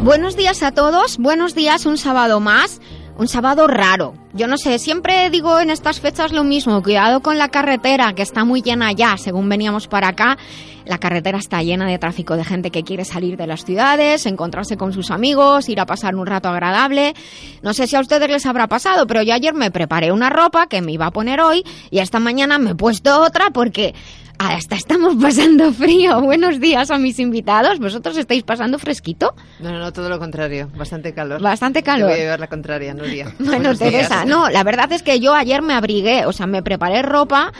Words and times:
Buenos 0.00 0.36
días 0.36 0.62
a 0.62 0.70
todos, 0.70 1.18
buenos 1.18 1.56
días, 1.56 1.84
un 1.84 1.98
sábado 1.98 2.38
más, 2.38 2.80
un 3.16 3.26
sábado 3.26 3.66
raro. 3.66 4.14
Yo 4.32 4.46
no 4.46 4.56
sé, 4.56 4.78
siempre 4.78 5.28
digo 5.28 5.58
en 5.58 5.70
estas 5.70 5.98
fechas 5.98 6.32
lo 6.32 6.44
mismo, 6.44 6.80
cuidado 6.84 7.20
con 7.20 7.36
la 7.36 7.48
carretera, 7.48 8.12
que 8.14 8.22
está 8.22 8.44
muy 8.44 8.62
llena 8.62 8.92
ya, 8.92 9.16
según 9.16 9.48
veníamos 9.48 9.88
para 9.88 10.08
acá, 10.08 10.38
la 10.84 10.98
carretera 10.98 11.38
está 11.38 11.62
llena 11.62 11.86
de 11.86 11.98
tráfico 11.98 12.36
de 12.36 12.44
gente 12.44 12.70
que 12.70 12.84
quiere 12.84 13.04
salir 13.04 13.36
de 13.36 13.48
las 13.48 13.64
ciudades, 13.64 14.24
encontrarse 14.24 14.76
con 14.76 14.92
sus 14.92 15.10
amigos, 15.10 15.68
ir 15.68 15.80
a 15.80 15.86
pasar 15.86 16.14
un 16.14 16.26
rato 16.26 16.48
agradable. 16.48 17.14
No 17.62 17.74
sé 17.74 17.86
si 17.88 17.96
a 17.96 18.00
ustedes 18.00 18.30
les 18.30 18.46
habrá 18.46 18.68
pasado, 18.68 19.06
pero 19.06 19.22
yo 19.22 19.34
ayer 19.34 19.52
me 19.52 19.70
preparé 19.70 20.12
una 20.12 20.30
ropa 20.30 20.68
que 20.68 20.80
me 20.80 20.92
iba 20.92 21.06
a 21.06 21.10
poner 21.10 21.40
hoy 21.40 21.64
y 21.90 21.98
esta 21.98 22.20
mañana 22.20 22.58
me 22.58 22.70
he 22.70 22.74
puesto 22.74 23.20
otra 23.20 23.50
porque 23.50 23.94
hasta 24.38 24.76
estamos 24.76 25.16
pasando 25.20 25.72
frío. 25.72 26.20
Buenos 26.22 26.60
días 26.60 26.90
a 26.90 26.98
mis 26.98 27.18
invitados. 27.18 27.78
¿Vosotros 27.78 28.16
estáis 28.16 28.44
pasando 28.44 28.78
fresquito? 28.78 29.34
No, 29.60 29.72
no, 29.72 29.78
no, 29.78 29.92
todo 29.92 30.08
lo 30.08 30.18
contrario. 30.18 30.70
Bastante 30.76 31.12
calor. 31.12 31.42
Bastante 31.42 31.82
calor. 31.82 32.08
Te 32.08 32.14
voy 32.14 32.20
a 32.20 32.24
llevar 32.24 32.40
la 32.40 32.46
contraria, 32.46 32.94
Nuria. 32.94 33.34
Bueno, 33.38 33.74
Teresa, 33.74 34.24
no, 34.24 34.48
la 34.50 34.62
verdad 34.62 34.92
es 34.92 35.02
que 35.02 35.20
yo 35.20 35.34
ayer 35.34 35.62
me 35.62 35.74
abrigué, 35.74 36.26
o 36.26 36.32
sea, 36.32 36.46
me 36.46 36.62
preparé 36.62 37.02
ropa 37.02 37.52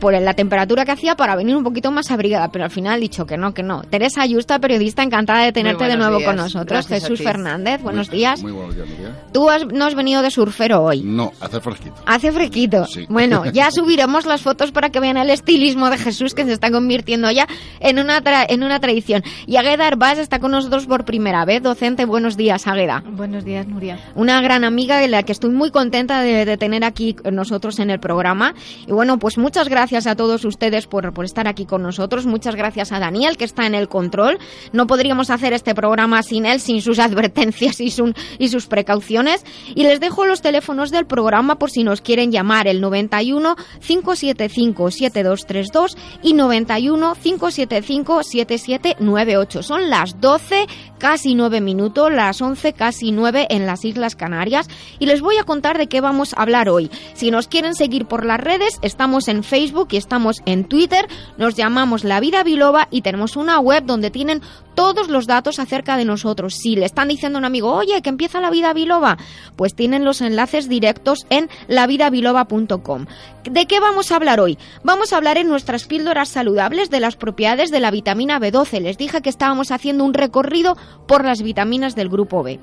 por 0.00 0.12
la 0.20 0.34
temperatura 0.34 0.84
que 0.84 0.92
hacía 0.92 1.16
para 1.16 1.34
venir 1.36 1.56
un 1.56 1.64
poquito 1.64 1.90
más 1.90 2.10
abrigada, 2.10 2.50
pero 2.52 2.64
al 2.64 2.70
final 2.70 2.98
he 2.98 3.00
dicho 3.00 3.26
que 3.26 3.36
no, 3.36 3.52
que 3.54 3.62
no. 3.62 3.82
Teresa 3.82 4.22
Ayusta, 4.22 4.58
periodista, 4.58 5.02
encantada 5.02 5.42
de 5.44 5.52
tenerte 5.52 5.84
de 5.84 5.96
nuevo 5.96 6.22
con 6.24 6.36
nosotros. 6.36 6.86
Jesús 6.86 7.20
Fernández, 7.20 7.82
buenos 7.82 8.10
días. 8.10 8.42
Muy 8.42 8.52
buenos 8.52 8.74
días, 8.76 8.88
Nuria. 8.88 9.14
Tú 9.32 9.50
has, 9.50 9.66
no 9.66 9.84
has 9.86 9.94
venido 9.94 10.22
de 10.22 10.30
surfero 10.30 10.82
hoy. 10.82 11.02
No, 11.02 11.32
hace 11.40 11.60
fresquito. 11.60 11.94
Hace 12.06 12.30
fresquito. 12.32 12.86
Sí. 12.86 13.06
Bueno, 13.08 13.44
ya 13.52 13.70
subiremos 13.72 14.26
las 14.26 14.42
fotos 14.42 14.70
para 14.72 14.90
que 14.90 15.00
vean 15.00 15.16
el 15.16 15.30
estilismo 15.30 15.90
de 15.90 15.98
Jesús 15.98 16.34
que 16.34 16.44
se 16.44 16.52
está 16.52 16.70
convirtiendo 16.70 17.30
ya 17.30 17.46
en 17.80 17.98
una, 17.98 18.22
tra- 18.22 18.46
en 18.48 18.62
una 18.62 18.78
tradición. 18.80 19.22
Y 19.46 19.56
Agueda 19.56 19.88
Herbás 19.88 20.18
está 20.18 20.38
con 20.38 20.52
nosotros 20.52 20.86
por 20.86 21.04
primera 21.04 21.44
vez, 21.44 21.62
docente. 21.62 22.04
Buenos 22.04 22.36
días, 22.36 22.66
Agueda. 22.66 23.02
Buenos 23.06 23.44
días, 23.44 23.66
Nuria. 23.66 23.98
Una 24.14 24.40
gran 24.40 24.64
amiga 24.64 24.98
de 24.98 25.08
la 25.08 25.22
que 25.24 25.32
estoy 25.32 25.50
muy 25.50 25.70
contenta 25.70 26.20
de, 26.22 26.44
de 26.44 26.56
tener 26.56 26.84
aquí 26.84 27.14
con 27.14 27.34
nosotros 27.34 27.78
en 27.78 27.90
el 27.90 27.98
programa. 28.00 28.54
Y 28.86 28.92
bueno, 28.92 29.18
pues 29.18 29.38
muchas 29.38 29.68
gracias 29.68 29.87
a 29.92 30.14
todos 30.16 30.44
ustedes 30.44 30.86
por, 30.86 31.12
por 31.14 31.24
estar 31.24 31.48
aquí 31.48 31.64
con 31.64 31.82
nosotros. 31.82 32.26
Muchas 32.26 32.54
gracias 32.56 32.92
a 32.92 32.98
Daniel, 32.98 33.36
que 33.36 33.44
está 33.44 33.66
en 33.66 33.74
el 33.74 33.88
control. 33.88 34.38
No 34.72 34.86
podríamos 34.86 35.30
hacer 35.30 35.52
este 35.52 35.74
programa 35.74 36.22
sin 36.22 36.44
él, 36.46 36.60
sin 36.60 36.82
sus 36.82 36.98
advertencias 36.98 37.80
y, 37.80 37.90
su- 37.90 38.12
y 38.38 38.48
sus 38.48 38.66
precauciones. 38.66 39.44
Y 39.74 39.82
les 39.84 40.00
dejo 40.00 40.26
los 40.26 40.42
teléfonos 40.42 40.90
del 40.90 41.06
programa 41.06 41.58
por 41.58 41.70
si 41.70 41.84
nos 41.84 42.00
quieren 42.00 42.30
llamar, 42.30 42.66
el 42.68 42.80
91 42.80 43.56
575 43.80 44.90
7232 44.90 45.96
y 46.22 46.34
91 46.34 47.14
575 47.14 48.22
7798. 48.22 49.62
Son 49.62 49.88
las 49.90 50.20
12, 50.20 50.66
casi 50.98 51.34
9 51.34 51.60
minutos, 51.60 52.12
las 52.12 52.40
11, 52.42 52.72
casi 52.74 53.12
9 53.12 53.46
en 53.50 53.66
las 53.66 53.84
Islas 53.84 54.16
Canarias. 54.16 54.68
Y 54.98 55.06
les 55.06 55.20
voy 55.20 55.36
a 55.38 55.44
contar 55.44 55.78
de 55.78 55.86
qué 55.88 56.00
vamos 56.00 56.34
a 56.34 56.42
hablar 56.42 56.68
hoy. 56.68 56.90
Si 57.14 57.30
nos 57.30 57.48
quieren 57.48 57.74
seguir 57.74 58.06
por 58.06 58.24
las 58.26 58.40
redes, 58.40 58.78
estamos 58.82 59.28
en 59.28 59.44
Facebook 59.44 59.77
y 59.90 59.96
estamos 59.96 60.42
en 60.46 60.64
Twitter. 60.64 61.06
Nos 61.36 61.54
llamamos 61.54 62.04
La 62.04 62.20
Vida 62.20 62.42
Biloba 62.42 62.88
y 62.90 63.02
tenemos 63.02 63.36
una 63.36 63.60
web 63.60 63.84
donde 63.84 64.10
tienen 64.10 64.42
todos 64.74 65.08
los 65.08 65.26
datos 65.26 65.58
acerca 65.58 65.96
de 65.96 66.04
nosotros. 66.04 66.54
Si 66.54 66.76
le 66.76 66.86
están 66.86 67.08
diciendo 67.08 67.38
a 67.38 67.40
un 67.40 67.44
amigo, 67.44 67.72
oye, 67.72 68.00
que 68.02 68.08
empieza 68.08 68.40
La 68.40 68.50
Vida 68.50 68.72
Biloba, 68.72 69.18
pues 69.56 69.74
tienen 69.74 70.04
los 70.04 70.20
enlaces 70.20 70.68
directos 70.68 71.26
en 71.30 71.48
lavidabiloba.com. 71.68 73.06
¿De 73.44 73.66
qué 73.66 73.80
vamos 73.80 74.10
a 74.12 74.16
hablar 74.16 74.40
hoy? 74.40 74.58
Vamos 74.82 75.12
a 75.12 75.16
hablar 75.16 75.38
en 75.38 75.48
nuestras 75.48 75.86
píldoras 75.86 76.28
saludables 76.28 76.90
de 76.90 77.00
las 77.00 77.16
propiedades 77.16 77.70
de 77.70 77.80
la 77.80 77.90
vitamina 77.90 78.38
B12. 78.38 78.80
Les 78.80 78.98
dije 78.98 79.22
que 79.22 79.30
estábamos 79.30 79.70
haciendo 79.70 80.04
un 80.04 80.14
recorrido 80.14 80.76
por 81.06 81.24
las 81.24 81.42
vitaminas 81.42 81.94
del 81.94 82.08
grupo 82.08 82.42
B. 82.42 82.60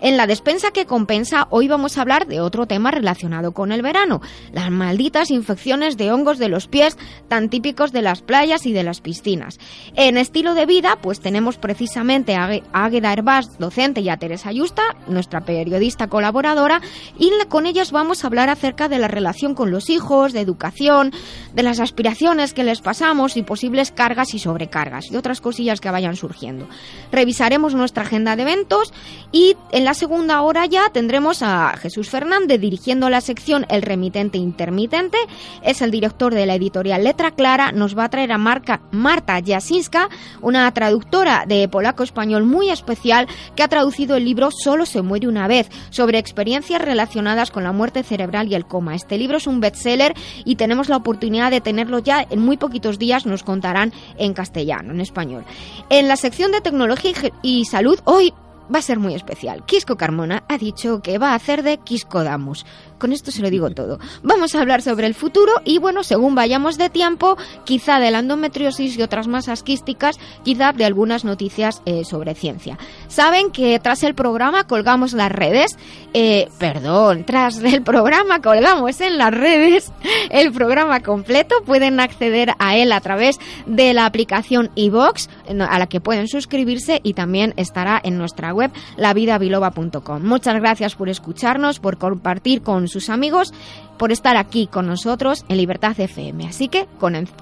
En 0.00 0.16
la 0.16 0.26
despensa 0.26 0.70
que 0.70 0.86
compensa, 0.86 1.46
hoy 1.50 1.68
vamos 1.68 1.96
a 1.96 2.02
hablar 2.02 2.26
de 2.26 2.40
otro 2.40 2.66
tema 2.66 2.90
relacionado 2.90 3.52
con 3.52 3.72
el 3.72 3.82
verano, 3.82 4.20
las 4.52 4.70
malditas 4.70 5.30
infecciones 5.30 5.96
de 5.96 6.12
hongos 6.12 6.38
de 6.38 6.48
los 6.48 6.68
pies 6.68 6.98
tan 7.28 7.48
típicos 7.48 7.92
de 7.92 8.02
las 8.02 8.20
playas 8.22 8.66
y 8.66 8.72
de 8.72 8.82
las 8.82 9.00
piscinas. 9.00 9.58
En 9.94 10.18
estilo 10.18 10.54
de 10.54 10.66
vida, 10.66 10.98
pues 11.00 11.20
tenemos 11.20 11.56
precisamente 11.56 12.34
a 12.36 12.44
Águe- 12.48 12.62
a 12.72 12.84
Águeda 12.84 13.12
Herbás, 13.12 13.58
docente, 13.58 14.00
y 14.02 14.10
a 14.10 14.18
Teresa 14.18 14.52
Yusta, 14.52 14.82
nuestra 15.08 15.40
periodista 15.44 16.08
colaboradora, 16.08 16.80
y 17.18 17.30
con 17.48 17.66
ellas 17.66 17.90
vamos 17.92 18.22
a 18.22 18.26
hablar 18.26 18.50
acerca 18.50 18.88
de 18.88 18.98
la 18.98 19.08
relación 19.08 19.54
con 19.54 19.70
los 19.70 19.88
hijos, 19.88 20.32
de 20.32 20.40
educación, 20.40 21.12
de 21.54 21.62
las 21.62 21.80
aspiraciones 21.80 22.52
que 22.52 22.64
les 22.64 22.80
pasamos 22.82 23.36
y 23.36 23.42
posibles 23.42 23.92
cargas 23.92 24.34
y 24.34 24.38
sobrecargas 24.38 25.10
y 25.10 25.16
otras 25.16 25.40
cosillas 25.40 25.80
que 25.80 25.90
vayan 25.90 26.16
surgiendo. 26.16 26.68
Revisaremos 27.12 27.74
nuestra 27.74 28.02
agenda 28.02 28.36
de 28.36 28.42
eventos 28.42 28.92
y 29.32 29.56
en 29.72 29.85
la 29.86 29.94
segunda 29.94 30.42
hora 30.42 30.66
ya 30.66 30.90
tendremos 30.90 31.42
a 31.44 31.76
Jesús 31.76 32.10
Fernández 32.10 32.60
dirigiendo 32.60 33.08
la 33.08 33.20
sección 33.20 33.66
El 33.68 33.82
remitente 33.82 34.36
intermitente. 34.36 35.16
Es 35.62 35.80
el 35.80 35.92
director 35.92 36.34
de 36.34 36.44
la 36.44 36.56
editorial 36.56 37.04
Letra 37.04 37.30
Clara. 37.30 37.70
Nos 37.70 37.96
va 37.96 38.02
a 38.02 38.08
traer 38.10 38.32
a 38.32 38.36
Marca- 38.36 38.80
Marta 38.90 39.38
Jasinska, 39.46 40.08
una 40.42 40.68
traductora 40.74 41.44
de 41.46 41.68
polaco-español 41.68 42.42
muy 42.42 42.68
especial 42.70 43.28
que 43.54 43.62
ha 43.62 43.68
traducido 43.68 44.16
el 44.16 44.24
libro 44.24 44.50
Solo 44.50 44.86
se 44.86 45.02
muere 45.02 45.28
una 45.28 45.46
vez 45.46 45.70
sobre 45.90 46.18
experiencias 46.18 46.82
relacionadas 46.82 47.52
con 47.52 47.62
la 47.62 47.70
muerte 47.70 48.02
cerebral 48.02 48.48
y 48.50 48.56
el 48.56 48.66
coma. 48.66 48.96
Este 48.96 49.16
libro 49.18 49.36
es 49.36 49.46
un 49.46 49.60
bestseller 49.60 50.14
y 50.44 50.56
tenemos 50.56 50.88
la 50.88 50.96
oportunidad 50.96 51.52
de 51.52 51.60
tenerlo 51.60 52.00
ya 52.00 52.26
en 52.28 52.40
muy 52.40 52.56
poquitos 52.56 52.98
días. 52.98 53.24
Nos 53.24 53.44
contarán 53.44 53.92
en 54.18 54.34
castellano, 54.34 54.92
en 54.92 55.00
español. 55.00 55.44
En 55.90 56.08
la 56.08 56.16
sección 56.16 56.50
de 56.50 56.60
tecnología 56.60 57.12
y 57.42 57.66
salud, 57.66 58.00
hoy 58.04 58.34
va 58.72 58.78
a 58.78 58.82
ser 58.82 58.98
muy 58.98 59.14
especial. 59.14 59.64
Quisco 59.64 59.96
Carmona 59.96 60.44
ha 60.48 60.58
dicho 60.58 61.00
que 61.00 61.18
va 61.18 61.32
a 61.32 61.34
hacer 61.34 61.62
de 61.62 61.78
Quisco 61.78 62.24
Damus. 62.24 62.66
Con 62.98 63.12
esto 63.12 63.30
se 63.30 63.42
lo 63.42 63.50
digo 63.50 63.70
todo. 63.70 63.98
Vamos 64.22 64.54
a 64.54 64.60
hablar 64.60 64.82
sobre 64.82 65.06
el 65.06 65.14
futuro 65.14 65.52
y 65.64 65.78
bueno, 65.78 66.02
según 66.02 66.34
vayamos 66.34 66.78
de 66.78 66.90
tiempo, 66.90 67.36
quizá 67.64 67.98
de 68.00 68.10
la 68.10 68.20
endometriosis 68.20 68.96
y 68.96 69.02
otras 69.02 69.28
masas 69.28 69.62
quísticas, 69.62 70.18
quizá 70.42 70.72
de 70.72 70.84
algunas 70.84 71.24
noticias 71.24 71.82
eh, 71.86 72.04
sobre 72.04 72.34
ciencia. 72.34 72.78
Saben 73.08 73.50
que 73.50 73.78
tras 73.78 74.02
el 74.02 74.14
programa 74.14 74.66
colgamos 74.66 75.12
las 75.12 75.30
redes, 75.30 75.76
eh, 76.14 76.48
perdón, 76.58 77.24
tras 77.24 77.58
el 77.62 77.82
programa 77.82 78.40
colgamos 78.40 79.00
en 79.00 79.18
las 79.18 79.32
redes 79.32 79.92
el 80.30 80.52
programa 80.52 81.00
completo. 81.00 81.56
Pueden 81.64 82.00
acceder 82.00 82.52
a 82.58 82.76
él 82.76 82.92
a 82.92 83.00
través 83.00 83.38
de 83.66 83.92
la 83.94 84.06
aplicación 84.06 84.70
iVox, 84.74 85.28
a 85.48 85.78
la 85.78 85.86
que 85.86 86.00
pueden 86.00 86.28
suscribirse 86.28 87.00
y 87.02 87.14
también 87.14 87.54
estará 87.56 88.00
en 88.02 88.18
nuestra 88.18 88.52
web 88.52 88.70
lavidabiloba.com. 88.96 90.22
Muchas 90.22 90.54
gracias 90.56 90.94
por 90.94 91.08
escucharnos, 91.08 91.80
por 91.80 91.98
compartir 91.98 92.62
con 92.62 92.85
sus 92.88 93.10
amigos, 93.10 93.52
por 93.98 94.12
estar 94.12 94.36
aquí 94.36 94.66
con 94.66 94.86
nosotros 94.86 95.44
en 95.48 95.56
Libertad 95.56 95.98
FM. 95.98 96.46
Así 96.46 96.68
que 96.68 96.86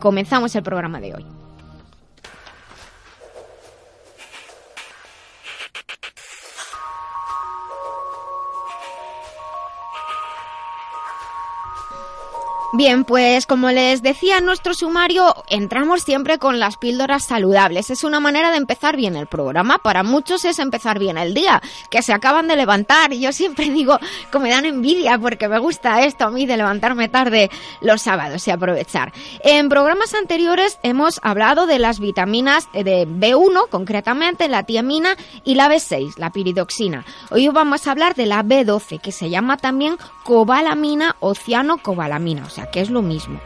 comenzamos 0.00 0.54
el 0.56 0.62
programa 0.62 1.00
de 1.00 1.14
hoy. 1.14 1.43
Bien, 12.76 13.04
pues 13.04 13.46
como 13.46 13.70
les 13.70 14.02
decía 14.02 14.38
en 14.38 14.46
nuestro 14.46 14.74
sumario, 14.74 15.32
entramos 15.48 16.02
siempre 16.02 16.38
con 16.38 16.58
las 16.58 16.76
píldoras 16.76 17.22
saludables. 17.24 17.88
Es 17.90 18.02
una 18.02 18.18
manera 18.18 18.50
de 18.50 18.56
empezar 18.56 18.96
bien 18.96 19.14
el 19.14 19.28
programa. 19.28 19.78
Para 19.78 20.02
muchos 20.02 20.44
es 20.44 20.58
empezar 20.58 20.98
bien 20.98 21.16
el 21.16 21.34
día, 21.34 21.62
que 21.88 22.02
se 22.02 22.12
acaban 22.12 22.48
de 22.48 22.56
levantar. 22.56 23.12
Yo 23.12 23.30
siempre 23.30 23.70
digo 23.70 24.00
que 24.32 24.38
me 24.40 24.50
dan 24.50 24.64
envidia 24.64 25.16
porque 25.20 25.46
me 25.46 25.60
gusta 25.60 26.02
esto 26.02 26.24
a 26.24 26.32
mí 26.32 26.46
de 26.46 26.56
levantarme 26.56 27.08
tarde 27.08 27.48
los 27.80 28.02
sábados 28.02 28.44
y 28.48 28.50
aprovechar. 28.50 29.12
En 29.44 29.68
programas 29.68 30.12
anteriores 30.12 30.80
hemos 30.82 31.20
hablado 31.22 31.68
de 31.68 31.78
las 31.78 32.00
vitaminas 32.00 32.68
de 32.72 33.06
B1, 33.06 33.68
concretamente 33.68 34.48
la 34.48 34.64
tiamina 34.64 35.16
y 35.44 35.54
la 35.54 35.68
B6, 35.68 36.14
la 36.16 36.30
piridoxina. 36.30 37.04
Hoy 37.30 37.46
vamos 37.50 37.86
a 37.86 37.92
hablar 37.92 38.16
de 38.16 38.26
la 38.26 38.42
B12, 38.42 39.00
que 39.00 39.12
se 39.12 39.30
llama 39.30 39.58
también 39.58 39.96
cobalamina 40.24 41.14
o 41.20 41.36
cianocobalamina, 41.36 42.46
que 42.70 42.80
es 42.80 42.90
lo 42.90 43.02
mismo. 43.02 43.40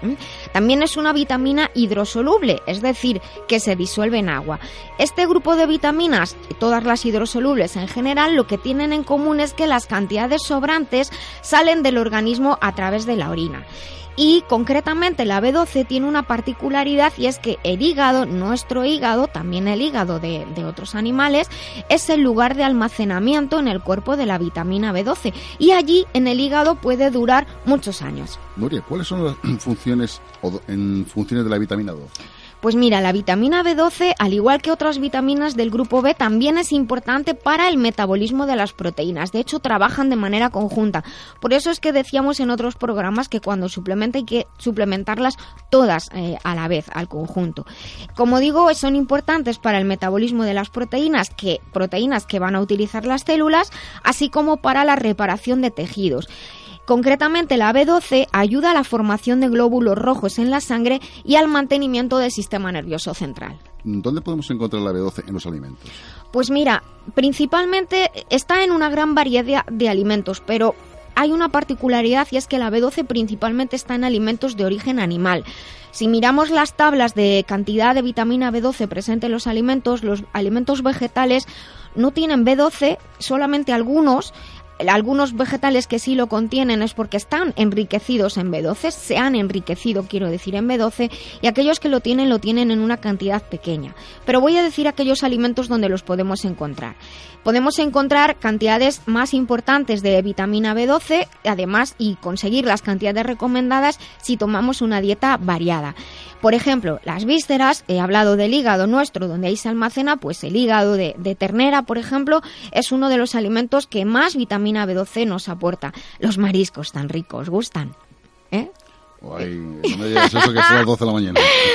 También 0.52 0.82
es 0.82 0.96
una 0.96 1.12
vitamina 1.12 1.70
hidrosoluble, 1.74 2.62
es 2.66 2.80
decir, 2.80 3.20
que 3.46 3.60
se 3.60 3.76
disuelve 3.76 4.18
en 4.18 4.28
agua. 4.28 4.60
Este 4.98 5.26
grupo 5.26 5.56
de 5.56 5.66
vitaminas, 5.66 6.36
todas 6.58 6.84
las 6.84 7.04
hidrosolubles 7.04 7.76
en 7.76 7.88
general, 7.88 8.34
lo 8.34 8.46
que 8.46 8.58
tienen 8.58 8.92
en 8.92 9.04
común 9.04 9.40
es 9.40 9.54
que 9.54 9.66
las 9.66 9.86
cantidades 9.86 10.42
sobrantes 10.42 11.10
salen 11.40 11.82
del 11.82 11.98
organismo 11.98 12.58
a 12.60 12.74
través 12.74 13.06
de 13.06 13.16
la 13.16 13.30
orina. 13.30 13.64
Y 14.20 14.42
concretamente 14.48 15.24
la 15.24 15.40
B12 15.40 15.86
tiene 15.86 16.08
una 16.08 16.24
particularidad 16.24 17.12
y 17.16 17.26
es 17.26 17.38
que 17.38 17.56
el 17.62 17.80
hígado, 17.80 18.26
nuestro 18.26 18.84
hígado, 18.84 19.28
también 19.28 19.68
el 19.68 19.80
hígado 19.80 20.18
de, 20.18 20.44
otros 20.66 20.96
animales, 20.96 21.48
es 21.88 22.10
el 22.10 22.22
lugar 22.22 22.56
de 22.56 22.64
almacenamiento 22.64 23.60
en 23.60 23.68
el 23.68 23.80
cuerpo 23.80 24.16
de 24.16 24.26
la 24.26 24.36
vitamina 24.36 24.92
B12 24.92 25.32
y 25.60 25.70
allí 25.70 26.04
en 26.14 26.26
el 26.26 26.40
hígado 26.40 26.74
puede 26.74 27.12
durar 27.12 27.46
muchos 27.64 28.02
años. 28.02 28.40
Nuria, 28.56 28.82
¿cuáles 28.82 29.06
son 29.06 29.24
las 29.24 29.36
funciones, 29.60 30.20
en 30.66 31.06
funciones 31.06 31.44
de 31.44 31.50
la 31.50 31.58
vitamina 31.58 31.92
12? 31.92 32.37
Pues 32.60 32.74
mira, 32.74 33.00
la 33.00 33.12
vitamina 33.12 33.62
B12, 33.62 34.14
al 34.18 34.34
igual 34.34 34.60
que 34.60 34.72
otras 34.72 34.98
vitaminas 34.98 35.54
del 35.54 35.70
grupo 35.70 36.02
B, 36.02 36.14
también 36.14 36.58
es 36.58 36.72
importante 36.72 37.34
para 37.34 37.68
el 37.68 37.76
metabolismo 37.76 38.46
de 38.46 38.56
las 38.56 38.72
proteínas. 38.72 39.30
De 39.30 39.38
hecho, 39.38 39.60
trabajan 39.60 40.10
de 40.10 40.16
manera 40.16 40.50
conjunta. 40.50 41.04
Por 41.40 41.52
eso 41.52 41.70
es 41.70 41.78
que 41.78 41.92
decíamos 41.92 42.40
en 42.40 42.50
otros 42.50 42.74
programas 42.74 43.28
que 43.28 43.40
cuando 43.40 43.68
suplementa 43.68 44.18
hay 44.18 44.24
que 44.24 44.46
suplementarlas 44.58 45.36
todas 45.70 46.10
eh, 46.12 46.36
a 46.42 46.56
la 46.56 46.66
vez, 46.66 46.86
al 46.92 47.08
conjunto. 47.08 47.64
Como 48.16 48.40
digo, 48.40 48.74
son 48.74 48.96
importantes 48.96 49.60
para 49.60 49.78
el 49.78 49.84
metabolismo 49.84 50.42
de 50.42 50.54
las 50.54 50.68
proteínas, 50.68 51.30
que 51.30 51.60
proteínas 51.72 52.26
que 52.26 52.40
van 52.40 52.56
a 52.56 52.60
utilizar 52.60 53.06
las 53.06 53.22
células, 53.22 53.70
así 54.02 54.30
como 54.30 54.56
para 54.56 54.84
la 54.84 54.96
reparación 54.96 55.62
de 55.62 55.70
tejidos. 55.70 56.28
Concretamente, 56.88 57.58
la 57.58 57.70
B12 57.70 58.28
ayuda 58.32 58.70
a 58.70 58.72
la 58.72 58.82
formación 58.82 59.40
de 59.40 59.50
glóbulos 59.50 59.98
rojos 59.98 60.38
en 60.38 60.50
la 60.50 60.62
sangre 60.62 61.02
y 61.22 61.34
al 61.34 61.46
mantenimiento 61.46 62.16
del 62.16 62.30
sistema 62.30 62.72
nervioso 62.72 63.12
central. 63.12 63.58
¿Dónde 63.84 64.22
podemos 64.22 64.50
encontrar 64.50 64.80
la 64.80 64.92
B12 64.92 65.28
en 65.28 65.34
los 65.34 65.44
alimentos? 65.44 65.90
Pues 66.32 66.50
mira, 66.50 66.82
principalmente 67.14 68.10
está 68.30 68.64
en 68.64 68.70
una 68.72 68.88
gran 68.88 69.14
variedad 69.14 69.66
de 69.66 69.90
alimentos, 69.90 70.40
pero 70.40 70.74
hay 71.14 71.30
una 71.30 71.50
particularidad 71.50 72.26
y 72.30 72.38
es 72.38 72.46
que 72.46 72.56
la 72.56 72.70
B12 72.70 73.06
principalmente 73.06 73.76
está 73.76 73.94
en 73.94 74.04
alimentos 74.04 74.56
de 74.56 74.64
origen 74.64 74.98
animal. 74.98 75.44
Si 75.90 76.08
miramos 76.08 76.48
las 76.48 76.74
tablas 76.74 77.14
de 77.14 77.44
cantidad 77.46 77.94
de 77.94 78.00
vitamina 78.00 78.50
B12 78.50 78.88
presente 78.88 79.26
en 79.26 79.32
los 79.32 79.46
alimentos, 79.46 80.02
los 80.02 80.24
alimentos 80.32 80.82
vegetales 80.82 81.46
no 81.94 82.12
tienen 82.12 82.46
B12, 82.46 82.98
solamente 83.18 83.72
algunos, 83.72 84.32
algunos 84.86 85.36
vegetales 85.36 85.86
que 85.86 85.98
sí 85.98 86.14
lo 86.14 86.28
contienen 86.28 86.82
es 86.82 86.94
porque 86.94 87.16
están 87.16 87.52
enriquecidos 87.56 88.36
en 88.36 88.52
B12, 88.52 88.90
se 88.90 89.16
han 89.16 89.34
enriquecido, 89.34 90.04
quiero 90.04 90.30
decir, 90.30 90.54
en 90.54 90.68
B12, 90.68 91.10
y 91.40 91.46
aquellos 91.46 91.80
que 91.80 91.88
lo 91.88 92.00
tienen 92.00 92.28
lo 92.28 92.38
tienen 92.38 92.70
en 92.70 92.80
una 92.80 92.98
cantidad 92.98 93.42
pequeña. 93.42 93.94
Pero 94.24 94.40
voy 94.40 94.56
a 94.56 94.62
decir 94.62 94.86
aquellos 94.86 95.24
alimentos 95.24 95.68
donde 95.68 95.88
los 95.88 96.02
podemos 96.02 96.44
encontrar. 96.44 96.96
Podemos 97.42 97.78
encontrar 97.78 98.38
cantidades 98.38 99.02
más 99.06 99.34
importantes 99.34 100.02
de 100.02 100.20
vitamina 100.22 100.74
B12, 100.74 101.26
además, 101.44 101.94
y 101.98 102.16
conseguir 102.16 102.64
las 102.64 102.82
cantidades 102.82 103.24
recomendadas 103.24 103.98
si 104.20 104.36
tomamos 104.36 104.82
una 104.82 105.00
dieta 105.00 105.36
variada. 105.38 105.94
Por 106.40 106.54
ejemplo, 106.54 107.00
las 107.04 107.24
vísceras, 107.24 107.84
he 107.88 108.00
hablado 108.00 108.36
del 108.36 108.54
hígado 108.54 108.86
nuestro, 108.86 109.26
donde 109.26 109.48
ahí 109.48 109.56
se 109.56 109.68
almacena, 109.68 110.16
pues 110.16 110.44
el 110.44 110.56
hígado 110.56 110.94
de, 110.94 111.36
ternera, 111.38 111.82
por 111.82 111.98
ejemplo, 111.98 112.42
es 112.70 112.92
uno 112.92 113.08
de 113.08 113.16
los 113.16 113.34
alimentos 113.34 113.86
que 113.86 114.04
más 114.04 114.36
vitamina 114.36 114.86
B12 114.86 115.26
nos 115.26 115.48
aporta. 115.48 115.92
Los 116.20 116.38
mariscos 116.38 116.92
tan 116.92 117.08
ricos, 117.08 117.48
¿gustan? 117.48 117.94
¿Eh? 118.50 118.70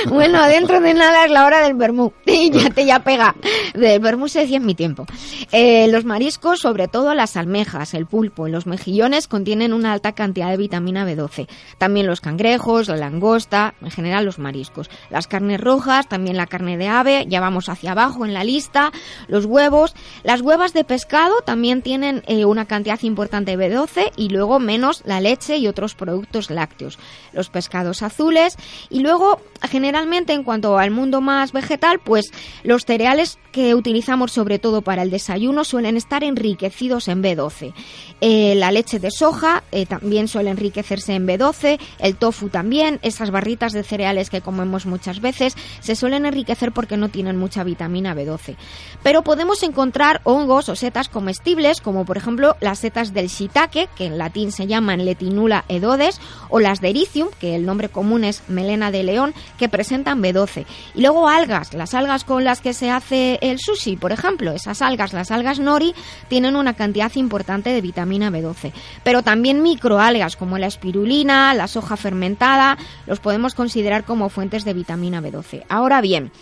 Bueno, 0.08 0.42
dentro 0.46 0.80
de 0.80 0.94
nada 0.94 1.26
es 1.26 1.30
la 1.30 1.44
hora 1.44 1.60
del 1.60 1.74
vermú. 1.74 2.12
Ya 2.54 2.70
te 2.70 2.86
ya 2.86 3.00
pega. 3.00 3.34
Del 3.74 4.00
vermú 4.00 4.28
se 4.28 4.40
decía 4.40 4.58
en 4.58 4.66
mi 4.66 4.74
tiempo. 4.74 5.06
Eh, 5.50 5.88
los 5.88 6.04
mariscos, 6.04 6.60
sobre 6.60 6.88
todo 6.88 7.14
las 7.14 7.36
almejas, 7.36 7.94
el 7.94 8.06
pulpo 8.06 8.46
y 8.46 8.50
los 8.50 8.66
mejillones, 8.66 9.28
contienen 9.28 9.72
una 9.72 9.92
alta 9.92 10.12
cantidad 10.12 10.50
de 10.50 10.56
vitamina 10.56 11.06
B12. 11.06 11.48
También 11.78 12.06
los 12.06 12.20
cangrejos, 12.20 12.88
la 12.88 12.96
langosta, 12.96 13.74
en 13.80 13.90
general 13.90 14.24
los 14.24 14.38
mariscos. 14.38 14.90
Las 15.10 15.26
carnes 15.26 15.60
rojas, 15.60 16.08
también 16.08 16.36
la 16.36 16.46
carne 16.46 16.76
de 16.76 16.88
ave, 16.88 17.26
ya 17.28 17.40
vamos 17.40 17.68
hacia 17.68 17.92
abajo 17.92 18.24
en 18.24 18.34
la 18.34 18.44
lista. 18.44 18.92
Los 19.26 19.44
huevos. 19.46 19.94
Las 20.22 20.40
huevas 20.40 20.72
de 20.72 20.84
pescado 20.84 21.40
también 21.44 21.82
tienen 21.82 22.22
eh, 22.26 22.44
una 22.44 22.66
cantidad 22.66 23.02
importante 23.02 23.56
de 23.56 23.70
B12 23.70 24.12
y 24.16 24.28
luego 24.28 24.60
menos 24.60 25.02
la 25.04 25.20
leche 25.20 25.56
y 25.56 25.66
otros 25.66 25.94
productos 25.94 26.50
lácteos 26.50 26.98
los 27.34 27.50
pescados 27.50 28.02
azules. 28.02 28.56
Y 28.90 29.00
luego 29.00 29.40
generalmente 29.68 30.32
en 30.32 30.44
cuanto 30.44 30.78
al 30.78 30.90
mundo 30.90 31.20
más 31.20 31.52
vegetal 31.52 31.98
pues 31.98 32.30
los 32.62 32.84
cereales 32.84 33.38
que 33.52 33.74
utilizamos 33.74 34.32
sobre 34.32 34.58
todo 34.58 34.82
para 34.82 35.02
el 35.02 35.10
desayuno 35.10 35.64
suelen 35.64 35.96
estar 35.96 36.24
enriquecidos 36.24 37.08
en 37.08 37.22
B12 37.22 37.72
eh, 38.20 38.54
la 38.56 38.72
leche 38.72 38.98
de 38.98 39.10
soja 39.10 39.62
eh, 39.72 39.86
también 39.86 40.28
suele 40.28 40.50
enriquecerse 40.50 41.14
en 41.14 41.26
B12 41.26 41.78
el 41.98 42.16
tofu 42.16 42.48
también. 42.48 42.98
Esas 43.02 43.30
barritas 43.30 43.72
de 43.72 43.82
cereales 43.82 44.30
que 44.30 44.40
comemos 44.40 44.86
muchas 44.86 45.20
veces 45.20 45.56
se 45.80 45.96
suelen 45.96 46.26
enriquecer 46.26 46.72
porque 46.72 46.96
no 46.96 47.08
tienen 47.08 47.36
mucha 47.36 47.64
vitamina 47.64 48.14
B12 48.14 48.56
pero 49.02 49.22
podemos 49.22 49.62
encontrar 49.62 50.20
hongos 50.24 50.68
o 50.68 50.76
setas 50.76 51.08
comestibles 51.08 51.80
como 51.80 52.04
por 52.04 52.16
ejemplo 52.16 52.56
las 52.60 52.80
setas 52.80 53.12
del 53.12 53.28
shiitake 53.28 53.88
que 53.96 54.06
en 54.06 54.18
latín 54.18 54.52
se 54.52 54.66
llaman 54.66 55.04
letinula 55.04 55.64
edodes 55.68 56.20
o 56.48 56.60
las 56.60 56.80
de 56.80 56.90
ericium 56.90 57.23
que 57.38 57.54
el 57.54 57.66
nombre 57.66 57.88
común 57.88 58.24
es 58.24 58.42
melena 58.48 58.90
de 58.90 59.02
león, 59.02 59.34
que 59.58 59.68
presentan 59.68 60.22
B12. 60.22 60.66
Y 60.94 61.00
luego 61.00 61.28
algas, 61.28 61.74
las 61.74 61.94
algas 61.94 62.24
con 62.24 62.44
las 62.44 62.60
que 62.60 62.74
se 62.74 62.90
hace 62.90 63.38
el 63.42 63.58
sushi, 63.58 63.96
por 63.96 64.12
ejemplo, 64.12 64.52
esas 64.52 64.82
algas, 64.82 65.12
las 65.12 65.30
algas 65.30 65.58
nori, 65.58 65.94
tienen 66.28 66.56
una 66.56 66.74
cantidad 66.74 67.12
importante 67.14 67.70
de 67.70 67.80
vitamina 67.80 68.30
B12. 68.30 68.72
Pero 69.02 69.22
también 69.22 69.62
microalgas 69.62 70.36
como 70.36 70.58
la 70.58 70.66
espirulina, 70.66 71.54
la 71.54 71.68
soja 71.68 71.96
fermentada, 71.96 72.78
los 73.06 73.20
podemos 73.20 73.54
considerar 73.54 74.04
como 74.04 74.28
fuentes 74.28 74.64
de 74.64 74.74
vitamina 74.74 75.20
B12. 75.20 75.64
Ahora 75.68 76.00
bien, 76.00 76.32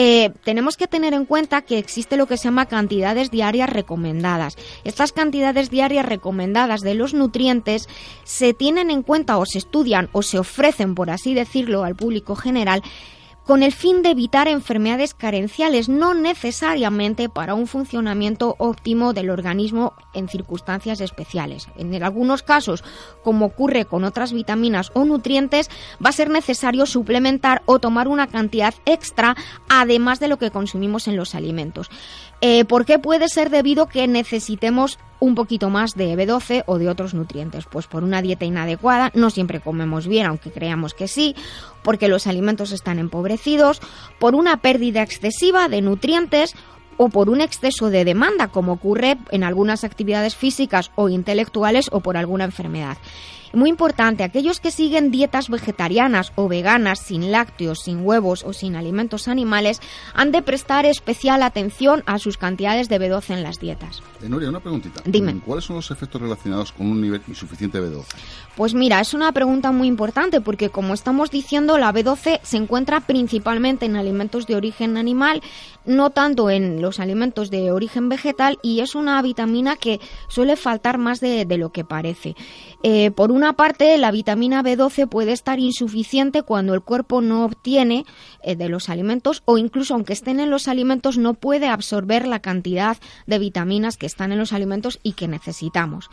eh, 0.00 0.30
tenemos 0.44 0.76
que 0.76 0.86
tener 0.86 1.12
en 1.12 1.24
cuenta 1.24 1.62
que 1.62 1.76
existe 1.76 2.16
lo 2.16 2.28
que 2.28 2.36
se 2.36 2.44
llama 2.44 2.66
cantidades 2.66 3.32
diarias 3.32 3.68
recomendadas. 3.68 4.54
Estas 4.84 5.10
cantidades 5.10 5.70
diarias 5.70 6.06
recomendadas 6.06 6.82
de 6.82 6.94
los 6.94 7.14
nutrientes 7.14 7.88
se 8.22 8.54
tienen 8.54 8.92
en 8.92 9.02
cuenta 9.02 9.38
o 9.38 9.44
se 9.44 9.58
estudian 9.58 10.08
o 10.12 10.22
se 10.22 10.38
ofrecen, 10.38 10.94
por 10.94 11.10
así 11.10 11.34
decirlo, 11.34 11.82
al 11.82 11.96
público 11.96 12.36
general 12.36 12.84
con 13.48 13.62
el 13.62 13.72
fin 13.72 14.02
de 14.02 14.10
evitar 14.10 14.46
enfermedades 14.46 15.14
carenciales, 15.14 15.88
no 15.88 16.12
necesariamente 16.12 17.30
para 17.30 17.54
un 17.54 17.66
funcionamiento 17.66 18.54
óptimo 18.58 19.14
del 19.14 19.30
organismo 19.30 19.94
en 20.12 20.28
circunstancias 20.28 21.00
especiales. 21.00 21.66
En 21.78 22.02
algunos 22.02 22.42
casos, 22.42 22.84
como 23.24 23.46
ocurre 23.46 23.86
con 23.86 24.04
otras 24.04 24.34
vitaminas 24.34 24.90
o 24.92 25.06
nutrientes, 25.06 25.70
va 26.04 26.10
a 26.10 26.12
ser 26.12 26.28
necesario 26.28 26.84
suplementar 26.84 27.62
o 27.64 27.78
tomar 27.78 28.06
una 28.06 28.26
cantidad 28.26 28.74
extra 28.84 29.34
además 29.70 30.20
de 30.20 30.28
lo 30.28 30.36
que 30.36 30.50
consumimos 30.50 31.08
en 31.08 31.16
los 31.16 31.34
alimentos. 31.34 31.88
Eh, 32.40 32.64
¿Por 32.64 32.84
qué 32.84 32.98
puede 32.98 33.28
ser 33.28 33.50
debido 33.50 33.86
que 33.86 34.06
necesitemos 34.06 34.98
un 35.18 35.34
poquito 35.34 35.70
más 35.70 35.92
de 35.96 36.14
B12 36.14 36.62
o 36.66 36.78
de 36.78 36.88
otros 36.88 37.12
nutrientes? 37.12 37.66
Pues 37.66 37.88
por 37.88 38.04
una 38.04 38.22
dieta 38.22 38.44
inadecuada, 38.44 39.10
no 39.14 39.30
siempre 39.30 39.60
comemos 39.60 40.06
bien, 40.06 40.26
aunque 40.26 40.52
creamos 40.52 40.94
que 40.94 41.08
sí, 41.08 41.34
porque 41.82 42.06
los 42.06 42.28
alimentos 42.28 42.70
están 42.70 43.00
empobrecidos, 43.00 43.80
por 44.20 44.36
una 44.36 44.58
pérdida 44.58 45.02
excesiva 45.02 45.68
de 45.68 45.82
nutrientes 45.82 46.54
o 46.96 47.08
por 47.08 47.28
un 47.28 47.40
exceso 47.40 47.90
de 47.90 48.04
demanda, 48.04 48.48
como 48.48 48.72
ocurre 48.72 49.18
en 49.30 49.42
algunas 49.42 49.82
actividades 49.82 50.36
físicas 50.36 50.92
o 50.94 51.08
intelectuales 51.08 51.88
o 51.90 52.00
por 52.00 52.16
alguna 52.16 52.44
enfermedad. 52.44 52.98
Muy 53.52 53.70
importante, 53.70 54.24
aquellos 54.24 54.60
que 54.60 54.70
siguen 54.70 55.10
dietas 55.10 55.48
vegetarianas 55.48 56.32
o 56.34 56.48
veganas 56.48 57.00
sin 57.00 57.30
lácteos, 57.30 57.80
sin 57.80 58.04
huevos 58.04 58.44
o 58.44 58.52
sin 58.52 58.76
alimentos 58.76 59.28
animales 59.28 59.80
han 60.14 60.32
de 60.32 60.42
prestar 60.42 60.86
especial 60.86 61.42
atención 61.42 62.02
a 62.06 62.18
sus 62.18 62.36
cantidades 62.36 62.88
de 62.88 63.00
B12 63.00 63.34
en 63.34 63.42
las 63.42 63.58
dietas. 63.58 64.02
Eh, 64.22 64.28
Nuria, 64.28 64.48
una 64.48 64.60
preguntita. 64.60 65.02
Dime. 65.04 65.40
¿Cuáles 65.44 65.64
son 65.64 65.76
los 65.76 65.90
efectos 65.90 66.20
relacionados 66.20 66.72
con 66.72 66.86
un 66.86 67.00
nivel 67.00 67.22
insuficiente 67.28 67.80
de 67.80 67.88
B12? 67.88 68.04
Pues 68.56 68.74
mira, 68.74 69.00
es 69.00 69.14
una 69.14 69.32
pregunta 69.32 69.70
muy 69.72 69.88
importante 69.88 70.40
porque 70.40 70.70
como 70.70 70.94
estamos 70.94 71.30
diciendo, 71.30 71.78
la 71.78 71.92
B12 71.92 72.40
se 72.42 72.56
encuentra 72.56 73.00
principalmente 73.00 73.86
en 73.86 73.96
alimentos 73.96 74.46
de 74.46 74.56
origen 74.56 74.96
animal, 74.96 75.42
no 75.86 76.10
tanto 76.10 76.50
en 76.50 76.82
los 76.82 77.00
alimentos 77.00 77.50
de 77.50 77.70
origen 77.70 78.08
vegetal 78.08 78.58
y 78.62 78.80
es 78.80 78.94
una 78.94 79.20
vitamina 79.22 79.76
que 79.76 80.00
suele 80.28 80.56
faltar 80.56 80.98
más 80.98 81.20
de, 81.20 81.44
de 81.44 81.56
lo 81.56 81.70
que 81.70 81.84
parece. 81.84 82.34
Eh, 82.82 83.10
por 83.12 83.30
una 83.38 83.52
parte, 83.52 83.96
la 83.98 84.10
vitamina 84.10 84.64
B12 84.64 85.08
puede 85.08 85.30
estar 85.30 85.60
insuficiente 85.60 86.42
cuando 86.42 86.74
el 86.74 86.80
cuerpo 86.80 87.20
no 87.20 87.44
obtiene 87.44 88.04
eh, 88.42 88.56
de 88.56 88.68
los 88.68 88.88
alimentos 88.88 89.44
o 89.44 89.58
incluso 89.58 89.94
aunque 89.94 90.12
estén 90.12 90.40
en 90.40 90.50
los 90.50 90.66
alimentos 90.66 91.18
no 91.18 91.34
puede 91.34 91.68
absorber 91.68 92.26
la 92.26 92.40
cantidad 92.40 92.96
de 93.28 93.38
vitaminas 93.38 93.96
que 93.96 94.06
están 94.06 94.32
en 94.32 94.38
los 94.38 94.52
alimentos 94.52 94.98
y 95.04 95.12
que 95.12 95.28
necesitamos. 95.28 96.10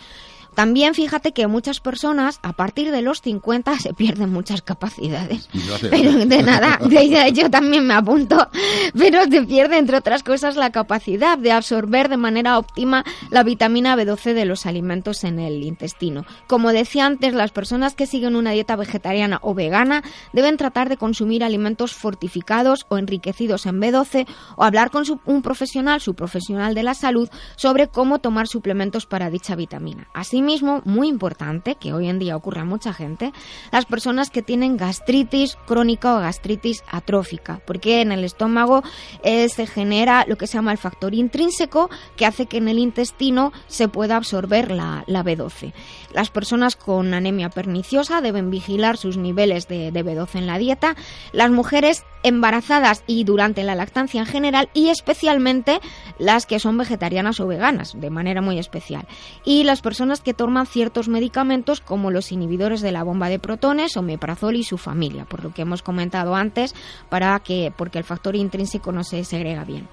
También 0.56 0.94
fíjate 0.96 1.32
que 1.34 1.48
muchas 1.48 1.80
personas 1.80 2.40
a 2.42 2.54
partir 2.54 2.92
de 2.92 3.02
los 3.02 3.22
50 3.22 3.78
se 3.80 3.94
pierden 3.94 4.32
muchas 4.32 4.62
capacidades. 4.62 5.48
Pero 5.90 6.14
de 6.26 6.44
nada, 6.44 6.80
de- 6.82 7.34
yo 7.34 7.50
también 7.50 7.86
me 7.86 7.94
apunto, 7.94 8.50
pero 8.98 9.24
se 9.26 9.44
pierde 9.44 9.78
entre 9.78 9.98
otras 9.98 10.24
cosas 10.24 10.56
la 10.56 10.72
capacidad 10.72 11.38
de 11.38 11.52
absorber 11.52 12.10
de 12.10 12.18
manera 12.18 12.58
óptima 12.58 13.04
la 13.30 13.44
vitamina 13.44 13.96
B12 13.96 14.34
de 14.34 14.46
los 14.46 14.66
alimentos 14.66 15.24
en 15.24 15.40
el 15.40 15.62
intestino. 15.64 16.26
Como 16.48 16.72
decía 16.72 17.06
antes, 17.06 17.34
las 17.34 17.52
personas 17.52 17.94
que 17.96 18.08
siguen 18.08 18.36
una 18.36 18.52
dieta 18.52 18.76
vegetariana 18.76 19.40
o 19.42 19.54
vegana 19.54 20.04
deben 20.34 20.58
tratar 20.58 20.90
de 20.90 20.98
consumir 20.98 21.44
alimentos 21.44 21.94
fortificados 21.94 22.86
o 22.90 22.98
enriquecidos 22.98 23.66
en 23.66 23.80
B12 23.82 24.26
o 24.56 24.64
hablar 24.64 24.90
con 24.92 25.06
su- 25.06 25.20
un 25.26 25.42
profesional, 25.42 26.02
su 26.02 26.14
profesional 26.14 26.74
de 26.76 26.84
la 26.84 26.94
salud, 26.94 27.30
sobre 27.56 27.88
cómo 27.88 28.20
tomar 28.20 28.48
suplementos 28.48 29.06
para 29.06 29.30
dicha 29.30 29.56
vitamina. 29.56 30.08
Asimismo, 30.46 30.84
muy 30.86 31.08
importante, 31.08 31.74
que 31.74 31.92
hoy 31.92 32.08
en 32.08 32.20
día 32.20 32.36
ocurre 32.36 32.62
a 32.62 32.66
mucha 32.66 32.94
gente, 32.94 33.34
las 33.72 33.86
personas 33.86 34.30
que 34.30 34.44
tienen 34.44 34.78
gastritis 34.78 35.58
crónica 35.66 36.16
o 36.16 36.20
gastritis 36.20 36.84
atrófica, 36.88 37.62
porque 37.66 38.02
en 38.02 38.12
el 38.12 38.24
estómago 38.24 38.84
eh, 39.24 39.50
se 39.50 39.66
genera 39.66 40.24
lo 40.28 40.38
que 40.38 40.46
se 40.46 40.54
llama 40.54 40.72
el 40.72 40.78
factor 40.78 41.16
intrínseco 41.16 41.90
que 42.16 42.28
hace 42.28 42.46
que 42.46 42.58
en 42.58 42.68
el 42.68 42.78
intestino 42.78 43.54
se 43.66 43.88
pueda 43.88 44.18
absorber 44.18 44.70
la, 44.70 45.04
la 45.08 45.24
B12. 45.24 45.74
Las 46.14 46.30
personas 46.30 46.76
con 46.76 47.16
anemia 47.16 47.50
perniciosa 47.50 48.22
deben 48.22 48.52
vigilar 48.52 48.98
sus 48.98 49.18
niveles 49.18 49.68
de, 49.68 49.92
de 49.92 50.06
B12 50.06 50.36
en 50.36 50.46
la 50.46 50.60
dieta. 50.60 50.96
Las 51.32 51.50
mujeres 51.50 52.06
embarazadas 52.26 53.04
y 53.06 53.24
durante 53.24 53.64
la 53.64 53.76
lactancia 53.76 54.20
en 54.20 54.26
general 54.26 54.70
y 54.74 54.90
especialmente 54.90 55.80
las 56.18 56.48
que 56.48 56.60
son 56.60 56.78
vegetarianas 56.78 57.40
o 57.40 57.46
veganas 57.46 57.94
de 58.00 58.10
manera 58.10 58.42
muy 58.42 58.58
especial. 58.58 59.08
Y 59.44 59.64
las 59.64 59.82
personas 59.82 60.22
que 60.22 60.34
toman 60.34 60.66
ciertos 60.66 61.08
medicamentos 61.08 61.82
como 61.82 62.10
los 62.10 62.32
inhibidores 62.32 62.82
de 62.82 62.92
la 62.92 63.04
bomba 63.04 63.30
de 63.30 63.38
protones, 63.38 63.96
omeprazol 63.96 64.56
y 64.56 64.64
su 64.64 64.78
familia, 64.78 65.26
por 65.26 65.44
lo 65.44 65.54
que 65.54 65.62
hemos 65.62 65.84
comentado 65.84 66.36
antes, 66.36 66.74
para 67.10 67.40
que 67.42 67.72
porque 67.76 68.00
el 68.00 68.04
factor 68.04 68.36
intrínseco 68.36 68.92
no 68.92 69.04
se 69.04 69.24
segrega 69.24 69.64
bien. 69.64 69.88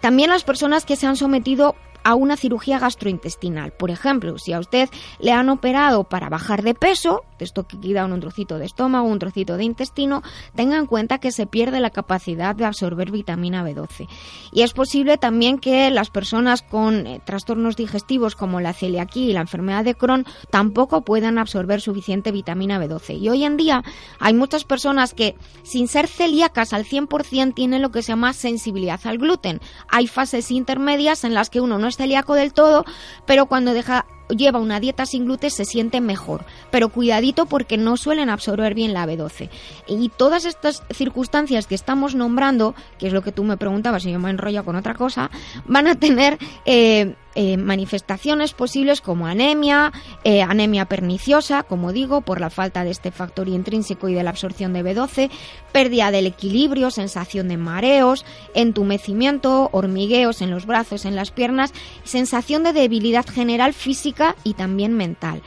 También 0.00 0.30
las 0.30 0.44
personas 0.44 0.84
que 0.84 0.96
se 0.96 1.06
han 1.06 1.16
sometido 1.16 1.76
a 2.04 2.14
una 2.14 2.36
cirugía 2.36 2.78
gastrointestinal. 2.78 3.72
Por 3.72 3.90
ejemplo, 3.90 4.38
si 4.38 4.52
a 4.52 4.60
usted 4.60 4.88
le 5.18 5.32
han 5.32 5.48
operado 5.48 6.04
para 6.04 6.28
bajar 6.28 6.62
de 6.62 6.74
peso, 6.74 7.24
esto 7.38 7.66
que 7.66 7.78
quitan 7.78 8.12
un 8.12 8.20
trocito 8.20 8.58
de 8.58 8.66
estómago, 8.66 9.08
un 9.08 9.18
trocito 9.18 9.56
de 9.56 9.64
intestino, 9.64 10.22
tenga 10.54 10.76
en 10.76 10.86
cuenta 10.86 11.18
que 11.18 11.32
se 11.32 11.46
pierde 11.46 11.80
la 11.80 11.90
capacidad 11.90 12.54
de 12.54 12.64
absorber 12.64 13.10
vitamina 13.10 13.64
B12. 13.64 14.08
Y 14.52 14.62
es 14.62 14.72
posible 14.72 15.18
también 15.18 15.58
que 15.58 15.90
las 15.90 16.10
personas 16.10 16.62
con 16.62 17.06
eh, 17.06 17.20
trastornos 17.24 17.76
digestivos 17.76 18.34
como 18.34 18.60
la 18.60 18.72
celiaquía 18.72 19.30
y 19.30 19.32
la 19.32 19.40
enfermedad 19.40 19.84
de 19.84 19.94
Crohn 19.94 20.26
tampoco 20.50 21.02
puedan 21.02 21.38
absorber 21.38 21.80
suficiente 21.80 22.32
vitamina 22.32 22.82
B12. 22.82 23.18
Y 23.18 23.28
hoy 23.28 23.44
en 23.44 23.56
día 23.56 23.82
hay 24.18 24.34
muchas 24.34 24.64
personas 24.64 25.14
que, 25.14 25.36
sin 25.62 25.88
ser 25.88 26.08
celíacas 26.08 26.72
al 26.72 26.84
100%, 26.84 27.54
tienen 27.54 27.82
lo 27.82 27.90
que 27.90 28.02
se 28.02 28.12
llama 28.12 28.32
sensibilidad 28.32 29.00
al 29.04 29.18
gluten. 29.18 29.60
Hay 29.88 30.06
fases 30.06 30.50
intermedias 30.50 31.24
en 31.24 31.34
las 31.34 31.50
que 31.50 31.60
uno 31.60 31.78
no 31.78 31.86
es 31.90 31.96
celíaco 31.96 32.34
del 32.34 32.52
todo, 32.52 32.84
pero 33.26 33.46
cuando 33.46 33.74
deja 33.74 34.06
lleva 34.30 34.58
una 34.58 34.80
dieta 34.80 35.06
sin 35.06 35.24
gluten 35.24 35.50
se 35.50 35.64
siente 35.64 36.00
mejor, 36.00 36.44
pero 36.70 36.88
cuidadito 36.88 37.46
porque 37.46 37.76
no 37.76 37.96
suelen 37.96 38.30
absorber 38.30 38.74
bien 38.74 38.92
la 38.92 39.06
B12. 39.06 39.50
Y 39.88 40.08
todas 40.10 40.44
estas 40.44 40.82
circunstancias 40.92 41.66
que 41.66 41.74
estamos 41.74 42.14
nombrando, 42.14 42.74
que 42.98 43.08
es 43.08 43.12
lo 43.12 43.22
que 43.22 43.32
tú 43.32 43.44
me 43.44 43.56
preguntabas 43.56 44.04
y 44.06 44.12
yo 44.12 44.18
me 44.18 44.30
enrollo 44.30 44.64
con 44.64 44.76
otra 44.76 44.94
cosa, 44.94 45.30
van 45.66 45.86
a 45.86 45.96
tener 45.96 46.38
eh, 46.64 47.14
eh, 47.34 47.56
manifestaciones 47.56 48.52
posibles 48.52 49.00
como 49.00 49.26
anemia, 49.26 49.92
eh, 50.24 50.42
anemia 50.42 50.86
perniciosa, 50.86 51.62
como 51.62 51.92
digo, 51.92 52.22
por 52.22 52.40
la 52.40 52.50
falta 52.50 52.84
de 52.84 52.90
este 52.90 53.10
factor 53.10 53.48
intrínseco 53.48 54.08
y 54.08 54.14
de 54.14 54.22
la 54.22 54.30
absorción 54.30 54.72
de 54.72 54.84
B12, 54.84 55.30
pérdida 55.72 56.10
del 56.10 56.26
equilibrio, 56.26 56.90
sensación 56.90 57.48
de 57.48 57.56
mareos, 57.56 58.24
entumecimiento, 58.54 59.70
hormigueos 59.72 60.42
en 60.42 60.50
los 60.50 60.66
brazos, 60.66 61.04
en 61.04 61.14
las 61.14 61.30
piernas, 61.30 61.72
sensación 62.04 62.64
de 62.64 62.72
debilidad 62.72 63.26
general 63.26 63.74
física 63.74 64.34
y 64.42 64.54
también 64.54 64.94
mental. 64.94 65.42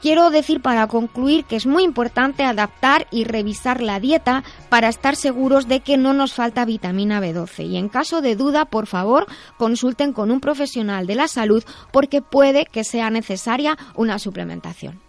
Quiero 0.00 0.30
decir 0.30 0.60
para 0.62 0.86
concluir 0.86 1.44
que 1.44 1.56
es 1.56 1.66
muy 1.66 1.82
importante 1.82 2.44
adaptar 2.44 3.06
y 3.10 3.24
revisar 3.24 3.80
la 3.80 4.00
dieta 4.00 4.44
para 4.68 4.88
estar 4.88 5.16
seguros 5.16 5.68
de 5.68 5.80
que 5.80 5.96
no 5.96 6.14
nos 6.14 6.34
falta 6.34 6.64
vitamina 6.64 7.20
B12 7.20 7.66
y 7.66 7.76
en 7.76 7.88
caso 7.88 8.20
de 8.20 8.36
duda, 8.36 8.64
por 8.64 8.86
favor, 8.86 9.26
consulten 9.56 10.12
con 10.12 10.30
un 10.30 10.40
profesional 10.40 11.06
de 11.06 11.14
la 11.16 11.28
salud 11.28 11.64
porque 11.92 12.22
puede 12.22 12.64
que 12.64 12.84
sea 12.84 13.10
necesaria 13.10 13.76
una 13.96 14.18
suplementación. 14.18 15.00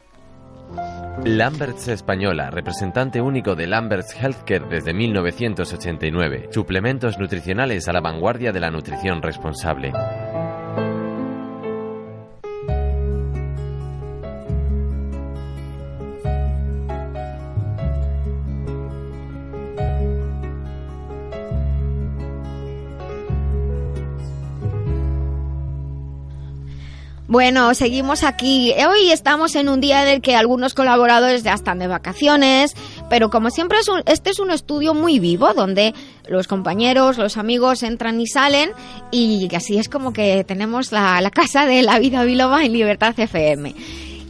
Lamberts 1.25 1.87
Española, 1.89 2.49
representante 2.49 3.19
único 3.21 3.55
de 3.55 3.67
Lamberts 3.67 4.15
Healthcare 4.15 4.67
desde 4.69 4.93
1989. 4.93 6.49
Suplementos 6.51 7.17
nutricionales 7.17 7.87
a 7.87 7.93
la 7.93 8.01
vanguardia 8.01 8.51
de 8.51 8.59
la 8.59 8.71
nutrición 8.71 9.21
responsable. 9.21 9.91
Bueno, 27.31 27.75
seguimos 27.75 28.23
aquí. 28.23 28.73
Hoy 28.89 29.11
estamos 29.11 29.53
en 29.53 29.69
un 29.69 29.79
día 29.79 30.01
en 30.01 30.07
el 30.07 30.21
que 30.21 30.35
algunos 30.35 30.73
colaboradores 30.73 31.43
ya 31.43 31.53
están 31.53 31.77
de 31.77 31.85
vacaciones, 31.85 32.73
pero 33.07 33.29
como 33.29 33.51
siempre 33.51 33.77
es 33.79 33.87
un- 33.87 34.01
este 34.07 34.31
es 34.31 34.39
un 34.39 34.49
estudio 34.49 34.95
muy 34.95 35.19
vivo 35.19 35.53
donde 35.53 35.93
los 36.27 36.47
compañeros, 36.47 37.19
los 37.19 37.37
amigos 37.37 37.83
entran 37.83 38.19
y 38.19 38.25
salen 38.25 38.71
y 39.11 39.47
así 39.55 39.77
es 39.77 39.89
como 39.89 40.11
que 40.11 40.43
tenemos 40.43 40.91
la, 40.91 41.21
la 41.21 41.29
casa 41.29 41.67
de 41.67 41.83
la 41.83 41.99
vida 41.99 42.23
biloba 42.23 42.65
en 42.65 42.73
Libertad 42.73 43.13
FM. 43.15 43.75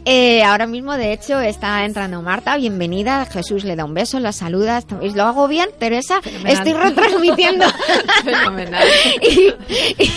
Eh, 0.06 0.42
ahora 0.42 0.66
mismo, 0.66 0.94
de 0.96 1.12
hecho, 1.12 1.38
está 1.40 1.84
entrando 1.84 2.22
Marta. 2.22 2.56
Bienvenida. 2.56 3.26
Jesús 3.26 3.64
le 3.64 3.76
da 3.76 3.84
un 3.84 3.92
beso, 3.92 4.18
la 4.18 4.32
saluda. 4.32 4.78
¿Estáis- 4.78 5.14
¿Lo 5.14 5.24
hago 5.24 5.46
bien, 5.46 5.68
Teresa? 5.78 6.22
Fenomenal. 6.22 6.52
Estoy 6.54 6.72
retransmitiendo. 6.72 7.66
Fenomenal. 8.24 8.82
y. 9.22 10.09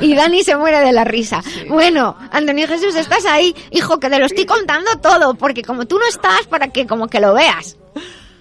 y 0.00 0.14
Dani 0.14 0.42
se 0.42 0.56
muere 0.56 0.80
de 0.80 0.92
la 0.92 1.04
risa. 1.04 1.42
Sí. 1.42 1.64
Bueno, 1.68 2.16
Antonio 2.30 2.66
Jesús, 2.66 2.94
estás 2.94 3.24
ahí. 3.26 3.54
Hijo, 3.70 3.98
que 3.98 4.10
te 4.10 4.18
lo 4.18 4.26
estoy 4.26 4.46
contando 4.46 4.90
todo, 5.00 5.34
porque 5.34 5.62
como 5.62 5.86
tú 5.86 5.98
no 5.98 6.06
estás, 6.08 6.46
para 6.48 6.68
que 6.68 6.86
como 6.86 7.08
que 7.08 7.20
lo 7.20 7.34
veas. 7.34 7.76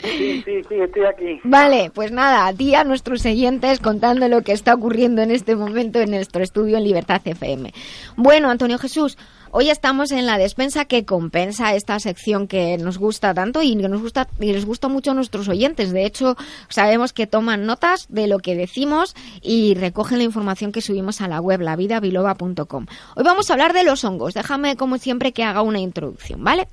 Sí, 0.01 0.43
sí, 0.45 0.61
sí, 0.69 0.75
estoy 0.75 1.05
aquí. 1.05 1.39
Vale, 1.43 1.91
pues 1.93 2.11
nada, 2.11 2.47
a 2.47 2.53
ti 2.53 2.75
a 2.75 2.83
nuestros 2.83 3.25
oyentes 3.25 3.79
contando 3.79 4.27
lo 4.27 4.41
que 4.41 4.51
está 4.51 4.73
ocurriendo 4.73 5.21
en 5.21 5.31
este 5.31 5.55
momento 5.55 5.99
en 5.99 6.11
nuestro 6.11 6.43
estudio 6.43 6.77
en 6.77 6.83
Libertad 6.83 7.21
FM. 7.23 7.73
Bueno, 8.15 8.49
Antonio 8.49 8.77
Jesús, 8.77 9.17
hoy 9.51 9.69
estamos 9.69 10.11
en 10.11 10.25
la 10.25 10.37
despensa 10.37 10.85
que 10.85 11.05
compensa 11.05 11.73
esta 11.75 11.99
sección 11.99 12.47
que 12.47 12.77
nos 12.77 12.97
gusta 12.97 13.33
tanto 13.33 13.61
y 13.61 13.75
que 13.77 13.87
nos 13.89 14.01
gusta 14.01 14.27
y 14.39 14.53
les 14.53 14.65
gusta 14.65 14.87
mucho 14.87 15.11
a 15.11 15.13
nuestros 15.13 15.47
oyentes. 15.47 15.91
De 15.91 16.05
hecho, 16.05 16.35
sabemos 16.69 17.13
que 17.13 17.27
toman 17.27 17.65
notas 17.65 18.05
de 18.09 18.27
lo 18.27 18.39
que 18.39 18.55
decimos 18.55 19.15
y 19.41 19.73
recogen 19.75 20.17
la 20.19 20.23
información 20.25 20.71
que 20.71 20.81
subimos 20.81 21.21
a 21.21 21.27
la 21.27 21.39
web 21.41 21.61
lavidabiloba.com. 21.61 22.85
Hoy 23.15 23.23
vamos 23.23 23.49
a 23.49 23.53
hablar 23.53 23.73
de 23.73 23.83
los 23.83 24.03
hongos. 24.03 24.33
Déjame 24.33 24.75
como 24.75 24.97
siempre 24.97 25.31
que 25.31 25.43
haga 25.43 25.61
una 25.61 25.79
introducción, 25.79 26.43
¿vale? 26.43 26.67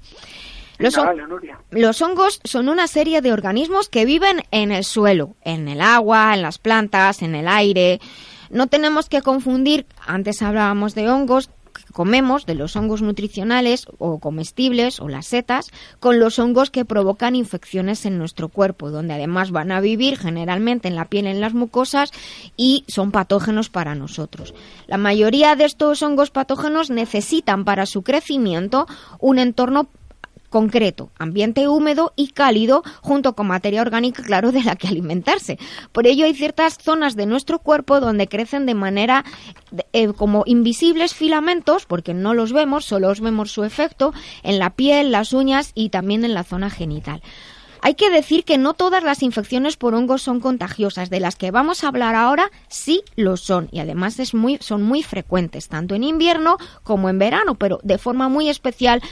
Los, 0.78 0.96
hon- 0.98 1.06
hongos 2.02 2.40
son 2.42 2.68
una 2.68 2.88
serie 2.88 3.20
de 3.20 3.32
organismos 3.32 3.88
que 3.88 4.04
viven 4.04 4.42
en 4.50 4.72
el 4.72 4.82
suelo, 4.84 5.36
en 5.44 5.68
el 5.68 5.80
agua, 5.80 6.34
en 6.34 6.42
las 6.42 6.58
plantas, 6.58 7.22
en 7.22 7.36
el 7.36 7.46
aire. 7.46 8.00
No 8.50 8.66
tenemos 8.66 9.08
que 9.08 9.22
confundir, 9.22 9.86
antes 10.04 10.42
hablábamos 10.42 10.94
de 10.96 11.08
hongos, 11.08 11.48
que 11.74 11.92
comemos, 11.92 12.46
de 12.46 12.54
los 12.54 12.76
hongos 12.76 13.02
nutricionales 13.02 13.86
o 13.98 14.18
comestibles 14.18 15.00
o 15.00 15.08
las 15.08 15.26
setas, 15.26 15.70
con 16.00 16.18
los 16.18 16.38
hongos 16.38 16.70
que 16.70 16.84
provocan 16.84 17.36
infecciones 17.36 18.06
en 18.06 18.16
nuestro 18.16 18.48
cuerpo, 18.48 18.90
donde 18.90 19.14
además 19.14 19.50
van 19.50 19.72
a 19.72 19.80
vivir 19.80 20.18
generalmente 20.18 20.88
en 20.88 20.96
la 20.96 21.04
piel, 21.04 21.26
en 21.26 21.40
las 21.40 21.54
mucosas 21.54 22.10
y 22.56 22.84
son 22.88 23.10
patógenos 23.10 23.68
para 23.68 23.94
nosotros. 23.94 24.54
La 24.86 24.96
mayoría 24.96 25.56
de 25.56 25.64
estos 25.64 26.02
hongos 26.02 26.30
patógenos 26.30 26.90
necesitan 26.90 27.64
para 27.64 27.86
su 27.86 28.02
crecimiento 28.02 28.86
un 29.18 29.38
entorno 29.38 29.88
concreto, 30.54 31.10
ambiente 31.18 31.66
húmedo 31.66 32.12
y 32.14 32.28
cálido, 32.28 32.84
junto 33.00 33.34
con 33.34 33.48
materia 33.48 33.82
orgánica, 33.82 34.22
claro, 34.22 34.52
de 34.52 34.62
la 34.62 34.76
que 34.76 34.86
alimentarse. 34.86 35.58
Por 35.90 36.06
ello 36.06 36.26
hay 36.26 36.32
ciertas 36.32 36.78
zonas 36.78 37.16
de 37.16 37.26
nuestro 37.26 37.58
cuerpo 37.58 37.98
donde 37.98 38.28
crecen 38.28 38.64
de 38.64 38.74
manera 38.74 39.24
eh, 39.92 40.12
como 40.12 40.44
invisibles 40.46 41.12
filamentos, 41.12 41.86
porque 41.86 42.14
no 42.14 42.34
los 42.34 42.52
vemos, 42.52 42.84
solo 42.84 43.08
os 43.08 43.20
vemos 43.20 43.50
su 43.50 43.64
efecto 43.64 44.14
en 44.44 44.60
la 44.60 44.70
piel, 44.70 45.10
las 45.10 45.32
uñas 45.32 45.72
y 45.74 45.88
también 45.88 46.24
en 46.24 46.34
la 46.34 46.44
zona 46.44 46.70
genital. 46.70 47.20
Hay 47.86 47.96
que 47.96 48.08
decir 48.08 48.44
que 48.44 48.56
no 48.56 48.72
todas 48.72 49.04
las 49.04 49.22
infecciones 49.22 49.76
por 49.76 49.94
hongos 49.94 50.22
son 50.22 50.40
contagiosas. 50.40 51.10
De 51.10 51.20
las 51.20 51.36
que 51.36 51.50
vamos 51.50 51.84
a 51.84 51.88
hablar 51.88 52.14
ahora 52.14 52.50
sí 52.66 53.02
lo 53.14 53.36
son 53.36 53.68
y 53.72 53.80
además 53.80 54.18
es 54.20 54.32
muy, 54.32 54.56
son 54.62 54.82
muy 54.82 55.02
frecuentes, 55.02 55.68
tanto 55.68 55.94
en 55.94 56.02
invierno 56.02 56.56
como 56.82 57.10
en 57.10 57.18
verano, 57.18 57.56
pero 57.56 57.80
de 57.82 57.98
forma 57.98 58.30
muy 58.30 58.48
especial 58.48 59.02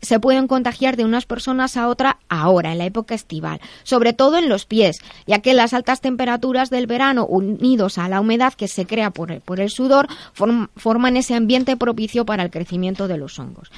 se 0.00 0.20
pueden 0.20 0.46
contagiar 0.46 0.96
de 0.96 1.04
unas 1.04 1.26
personas 1.26 1.76
a 1.76 1.88
otra 1.88 2.18
ahora, 2.28 2.72
en 2.72 2.78
la 2.78 2.86
época 2.86 3.14
estival, 3.14 3.60
sobre 3.82 4.12
todo 4.12 4.38
en 4.38 4.48
los 4.48 4.64
pies, 4.64 4.98
ya 5.26 5.40
que 5.40 5.54
las 5.54 5.74
altas 5.74 6.00
temperaturas 6.00 6.70
del 6.70 6.86
verano, 6.86 7.26
unidos 7.26 7.98
a 7.98 8.08
la 8.08 8.20
humedad 8.20 8.54
que 8.54 8.68
se 8.68 8.86
crea 8.86 9.10
por 9.10 9.32
el, 9.32 9.40
por 9.40 9.60
el 9.60 9.70
sudor, 9.70 10.08
forman 10.76 11.16
ese 11.16 11.34
ambiente 11.34 11.76
propicio 11.76 12.24
para 12.24 12.42
el 12.42 12.50
crecimiento 12.50 13.08
de 13.08 13.18
los 13.18 13.38
hongos. 13.38 13.70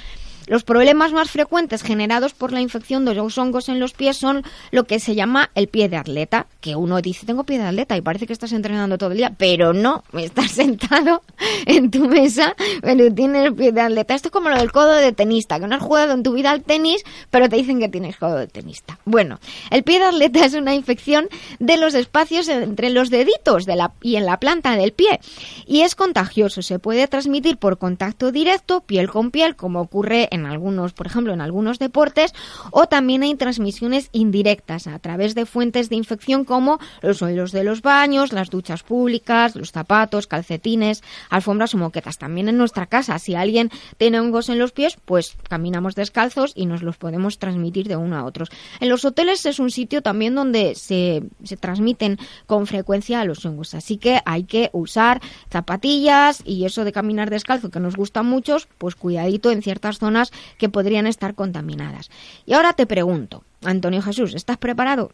Los 0.47 0.63
problemas 0.63 1.13
más 1.13 1.31
frecuentes 1.31 1.83
generados 1.83 2.33
por 2.33 2.51
la 2.51 2.61
infección 2.61 3.05
de 3.05 3.13
los 3.13 3.37
hongos 3.37 3.69
en 3.69 3.79
los 3.79 3.93
pies 3.93 4.17
son 4.17 4.43
lo 4.71 4.85
que 4.85 4.99
se 4.99 5.15
llama 5.15 5.49
el 5.55 5.67
pie 5.67 5.89
de 5.89 5.97
atleta, 5.97 6.47
que 6.59 6.75
uno 6.75 7.01
dice, 7.01 7.25
tengo 7.25 7.43
pie 7.43 7.59
de 7.59 7.65
atleta 7.65 7.97
y 7.97 8.01
parece 8.01 8.27
que 8.27 8.33
estás 8.33 8.51
entrenando 8.51 8.97
todo 8.97 9.11
el 9.11 9.17
día, 9.17 9.33
pero 9.37 9.73
no, 9.73 10.03
estás 10.13 10.51
sentado 10.51 11.23
en 11.65 11.91
tu 11.91 12.07
mesa, 12.07 12.55
pero 12.81 13.13
tienes 13.13 13.53
pie 13.53 13.71
de 13.71 13.81
atleta. 13.81 14.15
Esto 14.15 14.27
es 14.27 14.31
como 14.31 14.49
lo 14.49 14.57
del 14.57 14.71
codo 14.71 14.93
de 14.93 15.11
tenista, 15.11 15.59
que 15.59 15.67
no 15.67 15.75
has 15.75 15.81
jugado 15.81 16.13
en 16.13 16.23
tu 16.23 16.33
vida 16.33 16.51
al 16.51 16.63
tenis, 16.63 17.03
pero 17.29 17.49
te 17.49 17.55
dicen 17.55 17.79
que 17.79 17.89
tienes 17.89 18.17
codo 18.17 18.37
de 18.37 18.47
tenista. 18.47 18.99
Bueno, 19.05 19.39
el 19.69 19.83
pie 19.83 19.99
de 19.99 20.05
atleta 20.05 20.45
es 20.45 20.53
una 20.53 20.75
infección 20.75 21.29
de 21.59 21.77
los 21.77 21.93
espacios 21.93 22.47
entre 22.49 22.89
los 22.89 23.09
deditos 23.09 23.65
de 23.65 23.75
la, 23.75 23.93
y 24.01 24.15
en 24.15 24.25
la 24.25 24.39
planta 24.39 24.75
del 24.75 24.93
pie 24.93 25.19
y 25.65 25.81
es 25.81 25.95
contagioso, 25.95 26.61
se 26.61 26.79
puede 26.79 27.07
transmitir 27.07 27.57
por 27.57 27.77
contacto 27.77 28.31
directo, 28.31 28.81
piel 28.81 29.09
con 29.09 29.31
piel, 29.31 29.55
como 29.55 29.81
ocurre 29.81 30.27
en 30.31 30.45
algunos, 30.45 30.93
por 30.93 31.05
ejemplo, 31.05 31.33
en 31.33 31.41
algunos 31.41 31.77
deportes, 31.77 32.33
o 32.71 32.87
también 32.87 33.21
hay 33.21 33.35
transmisiones 33.35 34.09
indirectas 34.11 34.87
a 34.87 34.97
través 34.97 35.35
de 35.35 35.45
fuentes 35.45 35.89
de 35.89 35.97
infección 35.97 36.45
como 36.45 36.79
los 37.01 37.17
suelos 37.17 37.51
de 37.51 37.63
los 37.63 37.81
baños, 37.81 38.33
las 38.33 38.49
duchas 38.49 38.81
públicas, 38.83 39.55
los 39.55 39.71
zapatos, 39.71 40.27
calcetines, 40.27 41.03
alfombras 41.29 41.75
o 41.75 41.77
moquetas. 41.77 42.17
También 42.17 42.47
en 42.47 42.57
nuestra 42.57 42.87
casa, 42.87 43.19
si 43.19 43.35
alguien 43.35 43.69
tiene 43.97 44.19
hongos 44.19 44.49
en 44.49 44.57
los 44.57 44.71
pies, 44.71 44.97
pues 45.05 45.35
caminamos 45.47 45.95
descalzos 45.95 46.53
y 46.55 46.65
nos 46.65 46.81
los 46.81 46.97
podemos 46.97 47.37
transmitir 47.37 47.87
de 47.87 47.97
uno 47.97 48.17
a 48.17 48.25
otros. 48.25 48.49
En 48.79 48.89
los 48.89 49.05
hoteles 49.05 49.45
es 49.45 49.59
un 49.59 49.69
sitio 49.69 50.01
también 50.01 50.35
donde 50.35 50.75
se, 50.75 51.23
se 51.43 51.57
transmiten 51.57 52.17
con 52.45 52.67
frecuencia 52.67 53.23
los 53.25 53.45
hongos, 53.45 53.73
así 53.73 53.97
que 53.97 54.21
hay 54.25 54.43
que 54.43 54.69
usar 54.73 55.21
zapatillas 55.49 56.41
y 56.45 56.65
eso 56.65 56.85
de 56.85 56.91
caminar 56.91 57.29
descalzo 57.29 57.69
que 57.69 57.79
nos 57.79 57.95
gusta 57.95 58.23
mucho, 58.23 58.57
pues 58.77 58.95
cuidadito 58.95 59.51
en 59.51 59.61
ciertas 59.61 59.99
zonas 59.99 60.20
que 60.57 60.69
podrían 60.69 61.07
estar 61.07 61.33
contaminadas. 61.33 62.11
Y 62.45 62.53
ahora 62.53 62.73
te 62.73 62.85
pregunto, 62.85 63.43
Antonio 63.63 64.01
Jesús, 64.01 64.35
¿estás 64.35 64.57
preparado? 64.57 65.11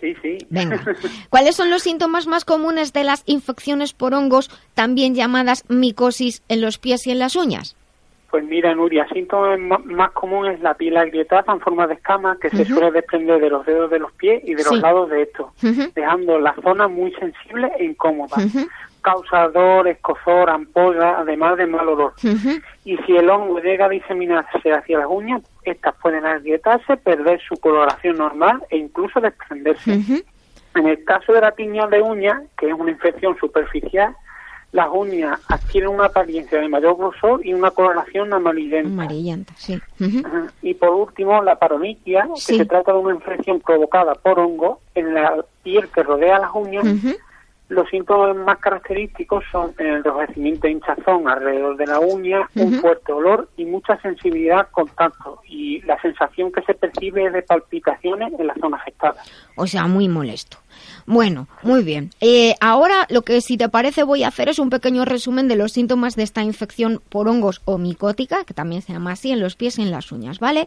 Sí, 0.00 0.16
sí. 0.20 0.38
Venga. 0.50 0.82
¿Cuáles 1.30 1.54
son 1.54 1.70
los 1.70 1.82
síntomas 1.82 2.26
más 2.26 2.44
comunes 2.44 2.92
de 2.92 3.04
las 3.04 3.22
infecciones 3.26 3.92
por 3.92 4.14
hongos, 4.14 4.50
también 4.74 5.14
llamadas 5.14 5.64
micosis 5.68 6.42
en 6.48 6.60
los 6.60 6.78
pies 6.78 7.06
y 7.06 7.12
en 7.12 7.20
las 7.20 7.36
uñas? 7.36 7.76
Pues 8.32 8.44
mira, 8.44 8.74
Nuria, 8.74 9.06
síntomas 9.12 9.60
más 9.84 10.10
común 10.12 10.46
es 10.46 10.58
la 10.60 10.72
piel 10.72 10.96
agrietada 10.96 11.52
en 11.52 11.60
forma 11.60 11.86
de 11.86 11.94
escama 11.94 12.38
que 12.40 12.48
se 12.48 12.64
suele 12.64 12.90
desprender 12.90 13.38
de 13.38 13.50
los 13.50 13.64
dedos 13.66 13.90
de 13.90 13.98
los 13.98 14.10
pies 14.12 14.42
y 14.44 14.54
de 14.54 14.64
los 14.64 14.80
lados 14.80 15.10
de 15.10 15.22
estos, 15.22 15.48
dejando 15.94 16.38
la 16.40 16.54
zona 16.62 16.88
muy 16.88 17.12
sensible 17.12 17.70
e 17.78 17.84
incómoda 17.84 18.38
causador, 19.02 19.86
escozor, 19.88 20.48
ampolla, 20.48 21.18
además 21.18 21.58
de 21.58 21.66
mal 21.66 21.88
olor. 21.88 22.14
Y 22.84 22.96
si 22.98 23.16
el 23.16 23.28
hongo 23.28 23.60
llega 23.60 23.86
a 23.86 23.88
diseminarse 23.90 24.72
hacia 24.72 24.98
las 24.98 25.08
uñas, 25.08 25.42
estas 25.64 25.94
pueden 26.00 26.24
agrietarse, 26.24 26.96
perder 26.96 27.40
su 27.46 27.56
coloración 27.56 28.16
normal 28.16 28.62
e 28.70 28.78
incluso 28.78 29.20
desprenderse. 29.20 30.00
En 30.74 30.86
el 30.86 31.04
caso 31.04 31.32
de 31.34 31.42
la 31.42 31.50
piña 31.50 31.86
de 31.86 32.00
uña, 32.00 32.42
que 32.56 32.68
es 32.68 32.74
una 32.74 32.90
infección 32.90 33.36
superficial, 33.38 34.16
las 34.72 34.88
uñas 34.90 35.38
adquieren 35.48 35.90
una 35.90 36.06
apariencia 36.06 36.58
de 36.58 36.66
mayor 36.66 36.96
grosor 36.96 37.44
y 37.44 37.52
una 37.52 37.70
coloración 37.72 38.32
amarillenta. 38.32 38.88
Amarillenta, 38.88 39.52
sí. 39.56 39.78
Y 40.62 40.74
por 40.74 40.90
último, 40.90 41.42
la 41.42 41.56
paronitia, 41.56 42.26
que 42.34 42.40
se 42.56 42.64
trata 42.64 42.92
de 42.92 42.98
una 42.98 43.14
infección 43.14 43.60
provocada 43.60 44.14
por 44.14 44.38
hongo 44.38 44.80
en 44.94 45.12
la 45.12 45.44
piel 45.62 45.88
que 45.88 46.02
rodea 46.02 46.38
las 46.38 46.50
uñas, 46.54 46.86
los 47.72 47.88
síntomas 47.88 48.36
más 48.36 48.58
característicos 48.58 49.44
son 49.50 49.74
el 49.78 49.86
enrojecimiento 49.86 50.66
de 50.66 50.72
hinchazón 50.72 51.26
alrededor 51.26 51.76
de 51.78 51.86
la 51.86 52.00
uña, 52.00 52.48
un 52.54 52.74
fuerte 52.74 53.12
olor 53.12 53.48
y 53.56 53.64
mucha 53.64 53.98
sensibilidad 54.02 54.60
al 54.60 54.70
contacto. 54.70 55.40
Y 55.48 55.80
la 55.82 56.00
sensación 56.02 56.52
que 56.52 56.60
se 56.62 56.74
percibe 56.74 57.24
es 57.24 57.32
de 57.32 57.42
palpitaciones 57.42 58.38
en 58.38 58.46
la 58.46 58.54
zona 58.60 58.76
afectada. 58.76 59.16
O 59.56 59.66
sea, 59.66 59.86
muy 59.86 60.08
molesto. 60.08 60.58
Bueno, 61.06 61.48
muy 61.62 61.82
bien. 61.82 62.10
Eh, 62.20 62.54
ahora 62.60 63.06
lo 63.08 63.22
que 63.22 63.40
si 63.40 63.56
te 63.56 63.68
parece 63.68 64.04
voy 64.04 64.22
a 64.22 64.28
hacer 64.28 64.48
es 64.48 64.58
un 64.58 64.70
pequeño 64.70 65.04
resumen 65.04 65.48
de 65.48 65.56
los 65.56 65.72
síntomas 65.72 66.14
de 66.14 66.22
esta 66.22 66.42
infección 66.42 67.02
por 67.08 67.28
hongos 67.28 67.60
o 67.64 67.78
micótica, 67.78 68.44
que 68.44 68.54
también 68.54 68.82
se 68.82 68.92
llama 68.92 69.12
así, 69.12 69.32
en 69.32 69.40
los 69.40 69.56
pies 69.56 69.78
y 69.78 69.82
en 69.82 69.90
las 69.90 70.12
uñas, 70.12 70.38
¿vale? 70.38 70.66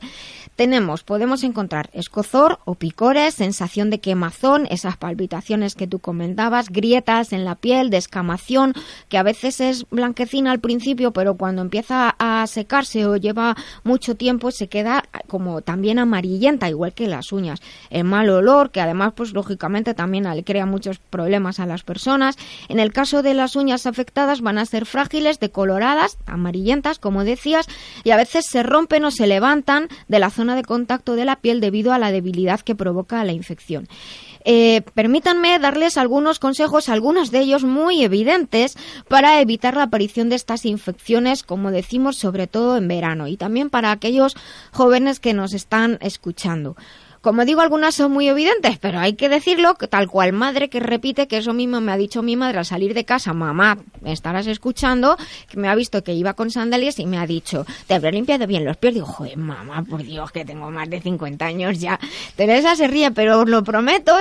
Tenemos, 0.56 1.04
podemos 1.04 1.43
encontrar 1.43 1.89
escozor 1.93 2.60
o 2.65 2.76
picores, 2.76 3.36
sensación 3.36 3.89
de 3.89 4.00
quemazón, 4.00 4.67
esas 4.69 4.98
palpitaciones 4.98 5.76
que 5.76 5.88
tú 5.88 6.00
comentabas, 6.00 6.69
grietas 6.69 7.32
en 7.32 7.45
la 7.45 7.56
piel, 7.56 7.89
descamación, 7.89 8.74
que 9.08 9.17
a 9.17 9.24
veces 9.24 9.62
es 9.62 9.86
blanquecina 9.89 10.52
al 10.52 10.60
principio, 10.60 11.12
pero 11.12 11.36
cuando 11.36 11.62
empieza 11.62 12.15
a 12.19 12.45
secarse 12.48 13.06
o 13.06 13.15
lleva 13.15 13.56
mucho 13.84 14.15
tiempo 14.15 14.52
se 14.52 14.67
queda 14.67 15.04
como 15.28 15.62
también 15.62 16.00
amarillenta, 16.00 16.69
igual 16.69 16.93
que 16.93 17.08
las 17.08 17.32
uñas. 17.32 17.62
El 17.89 18.04
mal 18.04 18.30
olor, 18.30 18.71
que 18.75 18.81
además, 18.81 19.13
pues 19.15 19.31
lógicamente 19.31 19.93
también 19.93 20.25
le 20.35 20.43
crea 20.43 20.65
muchos 20.65 20.99
problemas 20.99 21.61
a 21.61 21.65
las 21.65 21.83
personas. 21.83 22.35
En 22.67 22.81
el 22.81 22.91
caso 22.91 23.21
de 23.23 23.33
las 23.33 23.55
uñas 23.55 23.85
afectadas 23.85 24.41
van 24.41 24.57
a 24.57 24.65
ser 24.65 24.85
frágiles, 24.85 25.39
decoloradas, 25.39 26.17
amarillentas, 26.25 26.99
como 26.99 27.23
decías, 27.23 27.67
y 28.03 28.09
a 28.09 28.17
veces 28.17 28.47
se 28.49 28.63
rompen 28.63 29.05
o 29.05 29.11
se 29.11 29.27
levantan 29.27 29.88
de 30.09 30.19
la 30.19 30.29
zona 30.29 30.57
de 30.57 30.63
contacto 30.63 31.15
de 31.15 31.23
la 31.23 31.38
piel 31.38 31.61
debido 31.61 31.93
a 31.93 31.99
la 31.99 32.11
debilidad 32.11 32.59
que 32.59 32.75
provoca 32.75 33.23
la 33.23 33.31
infección. 33.31 33.88
Eh, 34.43 34.81
permítanme 34.93 35.57
darles 35.57 35.95
algunos 35.95 36.39
consejos, 36.39 36.89
algunos 36.89 37.31
de 37.31 37.39
ellos 37.39 37.63
muy 37.63 38.03
evidentes, 38.03 38.77
para 39.07 39.39
evitar 39.39 39.77
la 39.77 39.83
aparición 39.83 40.27
de 40.27 40.35
estas 40.35 40.65
infecciones, 40.65 41.43
como 41.43 41.71
decimos, 41.71 42.17
sobre 42.17 42.47
todo 42.47 42.75
en 42.75 42.89
verano, 42.89 43.29
y 43.29 43.38
también 43.38 43.69
para 43.69 43.91
aquellos 43.91 44.35
jóvenes 44.73 45.21
que 45.21 45.33
nos 45.33 45.53
están 45.53 45.97
escuchando. 46.01 46.75
Como 47.25 47.43
digo, 47.43 47.61
algunas 47.61 47.95
son 47.95 48.11
muy 48.11 48.29
evidentes, 48.29 48.77
pero 48.77 48.99
hay 48.99 49.13
que 49.13 49.29
decirlo 49.29 49.73
tal 49.73 50.07
cual 50.07 50.31
madre 50.31 50.69
que 50.69 50.79
repite 50.79 51.27
que 51.27 51.38
eso 51.38 51.53
mismo 51.53 51.81
me 51.81 51.91
ha 51.91 51.97
dicho 51.97 52.21
mi 52.21 52.35
madre 52.35 52.59
al 52.59 52.65
salir 52.65 52.93
de 52.93 53.03
casa, 53.03 53.33
mamá, 53.33 53.79
me 54.01 54.11
estarás 54.11 54.45
escuchando, 54.45 55.17
que 55.49 55.57
me 55.57 55.67
ha 55.67 55.73
visto 55.73 56.03
que 56.03 56.13
iba 56.13 56.35
con 56.35 56.51
sandalias 56.51 56.99
y 56.99 57.07
me 57.07 57.17
ha 57.17 57.25
dicho, 57.25 57.65
te 57.88 57.95
habré 57.95 58.11
limpiado 58.11 58.45
bien 58.45 58.63
los 58.63 58.77
pies. 58.77 58.93
Digo, 58.93 59.07
joder, 59.07 59.38
mamá, 59.38 59.83
por 59.89 60.03
Dios, 60.03 60.31
que 60.31 60.45
tengo 60.45 60.69
más 60.69 60.88
de 60.88 61.01
50 61.01 61.43
años 61.43 61.79
ya. 61.79 61.99
Teresa 62.35 62.75
se 62.75 62.88
ríe, 62.88 63.09
pero 63.09 63.39
os 63.39 63.49
lo 63.49 63.63
prometo 63.63 64.15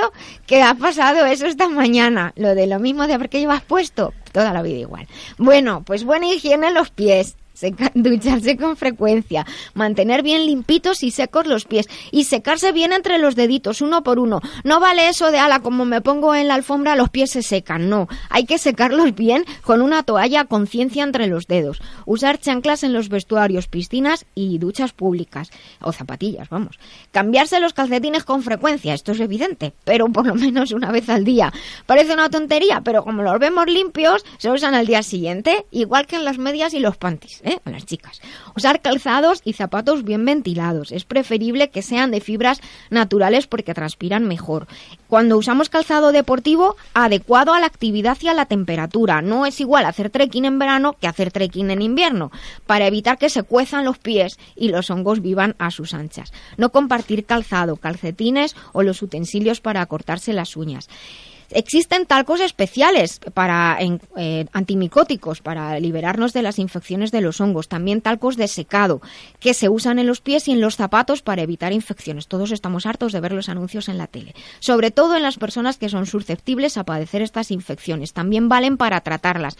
que 0.46 0.62
ha 0.62 0.72
pasado 0.72 1.26
eso 1.26 1.44
esta 1.44 1.68
mañana. 1.68 2.32
Lo 2.36 2.54
de 2.54 2.66
lo 2.66 2.80
mismo 2.80 3.06
de 3.06 3.12
haber 3.12 3.28
que 3.28 3.38
llevas 3.38 3.62
puesto, 3.64 4.14
toda 4.32 4.54
la 4.54 4.62
vida 4.62 4.78
igual. 4.78 5.06
Bueno, 5.36 5.82
pues 5.84 6.04
buena 6.04 6.32
higiene 6.32 6.68
en 6.68 6.74
los 6.74 6.88
pies 6.88 7.36
ducharse 7.94 8.57
con 8.57 8.77
frecuencia, 8.77 9.46
mantener 9.74 10.22
bien 10.22 10.46
limpitos 10.46 11.03
y 11.03 11.11
secos 11.11 11.46
los 11.46 11.64
pies 11.64 11.88
y 12.11 12.24
secarse 12.24 12.72
bien 12.72 12.92
entre 12.92 13.18
los 13.18 13.37
deditos, 13.37 13.81
uno 13.81 14.03
por 14.03 14.18
uno. 14.18 14.40
No 14.64 14.81
vale 14.81 15.09
eso 15.09 15.31
de, 15.31 15.38
ala, 15.38 15.61
como 15.61 15.85
me 15.85 16.00
pongo 16.00 16.35
en 16.35 16.48
la 16.48 16.55
alfombra, 16.55 16.96
los 16.96 17.11
pies 17.11 17.31
se 17.31 17.42
secan. 17.42 17.88
No, 17.88 18.09
hay 18.31 18.44
que 18.44 18.59
secarlos 18.59 19.14
bien 19.14 19.44
con 19.62 19.83
una 19.83 20.03
toalla 20.03 20.40
a 20.40 20.44
conciencia 20.46 21.03
entre 21.03 21.27
los 21.27 21.46
dedos. 21.46 21.81
Usar 22.07 22.38
chanclas 22.38 22.83
en 22.83 22.92
los 22.92 23.09
vestuarios, 23.09 23.68
piscinas 23.68 24.27
y 24.35 24.59
duchas 24.59 24.92
públicas. 24.92 25.50
O 25.81 25.92
zapatillas, 25.92 26.48
vamos. 26.48 26.79
Cambiarse 27.12 27.61
los 27.61 27.72
calcetines 27.72 28.24
con 28.24 28.42
frecuencia, 28.42 28.94
esto 28.94 29.12
es 29.12 29.20
evidente, 29.20 29.72
pero 29.85 30.09
por 30.09 30.27
lo 30.27 30.35
menos 30.35 30.72
una 30.72 30.90
vez 30.90 31.09
al 31.09 31.24
día. 31.24 31.53
Parece 31.87 32.14
una 32.14 32.31
tontería, 32.31 32.81
pero 32.83 33.05
como 33.05 33.22
los 33.22 33.38
vemos 33.38 33.66
limpios, 33.66 34.24
se 34.38 34.50
usan 34.50 34.74
al 34.74 34.87
día 34.87 35.03
siguiente, 35.03 35.66
igual 35.70 36.07
que 36.07 36.16
en 36.16 36.24
las 36.24 36.38
medias 36.38 36.74
y 36.74 36.81
los 36.81 36.96
panties. 36.96 37.40
¿eh? 37.44 37.53
A 37.64 37.70
las 37.70 37.86
chicas. 37.86 38.20
Usar 38.56 38.80
calzados 38.80 39.40
y 39.44 39.52
zapatos 39.52 40.04
bien 40.04 40.24
ventilados. 40.24 40.92
Es 40.92 41.04
preferible 41.04 41.70
que 41.70 41.82
sean 41.82 42.10
de 42.10 42.20
fibras 42.20 42.60
naturales 42.90 43.46
porque 43.46 43.74
transpiran 43.74 44.24
mejor. 44.24 44.66
Cuando 45.08 45.38
usamos 45.38 45.68
calzado 45.68 46.12
deportivo, 46.12 46.76
adecuado 46.92 47.54
a 47.54 47.60
la 47.60 47.66
actividad 47.66 48.18
y 48.20 48.28
a 48.28 48.34
la 48.34 48.46
temperatura. 48.46 49.22
No 49.22 49.46
es 49.46 49.60
igual 49.60 49.84
hacer 49.86 50.10
trekking 50.10 50.44
en 50.44 50.58
verano 50.58 50.96
que 51.00 51.06
hacer 51.06 51.30
trekking 51.30 51.70
en 51.70 51.82
invierno, 51.82 52.32
para 52.66 52.86
evitar 52.86 53.18
que 53.18 53.30
se 53.30 53.42
cuezan 53.42 53.84
los 53.84 53.98
pies 53.98 54.38
y 54.56 54.68
los 54.68 54.90
hongos 54.90 55.22
vivan 55.22 55.54
a 55.58 55.70
sus 55.70 55.94
anchas. 55.94 56.32
No 56.56 56.70
compartir 56.70 57.24
calzado, 57.24 57.76
calcetines 57.76 58.56
o 58.72 58.82
los 58.82 59.02
utensilios 59.02 59.60
para 59.60 59.84
cortarse 59.86 60.32
las 60.32 60.56
uñas. 60.56 60.88
Existen 61.50 62.07
talcos 62.07 62.40
especiales 62.40 63.20
para 63.33 63.78
eh, 64.16 64.46
antimicóticos 64.52 65.40
para 65.40 65.78
liberarnos 65.78 66.33
de 66.33 66.42
las 66.42 66.59
infecciones 66.59 67.11
de 67.11 67.20
los 67.20 67.40
hongos, 67.40 67.68
también 67.68 68.00
talcos 68.00 68.37
de 68.37 68.48
secado 68.48 69.00
que 69.40 69.54
se 69.54 69.68
usan 69.68 69.98
en 69.98 70.07
los 70.07 70.20
pies 70.20 70.48
y 70.48 70.52
en 70.52 70.61
los 70.61 70.76
zapatos 70.76 71.22
para 71.22 71.42
evitar 71.42 71.72
infecciones. 71.72 72.28
Todos 72.28 72.50
estamos 72.50 72.87
hartos 72.87 73.12
de 73.12 73.20
ver 73.20 73.33
los 73.33 73.48
anuncios 73.48 73.88
en 73.88 73.98
la 73.98 74.07
tele, 74.07 74.35
sobre 74.61 74.90
todo 74.90 75.16
en 75.16 75.22
las 75.22 75.38
personas 75.38 75.76
que 75.76 75.88
son 75.88 76.07
susceptibles 76.07 76.76
a 76.76 76.85
padecer 76.85 77.22
estas 77.22 77.50
infecciones. 77.50 78.12
También 78.12 78.48
valen 78.48 78.76
para 78.76 79.00
tratarlas. 79.00 79.57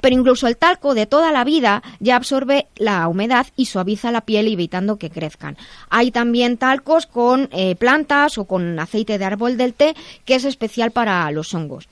Pero 0.00 0.14
incluso 0.14 0.46
el 0.46 0.56
talco 0.56 0.94
de 0.94 1.06
toda 1.06 1.32
la 1.32 1.44
vida 1.44 1.82
ya 2.00 2.16
absorbe 2.16 2.66
la 2.76 3.06
humedad 3.08 3.46
y 3.56 3.66
suaviza 3.66 4.12
la 4.12 4.22
piel 4.22 4.48
evitando 4.48 4.96
que 4.96 5.10
crezcan. 5.10 5.56
Hay 5.90 6.10
también 6.10 6.56
talcos 6.56 7.06
con 7.06 7.48
eh, 7.52 7.76
plantas 7.76 8.38
o 8.38 8.44
con 8.44 8.78
aceite 8.78 9.18
de 9.18 9.24
árbol 9.24 9.56
del 9.56 9.74
té 9.74 9.94
que 10.24 10.34
es 10.34 10.44
especial 10.44 10.90
para 10.90 11.27
los 11.30 11.54
hongos. 11.54 11.88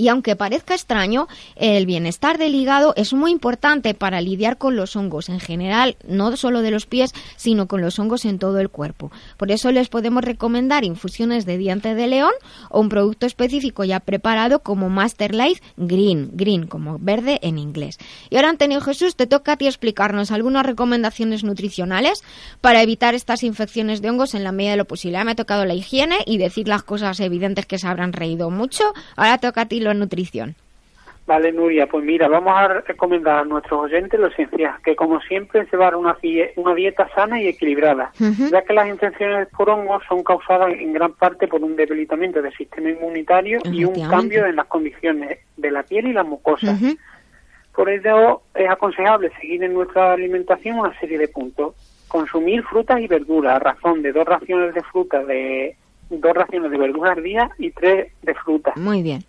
Y 0.00 0.08
aunque 0.08 0.34
parezca 0.34 0.72
extraño, 0.72 1.28
el 1.56 1.84
bienestar 1.84 2.38
del 2.38 2.54
hígado 2.54 2.94
es 2.96 3.12
muy 3.12 3.32
importante 3.32 3.92
para 3.92 4.22
lidiar 4.22 4.56
con 4.56 4.74
los 4.74 4.96
hongos 4.96 5.28
en 5.28 5.40
general, 5.40 5.98
no 6.08 6.34
solo 6.38 6.62
de 6.62 6.70
los 6.70 6.86
pies, 6.86 7.12
sino 7.36 7.68
con 7.68 7.82
los 7.82 7.98
hongos 7.98 8.24
en 8.24 8.38
todo 8.38 8.60
el 8.60 8.70
cuerpo. 8.70 9.12
Por 9.36 9.50
eso 9.50 9.70
les 9.70 9.90
podemos 9.90 10.24
recomendar 10.24 10.84
infusiones 10.86 11.44
de 11.44 11.58
diente 11.58 11.94
de 11.94 12.06
león 12.06 12.32
o 12.70 12.80
un 12.80 12.88
producto 12.88 13.26
específico 13.26 13.84
ya 13.84 14.00
preparado 14.00 14.60
como 14.60 14.88
Master 14.88 15.34
Life 15.34 15.60
Green, 15.76 16.30
green 16.32 16.66
como 16.66 16.98
verde 16.98 17.38
en 17.42 17.58
inglés. 17.58 17.98
Y 18.30 18.36
ahora, 18.36 18.48
Antonio 18.48 18.80
Jesús, 18.80 19.16
te 19.16 19.26
toca 19.26 19.52
a 19.52 19.56
ti 19.58 19.66
explicarnos 19.66 20.30
algunas 20.30 20.64
recomendaciones 20.64 21.44
nutricionales 21.44 22.24
para 22.62 22.80
evitar 22.80 23.14
estas 23.14 23.42
infecciones 23.42 24.00
de 24.00 24.08
hongos 24.08 24.34
en 24.34 24.44
la 24.44 24.52
medida 24.52 24.70
de 24.70 24.76
lo 24.78 24.86
posible. 24.86 25.18
Ya 25.18 25.24
me 25.24 25.32
ha 25.32 25.36
tocado 25.36 25.66
la 25.66 25.74
higiene 25.74 26.20
y 26.24 26.38
decir 26.38 26.68
las 26.68 26.84
cosas 26.84 27.20
evidentes 27.20 27.66
que 27.66 27.78
se 27.78 27.86
habrán 27.86 28.14
reído 28.14 28.48
mucho. 28.48 28.94
Ahora 29.14 29.36
toca 29.36 29.60
a 29.60 29.66
ti 29.66 29.89
nutrición. 29.98 30.54
Vale, 31.30 31.52
Nuria, 31.52 31.86
pues 31.86 32.04
mira, 32.04 32.26
vamos 32.26 32.52
a 32.56 32.80
recomendar 32.80 33.38
a 33.38 33.44
nuestros 33.44 33.84
oyentes 33.84 34.18
lo 34.18 34.26
esencial, 34.26 34.74
que 34.82 34.96
como 34.96 35.20
siempre 35.20 35.64
se 35.66 35.70
llevar 35.70 35.94
una, 35.94 36.16
una 36.56 36.74
dieta 36.74 37.08
sana 37.14 37.40
y 37.40 37.46
equilibrada, 37.46 38.10
ya 38.50 38.62
que 38.62 38.72
las 38.72 38.88
infecciones 38.88 39.46
por 39.56 39.70
hongos 39.70 40.02
son 40.08 40.24
causadas 40.24 40.72
en 40.72 40.92
gran 40.92 41.12
parte 41.12 41.46
por 41.46 41.62
un 41.62 41.76
debilitamiento 41.76 42.42
del 42.42 42.52
sistema 42.54 42.90
inmunitario 42.90 43.60
y 43.64 43.84
un 43.84 43.94
cambio 44.08 44.44
en 44.44 44.56
las 44.56 44.66
condiciones 44.66 45.38
de 45.56 45.70
la 45.70 45.84
piel 45.84 46.08
y 46.08 46.12
la 46.12 46.24
mucosa. 46.24 46.76
Por 47.76 47.88
ello 47.88 48.42
es 48.54 48.68
aconsejable 48.68 49.30
seguir 49.40 49.62
en 49.62 49.74
nuestra 49.74 50.14
alimentación 50.14 50.80
una 50.80 50.98
serie 50.98 51.16
de 51.16 51.28
puntos. 51.28 51.76
Consumir 52.08 52.64
frutas 52.64 53.00
y 53.00 53.06
verduras 53.06 53.54
a 53.54 53.58
razón 53.60 54.02
de 54.02 54.10
dos 54.10 54.26
raciones 54.26 54.74
de 54.74 54.82
frutas 54.82 55.24
de 55.28 55.76
dos 56.10 56.34
raciones 56.34 56.72
de 56.72 56.76
verduras 56.76 57.16
al 57.16 57.22
día 57.22 57.50
y 57.56 57.70
tres 57.70 58.12
de 58.22 58.34
frutas. 58.34 58.76
Muy 58.76 59.00
bien 59.00 59.22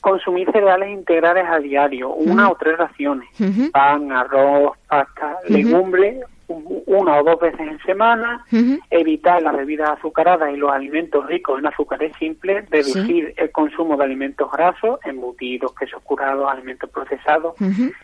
consumir 0.00 0.50
cereales 0.52 0.90
integrales 0.90 1.46
a 1.48 1.58
diario, 1.58 2.10
una 2.10 2.50
o 2.50 2.56
tres 2.56 2.76
raciones, 2.78 3.28
pan, 3.72 4.12
arroz, 4.12 4.76
pasta, 4.88 5.36
legumbre, 5.48 6.20
una 6.48 7.18
o 7.18 7.24
dos 7.24 7.40
veces 7.40 7.60
en 7.60 7.78
semana, 7.80 8.44
evitar 8.90 9.42
las 9.42 9.56
bebidas 9.56 9.90
azucaradas 9.90 10.52
y 10.52 10.56
los 10.56 10.72
alimentos 10.72 11.26
ricos 11.26 11.58
en 11.58 11.66
azúcares 11.66 12.12
simples, 12.18 12.68
reducir 12.70 13.34
el 13.36 13.50
consumo 13.50 13.96
de 13.96 14.04
alimentos 14.04 14.50
grasos, 14.50 14.98
embutidos, 15.04 15.74
quesos 15.74 16.02
curados, 16.02 16.50
alimentos 16.50 16.88
procesados. 16.90 17.54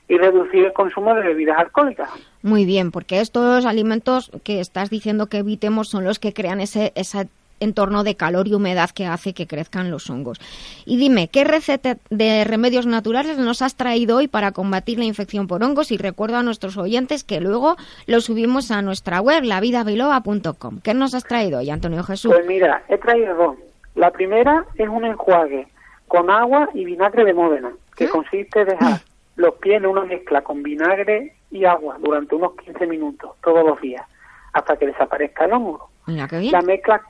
Y 0.08 0.18
reducir 0.18 0.66
el 0.66 0.72
consumo 0.72 1.14
de 1.14 1.22
bebidas 1.22 1.58
alcohólicas. 1.58 2.10
Muy 2.42 2.66
bien, 2.66 2.90
porque 2.90 3.20
estos 3.20 3.64
alimentos 3.64 4.30
que 4.44 4.60
estás 4.60 4.90
diciendo 4.90 5.26
que 5.28 5.38
evitemos 5.38 5.88
son 5.88 6.04
los 6.04 6.18
que 6.18 6.34
crean 6.34 6.60
ese, 6.60 6.92
esa 6.94 7.26
entorno 7.64 8.04
de 8.04 8.14
calor 8.14 8.48
y 8.48 8.54
humedad 8.54 8.90
que 8.90 9.06
hace 9.06 9.34
que 9.34 9.46
crezcan 9.46 9.90
los 9.90 10.08
hongos. 10.10 10.40
Y 10.86 10.96
dime, 10.96 11.28
¿qué 11.28 11.44
receta 11.44 11.96
de 12.10 12.44
remedios 12.44 12.86
naturales 12.86 13.38
nos 13.38 13.62
has 13.62 13.74
traído 13.74 14.18
hoy 14.18 14.28
para 14.28 14.52
combatir 14.52 14.98
la 14.98 15.04
infección 15.04 15.46
por 15.46 15.62
hongos? 15.62 15.90
Y 15.90 15.96
recuerdo 15.96 16.36
a 16.36 16.42
nuestros 16.42 16.76
oyentes 16.76 17.24
que 17.24 17.40
luego 17.40 17.76
lo 18.06 18.20
subimos 18.20 18.70
a 18.70 18.82
nuestra 18.82 19.20
web, 19.20 19.42
lavidabiloa.com. 19.42 20.80
¿Qué 20.82 20.94
nos 20.94 21.14
has 21.14 21.24
traído 21.24 21.58
hoy, 21.58 21.70
Antonio 21.70 22.04
Jesús? 22.04 22.32
Pues 22.32 22.46
mira, 22.46 22.84
he 22.88 22.98
traído 22.98 23.34
dos. 23.34 23.56
La 23.94 24.10
primera 24.10 24.64
es 24.76 24.88
un 24.88 25.04
enjuague 25.04 25.68
con 26.08 26.30
agua 26.30 26.68
y 26.74 26.84
vinagre 26.84 27.24
de 27.24 27.34
Módena, 27.34 27.72
que 27.96 28.06
¿Mm? 28.06 28.10
consiste 28.10 28.60
en 28.60 28.68
dejar 28.68 29.00
los 29.36 29.54
pies 29.56 29.76
en 29.76 29.86
una 29.86 30.04
mezcla 30.04 30.42
con 30.42 30.62
vinagre 30.62 31.34
y 31.50 31.64
agua 31.64 31.96
durante 32.00 32.34
unos 32.34 32.54
15 32.56 32.86
minutos 32.86 33.32
todos 33.42 33.64
los 33.64 33.80
días, 33.80 34.04
hasta 34.52 34.76
que 34.76 34.86
desaparezca 34.86 35.44
el 35.44 35.52
hongo. 35.52 35.88
La 36.06 36.62
mezcla 36.62 37.02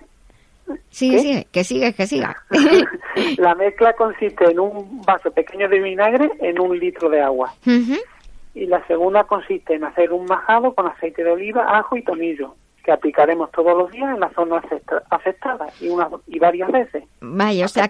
Sigue, 0.90 1.18
sigue, 1.18 1.46
que 1.50 1.64
sigue, 1.64 1.92
que 1.92 2.06
siga. 2.06 2.36
la 3.38 3.54
mezcla 3.54 3.92
consiste 3.94 4.50
en 4.50 4.60
un 4.60 5.02
vaso 5.02 5.30
pequeño 5.30 5.68
de 5.68 5.80
vinagre 5.80 6.30
en 6.40 6.60
un 6.60 6.78
litro 6.78 7.08
de 7.08 7.20
agua. 7.20 7.52
Y 8.54 8.66
la 8.66 8.86
segunda 8.86 9.24
consiste 9.24 9.74
en 9.74 9.84
hacer 9.84 10.12
un 10.12 10.26
majado 10.26 10.72
con 10.74 10.86
aceite 10.86 11.24
de 11.24 11.32
oliva, 11.32 11.78
ajo 11.78 11.96
y 11.96 12.04
tomillo, 12.04 12.54
que 12.84 12.92
aplicaremos 12.92 13.50
todos 13.50 13.76
los 13.76 13.90
días 13.90 14.14
en 14.14 14.20
la 14.20 14.30
zona 14.34 14.62
afectada 15.10 15.66
y, 15.80 15.88
una, 15.88 16.08
y 16.28 16.38
varias 16.38 16.70
veces. 16.70 17.02
Vaya, 17.20 17.64
o 17.64 17.68
sea, 17.68 17.84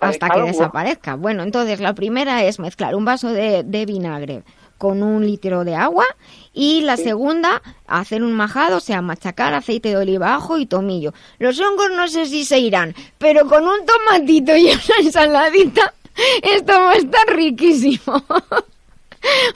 hasta 0.00 0.30
que 0.30 0.42
desaparezca. 0.42 1.16
Bueno, 1.16 1.42
entonces 1.42 1.80
la 1.80 1.94
primera 1.94 2.44
es 2.44 2.60
mezclar 2.60 2.94
un 2.94 3.04
vaso 3.04 3.32
de, 3.32 3.64
de 3.64 3.86
vinagre 3.86 4.42
con 4.78 5.02
un 5.02 5.26
litro 5.26 5.64
de 5.64 5.74
agua 5.74 6.06
y 6.54 6.80
la 6.80 6.96
segunda, 6.96 7.62
hacer 7.86 8.22
un 8.22 8.32
majado, 8.32 8.78
o 8.78 8.80
sea, 8.80 9.02
machacar 9.02 9.54
aceite 9.54 9.90
de 9.90 9.96
oliva, 9.96 10.34
ajo 10.34 10.58
y 10.58 10.66
tomillo. 10.66 11.12
Los 11.38 11.60
hongos 11.60 11.90
no 11.96 12.08
sé 12.08 12.26
si 12.26 12.44
se 12.44 12.58
irán, 12.58 12.94
pero 13.18 13.46
con 13.46 13.62
un 13.64 13.78
tomatito 13.84 14.56
y 14.56 14.64
una 14.64 14.80
ensaladita, 15.00 15.94
esto 16.42 16.72
va 16.72 16.92
a 16.92 16.96
estar 16.96 17.26
riquísimo. 17.28 18.24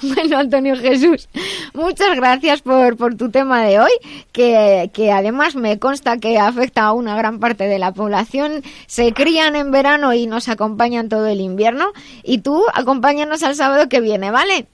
Bueno, 0.03 0.39
Antonio 0.39 0.77
Jesús, 0.77 1.29
muchas 1.73 2.17
gracias 2.17 2.63
por, 2.63 2.97
por 2.97 3.17
tu 3.17 3.31
tema 3.31 3.63
de 3.63 3.79
hoy, 3.79 3.93
que, 4.33 4.91
que, 4.93 5.13
además 5.13 5.55
me 5.55 5.79
consta 5.79 6.19
que 6.19 6.37
afecta 6.37 6.83
a 6.83 6.93
una 6.93 7.17
gran 7.17 7.39
parte 7.39 7.69
de 7.69 7.79
la 7.79 7.93
población. 7.93 8.65
Se 8.89 9.13
crían 9.13 9.55
en 9.55 9.71
verano 9.71 10.15
y 10.15 10.27
nos 10.27 10.49
acompañan 10.49 11.09
todo 11.09 11.29
el 11.29 11.41
invierno. 11.41 11.93
Y 12.25 12.39
tú, 12.39 12.65
acompáñanos 12.75 13.45
al 13.45 13.55
sábado 13.55 13.89
que 13.89 14.01
viene, 14.01 14.33
¿vale? 14.33 14.67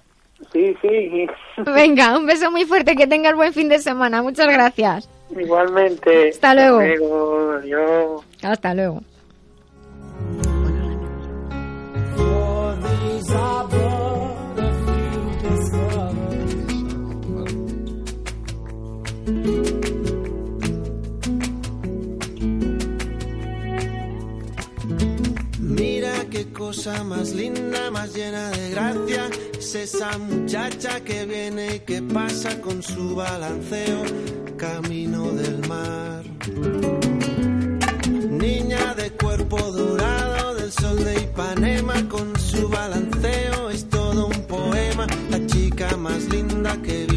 Sí, 0.52 0.76
sí. 0.80 1.26
Venga, 1.64 2.16
un 2.16 2.26
beso 2.26 2.50
muy 2.50 2.64
fuerte, 2.64 2.96
que 2.96 3.06
tengas 3.06 3.34
buen 3.34 3.52
fin 3.52 3.68
de 3.68 3.78
semana. 3.78 4.22
Muchas 4.22 4.46
gracias. 4.48 5.08
Igualmente. 5.36 6.30
Hasta 6.30 6.54
luego. 6.54 6.78
Hasta 6.80 6.96
luego. 6.96 7.52
Adiós. 7.52 8.24
Hasta 8.42 8.74
luego. 8.74 9.02
Cosa 26.52 27.04
más 27.04 27.32
linda, 27.32 27.90
más 27.90 28.14
llena 28.14 28.50
de 28.50 28.70
gracia. 28.70 29.28
Es 29.58 29.74
esa 29.74 30.16
muchacha 30.18 31.00
que 31.00 31.24
viene 31.24 31.76
y 31.76 31.80
que 31.80 32.02
pasa 32.02 32.60
con 32.60 32.82
su 32.82 33.14
balanceo 33.14 34.02
camino 34.56 35.30
del 35.32 35.66
mar. 35.68 36.24
Niña 38.30 38.94
de 38.94 39.10
cuerpo 39.12 39.58
dorado 39.72 40.54
del 40.54 40.72
sol 40.72 41.02
de 41.04 41.14
Ipanema 41.22 42.08
con 42.08 42.38
su 42.38 42.68
balanceo 42.68 43.70
es 43.70 43.88
todo 43.88 44.26
un 44.26 44.42
poema. 44.46 45.06
La 45.30 45.44
chica 45.46 45.96
más 45.96 46.24
linda 46.24 46.76
que 46.82 47.07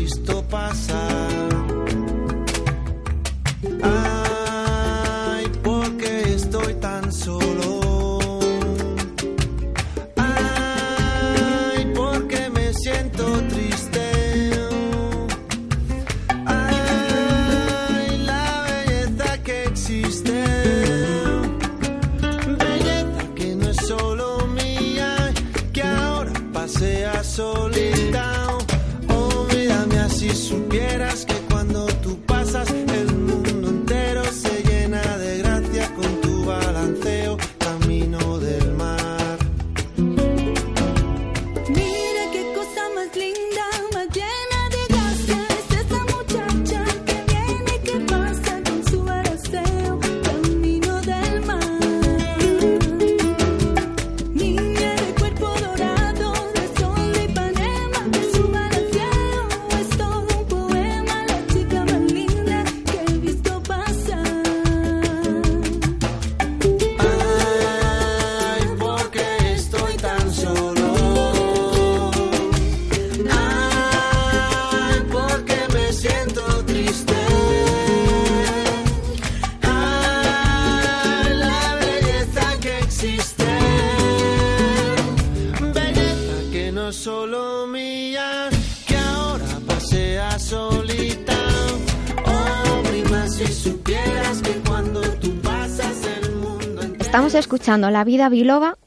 Escuchando 97.72 97.90
La 97.90 98.04
Vida 98.04 98.28
Biloba 98.28 98.78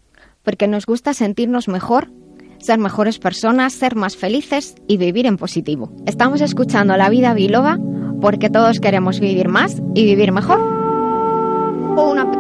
porque 0.43 0.69
nos 0.69 0.85
gusta 0.85 1.15
sentirnos 1.15 1.69
mejor, 1.69 2.11
ser 2.59 2.79
mejores 2.79 3.19
personas, 3.19 3.73
ser 3.73 3.95
más 3.95 4.15
felices 4.15 4.75
y 4.87 4.99
vivir 4.99 5.25
en 5.25 5.39
positivo. 5.39 5.91
Estamos 6.05 6.43
escuchando 6.43 6.95
La 6.99 7.09
Vida 7.09 7.33
Biloba 7.33 7.79
porque 8.21 8.51
todos 8.51 8.81
queremos 8.81 9.21
vivir 9.21 9.49
más 9.49 9.81
y 9.95 10.05
vivir 10.05 10.33
mejor. 10.33 10.61
Una 11.97 12.31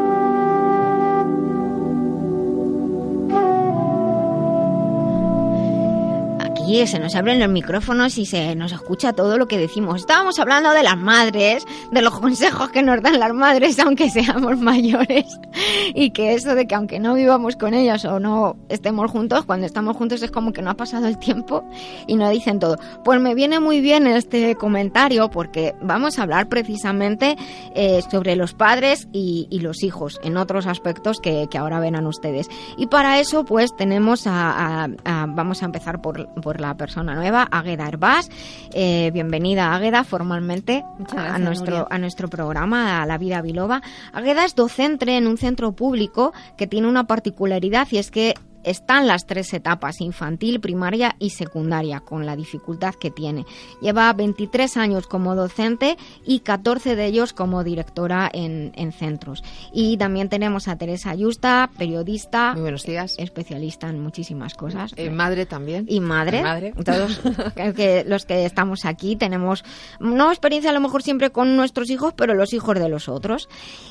Aquí 6.40 6.86
se 6.86 6.98
nos 6.98 7.14
abren 7.14 7.40
los 7.40 7.48
micrófonos 7.48 8.18
y 8.18 8.26
se 8.26 8.54
nos 8.54 8.72
escucha 8.72 9.14
todo 9.14 9.38
lo 9.38 9.48
que 9.48 9.56
decimos. 9.56 10.00
Estábamos 10.00 10.38
hablando 10.38 10.72
de 10.72 10.82
las 10.82 10.98
madres, 10.98 11.64
de 11.90 12.02
los 12.02 12.18
consejos 12.20 12.70
que 12.70 12.82
nos 12.82 13.00
dan 13.00 13.18
las 13.18 13.32
madres 13.32 13.78
aunque 13.78 14.10
seamos 14.10 14.58
mayores 14.60 15.24
y 15.94 16.10
que 16.10 16.34
eso 16.34 16.54
de 16.54 16.66
que 16.66 16.74
aunque 16.74 16.98
no 16.98 17.14
vivamos 17.14 17.56
con 17.56 17.74
ellas 17.74 18.04
o 18.04 18.20
no 18.20 18.56
estemos 18.68 19.10
juntos, 19.10 19.44
cuando 19.44 19.66
estamos 19.66 19.96
juntos 19.96 20.22
es 20.22 20.30
como 20.30 20.52
que 20.52 20.62
no 20.62 20.70
ha 20.70 20.74
pasado 20.76 21.06
el 21.06 21.18
tiempo 21.18 21.64
y 22.06 22.16
nos 22.16 22.30
dicen 22.30 22.58
todo. 22.58 22.78
Pues 23.04 23.20
me 23.20 23.34
viene 23.34 23.60
muy 23.60 23.80
bien 23.80 24.06
este 24.06 24.54
comentario 24.56 25.30
porque 25.30 25.74
vamos 25.80 26.18
a 26.18 26.22
hablar 26.22 26.48
precisamente 26.48 27.36
eh, 27.74 28.00
sobre 28.10 28.36
los 28.36 28.54
padres 28.54 29.08
y, 29.12 29.46
y 29.50 29.60
los 29.60 29.82
hijos 29.82 30.18
en 30.22 30.36
otros 30.36 30.66
aspectos 30.66 31.18
que, 31.22 31.46
que 31.50 31.58
ahora 31.58 31.80
verán 31.80 32.06
ustedes. 32.06 32.48
Y 32.76 32.86
para 32.86 33.18
eso 33.20 33.44
pues 33.44 33.74
tenemos 33.76 34.26
a, 34.26 34.84
a- 34.84 34.88
a- 35.04 35.26
vamos 35.28 35.62
a 35.62 35.66
empezar 35.66 36.00
por, 36.00 36.28
por 36.40 36.60
la 36.60 36.76
persona 36.76 37.14
nueva, 37.14 37.48
Águeda 37.50 37.88
Herbás. 37.88 38.28
Eh, 38.72 39.10
bienvenida 39.12 39.74
Águeda 39.74 40.04
formalmente 40.04 40.84
a, 41.16 41.38
nuestro, 41.38 41.78
Nuria. 41.78 41.86
a 41.90 41.98
nuestro 41.98 42.28
programa, 42.28 43.02
a 43.02 43.06
La 43.06 43.18
Vida 43.18 43.40
Biloba. 43.42 43.82
Águeda 44.12 44.44
es 44.44 44.54
docente 44.54 45.16
en 45.16 45.26
un 45.26 45.36
centro 45.38 45.53
público 45.56 46.32
que 46.56 46.66
tiene 46.66 46.88
una 46.88 47.06
particularidad 47.06 47.88
y 47.90 47.98
es 47.98 48.10
que 48.10 48.34
están 48.64 49.06
las 49.06 49.26
tres 49.26 49.52
etapas, 49.54 50.00
infantil, 50.00 50.60
primaria 50.60 51.16
y 51.18 51.30
secundaria, 51.30 52.00
con 52.00 52.26
la 52.26 52.36
dificultad 52.36 52.94
que 52.94 53.10
tiene. 53.10 53.44
Lleva 53.80 54.12
23 54.12 54.76
años 54.76 55.06
como 55.06 55.34
docente 55.34 55.96
y 56.24 56.40
14 56.40 56.96
de 56.96 57.06
ellos 57.06 57.32
como 57.32 57.64
directora 57.64 58.30
en, 58.32 58.72
en 58.74 58.92
centros. 58.92 59.42
Y 59.72 59.96
también 59.96 60.28
tenemos 60.28 60.68
a 60.68 60.76
Teresa 60.76 61.10
Ayusta, 61.10 61.70
periodista, 61.78 62.52
Muy 62.52 62.62
buenos 62.62 62.84
días. 62.84 63.14
especialista 63.18 63.88
en 63.88 64.00
muchísimas 64.00 64.54
cosas. 64.54 64.92
Eh, 64.96 65.10
madre 65.10 65.46
también. 65.46 65.86
y 65.88 66.00
madre, 66.00 66.42
Madre. 66.42 66.72
todos 66.84 67.20
que 67.76 68.04
los 68.06 68.24
que 68.24 68.44
estamos 68.44 68.84
aquí 68.84 69.16
tenemos 69.16 69.64
no 70.00 70.30
experiencia 70.30 70.70
a 70.70 70.74
lo 70.74 70.80
mejor 70.80 71.02
siempre 71.02 71.30
con 71.30 71.56
nuestros 71.56 71.90
hijos, 71.90 72.14
pero 72.16 72.34
los 72.34 72.52
hijos 72.52 72.78
de 72.78 72.88
los 72.88 73.08
otros. 73.08 73.48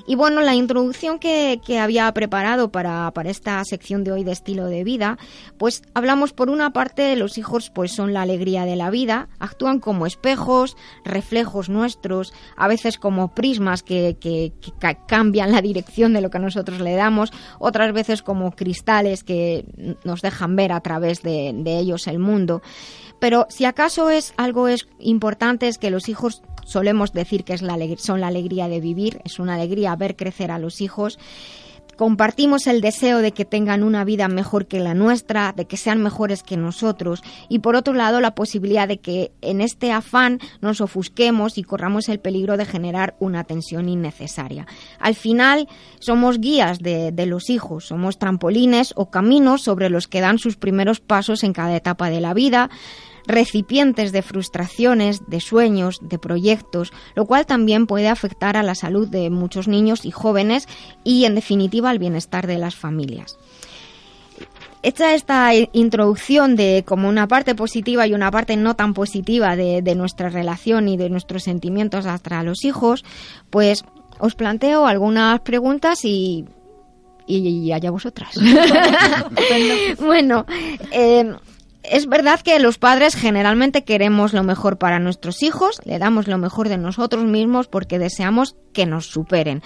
Y 0.08 0.16
bueno, 0.16 0.42
la 0.42 0.56
introducción 0.56 1.20
que, 1.20 1.60
que 1.66 1.80
había 1.80 2.12
preparado 2.14 2.72
para, 2.72 3.12
para 3.12 3.30
esta 3.30 3.64
sección 3.66 4.04
de 4.04 4.12
hoy 4.12 4.24
de 4.24 4.32
estilo 4.32 4.63
de 4.68 4.84
vida, 4.84 5.18
pues 5.58 5.82
hablamos 5.94 6.34
por 6.34 6.50
una 6.50 6.74
parte, 6.74 7.16
los 7.16 7.38
hijos 7.38 7.70
pues 7.70 7.92
son 7.92 8.14
la 8.14 8.22
alegría 8.22 8.66
de 8.66 8.76
la 8.76 8.90
vida, 8.90 9.30
actúan 9.40 9.80
como 9.80 10.06
espejos, 10.06 10.76
reflejos 11.04 11.70
nuestros, 11.70 12.34
a 12.58 12.68
veces 12.68 12.98
como 12.98 13.34
prismas 13.34 13.84
que, 13.84 14.18
que- 14.20 14.54
que 14.62 14.72
ca- 14.80 15.06
cambian 15.06 15.52
la 15.52 15.62
dirección 15.62 16.14
de 16.14 16.22
lo 16.22 16.30
que 16.30 16.40
nosotros 16.40 16.80
le 16.80 16.96
damos, 16.96 17.32
otras 17.60 17.94
veces 17.94 18.22
como 18.22 18.52
cristales 18.52 19.24
que 19.24 19.66
nos 20.04 20.22
dejan 20.22 20.56
ver 20.56 20.72
a 20.72 20.82
través 20.82 21.22
de, 21.22 21.52
de 21.56 21.78
ellos 21.80 22.08
el 22.08 22.20
mundo. 22.20 22.62
Pero 23.20 23.46
si 23.50 23.66
acaso 23.66 24.10
es 24.10 24.34
algo 24.38 24.68
es 24.68 24.88
importante 25.00 25.68
es 25.68 25.78
que 25.78 25.90
los 25.90 26.10
hijos 26.10 26.42
solemos 26.66 27.14
decir 27.14 27.44
que 27.44 27.54
es 27.54 27.62
la 27.62 27.78
son 27.98 28.22
la 28.22 28.28
alegría 28.28 28.68
de 28.68 28.80
vivir, 28.82 29.22
es 29.26 29.40
una 29.40 29.56
alegría 29.56 29.96
ver 29.96 30.16
crecer 30.16 30.52
a 30.52 30.60
los 30.60 30.82
hijos. 30.82 31.18
Compartimos 31.98 32.68
el 32.68 32.82
deseo 32.82 33.20
de 33.20 33.32
que 33.32 33.46
tengan 33.46 33.84
una 33.84 34.04
vida 34.04 34.28
mejor 34.28 34.68
que 34.68 34.80
la 34.80 34.94
nuestra, 34.94 35.54
de 35.56 35.66
que 35.66 35.78
sean 35.78 36.02
mejores 36.02 36.44
que 36.44 36.58
nosotros 36.58 37.22
y 37.50 37.60
por 37.60 37.76
otro 37.76 37.94
lado 37.94 38.20
la 38.20 38.36
posibilidad 38.36 38.88
de 38.88 38.98
que 38.98 39.32
en 39.42 39.62
este 39.62 39.92
afán 39.92 40.40
nos 40.62 40.82
ofusquemos 40.82 41.58
y 41.58 41.64
corramos 41.64 42.10
el 42.10 42.20
peligro 42.20 42.58
de 42.58 42.66
generar 42.66 43.16
una 43.20 43.44
tensión 43.44 43.90
innecesaria. 43.90 44.66
Al 45.00 45.16
final 45.16 45.68
somos 46.00 46.40
guías 46.40 46.80
de, 46.80 47.14
los 47.26 47.50
hijos, 47.50 47.86
somos 47.86 48.18
trampolines 48.18 48.94
o 48.96 49.10
caminos 49.10 49.62
sobre 49.62 49.90
los 49.90 50.08
que 50.08 50.22
dan 50.22 50.40
sus 50.40 50.58
primeros 50.58 51.00
pasos 51.00 51.44
en 51.44 51.54
cada 51.54 51.76
etapa 51.76 52.10
de 52.10 52.22
la 52.22 52.34
vida, 52.34 52.70
recipientes 53.28 54.12
de 54.12 54.22
frustraciones, 54.22 55.22
de 55.28 55.40
sueños, 55.40 56.00
de 56.02 56.20
proyectos, 56.20 56.92
lo 57.16 57.26
cual 57.26 57.46
también 57.46 57.88
puede 57.88 58.08
afectar 58.08 58.58
a 58.58 58.64
la 58.64 58.76
salud 58.76 59.08
de 59.08 59.30
muchos 59.30 59.68
niños 59.68 60.06
y 60.06 60.12
jóvenes 60.12 60.68
y, 61.04 61.26
en 61.26 61.36
definitiva, 61.36 61.90
al 61.90 62.00
bienestar 62.00 62.48
de 62.48 62.58
las 62.58 62.76
familias. 62.76 63.38
Hecha 64.82 65.14
esta 65.14 65.52
introducción 65.72 66.58
de 66.58 66.84
como 66.86 67.08
una 67.08 67.28
parte 67.28 67.56
positiva 67.56 68.06
y 68.06 68.14
una 68.14 68.32
parte 68.32 68.58
no 68.58 68.76
tan 68.76 68.94
positiva 68.94 69.56
de, 69.56 69.82
de 69.82 69.96
nuestra 69.96 70.28
relación 70.28 70.90
y 70.90 70.98
de 70.98 71.10
nuestros 71.10 71.44
sentimientos 71.44 72.06
hacia 72.06 72.44
los 72.44 72.66
hijos, 72.66 73.06
pues 73.50 73.86
os 74.20 74.36
planteo 74.36 74.86
algunas 74.86 75.40
preguntas 75.40 76.04
y, 76.04 76.46
y, 77.26 77.38
y 77.48 77.72
allá 77.72 77.92
vosotras. 77.92 78.36
bueno, 80.00 80.46
eh, 80.92 81.34
es 81.84 82.08
verdad 82.08 82.40
que 82.40 82.58
los 82.60 82.78
padres 82.78 83.16
generalmente 83.16 83.84
queremos 83.84 84.34
lo 84.34 84.44
mejor 84.44 84.78
para 84.78 85.00
nuestros 85.00 85.44
hijos, 85.44 85.82
le 85.84 86.00
damos 86.00 86.28
lo 86.28 86.38
mejor 86.38 86.70
de 86.70 86.78
nosotros 86.78 87.26
mismos 87.26 87.68
porque 87.68 88.00
deseamos 88.00 88.56
que 88.72 88.86
nos 88.86 89.08
superen. 89.08 89.62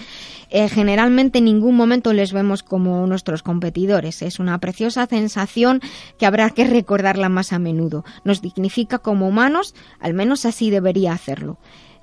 Eh, 0.50 0.68
generalmente 0.68 1.38
en 1.38 1.44
ningún 1.44 1.76
momento 1.76 2.12
les 2.12 2.32
vemos 2.32 2.62
como 2.62 3.06
nuestros 3.06 3.42
competidores. 3.42 4.22
Es 4.22 4.40
una 4.40 4.58
preciosa 4.58 5.06
sensación 5.06 5.80
que 6.18 6.26
habrá 6.26 6.50
que 6.50 6.64
recordarla 6.64 7.28
más 7.28 7.52
a 7.52 7.58
menudo. 7.58 8.04
Nos 8.24 8.42
dignifica 8.42 8.98
como 8.98 9.28
humanos, 9.28 9.74
al 10.00 10.14
menos 10.14 10.44
así 10.44 10.70
debería 10.70 11.12
hacerlo. 11.12 11.58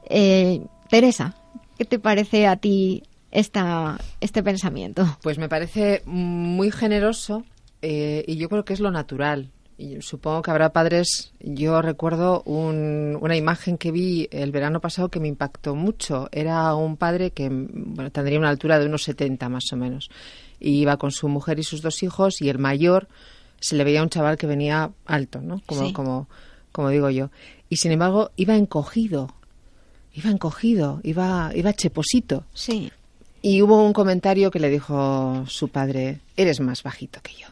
Eh, 0.10 0.62
Teresa, 0.90 1.36
¿qué 1.78 1.84
te 1.84 2.00
parece 2.00 2.48
a 2.48 2.56
ti 2.56 3.04
esta, 3.32 3.98
este 4.22 4.44
pensamiento? 4.44 5.18
Pues 5.22 5.38
me 5.38 5.50
parece 5.50 6.04
muy 6.06 6.72
generoso 6.72 7.44
eh, 7.82 8.24
y 8.28 8.38
yo 8.38 8.48
creo 8.48 8.64
que 8.64 8.74
es 8.74 8.80
lo 8.80 8.92
natural. 8.92 9.52
Y 9.78 10.02
supongo 10.02 10.42
que 10.42 10.52
habrá 10.52 10.72
padres. 10.72 11.34
Yo 11.40 11.82
recuerdo 11.82 12.42
un- 12.44 13.18
una 13.22 13.36
imagen 13.36 13.78
que 13.78 13.92
vi 13.92 14.28
el 14.32 14.52
verano 14.52 14.80
pasado 14.80 15.10
que 15.10 15.20
me 15.20 15.28
impactó 15.28 15.76
mucho. 15.76 16.30
Era 16.32 16.74
un 16.76 16.96
padre 16.98 17.32
que 17.32 17.50
bueno, 17.50 18.10
tendría 18.12 18.40
una 18.40 18.50
altura 18.50 18.80
de 18.80 18.86
unos 18.86 19.04
70 19.04 19.50
más 19.50 19.66
o 19.74 19.76
menos. 19.76 20.10
Y 20.60 20.80
iba 20.82 20.98
con 20.98 21.12
su 21.12 21.28
mujer 21.28 21.60
y 21.60 21.64
sus 21.64 21.82
dos 21.82 22.02
hijos 22.04 22.42
y 22.42 22.50
el 22.50 22.58
mayor 22.60 23.08
se 23.60 23.76
le 23.76 23.84
veía 23.84 24.02
un 24.04 24.10
chaval 24.10 24.38
que 24.38 24.48
venía 24.48 24.92
alto, 25.06 25.42
¿no? 25.42 25.62
Como, 25.66 25.88
Sí. 25.88 25.94
como, 25.94 26.28
como 26.72 26.90
digo 26.90 27.10
yo. 27.10 27.30
Y 27.70 27.78
sin 27.78 27.92
embargo 27.92 28.32
iba 28.38 28.56
encogido. 28.56 29.34
Iba 30.14 30.30
encogido, 30.30 31.02
iba, 31.04 31.52
iba 31.54 31.74
cheposito. 31.74 32.46
Sí. 32.54 32.90
Y 33.42 33.62
hubo 33.62 33.84
un 33.84 33.92
comentario 33.92 34.50
que 34.50 34.60
le 34.60 34.70
dijo 34.70 35.44
su 35.48 35.68
padre, 35.68 36.22
eres 36.38 36.62
más 36.62 36.82
bajito 36.84 37.20
que 37.22 37.34
yo. 37.34 37.48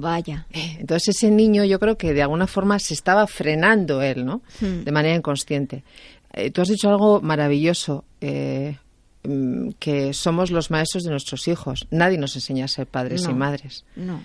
Vaya. 0.00 0.46
Eh, 0.52 0.76
Entonces 0.80 1.16
ese 1.16 1.30
niño 1.30 1.64
yo 1.64 1.78
creo 1.78 1.96
que 1.96 2.12
de 2.14 2.22
alguna 2.22 2.46
forma 2.46 2.78
se 2.78 2.94
estaba 2.94 3.26
frenando 3.26 4.02
él, 4.02 4.24
¿no? 4.24 4.42
Hmm. 4.60 4.84
De 4.84 4.92
manera 4.92 5.14
inconsciente. 5.16 5.84
Eh, 6.32 6.50
tú 6.50 6.62
has 6.62 6.68
dicho 6.68 6.88
algo 6.88 7.20
maravilloso, 7.20 8.04
eh, 8.20 8.76
mm, 9.24 9.70
que 9.78 10.12
somos 10.14 10.50
los 10.50 10.70
maestros 10.70 11.02
de 11.04 11.10
nuestros 11.10 11.48
hijos. 11.48 11.86
Nadie 11.90 12.18
nos 12.18 12.34
enseña 12.36 12.64
a 12.66 12.68
ser 12.68 12.86
padres 12.86 13.24
No. 13.24 13.30
y 13.30 13.34
madres. 13.34 13.84
No. 13.96 14.22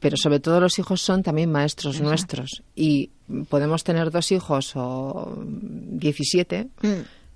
Pero 0.00 0.16
sobre 0.18 0.40
todo 0.40 0.60
los 0.60 0.78
hijos 0.78 1.00
son 1.00 1.22
también 1.22 1.50
maestros 1.50 2.00
nuestros. 2.02 2.62
Y 2.74 3.10
podemos 3.48 3.82
tener 3.82 4.10
dos 4.10 4.30
hijos 4.32 4.72
o 4.76 5.36
mm, 5.38 5.98
17, 5.98 6.68
Mm. 6.82 6.88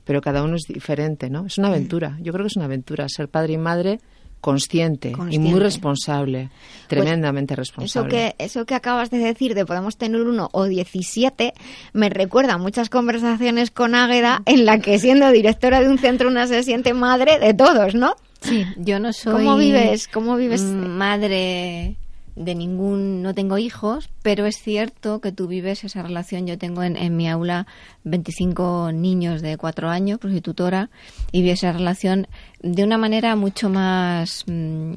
pero 0.05 0.21
cada 0.21 0.43
uno 0.43 0.57
es 0.57 0.65
diferente, 0.69 1.31
¿no? 1.31 1.47
Es 1.47 1.57
una 1.57 1.69
aventura. 1.69 2.19
Yo 2.21 2.33
creo 2.33 2.45
que 2.45 2.49
es 2.49 2.57
una 2.57 2.67
aventura 2.67 3.09
ser 3.09 3.29
padre 3.29 3.55
y 3.55 3.59
madre 3.59 4.01
consciente, 4.41 5.13
y 5.31 5.39
muy 5.39 5.59
responsable, 5.61 6.51
tremendamente 6.89 7.55
Eso 7.55 7.61
responsable. 7.61 8.11
que, 8.11 8.45
eso 8.45 8.65
que 8.65 8.75
acabas 8.75 9.11
de 9.11 9.19
decir 9.19 9.55
de 9.55 9.67
podemos 9.67 9.97
tener 9.97 10.21
uno 10.23 10.49
o 10.53 10.65
17 10.65 11.53
me 11.93 12.09
recuerda 12.09 12.55
a 12.55 12.59
muchas 12.59 12.89
conversaciones 12.89 13.71
con 13.71 13.95
Águeda 13.95 14.43
en 14.47 14.65
la 14.65 14.79
que 14.81 14.99
siendo 14.99 15.31
directora 15.31 15.81
de 15.81 15.89
un 15.89 15.99
centro 15.99 16.29
una 16.29 16.47
se 16.47 16.63
siente 16.63 16.95
madre 16.95 17.39
de 17.39 17.55
todos, 17.55 17.95
¿no? 17.95 18.15
Sí, 18.41 18.65
yo 18.77 18.99
no 18.99 19.13
soy. 19.13 19.45
¿Cómo 19.45 19.57
vives? 19.57 20.09
¿Cómo 20.09 20.37
vives? 20.37 20.63
Madre 20.63 21.97
de 22.41 22.55
ningún. 22.55 23.23
No 23.23 23.35
tengo 23.35 23.59
hijos, 23.59 24.11
pero 24.23 24.47
es 24.47 24.57
cierto 24.57 25.21
que 25.21 25.31
tú 25.31 25.47
vives 25.47 25.85
esa 25.85 26.03
relación. 26.03 26.47
Yo 26.47 26.59
tengo 26.59 26.83
en, 26.83 27.17
mi 27.17 27.29
aula 27.29 27.67
25 28.05 28.93
niños 28.93 29.43
de 29.43 29.57
4 29.57 29.91
años, 29.91 30.19
pues 30.19 30.33
soy 30.33 30.41
tutora, 30.41 30.91
y 31.33 31.43
vi 31.43 31.51
esa 31.51 31.73
relación 31.73 32.27
de 32.63 32.83
una 32.83 32.99
manera 32.99 33.37
mucho 33.37 33.69
más. 33.69 34.45
mm, 34.47 34.95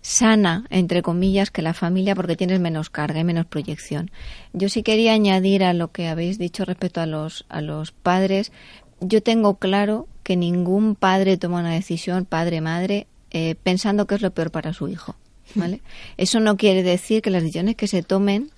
sana, 0.00 0.66
entre 0.70 1.02
comillas, 1.02 1.50
que 1.50 1.62
la 1.62 1.74
familia 1.74 2.14
porque 2.14 2.36
tienes 2.36 2.60
menos 2.60 2.90
carga 2.90 3.18
y 3.18 3.24
menos 3.24 3.46
proyección. 3.46 4.12
Yo 4.52 4.68
sí 4.68 4.84
quería 4.84 5.12
añadir 5.12 5.64
a 5.64 5.72
lo 5.72 5.90
que 5.90 6.06
habéis 6.06 6.38
dicho 6.38 6.64
respecto 6.64 7.00
a 7.00 7.06
los, 7.06 7.44
a 7.48 7.60
los 7.60 7.90
padres. 7.90 8.52
Yo 9.00 9.20
tengo 9.20 9.56
claro 9.56 10.06
que 10.22 10.36
ningún 10.36 10.94
padre 10.94 11.36
toma 11.36 11.58
una 11.58 11.72
decisión, 11.72 12.24
padre, 12.24 12.60
madre, 12.60 13.08
eh, 13.32 13.56
pensando 13.60 14.06
que 14.06 14.14
es 14.14 14.22
lo 14.22 14.30
peor 14.30 14.52
para 14.52 14.72
su 14.72 14.86
hijo. 14.86 15.16
¿Vale? 15.54 15.80
Eso 16.16 16.40
no 16.40 16.56
quiere 16.56 16.82
decir 16.82 17.22
que 17.22 17.30
las 17.30 17.42
decisiones 17.42 17.76
que 17.76 17.86
se 17.86 18.02
tomen 18.02 18.50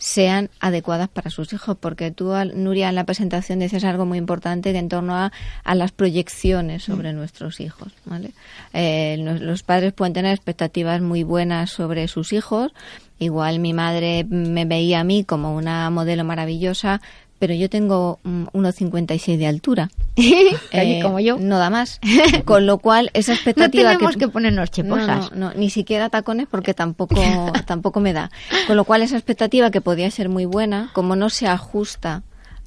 sean 0.00 0.48
adecuadas 0.60 1.08
para 1.10 1.28
sus 1.28 1.52
hijos, 1.52 1.76
porque 1.78 2.10
tú, 2.10 2.32
Nuria, 2.54 2.88
en 2.88 2.94
la 2.94 3.04
presentación 3.04 3.58
dices 3.58 3.84
algo 3.84 4.06
muy 4.06 4.16
importante 4.16 4.72
de 4.72 4.78
en 4.78 4.88
torno 4.88 5.14
a, 5.14 5.30
a 5.62 5.74
las 5.74 5.92
proyecciones 5.92 6.84
sobre 6.84 7.12
nuestros 7.12 7.60
hijos. 7.60 7.92
¿vale? 8.06 8.32
Eh, 8.72 9.16
los 9.18 9.62
padres 9.62 9.92
pueden 9.92 10.14
tener 10.14 10.34
expectativas 10.34 11.02
muy 11.02 11.22
buenas 11.22 11.70
sobre 11.70 12.08
sus 12.08 12.32
hijos. 12.32 12.72
Igual 13.18 13.58
mi 13.58 13.74
madre 13.74 14.24
me 14.24 14.64
veía 14.64 15.00
a 15.00 15.04
mí 15.04 15.22
como 15.22 15.54
una 15.54 15.90
modelo 15.90 16.24
maravillosa, 16.24 17.02
pero 17.40 17.54
yo 17.54 17.68
tengo 17.68 18.20
mm, 18.22 18.44
1,56 18.52 19.36
de 19.38 19.46
altura. 19.48 19.90
Casi 20.70 21.00
como 21.02 21.18
yo. 21.18 21.38
No 21.38 21.58
da 21.58 21.70
más. 21.70 21.98
Con 22.44 22.66
lo 22.66 22.78
cual, 22.78 23.10
esa 23.14 23.32
No 23.32 23.36
expectativa 23.36 23.92
tenemos 23.96 24.16
que, 24.16 24.28
ponernos 24.28 24.68
no, 24.68 24.72
cheposas. 24.72 25.32
no, 25.32 25.48
no, 25.50 25.54
ni 25.54 25.70
siquiera 25.70 26.08
tacones 26.10 26.46
porque 26.48 26.74
tampoco, 26.74 27.14
tampoco 27.66 27.98
me 28.00 28.12
da. 28.12 28.30
Con 28.68 28.76
lo 28.76 28.84
cual 28.84 29.02
esa 29.02 29.16
expectativa 29.16 29.70
que 29.72 29.80
podía 29.80 30.10
ser 30.12 30.28
muy 30.28 30.44
buena, 30.44 30.90
como 30.92 31.16
no 31.16 31.30
se 31.30 31.48
ajusta 31.48 32.22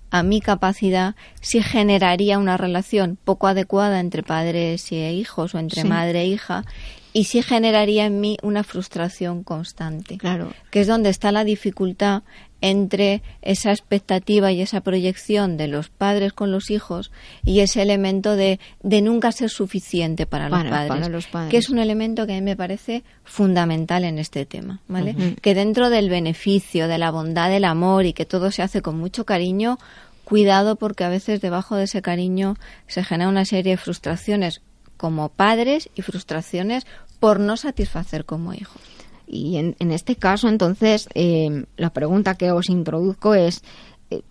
a 0.09 0.23
mi 0.23 0.41
capacidad, 0.41 1.15
sí 1.41 1.61
generaría 1.63 2.37
una 2.39 2.57
relación 2.57 3.17
poco 3.23 3.47
adecuada 3.47 3.99
entre 3.99 4.21
padres 4.23 4.91
e 4.91 5.13
hijos 5.13 5.55
o 5.55 5.59
entre 5.59 5.83
Sí. 5.83 5.87
madre 5.87 6.21
e 6.21 6.27
hija 6.27 6.65
y 7.13 7.25
sí 7.25 7.41
generaría 7.43 8.05
en 8.05 8.19
mí 8.19 8.37
una 8.41 8.63
frustración 8.63 9.43
constante 9.43 10.17
Claro. 10.17 10.51
que 10.71 10.81
es 10.81 10.87
donde 10.87 11.09
está 11.09 11.31
la 11.31 11.43
dificultad 11.43 12.23
entre 12.65 13.21
esa 13.41 13.71
expectativa 13.71 14.53
y 14.53 14.61
esa 14.61 14.79
proyección 14.79 15.57
de 15.57 15.67
los 15.67 15.89
padres 15.89 16.31
con 16.31 16.49
los 16.49 16.71
hijos 16.71 17.11
y 17.43 17.59
ese 17.59 17.81
elemento 17.81 18.37
de, 18.37 18.57
de 18.81 19.01
nunca 19.01 19.33
ser 19.33 19.49
suficiente 19.49 20.25
para, 20.25 20.47
los 20.47 20.57
Para- 20.59 20.69
padres, 20.69 20.89
para 20.89 21.09
los 21.09 21.27
padres. 21.27 21.51
que 21.51 21.57
es 21.57 21.69
un 21.69 21.77
elemento 21.77 22.25
que 22.25 22.31
a 22.31 22.35
mí 22.35 22.41
me 22.41 22.55
parece 22.55 23.03
fundamental 23.25 24.05
en 24.05 24.17
este 24.17 24.45
tema, 24.45 24.79
¿vale? 24.87 25.35
Que 25.41 25.53
dentro 25.55 25.89
del 25.89 26.09
beneficio, 26.09 26.87
de 26.87 26.97
la 26.97 27.11
bondad, 27.11 27.49
del 27.49 27.65
amor 27.65 28.05
y 28.05 28.13
que 28.13 28.25
todo 28.25 28.49
se 28.49 28.61
hace 28.61 28.81
con 28.81 28.97
mucho 28.97 29.25
cariño, 29.25 29.77
cuidado 30.23 30.77
porque 30.77 31.03
a 31.03 31.09
veces 31.09 31.41
debajo 31.41 31.75
de 31.75 31.83
ese 31.83 32.01
cariño 32.01 32.55
se 32.87 33.03
genera 33.03 33.29
una 33.29 33.43
serie 33.43 33.73
de 33.73 33.77
frustraciones 33.77 34.61
como 34.95 35.27
padres 35.27 35.89
y 35.95 36.01
frustraciones 36.01 36.85
por 37.19 37.41
no 37.41 37.57
satisfacer 37.57 38.23
como 38.23 38.53
hijos. 38.53 38.81
Y 39.33 39.57
en, 39.57 39.75
en 39.79 39.91
este 39.91 40.15
caso, 40.15 40.47
entonces, 40.47 41.09
eh, 41.15 41.65
la 41.77 41.89
pregunta 41.91 42.35
que 42.35 42.51
os 42.51 42.69
introduzco 42.69 43.33
es, 43.33 43.63
eh, 44.11 44.21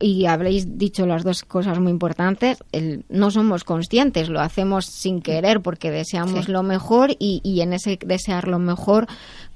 y 0.00 0.26
habréis 0.26 0.78
dicho 0.78 1.06
las 1.06 1.24
dos 1.24 1.42
cosas 1.42 1.78
muy 1.78 1.90
importantes, 1.90 2.64
el, 2.72 3.04
no 3.08 3.30
somos 3.30 3.64
conscientes, 3.64 4.28
lo 4.28 4.40
hacemos 4.40 4.86
sin 4.86 5.20
querer 5.20 5.60
porque 5.60 5.90
deseamos 5.90 6.46
Sí. 6.46 6.52
lo 6.52 6.62
mejor 6.62 7.10
y, 7.18 7.40
y 7.44 7.60
en 7.60 7.72
ese 7.74 7.98
desear 8.04 8.48
lo 8.48 8.58
mejor 8.58 9.06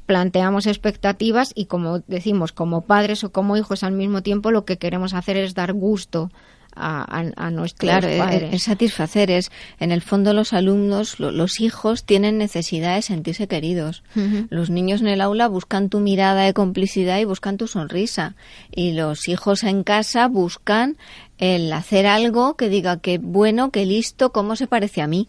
planteamos 0.07 0.67
expectativas 0.67 1.53
y 1.55 1.67
como 1.67 2.01
decimos, 2.01 2.53
como 2.53 2.83
padres 2.83 3.23
o 3.25 3.31
como 3.33 3.57
hijos 3.57 3.85
al 3.85 3.93
mismo 3.93 4.23
tiempo, 4.23 4.51
lo 4.51 4.65
que 4.65 4.77
queremos 4.77 5.15
hacer 5.15 5.37
es 5.37 5.55
dar 5.55 5.73
gusto 5.73 6.31
a, 6.77 7.03
a, 7.03 7.25
a 7.37 7.51
nuestros 7.51 7.81
Claro, 7.91 8.09
es- 8.09 8.19
padres. 8.19 8.55
es 8.55 8.63
satisfacer, 8.63 9.31
es 9.31 9.51
en 9.79 9.93
el 9.93 10.03
fondo 10.03 10.33
los 10.33 10.53
alumnos, 10.53 11.21
lo- 11.21 11.31
los 11.31 11.61
hijos 11.61 12.05
tienen 12.05 12.39
necesidad 12.39 12.97
de 12.97 13.03
sentirse 13.03 13.49
queridos. 13.49 14.03
Los 14.51 14.71
niños 14.71 15.01
en 15.01 15.09
el 15.09 15.21
aula 15.21 15.49
buscan 15.49 15.89
tu 15.89 16.01
mirada 16.01 16.43
de 16.43 16.55
complicidad 16.55 17.19
y 17.19 17.25
buscan 17.25 17.57
tu 17.57 17.67
sonrisa. 17.67 18.35
Y 18.71 18.93
los 18.93 19.29
hijos 19.29 19.63
en 19.63 19.83
casa 19.85 20.29
buscan 20.29 20.97
el 21.39 21.73
hacer 21.73 22.07
algo 22.07 22.57
que 22.57 22.69
diga 22.69 22.99
que 22.99 23.19
bueno, 23.19 23.71
que 23.71 23.87
listo, 23.87 24.31
cómo 24.33 24.57
se 24.57 24.67
parece 24.67 25.01
a 25.03 25.07
mí. 25.07 25.29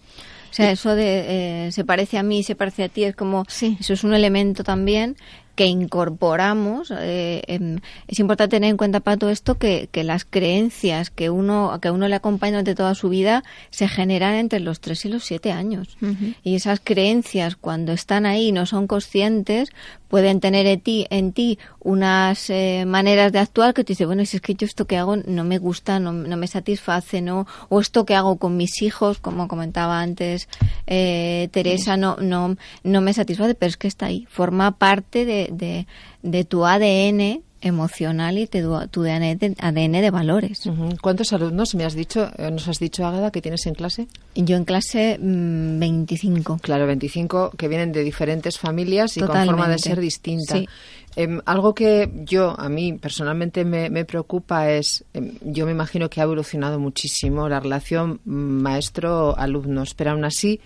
O 0.49 0.53
sea, 0.53 0.69
eso 0.71 0.95
de 0.95 1.67
eh, 1.67 1.71
se 1.71 1.85
parece 1.85 2.17
a 2.17 2.23
mí, 2.23 2.43
se 2.43 2.55
parece 2.55 2.83
a 2.83 2.89
ti, 2.89 3.05
es 3.05 3.15
como, 3.15 3.45
Sí. 3.47 3.77
eso 3.79 3.93
es 3.93 4.03
un 4.03 4.13
elemento 4.13 4.65
también 4.65 5.15
que 5.55 5.65
incorporamos. 5.65 6.91
eh, 6.97 7.79
es 8.07 8.19
importante 8.19 8.57
tener 8.57 8.69
en 8.69 8.77
cuenta 8.77 8.99
para 8.99 9.17
todo 9.17 9.29
esto 9.29 9.55
que, 9.55 9.89
que 9.91 10.03
las 10.03 10.25
creencias 10.25 11.09
que 11.09 11.29
uno, 11.29 11.77
que 11.81 11.91
uno 11.91 12.07
le 12.07 12.15
acompañan 12.15 12.53
durante 12.63 12.75
toda 12.75 12.95
su 12.95 13.09
vida 13.09 13.43
se 13.69 13.87
generan 13.87 14.35
entre 14.35 14.59
los 14.59 14.79
3 14.79 15.05
y 15.05 15.09
los 15.09 15.23
7 15.25 15.51
años. 15.51 15.97
Y 16.43 16.55
esas 16.55 16.79
creencias, 16.83 17.55
cuando 17.55 17.91
están 17.91 18.25
ahí 18.25 18.47
y 18.47 18.51
no 18.51 18.65
son 18.65 18.87
conscientes, 18.87 19.69
pueden 20.07 20.39
tener 20.39 20.65
en 20.67 20.81
ti, 20.81 21.07
en 21.09 21.31
ti 21.31 21.57
unas 21.83 22.49
eh, 22.49 22.83
maneras 22.85 23.31
de 23.31 23.39
actuar 23.39 23.73
que 23.73 23.83
te 23.83 23.93
dices, 23.93 24.07
bueno, 24.07 24.25
si 24.25 24.37
es 24.37 24.41
que 24.41 24.53
yo 24.53 24.65
esto 24.65 24.85
que 24.85 24.97
hago 24.97 25.17
no 25.17 25.43
me 25.43 25.57
gusta, 25.57 25.99
no, 25.99 26.13
no 26.13 26.37
me 26.37 26.47
satisface, 26.47 27.21
¿no? 27.21 27.47
O 27.69 27.79
esto 27.79 28.05
que 28.05 28.15
hago 28.15 28.37
con 28.37 28.55
mis 28.55 28.81
hijos, 28.81 29.19
como 29.19 29.47
comentaba 29.47 29.99
antes 29.99 30.47
eh, 30.87 31.49
Teresa, 31.51 31.97
no, 31.97 32.17
no, 32.17 32.55
no 32.83 33.01
me 33.01 33.13
satisface, 33.13 33.55
pero 33.55 33.69
es 33.69 33.77
que 33.77 33.87
está 33.87 34.07
ahí. 34.07 34.27
Forma 34.29 34.77
parte 34.77 35.25
de, 35.25 35.49
de, 35.51 35.87
de 36.21 36.45
tu 36.45 36.65
ADN 36.65 37.41
emocional 37.61 38.37
y 38.37 38.47
de 38.47 38.61
tu, 38.91 39.05
ADN, 39.05 39.37
de, 39.37 39.55
ADN 39.59 40.01
de 40.01 40.11
valores. 40.11 40.63
¿Cuántos 41.01 41.31
alumnos 41.33 41.75
me 41.75 41.85
has 41.85 41.93
dicho, 41.93 42.29
eh, 42.37 42.51
nos 42.51 42.67
has 42.67 42.79
dicho, 42.79 43.05
Ágada, 43.05 43.31
que 43.31 43.41
tienes 43.41 43.65
en 43.65 43.75
clase? 43.75 44.07
Yo 44.35 44.57
en 44.57 44.65
clase 44.65 45.17
mm, 45.19 45.79
25. 45.79 46.59
Claro, 46.61 46.87
25 46.87 47.51
que 47.57 47.67
vienen 47.67 47.91
de 47.91 48.03
diferentes 48.03 48.57
familias 48.57 49.17
y 49.17 49.21
con 49.21 49.45
forma 49.45 49.67
de 49.69 49.79
ser 49.79 49.99
distinta. 49.99 50.57
Sí. 50.57 50.67
Em, 51.15 51.41
algo 51.45 51.75
que 51.75 52.09
yo, 52.23 52.55
a 52.57 52.69
mí 52.69 52.93
personalmente 52.93 53.65
me, 53.65 53.89
me 53.89 54.05
preocupa 54.05 54.69
es, 54.71 55.03
em, 55.13 55.33
yo 55.41 55.65
me 55.65 55.73
imagino 55.73 56.09
que 56.09 56.21
ha 56.21 56.23
evolucionado 56.23 56.79
muchísimo 56.79 57.49
la 57.49 57.59
relación 57.59 58.21
maestro-alumnos, 58.25 59.93
pero 59.93 60.11
aún 60.11 60.23
así, 60.23 60.61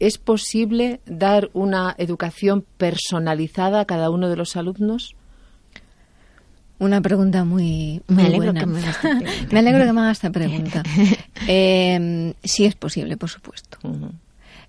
¿es 0.00 0.16
posible 0.18 1.00
dar 1.04 1.50
una 1.52 1.94
educación 1.98 2.64
personalizada 2.78 3.80
a 3.80 3.84
cada 3.84 4.08
uno 4.10 4.30
de 4.30 4.36
los 4.36 4.56
alumnos? 4.56 5.14
Una 6.78 7.00
pregunta 7.00 7.44
muy, 7.44 8.02
Me 8.08 8.14
muy 8.16 8.24
alegro 8.26 8.52
buena. 8.52 8.60
que 8.60 8.66
me 8.66 8.78
hagas 8.80 8.96
esta 8.96 9.08
pregunta. 9.18 9.46
Me 9.52 9.58
alegro 9.58 9.84
que 9.84 9.92
me 9.92 10.00
hagas 10.00 10.16
esta 10.18 10.30
pregunta. 10.30 10.82
Eh, 11.48 12.34
sí 12.42 12.64
es 12.64 12.74
posible, 12.74 13.16
por 13.16 13.28
supuesto. 13.30 13.78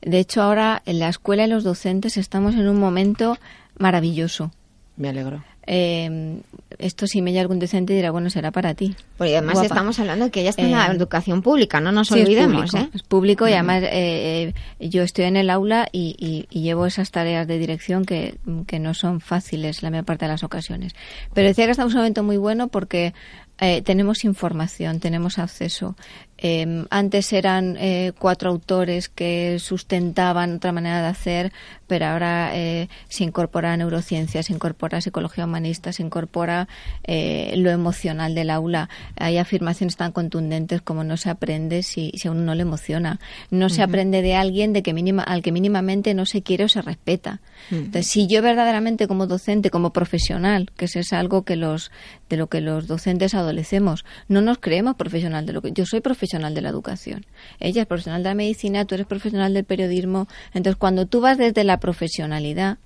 De 0.01 0.19
hecho, 0.19 0.41
ahora 0.43 0.83
en 0.85 0.99
la 0.99 1.09
escuela 1.09 1.45
y 1.45 1.49
los 1.49 1.63
docentes 1.63 2.17
estamos 2.17 2.53
en 2.53 2.67
un 2.67 2.79
momento 2.79 3.37
maravilloso. 3.79 4.51
Me 4.95 5.09
alegro. 5.09 5.43
Eh, 5.67 6.39
esto 6.79 7.07
si 7.07 7.21
me 7.21 7.31
llega 7.31 7.41
algún 7.41 7.59
docente 7.59 7.93
dirá, 7.93 8.11
bueno, 8.11 8.29
será 8.29 8.51
para 8.51 8.73
ti. 8.73 8.95
Porque 9.17 9.35
además 9.37 9.53
Guapa. 9.55 9.67
estamos 9.67 9.99
hablando 9.99 10.25
de 10.25 10.31
que 10.31 10.41
ella 10.41 10.49
está 10.51 10.61
en 10.61 10.71
la 10.71 10.87
Eh, 10.87 10.95
educación 10.95 11.41
pública, 11.41 11.79
no 11.79 11.91
nos 11.91 12.07
Sí, 12.07 12.15
es 12.19 12.25
olvidemos, 12.25 12.71
público, 12.71 12.77
¿eh? 12.77 12.89
Es 12.95 13.03
público 13.03 13.47
y 13.47 13.53
además 13.53 13.83
eh, 13.83 14.53
eh, 14.79 14.89
yo 14.89 15.03
estoy 15.03 15.25
en 15.25 15.37
el 15.37 15.49
aula 15.49 15.87
y, 15.91 16.15
y- 16.19 16.47
y 16.49 16.61
llevo 16.63 16.85
esas 16.85 17.11
tareas 17.11 17.47
de 17.47 17.57
dirección 17.59 18.05
que, 18.05 18.35
que 18.67 18.79
no 18.79 18.93
son 18.93 19.19
fáciles 19.21 19.83
la 19.83 19.89
mayor 19.91 20.05
parte 20.05 20.25
de 20.25 20.31
las 20.31 20.43
ocasiones. 20.43 20.93
Pero 21.33 21.47
decía 21.47 21.65
que 21.65 21.71
estamos 21.71 21.91
en 21.93 21.97
un 21.97 22.01
momento 22.03 22.23
muy 22.23 22.37
bueno 22.37 22.67
porque 22.69 23.13
eh, 23.59 23.81
tenemos 23.81 24.23
información, 24.23 24.99
tenemos 24.99 25.39
acceso. 25.39 25.95
Eh, 26.37 26.85
antes 26.89 27.33
eran 27.33 27.77
eh, 27.79 28.11
cuatro 28.17 28.49
autores 28.49 29.09
que 29.09 29.57
sustentaban 29.59 30.55
otra 30.55 30.71
manera 30.71 31.01
de 31.01 31.07
hacer, 31.07 31.51
pero 31.87 32.05
ahora 32.07 32.51
eh, 32.53 32.89
se 33.09 33.23
incorpora 33.23 33.75
neurociencia, 33.77 34.43
se 34.43 34.53
incorpora 34.53 35.01
psicología 35.01 35.45
humanista, 35.45 35.91
se 35.93 36.03
incorpora 36.03 36.67
eh, 37.03 37.53
lo 37.57 37.71
emocional 37.71 38.35
del 38.35 38.49
aula. 38.49 38.89
Hay 39.17 39.37
afirmaciones 39.37 39.95
tan 39.95 40.11
contundentes 40.11 40.81
como 40.81 41.03
no 41.03 41.17
se 41.17 41.29
aprende 41.29 41.81
si, 41.83 42.11
si 42.15 42.27
a 42.27 42.31
uno 42.31 42.41
no 42.41 42.55
le 42.55 42.61
emociona. 42.63 43.19
No 43.49 43.69
se 43.69 43.81
aprende 43.81 44.21
de 44.21 44.35
alguien 44.35 44.73
de 44.73 44.83
que 44.83 44.93
mínima, 44.93 45.23
al 45.23 45.41
que 45.41 45.51
mínimamente 45.51 46.13
no 46.13 46.25
se 46.25 46.43
quiere 46.43 46.65
o 46.65 46.69
se 46.69 46.81
respeta. 46.81 47.39
Entonces, 47.71 48.07
si 48.07 48.27
yo 48.27 48.41
verdaderamente 48.41 49.07
como 49.07 49.25
docente, 49.25 49.69
como 49.69 49.91
profesional, 49.91 50.69
que 50.77 50.85
eso 50.85 50.99
es 50.99 51.13
algo 51.13 51.43
que 51.43 51.55
los, 51.55 51.91
de 52.29 52.37
lo 52.37 52.47
que 52.47 52.61
los 52.61 52.87
docentes 52.87 53.33
adolecemos, 53.33 54.05
no 54.27 54.41
nos 54.41 54.59
creemos 54.59 54.95
profesional 54.95 55.45
de 55.45 55.53
lo 55.53 55.61
que 55.61 55.71
yo 55.71 55.85
soy 55.85 56.01
profesional 56.01 56.26
de 56.27 56.61
la 56.61 56.69
educación. 56.69 57.25
Ella 57.59 57.81
es 57.81 57.87
profesional 57.87 58.23
de 58.23 58.29
la 58.29 58.35
medicina, 58.35 58.85
tú 58.85 58.95
eres 58.95 59.07
profesional 59.07 59.53
del 59.53 59.63
periodismo. 59.63 60.27
Entonces, 60.53 60.77
cuando 60.77 61.05
tú 61.05 61.21
vas 61.21 61.37
desde 61.37 61.63
la 61.63 61.79
profesionalidad 61.79 62.77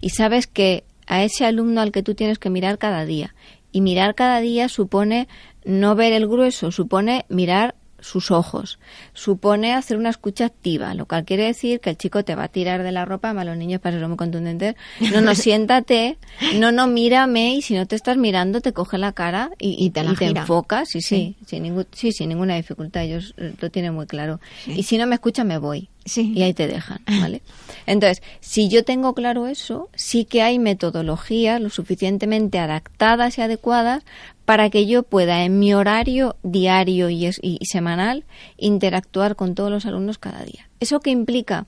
y 0.00 0.10
sabes 0.10 0.46
que 0.46 0.84
a 1.06 1.24
ese 1.24 1.44
alumno 1.44 1.80
al 1.80 1.92
que 1.92 2.02
tú 2.02 2.14
tienes 2.14 2.38
que 2.38 2.50
mirar 2.50 2.78
cada 2.78 3.04
día, 3.04 3.34
y 3.72 3.80
mirar 3.80 4.14
cada 4.14 4.40
día 4.40 4.68
supone 4.68 5.28
no 5.64 5.94
ver 5.94 6.12
el 6.12 6.26
grueso, 6.26 6.72
supone 6.72 7.24
mirar 7.28 7.74
sus 8.00 8.30
ojos, 8.30 8.78
supone 9.12 9.74
hacer 9.74 9.96
una 9.96 10.10
escucha 10.10 10.46
activa, 10.46 10.94
lo 10.94 11.06
cual 11.06 11.24
quiere 11.24 11.44
decir 11.44 11.80
que 11.80 11.90
el 11.90 11.96
chico 11.96 12.24
te 12.24 12.34
va 12.34 12.44
a 12.44 12.48
tirar 12.48 12.82
de 12.82 12.92
la 12.92 13.04
ropa, 13.04 13.28
además 13.28 13.46
los 13.46 13.56
niños 13.56 13.80
para 13.80 13.98
ser 13.98 14.08
muy 14.08 14.16
contundentes, 14.16 14.74
no, 15.12 15.20
no, 15.20 15.34
siéntate, 15.34 16.18
no, 16.56 16.72
no, 16.72 16.86
mírame, 16.86 17.54
y 17.54 17.62
si 17.62 17.74
no 17.74 17.86
te 17.86 17.96
estás 17.96 18.16
mirando 18.16 18.60
te 18.60 18.72
coge 18.72 18.98
la 18.98 19.12
cara 19.12 19.50
y, 19.58 19.76
y 19.84 19.90
te 19.90 20.02
la 20.02 20.14
gira. 20.14 20.42
enfocas, 20.42 20.88
sí, 20.88 21.00
sí, 21.00 21.36
sin 21.46 21.62
ningún, 21.62 21.86
sí, 21.92 22.12
sin 22.12 22.28
ninguna 22.28 22.56
dificultad, 22.56 23.02
ellos 23.02 23.34
eh, 23.36 23.54
lo 23.60 23.70
tienen 23.70 23.94
muy 23.94 24.06
claro. 24.06 24.40
Y 24.66 24.82
si 24.84 24.98
no 24.98 25.06
me 25.06 25.14
escucha 25.14 25.44
me 25.44 25.58
voy. 25.58 25.88
Sí. 26.04 26.32
Y 26.34 26.42
ahí 26.42 26.54
te 26.54 26.66
dejan, 26.66 27.00
¿vale? 27.06 27.42
Entonces, 27.86 28.22
si 28.40 28.68
yo 28.68 28.84
tengo 28.84 29.14
claro 29.14 29.46
eso, 29.46 29.90
sí 29.94 30.24
que 30.24 30.42
hay 30.42 30.58
metodologías 30.58 31.60
lo 31.60 31.68
suficientemente 31.68 32.58
adaptadas 32.58 33.36
y 33.36 33.42
adecuadas 33.42 34.02
para 34.50 34.68
que 34.68 34.84
yo 34.84 35.04
pueda 35.04 35.44
en 35.44 35.60
mi 35.60 35.74
horario 35.74 36.34
diario 36.42 37.08
y, 37.08 37.30
semanal 37.62 38.24
interactuar 38.56 39.36
con 39.36 39.54
todos 39.54 39.70
los 39.70 39.86
alumnos 39.86 40.18
cada 40.18 40.42
día. 40.42 40.68
¿Eso 40.80 40.98
qué 40.98 41.10
implica? 41.10 41.66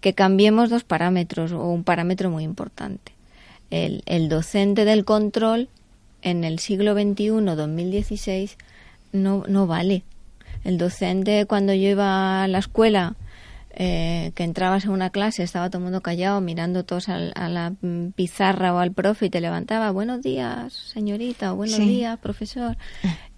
Que 0.00 0.12
cambiemos 0.12 0.68
dos 0.68 0.82
parámetros 0.82 1.52
o 1.52 1.64
un 1.68 1.84
parámetro 1.84 2.28
muy 2.28 2.42
importante. 2.42 3.12
El, 3.70 4.02
el 4.06 4.28
docente 4.28 4.84
del 4.84 5.04
control 5.04 5.68
en 6.22 6.42
el 6.42 6.58
siglo 6.58 6.94
XXI, 6.94 7.54
2016, 7.54 8.58
no, 9.12 9.44
no 9.46 9.68
vale. 9.68 10.02
El 10.64 10.78
docente 10.78 11.46
cuando 11.46 11.72
yo 11.72 11.90
iba 11.90 12.42
a 12.42 12.48
la 12.48 12.58
escuela, 12.58 13.14
eh, 13.74 14.32
que 14.34 14.44
entrabas 14.44 14.84
en 14.84 14.90
una 14.90 15.10
clase, 15.10 15.42
estaba 15.42 15.68
todo 15.70 15.78
el 15.78 15.84
mundo 15.84 16.00
callado, 16.02 16.40
mirando 16.40 16.84
todos 16.84 17.08
al- 17.08 17.32
a 17.34 17.48
la 17.48 17.72
pizarra 18.14 18.74
o 18.74 18.78
al 18.78 18.92
profe 18.92 19.26
y 19.26 19.30
te 19.30 19.40
levantaba, 19.40 19.90
buenos 19.90 20.20
días, 20.22 20.72
señorita, 20.72 21.52
o 21.52 21.56
buenos 21.56 21.76
Sí. 21.76 21.86
días, 21.88 22.18
profesor. 22.18 22.76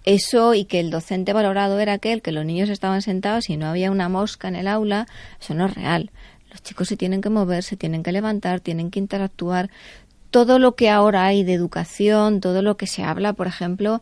Eso 0.03 0.53
y 0.53 0.65
que 0.65 0.79
el 0.79 0.91
docente 0.91 1.33
valorado 1.33 1.79
era 1.79 1.93
aquel, 1.93 2.21
que 2.21 2.31
los 2.31 2.45
niños 2.45 2.69
estaban 2.69 3.01
sentados 3.01 3.49
y 3.49 3.57
no 3.57 3.65
había 3.67 3.89
una 3.91 4.09
mosca 4.09 4.47
en 4.47 4.55
el 4.55 4.67
aula, 4.67 5.07
eso 5.41 5.53
no 5.53 5.65
es 5.65 5.73
real. 5.73 6.11
Los 6.51 6.61
chicos 6.61 6.87
se 6.87 6.95
tienen 6.97 7.21
que 7.21 7.29
mover, 7.29 7.63
se 7.63 7.75
tienen 7.75 8.03
que 8.03 8.11
levantar, 8.11 8.59
tienen 8.59 8.91
que 8.91 8.99
interactuar. 8.99 9.69
Todo 10.31 10.59
lo 10.59 10.75
que 10.75 10.89
ahora 10.89 11.25
hay 11.25 11.43
de 11.43 11.53
educación, 11.53 12.39
todo 12.41 12.61
lo 12.61 12.77
que 12.77 12.87
se 12.87 13.03
habla, 13.03 13.33
por 13.33 13.47
ejemplo, 13.47 14.01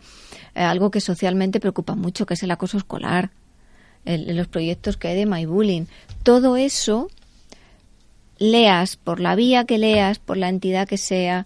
eh, 0.56 0.62
algo 0.64 0.90
que 0.92 1.00
socialmente 1.00 1.60
preocupa 1.60 1.96
mucho, 1.96 2.26
que 2.26 2.34
es 2.34 2.44
el 2.44 2.52
acoso 2.52 2.78
escolar, 2.78 3.30
el- 4.06 4.36
los 4.36 4.48
proyectos 4.48 4.98
que 4.98 5.10
hay 5.10 5.16
de 5.16 5.26
My 5.26 5.46
Bullying. 5.46 5.86
Todo 6.24 6.58
eso, 6.58 7.10
leas 8.38 8.98
por 8.98 9.20
la 9.20 9.36
vía 9.36 9.66
que 9.66 9.78
leas, 9.78 10.20
por 10.20 10.38
la 10.38 10.50
entidad 10.50 10.88
que 10.88 10.98
sea, 10.98 11.46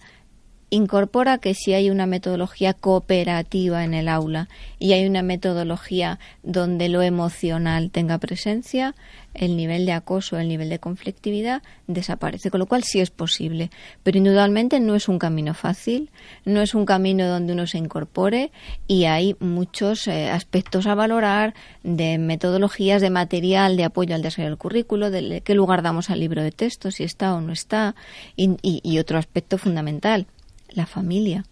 incorpora 0.70 1.38
que 1.38 1.54
si 1.54 1.74
hay 1.74 1.90
una 1.90 2.06
metodología 2.06 2.74
cooperativa 2.74 3.84
en 3.84 3.94
el 3.94 4.10
aula 4.10 4.50
y 4.80 4.94
hay 4.94 5.06
una 5.08 5.22
metodología 5.22 6.20
donde 6.44 6.90
lo 6.90 7.02
emocional 7.02 7.90
tenga 7.92 8.18
presencia, 8.18 8.94
el 9.34 9.56
nivel 9.56 9.86
de 9.86 9.94
acoso, 9.94 10.38
el 10.40 10.48
nivel 10.50 10.68
de 10.70 10.80
conflictividad 10.80 11.62
desaparece, 11.86 12.50
con 12.52 12.60
lo 12.60 12.66
cual 12.66 12.84
sí 12.84 13.00
es 13.00 13.12
posible. 13.12 13.70
Pero 14.04 14.18
indudablemente 14.18 14.80
no 14.80 14.96
es 14.96 15.08
un 15.08 15.20
camino 15.20 15.54
fácil, 15.54 16.10
no 16.44 16.62
es 16.62 16.74
un 16.76 16.86
camino 16.86 17.28
donde 17.28 17.54
uno 17.54 17.68
se 17.68 17.78
incorpore 17.78 18.52
y 18.88 19.06
hay 19.06 19.36
muchos 19.40 20.08
eh, 20.08 20.30
aspectos 20.30 20.88
a 20.88 20.96
valorar 20.96 21.54
de 21.84 22.18
metodologías, 22.18 23.02
de 23.02 23.10
material, 23.12 23.78
de 23.78 23.84
apoyo 23.86 24.16
al 24.16 24.22
desarrollo 24.22 24.50
del 24.50 24.58
currículo, 24.58 25.12
de 25.12 25.42
qué 25.42 25.54
lugar 25.54 25.82
damos 25.82 26.10
al 26.10 26.20
libro 26.20 26.42
de 26.44 26.52
texto, 26.52 26.92
si 26.92 27.04
está 27.04 27.34
o 27.36 27.42
no 27.42 27.54
está, 27.54 27.96
y, 28.36 28.50
y- 28.62 28.82
y 28.84 28.98
otro 29.00 29.18
aspecto 29.18 29.58
fundamental, 29.58 30.26
la 30.70 30.86
familia. 30.86 31.46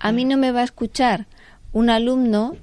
A 0.00 0.12
mí 0.12 0.24
no 0.24 0.36
me 0.36 0.50
va 0.50 0.60
a 0.60 0.64
escuchar 0.64 1.26
un 1.72 1.90
alumno 1.90 2.56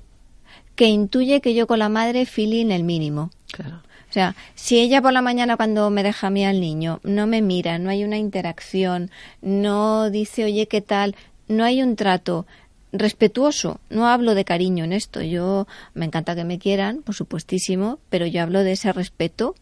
que 0.75 0.87
intuye 0.87 1.41
que 1.41 1.53
yo 1.53 1.67
con 1.67 1.79
la 1.79 1.89
madre 1.89 2.25
feeling 2.25 2.71
el 2.71 2.83
mínimo. 2.83 3.29
Claro. 3.51 3.81
O 4.09 4.13
sea, 4.13 4.35
si 4.55 4.79
ella 4.79 5.01
por 5.01 5.13
la 5.13 5.21
mañana 5.21 5.55
cuando 5.55 5.89
me 5.89 6.03
deja 6.03 6.27
a 6.27 6.31
mí 6.31 6.45
al 6.45 6.59
niño 6.59 6.99
no 7.03 7.27
me 7.27 7.41
mira, 7.41 7.79
no 7.79 7.89
hay 7.89 8.03
una 8.03 8.17
interacción, 8.17 9.09
no 9.41 10.09
dice, 10.09 10.43
oye, 10.43 10.67
¿qué 10.67 10.81
tal? 10.81 11.15
No 11.47 11.63
hay 11.63 11.81
un 11.81 11.95
trato 11.95 12.45
respetuoso. 12.91 13.79
No 13.89 14.07
hablo 14.07 14.35
de 14.35 14.45
cariño 14.45 14.83
en 14.83 14.93
esto. 14.93 15.21
Yo 15.21 15.67
me 15.93 16.05
encanta 16.05 16.35
que 16.35 16.43
me 16.43 16.59
quieran, 16.59 17.03
por 17.03 17.15
supuestísimo, 17.15 17.99
pero 18.09 18.25
yo 18.25 18.41
hablo 18.41 18.63
de 18.63 18.73
ese 18.73 18.91
respeto. 18.91 19.55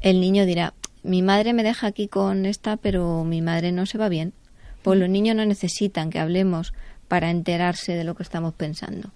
El 0.00 0.20
niño 0.20 0.46
dirá, 0.46 0.72
mi 1.02 1.22
madre 1.22 1.52
me 1.52 1.62
deja 1.62 1.86
aquí 1.86 2.08
con 2.08 2.46
esta, 2.46 2.76
pero 2.76 3.24
mi 3.24 3.42
madre 3.42 3.72
no 3.72 3.86
se 3.86 3.98
va 3.98 4.08
bien. 4.08 4.32
Pues 4.82 4.98
los 4.98 5.08
niños 5.08 5.36
no 5.36 5.44
necesitan 5.44 6.10
que 6.10 6.18
hablemos 6.18 6.72
para 7.08 7.30
enterarse 7.30 7.92
de 7.92 8.04
lo 8.04 8.14
que 8.14 8.22
estamos 8.22 8.54
pensando. 8.54 9.10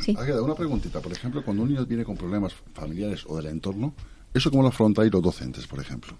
Sí. 0.00 0.14
Águeda, 0.18 0.42
una 0.42 0.54
preguntita. 0.54 1.00
Por 1.00 1.12
ejemplo, 1.12 1.42
cuando 1.44 1.62
un 1.62 1.70
niño 1.70 1.86
viene 1.86 2.04
con 2.04 2.16
problemas 2.16 2.52
familiares 2.74 3.24
o 3.26 3.36
del 3.36 3.46
entorno, 3.46 3.94
¿eso 4.34 4.50
cómo 4.50 4.62
lo 4.62 4.68
afrontáis 4.68 5.10
los 5.12 5.22
docentes, 5.22 5.66
por 5.66 5.80
ejemplo? 5.80 6.14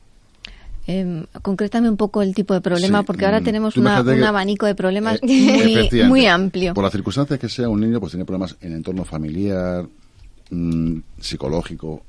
Eh, 0.86 1.26
concrétame 1.42 1.90
un 1.90 1.98
poco 1.98 2.22
el 2.22 2.34
tipo 2.34 2.54
de 2.54 2.62
problema, 2.62 3.00
Sí, 3.00 3.04
porque 3.04 3.26
ahora 3.26 3.40
mm, 3.40 3.44
tenemos 3.44 3.76
una- 3.76 4.00
un 4.00 4.24
abanico 4.24 4.64
de 4.64 4.74
problemas 4.74 5.18
Eh, 5.22 6.04
muy, 6.08 6.24
amplio. 6.24 6.72
Por 6.72 6.82
las 6.84 6.92
circunstancias 6.94 7.38
que 7.38 7.48
sea, 7.50 7.68
un 7.68 7.80
niño 7.80 8.00
pues 8.00 8.12
tiene 8.12 8.24
problemas 8.24 8.56
en 8.62 8.72
entorno 8.72 9.04
familiar, 9.04 9.86
mm, 10.50 10.98
psicológico. 11.20 12.04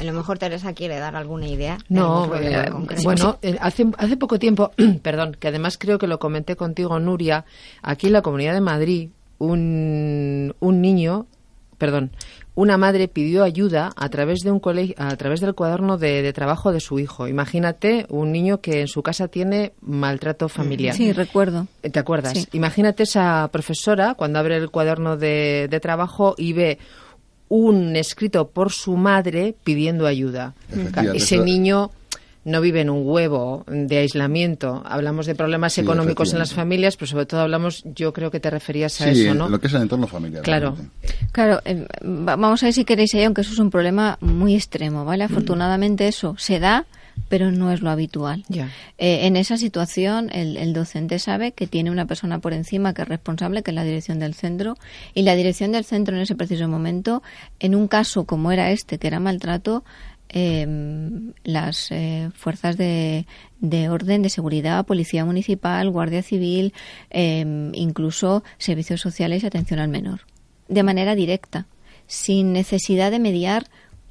A 0.00 0.04
lo 0.04 0.14
mejor 0.14 0.38
Teresa 0.38 0.72
quiere 0.72 0.98
dar 0.98 1.14
alguna 1.14 1.46
idea. 1.46 1.76
de 1.76 1.94
No, 1.94 2.34
eh, 2.34 2.70
bueno, 3.02 3.38
eh, 3.42 3.58
hace, 3.60 3.86
hace 3.98 4.16
poco 4.16 4.38
tiempo, 4.38 4.72
perdón, 5.02 5.36
que 5.38 5.48
además 5.48 5.76
creo 5.78 5.98
que 5.98 6.06
lo 6.06 6.18
comenté 6.18 6.56
contigo, 6.56 6.98
Nuria, 6.98 7.44
aquí 7.82 8.06
en 8.06 8.14
la 8.14 8.22
Comunidad 8.22 8.54
de 8.54 8.62
Madrid, 8.62 9.10
un, 9.38 10.54
un 10.58 10.80
niño, 10.80 11.26
perdón, 11.76 12.12
una 12.54 12.78
madre 12.78 13.08
pidió 13.08 13.44
ayuda 13.44 13.92
a 13.94 14.08
través 14.08 14.40
de 14.40 14.50
un 14.50 14.58
colegio, 14.58 14.94
a 14.98 15.14
través 15.16 15.40
del 15.40 15.54
cuaderno 15.54 15.98
de, 15.98 16.22
de 16.22 16.32
trabajo 16.32 16.72
de 16.72 16.80
su 16.80 16.98
hijo. 16.98 17.28
Imagínate 17.28 18.06
un 18.08 18.32
niño 18.32 18.62
que 18.62 18.80
en 18.80 18.88
su 18.88 19.02
casa 19.02 19.28
tiene 19.28 19.72
maltrato 19.82 20.48
familiar. 20.48 20.94
Sí, 20.94 21.12
recuerdo. 21.12 21.66
¿Te 21.82 21.98
acuerdas? 21.98 22.32
Sí. 22.32 22.48
Imagínate 22.52 23.02
esa 23.02 23.48
profesora 23.52 24.14
cuando 24.14 24.38
abre 24.38 24.56
el 24.56 24.70
cuaderno 24.70 25.18
de, 25.18 25.68
de 25.70 25.80
trabajo 25.80 26.34
y 26.36 26.54
ve 26.54 26.78
un 27.50 27.94
escrito 27.96 28.48
por 28.48 28.72
su 28.72 28.96
madre 28.96 29.54
pidiendo 29.64 30.06
ayuda. 30.06 30.54
Ese 31.14 31.34
eso- 31.36 31.44
niño 31.44 31.90
no 32.42 32.62
vive 32.62 32.80
en 32.80 32.88
un 32.88 33.02
huevo 33.06 33.64
de 33.68 33.98
aislamiento. 33.98 34.82
Hablamos 34.86 35.26
de 35.26 35.34
problemas 35.34 35.74
Sí, 35.74 35.82
económicos 35.82 36.32
en 36.32 36.38
las 36.38 36.54
familias, 36.54 36.96
pero 36.96 37.08
sobre 37.10 37.26
todo 37.26 37.40
hablamos, 37.42 37.82
yo 37.94 38.14
creo 38.14 38.30
que 38.30 38.40
te 38.40 38.48
referías 38.48 38.98
a 39.02 39.12
Sí, 39.12 39.26
eso, 39.26 39.34
¿no? 39.34 39.48
lo 39.50 39.60
que 39.60 39.66
es 39.66 39.74
el 39.74 39.82
entorno 39.82 40.06
familiar. 40.06 40.42
Claro. 40.42 40.70
realmente. 40.76 41.14
Claro, 41.32 41.60
eh, 41.66 41.86
va- 42.02 42.36
vamos 42.36 42.62
a 42.62 42.66
ver 42.66 42.72
si 42.72 42.86
queréis 42.86 43.14
ahí, 43.14 43.24
aunque 43.24 43.42
eso 43.42 43.52
es 43.52 43.58
un 43.58 43.68
problema 43.70 44.16
muy 44.22 44.54
extremo, 44.54 45.04
¿vale? 45.04 45.24
Afortunadamente 45.24 46.08
eso 46.08 46.34
se 46.38 46.60
da, 46.60 46.86
pero 47.28 47.50
no 47.50 47.70
es 47.70 47.80
lo 47.80 47.90
habitual. 47.90 48.44
Eh, 48.50 49.26
en 49.26 49.36
esa 49.36 49.56
situación, 49.56 50.30
el, 50.32 50.56
el 50.56 50.72
docente 50.72 51.18
sabe 51.18 51.52
que 51.52 51.66
tiene 51.66 51.90
una 51.90 52.06
persona 52.06 52.38
por 52.38 52.52
encima 52.52 52.94
que 52.94 53.02
es 53.02 53.08
responsable, 53.08 53.62
que 53.62 53.70
es 53.70 53.74
la 53.74 53.84
dirección 53.84 54.18
del 54.18 54.34
centro, 54.34 54.76
y 55.14 55.22
la 55.22 55.34
dirección 55.34 55.72
del 55.72 55.84
centro 55.84 56.16
en 56.16 56.22
ese 56.22 56.34
preciso 56.34 56.68
momento, 56.68 57.22
en 57.58 57.74
un 57.74 57.88
caso 57.88 58.24
como 58.24 58.52
era 58.52 58.70
este, 58.70 58.98
que 58.98 59.06
era 59.06 59.20
maltrato, 59.20 59.84
em, 60.28 61.32
las 61.44 61.90
eh, 61.90 62.30
fuerzas 62.34 62.76
de, 62.76 63.26
de 63.60 63.88
orden, 63.88 64.22
de 64.22 64.30
seguridad, 64.30 64.86
policía 64.86 65.24
municipal, 65.24 65.90
guardia 65.90 66.22
civil, 66.22 66.72
em, 67.10 67.72
incluso 67.74 68.42
servicios 68.58 69.00
sociales 69.00 69.42
y 69.42 69.46
atención 69.46 69.80
al 69.80 69.88
menor, 69.88 70.20
de 70.68 70.82
manera 70.82 71.14
directa, 71.14 71.66
sin 72.06 72.52
necesidad 72.52 73.10
de 73.10 73.18
mediar 73.18 73.66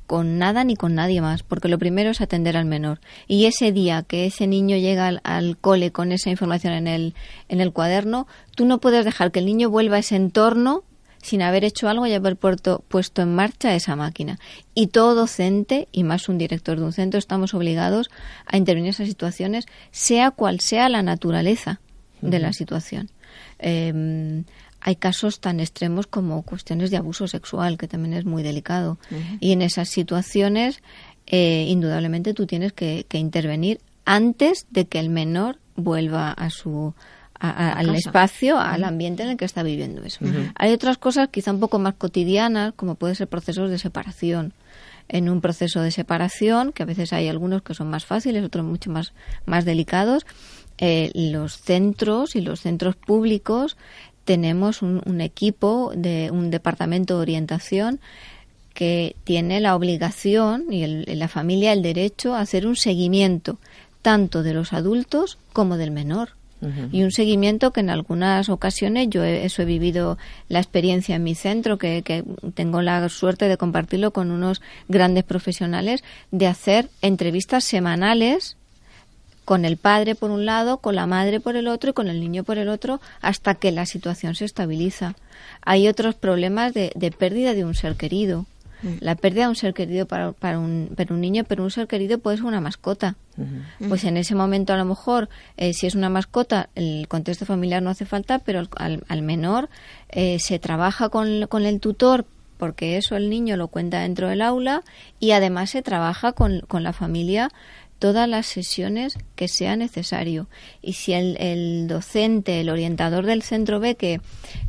con 0.10 0.40
nada 0.40 0.64
ni 0.64 0.76
con 0.76 0.96
nadie 0.96 1.22
más, 1.22 1.44
porque 1.44 1.68
lo 1.68 1.78
primero 1.78 2.10
es 2.10 2.20
atender 2.20 2.58
al 2.58 2.66
menor. 2.66 3.00
Y 3.28 3.46
ese 3.46 3.72
día 3.72 4.02
que 4.02 4.26
ese 4.26 4.48
niño 4.48 4.76
llega 4.76 5.06
al, 5.06 5.22
al 5.24 5.56
cole 5.56 5.92
con 5.92 6.12
esa 6.12 6.32
información 6.32 6.74
en 6.74 6.88
el, 6.88 7.14
en 7.48 7.62
el 7.62 7.72
cuaderno, 7.72 8.26
tú 8.56 8.66
no 8.66 8.80
puedes 8.80 9.06
dejar 9.06 9.32
que 9.32 9.38
el 9.38 9.46
niño 9.46 9.70
vuelva 9.70 9.98
a 9.98 10.00
ese 10.00 10.16
entorno 10.16 10.84
sin 11.22 11.44
haber 11.44 11.64
hecho 11.64 11.90
algo 11.90 12.08
y 12.08 12.14
haber 12.14 12.38
puesto, 12.38 12.84
puesto 12.88 13.22
en 13.22 13.36
marcha 13.36 13.76
esa 13.76 13.96
máquina. 13.96 14.40
Y 14.74 14.88
todo 14.88 15.14
docente, 15.14 15.88
y 15.92 16.04
más 16.04 16.28
un 16.28 16.40
director 16.40 16.80
de 16.80 16.86
un 16.86 16.94
centro, 16.94 17.20
estamos 17.20 17.54
obligados 17.54 18.10
a 18.48 18.58
intervenir 18.58 18.88
en 18.88 18.96
esas 18.96 19.10
situaciones, 19.10 19.66
sea 19.92 20.32
cual 20.32 20.60
sea 20.60 20.90
la 20.90 21.04
naturaleza 21.04 21.82
de 22.22 22.40
la 22.40 22.52
situación. 22.52 23.12
Eh, 23.60 24.44
hay 24.82 24.96
casos 24.96 25.40
tan 25.40 25.60
extremos 25.60 26.08
como 26.08 26.42
cuestiones 26.44 26.92
de 26.92 26.98
abuso 26.98 27.28
sexual, 27.28 27.78
que 27.78 27.88
también 27.88 28.14
es 28.14 28.26
muy 28.26 28.44
delicado. 28.44 28.98
Y 29.40 29.52
en 29.52 29.62
esas 29.62 29.90
situaciones, 29.90 30.82
eh, 31.28 31.66
indudablemente, 31.68 32.34
tú 32.34 32.46
tienes 32.48 32.74
que, 32.74 33.06
que 33.10 33.18
intervenir 33.18 33.80
antes 34.06 34.66
de 34.72 34.86
que 34.88 35.00
el 35.00 35.10
menor 35.10 35.60
vuelva 35.76 36.32
a 36.32 36.50
su 36.50 36.94
a- 37.42 37.50
a- 37.50 37.72
al 37.74 37.86
casa. 37.88 37.98
espacio, 38.00 38.60
al 38.60 38.84
ambiente 38.84 39.24
en 39.24 39.30
el 39.30 39.38
que 39.38 39.46
está 39.46 39.64
viviendo 39.64 40.04
eso. 40.04 40.20
Hay 40.56 40.74
otras 40.74 40.98
cosas 40.98 41.30
quizá 41.30 41.52
un 41.54 41.62
poco 41.62 41.80
más 41.80 41.94
cotidianas, 41.96 42.74
como 42.76 42.96
pueden 42.96 43.16
ser 43.16 43.28
procesos 43.30 43.70
de 43.70 43.78
separación. 43.80 44.54
En 45.08 45.30
un 45.30 45.40
proceso 45.40 45.82
de 45.82 45.90
separación, 45.92 46.72
que 46.74 46.84
a 46.84 46.86
veces 46.86 47.14
hay 47.14 47.30
algunos 47.30 47.62
que 47.64 47.74
son 47.74 47.90
más 47.90 48.06
fáciles, 48.06 48.44
otros 48.44 48.66
mucho 48.66 48.92
más, 48.92 49.14
más 49.46 49.64
delicados, 49.66 50.26
eh, 50.80 51.12
los 51.16 51.54
centros 51.62 52.36
y 52.36 52.42
los 52.42 52.60
centros 52.60 52.96
públicos 52.98 53.76
tenemos 54.30 54.84
un, 54.84 55.02
un 55.08 55.22
equipo 55.22 55.92
de 55.96 56.30
un 56.32 56.52
departamento 56.52 57.16
de 57.16 57.22
orientación 57.22 58.00
que 58.76 59.16
tiene 59.24 59.60
la 59.60 59.76
obligación 59.76 60.66
y 60.70 60.84
el- 60.84 61.06
la 61.18 61.28
familia 61.28 61.74
el 61.74 61.82
derecho 61.82 62.36
a 62.36 62.42
hacer 62.42 62.68
un 62.68 62.76
seguimiento 62.76 63.58
tanto 64.04 64.44
de 64.44 64.54
los 64.54 64.72
adultos 64.72 65.40
como 65.52 65.78
del 65.78 65.90
menor. 65.90 66.30
Y 66.92 67.04
un 67.04 67.12
seguimiento 67.12 67.72
que 67.72 67.80
en 67.80 67.90
algunas 67.90 68.50
ocasiones 68.50 69.08
yo 69.10 69.24
he, 69.24 69.46
eso 69.46 69.62
he 69.62 69.66
vivido 69.66 70.18
la 70.50 70.60
experiencia 70.60 71.16
en 71.16 71.24
mi 71.24 71.34
centro, 71.34 71.78
que, 71.78 72.02
que 72.04 72.24
tengo 72.54 72.82
la 72.82 73.08
suerte 73.10 73.48
de 73.48 73.56
compartirlo 73.58 74.12
con 74.12 74.30
unos 74.30 74.62
grandes 74.90 75.24
profesionales, 75.24 76.04
de 76.32 76.48
hacer 76.48 76.90
entrevistas 77.02 77.64
semanales 77.64 78.58
con 79.50 79.66
el 79.66 79.78
padre 79.78 80.14
por 80.14 80.30
un 80.30 80.46
lado, 80.46 80.78
con 80.78 80.94
la 80.96 81.08
madre 81.08 81.40
por 81.40 81.56
el 81.56 81.68
otro 81.68 81.90
y 81.90 81.94
con 81.94 82.08
el 82.08 82.20
niño 82.20 82.44
por 82.44 82.60
el 82.60 82.70
otro, 82.70 83.02
hasta 83.20 83.56
que 83.56 83.72
la 83.72 83.88
situación 83.88 84.36
se 84.36 84.46
estabiliza. 84.46 85.16
Hay 85.64 85.88
otros 85.88 86.14
problemas 86.14 86.72
de, 86.76 86.92
de 86.94 87.10
pérdida 87.10 87.56
de 87.56 87.66
un 87.66 87.74
ser 87.74 87.96
querido. 87.96 88.46
La 89.02 89.16
pérdida 89.16 89.46
de 89.46 89.50
un 89.50 89.56
ser 89.56 89.74
querido 89.74 90.06
para, 90.06 90.34
para, 90.34 90.60
un, 90.60 90.92
para 90.96 91.16
un 91.16 91.20
niño, 91.20 91.44
pero 91.48 91.64
un 91.64 91.72
ser 91.72 91.88
querido 91.88 92.20
puede 92.20 92.38
ser 92.38 92.46
una 92.46 92.62
mascota. 92.62 93.16
Pues 93.90 94.04
en 94.04 94.18
ese 94.18 94.36
momento 94.36 94.72
a 94.72 94.78
lo 94.78 94.86
mejor, 94.86 95.30
eh, 95.58 95.74
si 95.74 95.88
es 95.88 95.96
una 95.96 96.10
mascota, 96.10 96.70
el 96.76 97.08
contexto 97.08 97.46
familiar 97.48 97.82
no 97.82 97.90
hace 97.90 98.06
falta, 98.06 98.38
pero 98.38 98.60
al- 98.60 98.70
al, 98.78 99.04
al 99.08 99.22
menor 99.24 99.68
eh, 100.10 100.38
se 100.40 100.60
trabaja 100.60 101.10
con, 101.10 101.48
con 101.48 101.66
el 101.66 101.80
tutor 101.80 102.26
porque 102.60 102.98
eso 102.98 103.16
el 103.16 103.30
niño 103.30 103.56
lo 103.58 103.70
cuenta 103.70 104.02
dentro 104.02 104.28
del 104.28 104.42
aula 104.42 104.84
y 105.20 105.32
además 105.32 105.70
se 105.72 105.82
trabaja 105.82 106.34
con, 106.34 106.60
con 106.68 106.84
la 106.84 106.92
familia 106.94 107.50
todas 108.00 108.28
las 108.28 108.48
sesiones 108.48 109.18
que 109.36 109.48
sea 109.48 109.76
necesario. 109.76 110.48
Y 110.82 110.94
si 110.94 111.14
el, 111.14 111.38
el 111.40 111.88
docente, 111.88 112.62
el 112.62 112.70
orientador 112.70 113.26
del 113.26 113.44
centro 113.44 113.80
ve 113.80 113.96
que, 113.96 114.22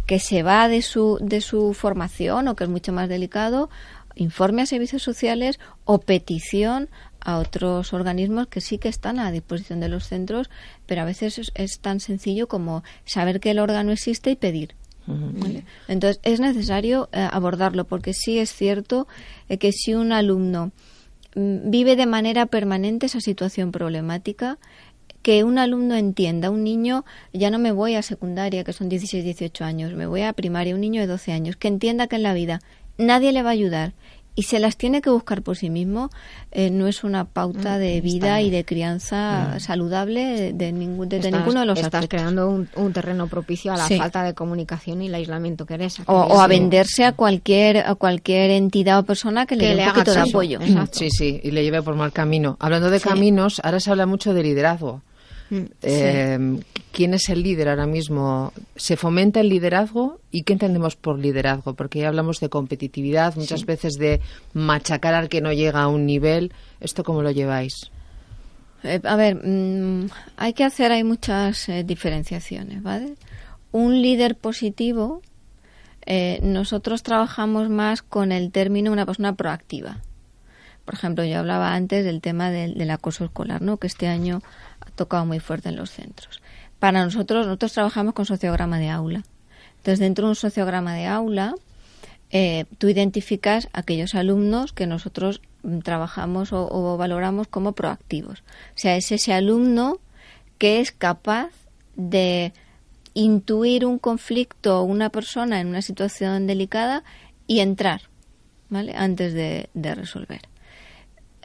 que 0.06 0.18
se 0.18 0.42
va 0.42 0.68
de 0.68 0.82
su, 0.82 1.18
de 1.22 1.40
su 1.40 1.72
formación 1.72 2.48
o 2.48 2.56
que 2.56 2.64
es 2.64 2.70
mucho 2.70 2.92
más 2.92 3.08
delicado, 3.08 3.70
informe 4.16 4.62
a 4.62 4.66
servicios 4.66 5.02
sociales 5.02 5.58
o 5.84 6.00
petición 6.00 6.90
a 7.20 7.38
otros 7.38 7.92
organismos 7.92 8.48
que 8.48 8.60
sí 8.60 8.78
que 8.78 8.88
están 8.88 9.18
a 9.18 9.30
disposición 9.30 9.80
de 9.80 9.88
los 9.88 10.04
centros, 10.06 10.50
pero 10.86 11.02
a 11.02 11.04
veces 11.04 11.38
es, 11.38 11.52
es 11.54 11.80
tan 11.80 12.00
sencillo 12.00 12.48
como 12.48 12.82
saber 13.04 13.40
que 13.40 13.52
el 13.52 13.58
órgano 13.58 13.92
existe 13.92 14.30
y 14.30 14.36
pedir. 14.36 14.74
¿vale? 15.06 15.64
Entonces 15.88 16.20
es 16.22 16.40
necesario 16.40 17.08
eh, 17.12 17.26
abordarlo 17.30 17.84
porque 17.84 18.14
sí 18.14 18.38
es 18.38 18.52
cierto 18.52 19.08
eh, 19.48 19.58
que 19.58 19.72
si 19.72 19.94
un 19.94 20.12
alumno 20.12 20.72
vive 21.34 21.96
de 21.96 22.06
manera 22.06 22.46
permanente 22.46 23.06
esa 23.06 23.20
situación 23.20 23.72
problemática, 23.72 24.58
que 25.22 25.44
un 25.44 25.58
alumno 25.58 25.96
entienda, 25.96 26.50
un 26.50 26.64
niño, 26.64 27.04
ya 27.32 27.50
no 27.50 27.58
me 27.58 27.72
voy 27.72 27.94
a 27.94 28.02
secundaria, 28.02 28.64
que 28.64 28.72
son 28.72 28.88
16, 28.88 29.22
18 29.22 29.64
años, 29.64 29.92
me 29.92 30.06
voy 30.06 30.22
a 30.22 30.32
primaria, 30.32 30.74
un 30.74 30.80
niño 30.80 31.00
de 31.00 31.06
12 31.06 31.32
años, 31.32 31.56
que 31.56 31.68
entienda 31.68 32.06
que 32.06 32.16
en 32.16 32.22
la 32.22 32.34
vida 32.34 32.60
nadie 32.96 33.32
le 33.32 33.42
va 33.42 33.50
a 33.50 33.52
ayudar 33.52 33.92
y 34.34 34.44
se 34.44 34.58
las 34.58 34.76
tiene 34.76 35.02
que 35.02 35.10
buscar 35.10 35.42
por 35.42 35.56
sí 35.56 35.70
mismo, 35.70 36.08
eh, 36.52 36.70
no 36.70 36.86
es 36.86 37.04
una 37.04 37.24
pauta 37.24 37.78
de 37.78 38.00
vida 38.00 38.40
y 38.40 38.50
de 38.50 38.64
crianza 38.64 39.58
saludable 39.60 40.52
de, 40.52 40.72
ningún, 40.72 41.08
de, 41.08 41.18
de 41.18 41.28
Estás- 41.28 41.38
ninguno 41.40 41.60
de 41.60 41.66
los 41.66 41.78
estás 41.78 41.94
aspectos. 41.94 42.20
creando 42.20 42.48
un, 42.48 42.68
un 42.76 42.92
terreno 42.92 43.26
propicio 43.26 43.72
a 43.72 43.76
la 43.76 43.86
Sí. 43.86 43.96
falta 43.98 44.22
de 44.22 44.34
comunicación 44.34 45.02
y 45.02 45.06
el 45.08 45.14
aislamiento 45.14 45.66
que 45.66 45.74
eres. 45.74 46.00
O, 46.06 46.12
o 46.14 46.40
a 46.40 46.46
venderse 46.46 47.04
a 47.04 47.12
cualquier 47.12 47.78
a 47.78 47.94
cualquier 47.94 48.50
entidad 48.50 48.98
o 49.00 49.04
persona 49.04 49.46
que 49.46 49.56
le 49.56 49.62
Que 49.64 49.68
dé 49.70 49.74
le 49.76 49.82
un 49.82 49.88
haga 49.88 49.94
poquito 50.04 50.12
de 50.14 50.20
apoyo. 50.20 50.60
Exacto. 50.60 50.98
Sí, 50.98 51.10
sí, 51.10 51.40
y 51.42 51.50
le 51.50 51.62
lleve 51.62 51.82
por 51.82 51.94
mal 51.96 52.12
camino. 52.12 52.56
Hablando 52.60 52.90
de 52.90 52.98
Sí. 53.00 53.08
caminos, 53.08 53.60
ahora 53.64 53.80
se 53.80 53.90
habla 53.90 54.06
mucho 54.06 54.32
de 54.34 54.42
liderazgo. 54.42 55.02
Eh, 55.82 56.60
¿Quién 56.92 57.14
es 57.14 57.28
el 57.28 57.42
líder 57.42 57.68
ahora 57.68 57.86
mismo? 57.86 58.52
¿Se 58.76 58.96
fomenta 58.96 59.40
el 59.40 59.48
liderazgo? 59.48 60.20
¿Y 60.30 60.42
qué 60.42 60.54
entendemos 60.54 60.96
por 60.96 61.18
liderazgo? 61.18 61.74
Porque 61.74 62.00
ya 62.00 62.08
hablamos 62.08 62.40
de 62.40 62.48
competitividad, 62.48 63.36
muchas 63.36 63.64
veces 63.64 63.94
de 63.94 64.20
machacar 64.54 65.14
al 65.14 65.28
que 65.28 65.40
no 65.40 65.52
llega 65.52 65.82
a 65.82 65.88
un 65.88 66.04
nivel. 66.04 66.52
¿Esto 66.80 67.04
cómo 67.04 67.22
lo 67.22 67.30
lleváis? 67.30 67.90
Eh, 68.82 69.00
a 69.04 69.16
ver, 69.16 69.36
mm, 69.36 70.08
hay 70.36 70.52
que 70.52 70.64
hacer, 70.64 70.90
hay 70.90 71.04
muchas 71.04 71.68
eh, 71.68 71.84
diferenciaciones, 71.84 72.82
¿vale? 72.82 73.14
Un 73.72 74.00
líder 74.02 74.36
positivo, 74.36 75.22
eh, 76.06 76.40
nosotros 76.42 77.02
trabajamos 77.02 77.68
más 77.68 78.02
con 78.02 78.32
el 78.32 78.50
término 78.50 78.90
una 78.90 79.06
persona 79.06 79.34
proactiva. 79.34 79.98
Por 80.84 80.94
ejemplo, 80.94 81.24
yo 81.24 81.38
hablaba 81.38 81.74
antes 81.74 82.04
del 82.04 82.20
tema 82.20 82.50
del, 82.50 82.74
del 82.74 82.90
acoso 82.90 83.24
escolar, 83.24 83.62
¿no? 83.62 83.76
Que 83.76 83.86
este 83.86 84.08
año 84.08 84.42
tocado 85.00 85.24
muy 85.24 85.40
fuerte 85.40 85.70
en 85.70 85.76
los 85.76 85.90
centros. 85.90 86.42
Para 86.78 87.02
nosotros, 87.02 87.46
nosotros 87.46 87.72
trabajamos 87.72 88.12
con 88.12 88.26
sociograma 88.26 88.78
de 88.78 88.90
aula. 88.90 89.22
Entonces, 89.78 89.98
dentro 89.98 90.26
de 90.26 90.32
un 90.32 90.36
sociograma 90.36 90.94
de 90.94 91.06
aula, 91.06 91.54
eh, 92.30 92.66
tú 92.76 92.90
identificas 92.90 93.70
aquellos 93.72 94.14
alumnos 94.14 94.74
que 94.74 94.86
nosotros 94.86 95.40
mm, 95.62 95.78
trabajamos 95.78 96.50
o, 96.52 96.98
valoramos 96.98 97.48
como 97.48 97.72
proactivos. 97.72 98.40
O 98.40 98.78
sea, 98.78 98.94
es 98.96 99.10
ese 99.10 99.32
alumno 99.32 100.00
que 100.58 100.80
es 100.80 100.92
capaz 100.92 101.48
de 101.96 102.52
intuir 103.14 103.86
un 103.86 103.98
conflicto 103.98 104.80
o 104.80 104.82
una 104.82 105.08
persona 105.08 105.62
en 105.62 105.68
una 105.68 105.80
situación 105.80 106.46
delicada 106.46 107.04
y 107.46 107.60
entrar, 107.60 108.02
¿vale? 108.68 108.92
Antes 108.94 109.32
de 109.32 109.94
resolver. 109.94 110.49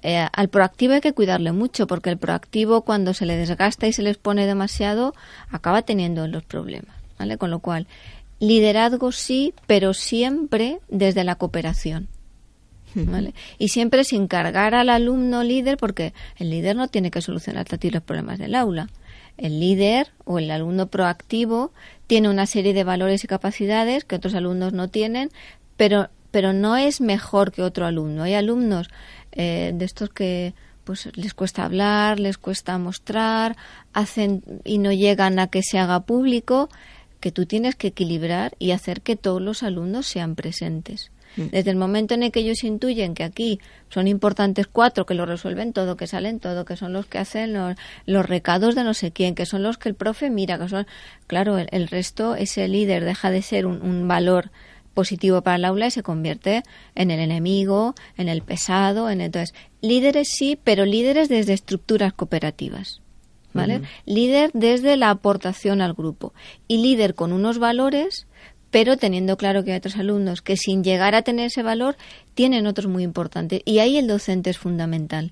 Eh, 0.08 0.24
al 0.32 0.50
proactivo 0.50 0.94
hay 0.94 1.02
que 1.02 1.14
cuidarle 1.14 1.52
mucho 1.52 1.88
porque 1.88 2.12
el 2.12 2.20
proactivo 2.20 2.84
cuando 2.84 3.16
se 3.16 3.26
le 3.26 3.38
desgasta 3.38 3.88
y 3.88 3.92
se 3.92 4.04
les 4.04 4.18
pone 4.18 4.46
demasiado 4.46 5.16
acaba 5.50 5.82
teniendo 5.82 6.28
los 6.28 6.44
problemas, 6.44 6.96
¿vale? 7.18 7.40
Con 7.40 7.50
lo 7.50 7.58
cual, 7.58 7.88
liderazgo 8.40 9.12
sí, 9.12 9.56
pero 9.66 9.96
siempre 9.96 10.80
desde 10.90 11.24
la 11.24 11.34
cooperación. 11.34 12.08
¿vale? 12.94 13.34
Y 13.58 13.70
siempre 13.70 14.04
sin 14.04 14.28
cargar 14.28 14.76
al 14.76 14.90
alumno 14.90 15.44
líder, 15.44 15.78
porque 15.78 16.14
el 16.38 16.52
líder 16.52 16.76
no 16.76 16.88
tiene 16.88 17.10
que 17.10 17.24
solucionar 17.24 17.66
a 17.68 17.78
ti 17.80 17.90
los 17.90 18.04
problemas 18.04 18.38
del 18.38 18.54
aula. 18.54 18.90
El 19.38 19.60
líder 19.60 20.12
o 20.24 20.38
el 20.38 20.52
alumno 20.52 20.86
proactivo 20.86 21.74
tiene 22.06 22.30
una 22.30 22.46
serie 22.46 22.76
de 22.76 22.84
valores 22.84 23.24
y 23.24 23.28
capacidades 23.28 24.06
que 24.06 24.18
otros 24.18 24.36
alumnos 24.36 24.72
no 24.72 24.88
tienen, 24.88 25.32
pero, 25.78 26.10
pero 26.30 26.54
no 26.54 26.78
es 26.78 27.02
mejor 27.02 27.52
que 27.52 27.64
otro 27.64 27.88
alumno. 27.88 28.22
Hay 28.22 28.36
alumnos 28.36 28.88
eh, 29.36 29.72
de 29.74 29.86
estos 29.86 30.10
que 30.10 30.54
pues 30.84 31.10
les 31.16 31.34
cuesta 31.34 31.66
hablar, 31.66 32.20
les 32.20 32.38
cuesta 32.38 32.78
mostrar, 32.78 33.58
hacen 33.92 34.44
y 34.64 34.78
no 34.78 34.92
llegan 34.92 35.40
a 35.40 35.48
que 35.48 35.64
se 35.64 35.80
haga 35.80 36.02
público, 36.02 36.70
que 37.20 37.32
tú 37.32 37.46
tienes 37.46 37.76
que 37.76 37.88
equilibrar 37.88 38.56
y 38.60 38.72
hacer 38.72 39.02
que 39.02 39.16
todos 39.16 39.42
los 39.42 39.64
alumnos 39.64 40.06
sean 40.06 40.36
presentes. 40.36 41.12
Desde 41.38 41.70
el 41.70 41.76
momento 41.76 42.14
en 42.14 42.24
el 42.24 42.32
que 42.32 42.40
ellos 42.40 42.64
intuyen 42.64 43.14
que 43.14 43.26
aquí 43.26 43.60
son 43.90 44.08
importantes 44.08 44.68
cuatro 44.68 45.06
que 45.06 45.16
lo 45.16 45.26
resuelven 45.26 45.74
todo, 45.74 45.98
que 45.98 46.08
salen 46.08 46.40
todo, 46.40 46.64
que 46.64 46.78
son 46.78 46.94
los 46.94 47.08
que 47.08 47.18
hacen 47.18 47.52
los, 47.52 47.76
los 48.06 48.26
recados 48.26 48.74
de 48.74 48.86
no 48.86 48.94
sé 48.94 49.12
quién, 49.12 49.36
que 49.36 49.46
son 49.46 49.62
los 49.62 49.78
que 49.78 49.90
el 49.90 49.96
profe 49.96 50.30
mira, 50.30 50.58
que 50.58 50.70
son, 50.70 50.88
claro, 51.28 51.58
el, 51.58 51.68
el 51.72 51.90
resto, 51.90 52.36
ese 52.36 52.68
líder 52.70 53.04
deja 53.04 53.32
de 53.32 53.42
ser 53.42 53.66
un, 53.66 53.82
un 53.82 54.08
valor 54.08 54.50
positivo 54.96 55.42
para 55.42 55.58
el 55.58 55.66
aula 55.66 55.88
y 55.88 55.92
se 55.92 56.02
convierte 56.02 56.64
en 56.96 57.12
el 57.12 57.20
enemigo, 57.20 57.94
en 58.18 58.30
el 58.30 58.42
pesado, 58.42 59.12
en 59.12 59.22
entonces 59.22 59.54
líderes 59.82 60.30
sí, 60.36 60.58
pero 60.64 60.86
líderes 60.86 61.30
desde 61.30 61.54
estructuras 61.54 62.14
cooperativas. 62.14 63.02
¿Vale? 63.54 63.84
Líder 64.06 64.52
desde 64.54 64.98
la 64.98 65.10
aportación 65.12 65.80
al 65.80 65.94
grupo 65.94 66.34
y 66.68 66.80
líder 66.80 67.16
con 67.16 67.32
unos 67.32 67.58
valores 67.58 68.28
pero 68.70 68.98
teniendo 68.98 69.38
claro 69.38 69.64
que 69.64 69.72
hay 69.72 69.78
otros 69.78 69.96
alumnos 69.96 70.42
que 70.42 70.58
sin 70.58 70.84
llegar 70.84 71.16
a 71.16 71.22
tener 71.22 71.46
ese 71.46 71.64
valor 71.64 71.96
tienen 72.34 72.68
otros 72.68 72.88
muy 72.88 73.04
importantes. 73.04 73.62
Y 73.64 73.80
ahí 73.80 73.98
el 73.98 74.06
docente 74.06 74.50
es 74.50 74.58
fundamental. 74.58 75.32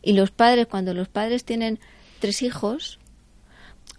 Y 0.00 0.14
los 0.14 0.30
padres, 0.30 0.68
cuando 0.68 0.94
los 0.94 1.06
padres 1.06 1.44
tienen 1.44 1.80
tres 2.18 2.40
hijos, 2.40 2.98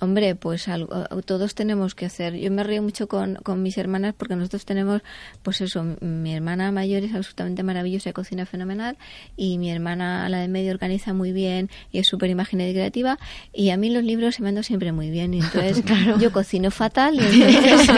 Hombre, 0.02 0.36
pues 0.36 0.70
algo, 0.70 1.06
todos 1.26 1.56
tenemos 1.56 1.94
que 1.94 2.06
hacer. 2.06 2.36
Yo 2.36 2.50
me 2.52 2.64
río 2.64 2.82
mucho 2.82 3.08
con, 3.08 3.36
con 3.36 3.62
mis 3.62 3.78
hermanas 3.78 4.14
porque 4.18 4.36
nosotros 4.36 4.64
tenemos, 4.66 5.02
pues 5.44 5.60
eso, 5.60 5.84
mi 6.00 6.34
hermana 6.34 6.72
mayor 6.72 7.04
es 7.04 7.14
absolutamente 7.14 7.64
maravillosa 7.64 8.10
y 8.10 8.14
cocina 8.14 8.46
fenomenal 8.46 8.98
y 9.36 9.58
mi 9.58 9.70
hermana, 9.72 10.30
la 10.30 10.40
de 10.40 10.48
medio, 10.48 10.72
organiza 10.72 11.14
muy 11.14 11.34
bien 11.34 11.70
y 11.92 12.00
es 12.00 12.08
súper 12.08 12.30
imaginaria 12.30 12.72
y 12.72 12.76
creativa 12.76 13.20
y 13.54 13.72
a 13.72 13.78
mí 13.78 13.90
los 13.90 14.04
libros 14.04 14.36
se 14.36 14.44
me 14.44 14.50
andan 14.50 14.64
siempre 14.64 14.92
muy 14.94 15.10
bien 15.10 15.34
y 15.34 15.42
entonces 15.42 15.84
yo 16.20 16.32
cocino 16.32 16.72
fatal 16.72 17.16
y 17.16 17.42
entonces, 17.42 17.90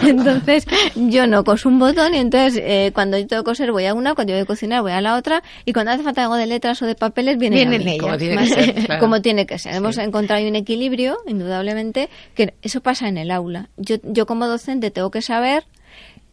entonces 0.02 0.66
yo 0.96 1.26
no 1.26 1.44
coso 1.44 1.68
un 1.68 1.78
botón 1.78 2.14
y 2.14 2.18
entonces 2.18 2.62
eh, 2.64 2.90
cuando 2.94 3.18
yo 3.18 3.26
tengo 3.26 3.42
que 3.42 3.50
coser 3.50 3.70
voy 3.70 3.84
a 3.84 3.92
una, 3.92 4.14
cuando 4.14 4.32
yo 4.32 4.36
voy 4.36 4.44
a 4.44 4.46
cocinar 4.46 4.80
voy 4.80 4.92
a 4.92 5.00
la 5.02 5.16
otra 5.16 5.42
y 5.66 5.74
cuando 5.74 5.92
hace 5.92 6.02
falta 6.02 6.22
algo 6.22 6.36
de 6.36 6.46
letras 6.46 6.80
o 6.80 6.86
de 6.86 6.94
papeles 6.94 7.36
viene 7.38 7.56
Vienen 7.56 7.82
a 7.82 7.84
mí. 7.84 7.90
ellas. 7.92 8.00
Como 8.00 8.16
tiene 8.16 8.36
que 8.38 8.48
ser, 8.48 8.74
claro. 8.86 9.00
Como 9.00 9.20
tiene 9.22 9.46
que 9.46 9.58
ser. 9.58 9.74
Hemos 9.74 9.98
encontrado 9.98 10.46
un 10.46 10.56
equilibrio, 10.56 11.18
indudablemente, 11.40 12.08
que 12.34 12.54
eso 12.62 12.80
pasa 12.80 13.08
en 13.08 13.18
el 13.18 13.30
aula. 13.30 13.68
Yo, 13.76 13.96
yo 14.02 14.26
como 14.26 14.46
docente 14.46 14.90
tengo 14.90 15.10
que 15.10 15.22
saber 15.22 15.64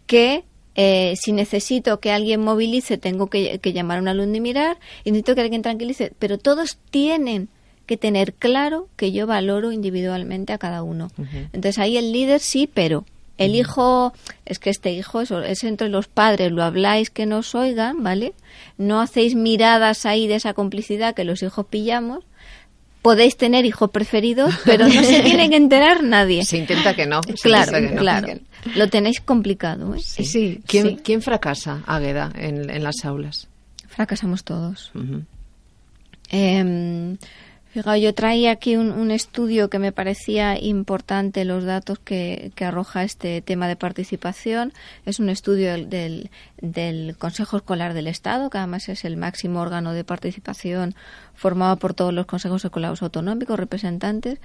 que 0.05 0.43
eh, 0.75 1.15
si 1.19 1.31
necesito 1.31 1.99
que 1.99 2.11
alguien 2.11 2.41
movilice, 2.41 2.97
tengo 2.97 3.29
que, 3.29 3.59
que 3.59 3.73
llamar 3.73 3.97
a 3.97 4.01
un 4.01 4.07
alumno 4.07 4.35
y 4.35 4.41
mirar, 4.41 4.77
y 5.03 5.11
necesito 5.11 5.35
que 5.35 5.41
alguien 5.41 5.61
tranquilice, 5.61 6.13
pero 6.19 6.37
todos 6.37 6.77
tienen 6.91 7.49
que 7.87 7.97
tener 7.97 8.33
claro 8.33 8.89
que 8.95 9.11
yo 9.11 9.25
valoro 9.25 9.71
individualmente 9.71 10.53
a 10.53 10.57
cada 10.57 10.83
uno. 10.83 11.09
Entonces 11.53 11.79
ahí 11.79 11.97
el 11.97 12.11
líder 12.11 12.41
sí, 12.41 12.69
pero 12.71 13.05
el 13.37 13.55
hijo, 13.55 14.13
es 14.45 14.59
que 14.59 14.69
este 14.69 14.91
hijo 14.91 15.21
eso, 15.21 15.41
es 15.41 15.63
entre 15.63 15.89
los 15.89 16.07
padres, 16.07 16.51
lo 16.51 16.63
habláis 16.63 17.09
que 17.09 17.25
nos 17.25 17.55
oigan, 17.55 18.03
¿vale? 18.03 18.33
No 18.77 18.99
hacéis 18.99 19.35
miradas 19.35 20.05
ahí 20.05 20.27
de 20.27 20.35
esa 20.35 20.53
complicidad 20.53 21.15
que 21.15 21.23
los 21.23 21.41
hijos 21.43 21.65
pillamos. 21.67 22.25
Podéis 23.07 23.37
tener 23.37 23.63
hijos 23.63 23.89
preferidos, 23.89 24.53
pero 24.65 24.85
no 24.85 25.01
se 25.01 25.21
tiene 25.23 25.49
que 25.49 25.55
enterar 25.55 26.03
nadie. 26.03 26.43
Se 26.43 26.57
intenta 26.57 26.93
que 26.93 27.05
no. 27.05 27.21
Claro, 27.41 27.77
intenta 27.77 27.79
que 27.79 27.95
no. 27.95 28.01
claro. 28.01 28.27
Lo 28.75 28.89
tenéis 28.89 29.21
complicado, 29.21 29.95
¿eh? 29.95 30.01
Sí. 30.01 30.59
¿Quién, 30.67 30.89
sí. 30.89 30.97
quién 31.01 31.21
fracasa, 31.21 31.83
Águeda, 31.87 32.33
en, 32.35 32.69
en 32.69 32.83
las 32.83 33.05
aulas? 33.05 33.47
Fracasamos 33.87 34.43
todos. 34.43 34.91
Eh, 36.31 37.15
fíjate, 37.83 38.01
yo 38.01 38.13
traía 38.13 38.51
aquí 38.51 38.75
un, 38.75 38.91
un 38.91 39.11
estudio 39.11 39.69
que 39.69 39.77
me 39.77 39.91
parecía 39.91 40.59
importante, 40.59 41.45
los 41.45 41.63
datos 41.63 41.99
que, 41.99 42.51
que 42.55 42.65
arroja 42.65 43.03
este 43.03 43.41
tema 43.41 43.67
de 43.67 43.75
participación. 43.75 44.73
Es 45.05 45.19
un 45.19 45.29
estudio 45.29 45.71
del, 45.71 45.89
del, 45.89 46.29
del 46.59 47.15
Consejo 47.17 47.57
Escolar 47.57 47.93
del 47.93 48.07
Estado, 48.07 48.49
que 48.49 48.57
además 48.57 48.89
es 48.89 49.05
el 49.05 49.17
máximo 49.17 49.61
órgano 49.61 49.93
de 49.93 50.03
participación 50.03 50.95
formado 51.35 51.77
por 51.77 51.93
todos 51.93 52.13
los 52.13 52.25
consejos 52.25 52.65
escolares 52.65 53.01
autonómicos, 53.03 53.59
representantes. 53.59 54.39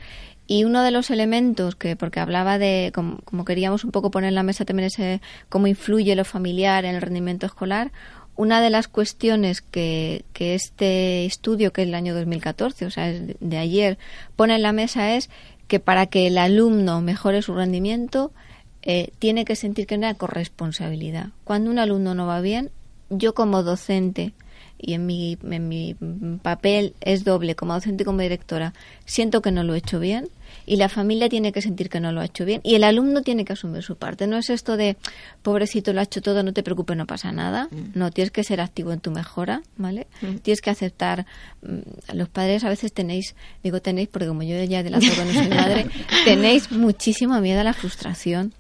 Y 0.47 0.65
uno 0.65 0.83
de 0.83 0.91
los 0.91 1.11
elementos 1.11 1.75
que, 1.75 1.97
porque 1.97 2.21
hablaba 2.21 2.59
de, 2.59 2.93
como, 2.95 3.19
como 3.25 3.47
queríamos 3.47 3.85
un 3.85 3.93
poco 3.93 4.11
poner 4.11 4.29
en 4.29 4.35
la 4.35 4.43
mesa 4.43 4.67
también 4.67 4.89
ese, 4.89 5.23
cómo 5.49 5.67
influye 5.67 6.15
lo 6.17 6.27
familiar 6.27 6.85
en 6.85 6.97
el 6.97 7.01
rendimiento 7.01 7.47
escolar, 7.47 7.93
una 8.37 8.61
de 8.61 8.71
las 8.71 8.89
cuestiones 8.89 9.61
que, 9.61 10.25
que 10.33 10.55
este 10.55 11.25
estudio, 11.27 11.73
que 11.73 11.83
es 11.83 11.89
el 11.89 11.95
año 11.95 12.15
2014, 12.15 12.87
o 12.87 12.91
sea, 12.91 13.11
es 13.11 13.23
de- 13.41 13.59
ayer, 13.59 13.99
pone 14.37 14.55
en 14.55 14.63
la 14.63 14.73
mesa 14.73 15.15
es 15.15 15.29
que 15.69 15.81
para 15.81 16.07
que 16.07 16.27
el 16.27 16.39
alumno 16.39 17.01
mejore 17.01 17.43
su 17.43 17.55
rendimiento, 17.55 18.33
eh, 18.83 19.11
tiene 19.19 19.45
que 19.45 19.55
sentir 19.57 19.87
que 19.87 19.95
hay 19.95 20.15
corresponsabilidad. 20.15 21.29
Cuando 21.45 21.71
un 21.71 21.79
alumno 21.79 22.15
no 22.15 22.27
va 22.27 22.41
bien, 22.41 22.71
yo 23.11 23.35
como 23.35 23.63
docente, 23.63 24.33
y 24.79 24.95
en 24.95 25.07
mi, 25.07 25.39
en 25.49 25.69
mi 25.69 25.95
papel 26.43 26.95
es 27.01 27.23
doble, 27.25 27.55
como 27.55 27.75
docente 27.75 28.03
y 28.03 28.07
como 28.07 28.21
directora, 28.21 28.75
siento 29.05 29.41
que 29.41 29.53
no 29.53 29.63
lo 29.63 29.75
he 29.75 29.79
hecho 29.79 30.01
bien, 30.01 30.29
y 30.67 30.77
la 30.77 30.89
familia 30.89 31.29
tiene 31.29 31.53
que 31.53 31.63
sentir 31.63 31.89
que 31.89 32.01
no 32.01 32.13
lo 32.13 32.21
ha 32.21 32.25
hecho 32.25 32.45
bien, 32.45 32.61
y 32.65 32.75
el 32.75 32.85
alumno 32.85 33.23
tiene 33.23 33.45
que 33.45 33.53
asumir 33.53 33.83
su 33.83 33.97
parte. 33.97 34.27
No 34.27 34.37
es 34.37 34.51
esto 34.51 34.77
de, 34.77 34.97
pobrecito, 35.43 35.93
lo 35.93 36.01
ha 36.01 36.05
hecho 36.05 36.23
todo, 36.23 36.43
no 36.43 36.53
te 36.53 36.63
preocupes, 36.63 36.97
no 36.97 37.07
pasa 37.07 37.33
nada. 37.33 37.69
No, 37.95 38.11
tienes 38.11 38.31
que 38.31 38.45
ser 38.45 38.61
activo 38.61 38.93
en 38.93 39.01
tu 39.01 39.11
mejora, 39.11 39.63
¿vale? 39.77 40.07
Tienes 40.43 40.61
que 40.61 40.71
aceptar. 40.71 41.27
mm, 41.63 42.15
Los 42.15 42.29
padres 42.29 42.65
a 42.65 42.69
veces 42.69 42.93
tenéis, 42.93 43.35
digo 43.63 43.81
tenéis 43.81 44.09
porque 44.09 44.27
como 44.29 44.43
yo 44.43 44.63
ya 44.65 44.81
adelanto 44.81 45.07
no 45.25 45.33
soy 45.33 45.49
madre, 45.49 45.87
tenéis 46.25 46.71
muchísimo 46.73 47.41
miedo 47.41 47.61
a 47.61 47.65
la 47.65 47.73
frustración. 47.75 48.53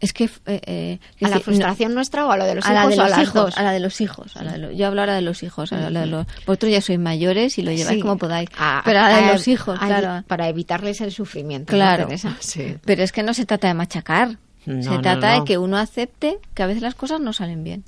Es 0.00 0.12
que... 0.12 0.24
eh, 0.24 0.30
eh, 0.66 0.98
¿A 1.00 1.06
la 1.24 1.28
decir, 1.28 1.30
no- 1.30 1.40
frustración 1.40 1.94
nuestra 1.94 2.26
o 2.26 2.30
a 2.30 2.36
lo 2.36 2.44
de 2.44 2.54
los 2.56 2.66
a 2.66 2.72
la 2.72 2.82
hijos 2.84 2.98
o 2.98 3.02
a 3.02 3.08
las 3.08 3.18
hijos, 3.22 3.34
dos? 3.34 3.56
a 3.58 3.62
la 3.62 3.72
de 3.72 3.80
los 3.80 4.00
hijos. 4.00 4.36
a 4.36 4.44
la 4.44 4.52
de 4.52 4.58
lo- 4.58 4.72
yo 4.72 4.86
hablo 4.86 5.00
ahora 5.00 5.14
de 5.14 5.22
los 5.22 5.42
hijos. 5.42 5.72
a 5.72 5.90
la 5.90 6.00
de 6.00 6.06
los- 6.06 6.26
vosotros 6.46 6.70
ya 6.72 6.80
sois 6.80 6.98
mayores 6.98 7.58
y 7.58 7.62
lo 7.62 7.72
lleváis 7.72 7.96
Sí. 7.96 8.02
como 8.02 8.18
podáis. 8.18 8.48
A- 8.58 8.82
pero 8.84 9.00
a 9.00 9.08
la 9.10 9.16
de 9.18 9.24
a- 9.24 9.32
los 9.32 9.48
hijos, 9.48 9.78
claro. 9.78 10.24
Para 10.26 10.48
evitarles 10.48 11.00
el 11.00 11.12
sufrimiento. 11.12 11.72
Pero 12.84 13.02
es 13.02 13.12
que 13.12 13.22
no 13.22 13.34
se 13.34 13.46
trata 13.46 13.68
de 13.68 13.74
machacar. 13.74 14.38
No, 14.66 14.82
se 14.82 14.98
trata 14.98 15.34
no. 15.34 15.40
de 15.40 15.44
que 15.46 15.58
uno 15.58 15.76
acepte 15.78 16.38
que 16.54 16.62
a 16.62 16.66
veces 16.66 16.82
las 16.82 16.96
cosas 16.96 17.20
no 17.20 17.32
salen 17.32 17.62
bien. 17.62 17.84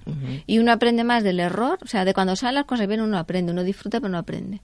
Y 0.47 0.59
uno 0.61 0.71
aprende 0.73 1.03
más 1.03 1.25
del 1.25 1.41
error. 1.41 1.79
O 1.83 1.89
sea, 1.89 2.05
de 2.05 2.15
cuando 2.15 2.37
salen 2.37 2.55
las 2.55 2.65
cosas 2.67 2.87
bien 2.87 3.01
uno 3.01 3.19
aprende. 3.19 3.51
Uno 3.51 3.65
disfruta 3.65 3.99
pero 4.01 4.11
no 4.11 4.19
aprende. 4.19 4.61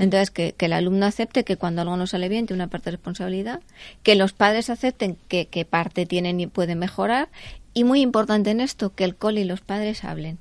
Entonces, 0.00 0.30
que, 0.30 0.54
el 0.58 0.72
alumno 0.72 1.06
acepte 1.06 1.44
que 1.44 1.56
cuando 1.56 1.82
algo 1.82 1.96
no 1.96 2.06
sale 2.06 2.28
bien 2.28 2.46
tiene 2.46 2.62
una 2.62 2.70
parte 2.70 2.86
de 2.90 2.96
responsabilidad. 2.96 3.60
Que 4.02 4.14
los 4.16 4.32
padres 4.32 4.70
acepten 4.70 5.16
que, 5.28 5.46
que 5.46 5.64
parte 5.64 6.06
tienen 6.06 6.40
y 6.40 6.46
pueden 6.46 6.78
mejorar. 6.78 7.28
Y 7.74 7.84
muy 7.84 8.00
importante 8.00 8.50
en 8.50 8.60
esto, 8.60 8.94
que 8.94 9.04
el 9.04 9.14
cole 9.14 9.42
y 9.42 9.44
los 9.44 9.60
padres 9.60 10.02
hablen. 10.04 10.38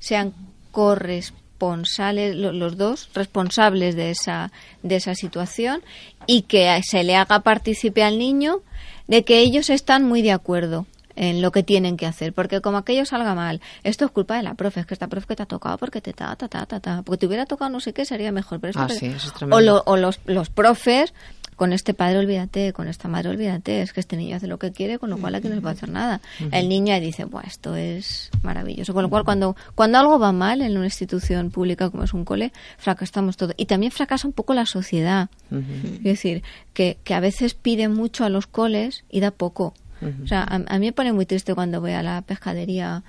Sean 0.00 0.34
corresponsables, 0.72 2.36
lo- 2.36 2.52
los 2.52 2.76
dos, 2.76 3.08
responsables 3.14 3.94
de 3.96 4.10
esa, 4.10 4.52
de 4.82 4.96
esa 4.96 5.14
situación 5.14 5.82
y 6.26 6.42
que 6.42 6.80
se 6.84 7.04
le 7.04 7.16
haga 7.16 7.40
partícipe 7.40 8.02
al 8.02 8.18
niño 8.18 8.60
de 9.06 9.24
que 9.24 9.38
ellos 9.40 9.70
están 9.70 10.04
muy 10.04 10.22
de 10.22 10.32
acuerdo 10.32 10.86
en 11.16 11.42
lo 11.42 11.52
que 11.52 11.62
tienen 11.62 11.96
que 11.96 12.06
hacer, 12.06 12.32
porque 12.32 12.60
como 12.60 12.78
aquello 12.78 13.04
salga 13.06 13.34
mal, 13.34 13.60
esto 13.82 14.04
es 14.04 14.10
culpa 14.10 14.36
de 14.36 14.42
la 14.42 14.54
profe, 14.54 14.80
es 14.80 14.86
que 14.86 14.94
esta 14.94 15.08
profe 15.08 15.26
que 15.28 15.36
te 15.36 15.42
ha 15.42 15.46
tocado 15.46 15.78
porque 15.78 16.00
te 16.00 16.12
ta, 16.12 16.34
ta, 16.36 16.48
ta, 16.48 16.66
ta, 16.66 16.80
ta, 16.80 17.02
porque 17.02 17.18
te 17.20 17.26
hubiera 17.26 17.46
tocado 17.46 17.70
no 17.70 17.80
sé 17.80 17.92
qué 17.92 18.04
sería 18.04 18.32
mejor, 18.32 18.60
pero 18.60 18.72
Ah, 18.76 18.86
que- 18.86 18.94
sí, 18.94 19.06
eso 19.06 19.28
es 19.34 19.42
o, 19.42 19.60
lo- 19.60 19.82
o 19.86 19.96
los, 19.96 20.20
los 20.26 20.50
profes 20.50 21.12
con 21.56 21.72
este 21.72 21.94
padre 21.94 22.18
olvídate, 22.18 22.72
con 22.72 22.88
esta 22.88 23.06
madre 23.06 23.28
olvídate, 23.28 23.80
es 23.80 23.92
que 23.92 24.00
este 24.00 24.16
niño 24.16 24.34
hace 24.36 24.48
lo 24.48 24.58
que 24.58 24.72
quiere, 24.72 24.98
con 24.98 25.08
lo 25.08 25.18
cual 25.18 25.36
aquí 25.36 25.46
no 25.48 25.54
se 25.54 25.60
puede 25.60 25.74
hacer 25.76 25.88
nada. 25.88 26.20
El 26.50 26.68
niño 26.68 26.98
dice, 26.98 27.26
Buah, 27.26 27.44
esto 27.46 27.76
es 27.76 28.30
maravilloso. 28.42 28.92
Con 28.92 29.04
lo 29.04 29.08
cual, 29.08 29.22
cuando, 29.24 29.54
cuando 29.76 29.98
algo 29.98 30.18
va 30.18 30.32
mal 30.32 30.62
en 30.62 30.76
una 30.76 30.86
institución 30.86 31.50
pública 31.52 31.90
como 31.90 32.02
es 32.02 32.12
un 32.12 32.24
cole, 32.24 32.52
fracasamos 32.76 33.36
todo. 33.36 33.52
Y 33.56 33.66
también 33.66 33.92
fracasa 33.92 34.26
un 34.26 34.32
poco 34.32 34.52
la 34.52 34.66
sociedad. 34.66 35.28
Es 35.52 36.02
decir, 36.02 36.42
que, 36.72 36.98
que 37.04 37.14
a 37.14 37.20
veces 37.20 37.54
pide 37.54 37.86
mucho 37.88 38.24
a 38.24 38.30
los 38.30 38.48
coles 38.48 39.04
y 39.08 39.20
da 39.20 39.30
poco. 39.30 39.74
O 40.22 40.26
sea, 40.26 40.42
a, 40.42 40.56
a 40.56 40.78
mí 40.78 40.86
me 40.86 40.92
pone 40.92 41.12
muy 41.12 41.26
triste 41.26 41.54
cuando 41.54 41.80
voy 41.80 41.92
a 41.92 42.02
la 42.02 42.22
pescadería 42.22 43.02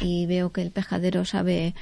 y 0.00 0.26
veo 0.26 0.50
que 0.52 0.62
el 0.62 0.70
pescadero 0.70 1.24
sabe 1.24 1.74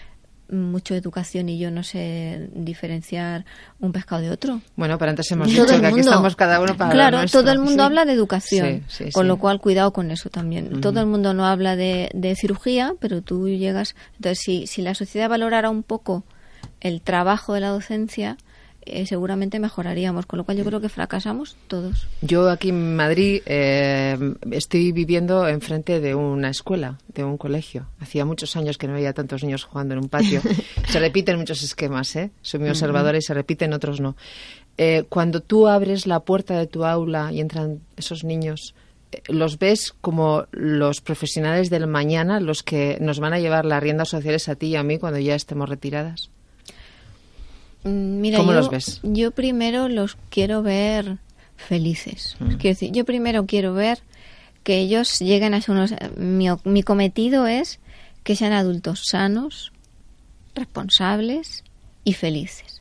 mucho 0.50 0.92
de 0.92 1.00
educación 1.00 1.48
y 1.48 1.58
yo 1.58 1.70
no 1.70 1.82
sé 1.82 2.50
diferenciar 2.54 3.46
un 3.80 3.92
pescado 3.92 4.20
de 4.20 4.30
otro. 4.30 4.60
Bueno, 4.76 4.98
pero 4.98 5.10
antes 5.10 5.30
hemos 5.32 5.48
Todo 5.52 5.64
dicho 5.64 5.80
que 5.80 5.86
aquí 5.86 6.00
estamos 6.00 6.36
cada 6.36 6.60
uno 6.60 6.76
para 6.76 6.90
Claro, 6.92 7.18
todo 7.32 7.50
el 7.50 7.58
mundo 7.58 7.72
Sí. 7.74 7.80
habla 7.80 8.04
de 8.04 8.12
educación, 8.12 8.84
Sí, 8.88 9.04
sí, 9.06 9.12
con 9.12 9.24
sí. 9.24 9.28
lo 9.28 9.38
cual 9.38 9.60
cuidado 9.60 9.92
con 9.94 10.10
eso 10.10 10.28
también. 10.28 10.80
Todo 10.82 11.00
el 11.00 11.06
mundo 11.06 11.32
no 11.32 11.46
habla 11.46 11.76
de, 11.76 12.10
de 12.12 12.36
cirugía, 12.36 12.92
pero 13.00 13.22
tú 13.22 13.48
llegas. 13.48 13.96
Entonces, 14.16 14.40
si, 14.44 14.66
si 14.66 14.82
la 14.82 14.94
sociedad 14.94 15.30
valorara 15.30 15.70
un 15.70 15.82
poco 15.82 16.24
el 16.80 17.00
trabajo 17.00 17.54
de 17.54 17.60
la 17.60 17.68
docencia, 17.70 18.36
eh, 18.86 19.06
seguramente 19.06 19.58
mejoraríamos. 19.58 20.26
Con 20.26 20.38
lo 20.38 20.44
cual, 20.44 20.56
yo 20.56 20.64
creo 20.64 20.80
que 20.80 20.88
fracasamos 20.88 21.56
todos. 21.68 22.06
Yo 22.22 22.48
aquí 22.50 22.70
en 22.70 22.96
Madrid 22.96 23.42
eh, 23.46 24.34
estoy 24.50 24.92
viviendo 24.92 25.46
enfrente 25.48 26.00
de 26.00 26.14
una 26.14 26.50
escuela, 26.50 26.98
de 27.08 27.24
un 27.24 27.36
colegio. 27.36 27.86
Hacía 28.00 28.24
muchos 28.24 28.56
años 28.56 28.78
que 28.78 28.86
no 28.86 28.94
veía 28.94 29.12
tantos 29.12 29.42
niños 29.42 29.64
jugando 29.64 29.94
en 29.94 30.00
un 30.00 30.08
patio. 30.08 30.40
se 30.88 30.98
repiten 31.00 31.38
muchos 31.38 31.62
esquemas, 31.62 32.14
¿eh? 32.16 32.30
Soy 32.42 32.60
muy 32.60 32.70
observadora 32.70 33.18
y 33.18 33.22
se 33.22 33.34
repiten, 33.34 33.72
otros 33.72 34.00
no. 34.00 34.16
Eh, 34.76 35.04
cuando 35.08 35.40
tú 35.40 35.68
abres 35.68 36.06
la 36.06 36.20
puerta 36.20 36.58
de 36.58 36.66
tu 36.66 36.84
aula 36.84 37.32
y 37.32 37.40
entran 37.40 37.80
esos 37.96 38.24
niños, 38.24 38.74
eh, 39.12 39.22
los 39.28 39.58
ves 39.58 39.94
como 40.00 40.46
los 40.50 41.00
profesionales 41.00 41.70
del 41.70 41.86
mañana, 41.86 42.40
los 42.40 42.62
que 42.62 42.98
nos 43.00 43.20
van 43.20 43.34
a 43.34 43.38
llevar 43.38 43.64
las 43.64 43.82
riendas 43.82 44.08
sociales 44.08 44.48
a 44.48 44.56
ti 44.56 44.68
y 44.68 44.76
a 44.76 44.82
mí 44.82 44.98
cuando 44.98 45.20
ya 45.20 45.34
estemos 45.34 45.68
retiradas. 45.68 46.30
Mm, 47.84 48.20
Mira, 48.20 48.38
¿Cómo 48.38 48.52
yo, 48.52 48.58
los 48.58 48.70
ves? 48.70 49.00
Yo 49.02 49.30
primero 49.30 49.88
los 49.88 50.16
quiero 50.30 50.62
ver 50.62 51.18
felices. 51.56 52.36
Mm. 52.40 52.46
Quiero 52.56 52.74
decir, 52.74 52.92
yo 52.92 53.04
primero 53.04 53.46
quiero 53.46 53.74
ver 53.74 53.98
que 54.62 54.78
ellos 54.78 55.18
lleguen 55.20 55.54
a 55.54 55.60
ser 55.60 55.74
unos... 55.74 55.94
Mi, 56.16 56.46
mi 56.64 56.82
cometido 56.82 57.46
es 57.46 57.78
que 58.22 58.34
sean 58.36 58.52
adultos 58.52 59.02
sanos, 59.10 59.72
responsables 60.54 61.64
y 62.04 62.14
felices. 62.14 62.80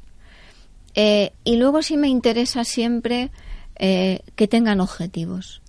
Eh, 0.96 1.32
y 1.44 1.58
luego 1.58 1.82
sí 1.82 1.98
me 1.98 2.08
interesa 2.08 2.64
siempre 2.64 3.32
eh, 3.78 4.22
que 4.36 4.48
tengan 4.48 4.80
objetivos. 4.80 5.62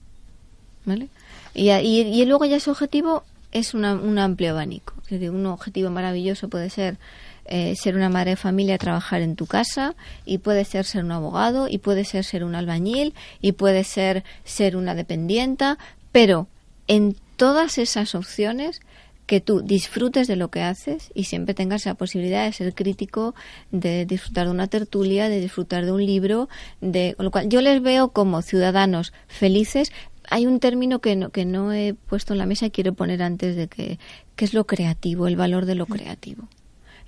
¿vale? 0.84 1.08
Y, 1.54 1.70
y- 1.70 2.00
y 2.22 2.24
luego 2.26 2.44
ya 2.44 2.56
ese 2.56 2.70
objetivo 2.70 3.24
es 3.52 3.74
una- 3.74 3.94
un 3.94 4.18
amplio 4.18 4.50
abanico. 4.50 4.94
Es 5.04 5.10
decir, 5.10 5.30
un 5.30 5.46
objetivo 5.46 5.90
maravilloso 5.90 6.48
puede 6.48 6.70
ser 6.70 6.98
eh, 7.46 7.74
ser 7.76 7.96
una 7.96 8.08
madre 8.08 8.30
de 8.30 8.36
familia, 8.36 8.78
trabajar 8.78 9.22
en 9.22 9.36
tu 9.36 9.46
casa, 9.46 9.94
y 10.24 10.38
puede 10.38 10.64
ser 10.64 10.84
ser 10.84 11.04
un 11.04 11.12
abogado, 11.12 11.68
y 11.68 11.78
puede 11.78 12.04
ser 12.04 12.24
ser 12.24 12.44
un 12.44 12.54
albañil, 12.54 13.14
y 13.40 13.52
puede 13.52 13.84
ser 13.84 14.24
ser 14.44 14.76
una 14.76 14.94
dependienta, 14.94 15.78
pero 16.12 16.48
en 16.86 17.16
todas 17.36 17.78
esas 17.78 18.14
opciones 18.14 18.80
que 19.26 19.40
tú 19.40 19.62
disfrutes 19.62 20.28
de 20.28 20.36
lo 20.36 20.50
que 20.50 20.62
haces 20.62 21.10
y 21.14 21.24
siempre 21.24 21.54
tengas 21.54 21.86
la 21.86 21.94
posibilidad 21.94 22.44
de 22.44 22.52
ser 22.52 22.74
crítico, 22.74 23.34
de 23.70 24.04
disfrutar 24.04 24.46
de 24.46 24.52
una 24.52 24.66
tertulia, 24.66 25.28
de 25.28 25.40
disfrutar 25.40 25.84
de 25.84 25.92
un 25.92 26.04
libro, 26.04 26.48
de 26.80 27.14
con 27.16 27.24
lo 27.24 27.30
cual 27.30 27.48
yo 27.48 27.60
les 27.60 27.80
veo 27.80 28.10
como 28.10 28.42
ciudadanos 28.42 29.12
felices. 29.26 29.92
Hay 30.30 30.46
un 30.46 30.60
término 30.60 31.00
que 31.00 31.16
no, 31.16 31.30
que 31.30 31.44
no 31.44 31.72
he 31.72 31.94
puesto 31.94 32.34
en 32.34 32.38
la 32.38 32.46
mesa 32.46 32.66
y 32.66 32.70
quiero 32.70 32.94
poner 32.94 33.22
antes 33.22 33.56
de 33.56 33.68
que, 33.68 33.98
que 34.36 34.44
es 34.44 34.54
lo 34.54 34.66
creativo, 34.66 35.26
el 35.26 35.36
valor 35.36 35.64
de 35.66 35.74
lo 35.74 35.86
creativo. 35.86 36.48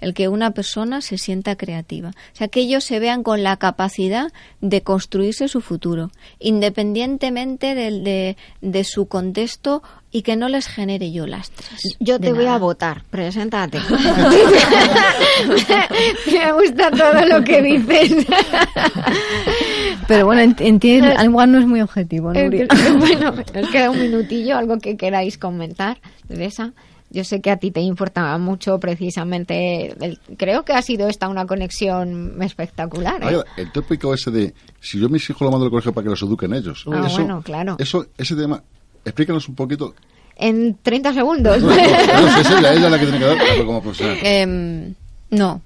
El 0.00 0.12
que 0.14 0.28
una 0.28 0.50
persona 0.50 1.00
se 1.00 1.16
sienta 1.18 1.56
creativa. 1.56 2.10
O 2.10 2.36
sea, 2.36 2.48
que 2.48 2.60
ellos 2.60 2.84
se 2.84 2.98
vean 3.00 3.22
con 3.22 3.42
la 3.42 3.56
capacidad 3.56 4.30
de 4.60 4.82
construirse 4.82 5.48
su 5.48 5.60
futuro, 5.60 6.10
independientemente 6.38 7.74
del- 7.74 8.04
de, 8.04 8.36
de 8.60 8.84
su 8.84 9.06
contexto 9.06 9.82
y 10.12 10.22
que 10.22 10.36
no 10.36 10.48
les 10.48 10.66
genere 10.66 11.12
yo 11.12 11.26
lastres. 11.26 11.96
Yo 12.00 12.18
te 12.20 12.32
voy 12.32 12.46
a 12.46 12.58
votar, 12.58 13.02
preséntate. 13.10 13.78
Me 16.32 16.52
gusta 16.52 16.90
todo 16.90 17.26
lo 17.26 17.42
que 17.44 17.62
dices. 17.62 18.26
Pero 20.08 20.26
bueno, 20.26 20.54
entiendo, 20.58 21.08
igual 21.22 21.52
no 21.52 21.58
es 21.58 21.66
muy 21.66 21.80
objetivo, 21.80 22.32
Nuria. 22.32 22.66
bueno, 22.98 23.32
nos 23.54 23.70
queda 23.70 23.90
un 23.90 24.00
minutillo, 24.00 24.56
algo 24.56 24.78
que 24.78 24.96
queráis 24.96 25.38
comentar, 25.38 25.98
Teresa. 26.28 26.72
Yo 27.10 27.22
sé 27.24 27.40
que 27.40 27.50
a 27.50 27.56
ti 27.56 27.70
te 27.70 27.80
importaba 27.80 28.36
mucho 28.38 28.78
precisamente, 28.80 29.92
el- 30.04 30.18
creo 30.36 30.64
que 30.64 30.72
ha 30.72 30.82
sido 30.82 31.08
esta 31.08 31.28
una 31.28 31.46
conexión 31.46 32.42
espectacular. 32.42 33.22
¿eh? 33.22 33.26
Oiga, 33.26 33.44
el 33.56 33.70
tópico 33.72 34.12
ese 34.12 34.30
de 34.30 34.54
si 34.80 34.98
yo 34.98 35.06
a 35.06 35.08
mis 35.08 35.28
hijos 35.30 35.42
lo 35.42 35.50
mando 35.50 35.64
al 35.66 35.70
colegio 35.70 35.92
para 35.92 36.04
que 36.04 36.10
los 36.10 36.22
eduquen 36.22 36.52
ellos. 36.54 36.84
Ah, 36.90 37.04
eso, 37.06 37.16
bueno, 37.18 37.42
claro. 37.42 37.76
Eso, 37.78 38.06
ese 38.18 38.34
tema, 38.34 38.62
explícanos 39.04 39.48
un 39.48 39.54
poquito. 39.54 39.94
En 40.36 40.76
30 40.82 41.14
segundos. 41.14 41.62
No, 41.62 41.68
no, 41.70 41.76
no, 41.76 42.40
es 42.40 42.50
ella, 42.50 42.74
ella 42.74 42.90
la 42.90 42.98
que 42.98 43.06
tiene 43.06 43.18
que 43.20 43.24
dar 43.24 43.64
como 43.64 43.80
profesional. 43.82 44.18
Em, 44.22 44.94
no, 45.30 45.62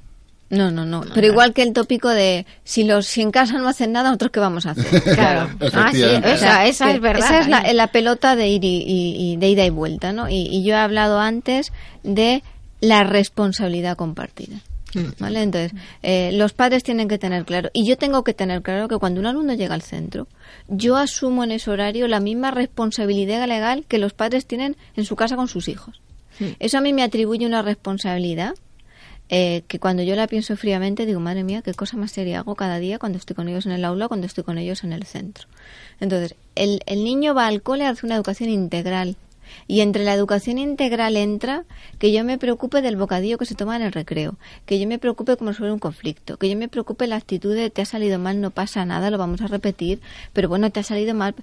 no, 0.51 0.71
no, 0.71 0.85
no. 0.85 1.03
Pero 1.15 1.27
igual 1.29 1.55
que 1.55 1.63
el 1.63 1.73
tópico 1.73 2.09
de 2.09 2.45
si 2.65 2.85
los 2.85 3.07
si 3.07 3.23
en 3.23 3.31
casa 3.31 3.59
no 3.59 3.69
hacen 3.69 3.93
nada, 3.93 4.09
nosotros 4.11 4.33
qué 4.33 4.41
vamos 4.41 4.67
a 4.67 4.73
hacer. 4.73 5.03
Claro. 5.03 5.49
Ah, 5.73 5.91
sí, 5.93 6.03
esa, 6.03 6.67
es 6.67 7.01
verdad. 7.01 7.25
Esa 7.25 7.41
es 7.41 7.49
la, 7.49 7.61
¿eh? 7.63 7.75
la 7.75 7.87
pelota 7.89 8.35
de 8.37 8.49
ir 8.49 8.65
y, 8.65 8.79
y- 8.87 9.33
y 9.33 9.37
de 9.37 9.49
ida 9.49 9.65
y 9.65 9.71
vuelta, 9.71 10.13
¿no? 10.13 10.29
Y, 10.29 10.49
y 10.51 10.63
yo 10.65 10.75
he 10.75 10.79
hablado 10.79 11.21
antes 11.21 11.73
de 12.03 12.43
la 12.81 13.05
responsabilidad 13.05 13.97
compartida. 13.97 14.57
¿Vale? 15.21 15.43
Entonces, 15.43 15.73
eh, 16.03 16.31
los 16.33 16.53
padres 16.53 16.83
tienen 16.83 17.07
que 17.07 17.17
tener 17.17 17.45
claro, 17.45 17.71
y 17.73 17.87
yo 17.87 17.97
tengo 17.97 18.25
que 18.25 18.35
tener 18.35 18.61
claro 18.61 18.89
que 18.89 18.97
cuando 18.99 19.21
un 19.21 19.27
alumno 19.27 19.55
llega 19.55 19.73
al 19.77 19.83
centro, 19.83 20.27
yo 20.67 20.97
asumo 20.97 21.45
en 21.45 21.53
ese 21.53 21.71
horario 21.71 22.09
la 22.09 22.19
misma 22.19 22.51
responsabilidad 22.51 23.47
legal 23.47 23.85
que 23.87 23.99
los 23.99 24.15
padres 24.15 24.47
tienen 24.47 24.77
en 24.97 25.05
su 25.05 25.15
casa 25.15 25.37
con 25.37 25.47
sus 25.47 25.69
hijos. 25.69 26.01
Eso 26.59 26.79
a 26.79 26.81
mí 26.81 26.93
me 26.93 27.05
atribuye 27.05 27.47
una 27.47 27.63
responsabilidad 27.63 28.55
eh, 29.33 29.62
que 29.68 29.78
cuando 29.78 30.03
yo 30.03 30.16
la 30.16 30.26
pienso 30.26 30.57
fríamente 30.57 31.07
digo, 31.07 31.20
madre 31.20 31.45
mía, 31.45 31.62
qué 31.62 31.72
cosa 31.72 31.97
más 31.97 32.11
seria 32.11 32.41
hago 32.41 32.57
cada 32.57 32.78
día 32.81 32.99
cuando 32.99 33.16
estoy 33.16 33.37
con 33.37 33.49
ellos 33.49 33.64
en 33.64 33.72
el 33.72 33.85
aula, 33.85 34.09
cuando 34.09 34.26
estoy 34.26 34.43
con 34.43 34.59
ellos 34.59 34.83
en 34.83 34.93
el 34.93 35.05
centro. 35.05 35.47
Entonces, 36.01 36.35
el, 36.57 36.83
el 36.87 37.05
niño 37.05 37.33
va 37.33 37.47
al 37.47 37.62
cole 37.62 37.87
a 37.87 37.91
hacer 37.91 38.07
una 38.07 38.16
educación 38.16 38.51
integral. 38.51 39.16
Y 39.66 39.81
entre 39.81 40.05
la 40.05 40.14
educación 40.14 40.59
integral 40.59 41.16
entra 41.16 41.64
que 41.99 42.12
yo 42.12 42.24
me 42.24 42.39
preocupe 42.39 42.83
del 42.83 42.97
bocadillo 42.97 43.39
que 43.39 43.47
se 43.47 43.55
toma 43.55 43.76
en 43.76 43.83
el 43.83 43.93
recreo, 43.93 44.37
que 44.66 44.78
yo 44.78 44.87
me 44.87 44.99
preocupe 44.99 45.37
como 45.37 45.53
sobre 45.55 45.72
un 45.72 45.78
conflicto, 45.78 46.37
que 46.37 46.49
yo 46.49 46.57
me 46.57 46.68
preocupe 46.68 47.07
la 47.07 47.16
actitud 47.16 47.55
de 47.55 47.70
te 47.70 47.83
ha 47.83 47.87
salido 47.87 48.18
mal, 48.18 48.41
no 48.41 48.51
pasa 48.51 48.85
nada, 48.85 49.11
lo 49.11 49.18
vamos 49.18 49.41
a 49.43 49.47
repetir, 49.47 50.01
pero 50.33 50.49
bueno, 50.49 50.70
te 50.70 50.81
ha 50.81 50.85
salido 50.85 51.14
mal. 51.14 51.35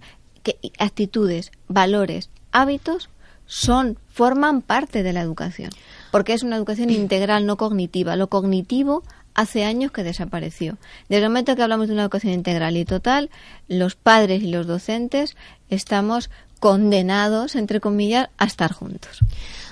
Que 0.43 0.57
actitudes, 0.77 1.51
valores, 1.67 2.29
hábitos 2.51 3.09
son 3.45 3.97
forman 4.09 4.61
parte 4.61 5.03
de 5.03 5.13
la 5.13 5.21
educación, 5.21 5.71
porque 6.11 6.33
es 6.33 6.43
una 6.43 6.55
educación 6.55 6.89
integral, 6.89 7.45
no 7.45 7.57
cognitiva. 7.57 8.15
Lo 8.15 8.27
cognitivo 8.27 9.03
hace 9.33 9.65
años 9.65 9.91
que 9.91 10.03
desapareció. 10.03 10.77
Desde 11.09 11.23
el 11.23 11.29
momento 11.29 11.55
que 11.55 11.61
hablamos 11.61 11.87
de 11.87 11.93
una 11.93 12.03
educación 12.03 12.33
integral 12.33 12.75
y 12.75 12.85
total, 12.85 13.29
los 13.67 13.95
padres 13.95 14.41
y 14.43 14.47
los 14.47 14.65
docentes 14.65 15.37
estamos 15.69 16.29
condenados, 16.59 17.55
entre 17.55 17.79
comillas, 17.79 18.29
a 18.37 18.45
estar 18.45 18.73
juntos. 18.73 19.19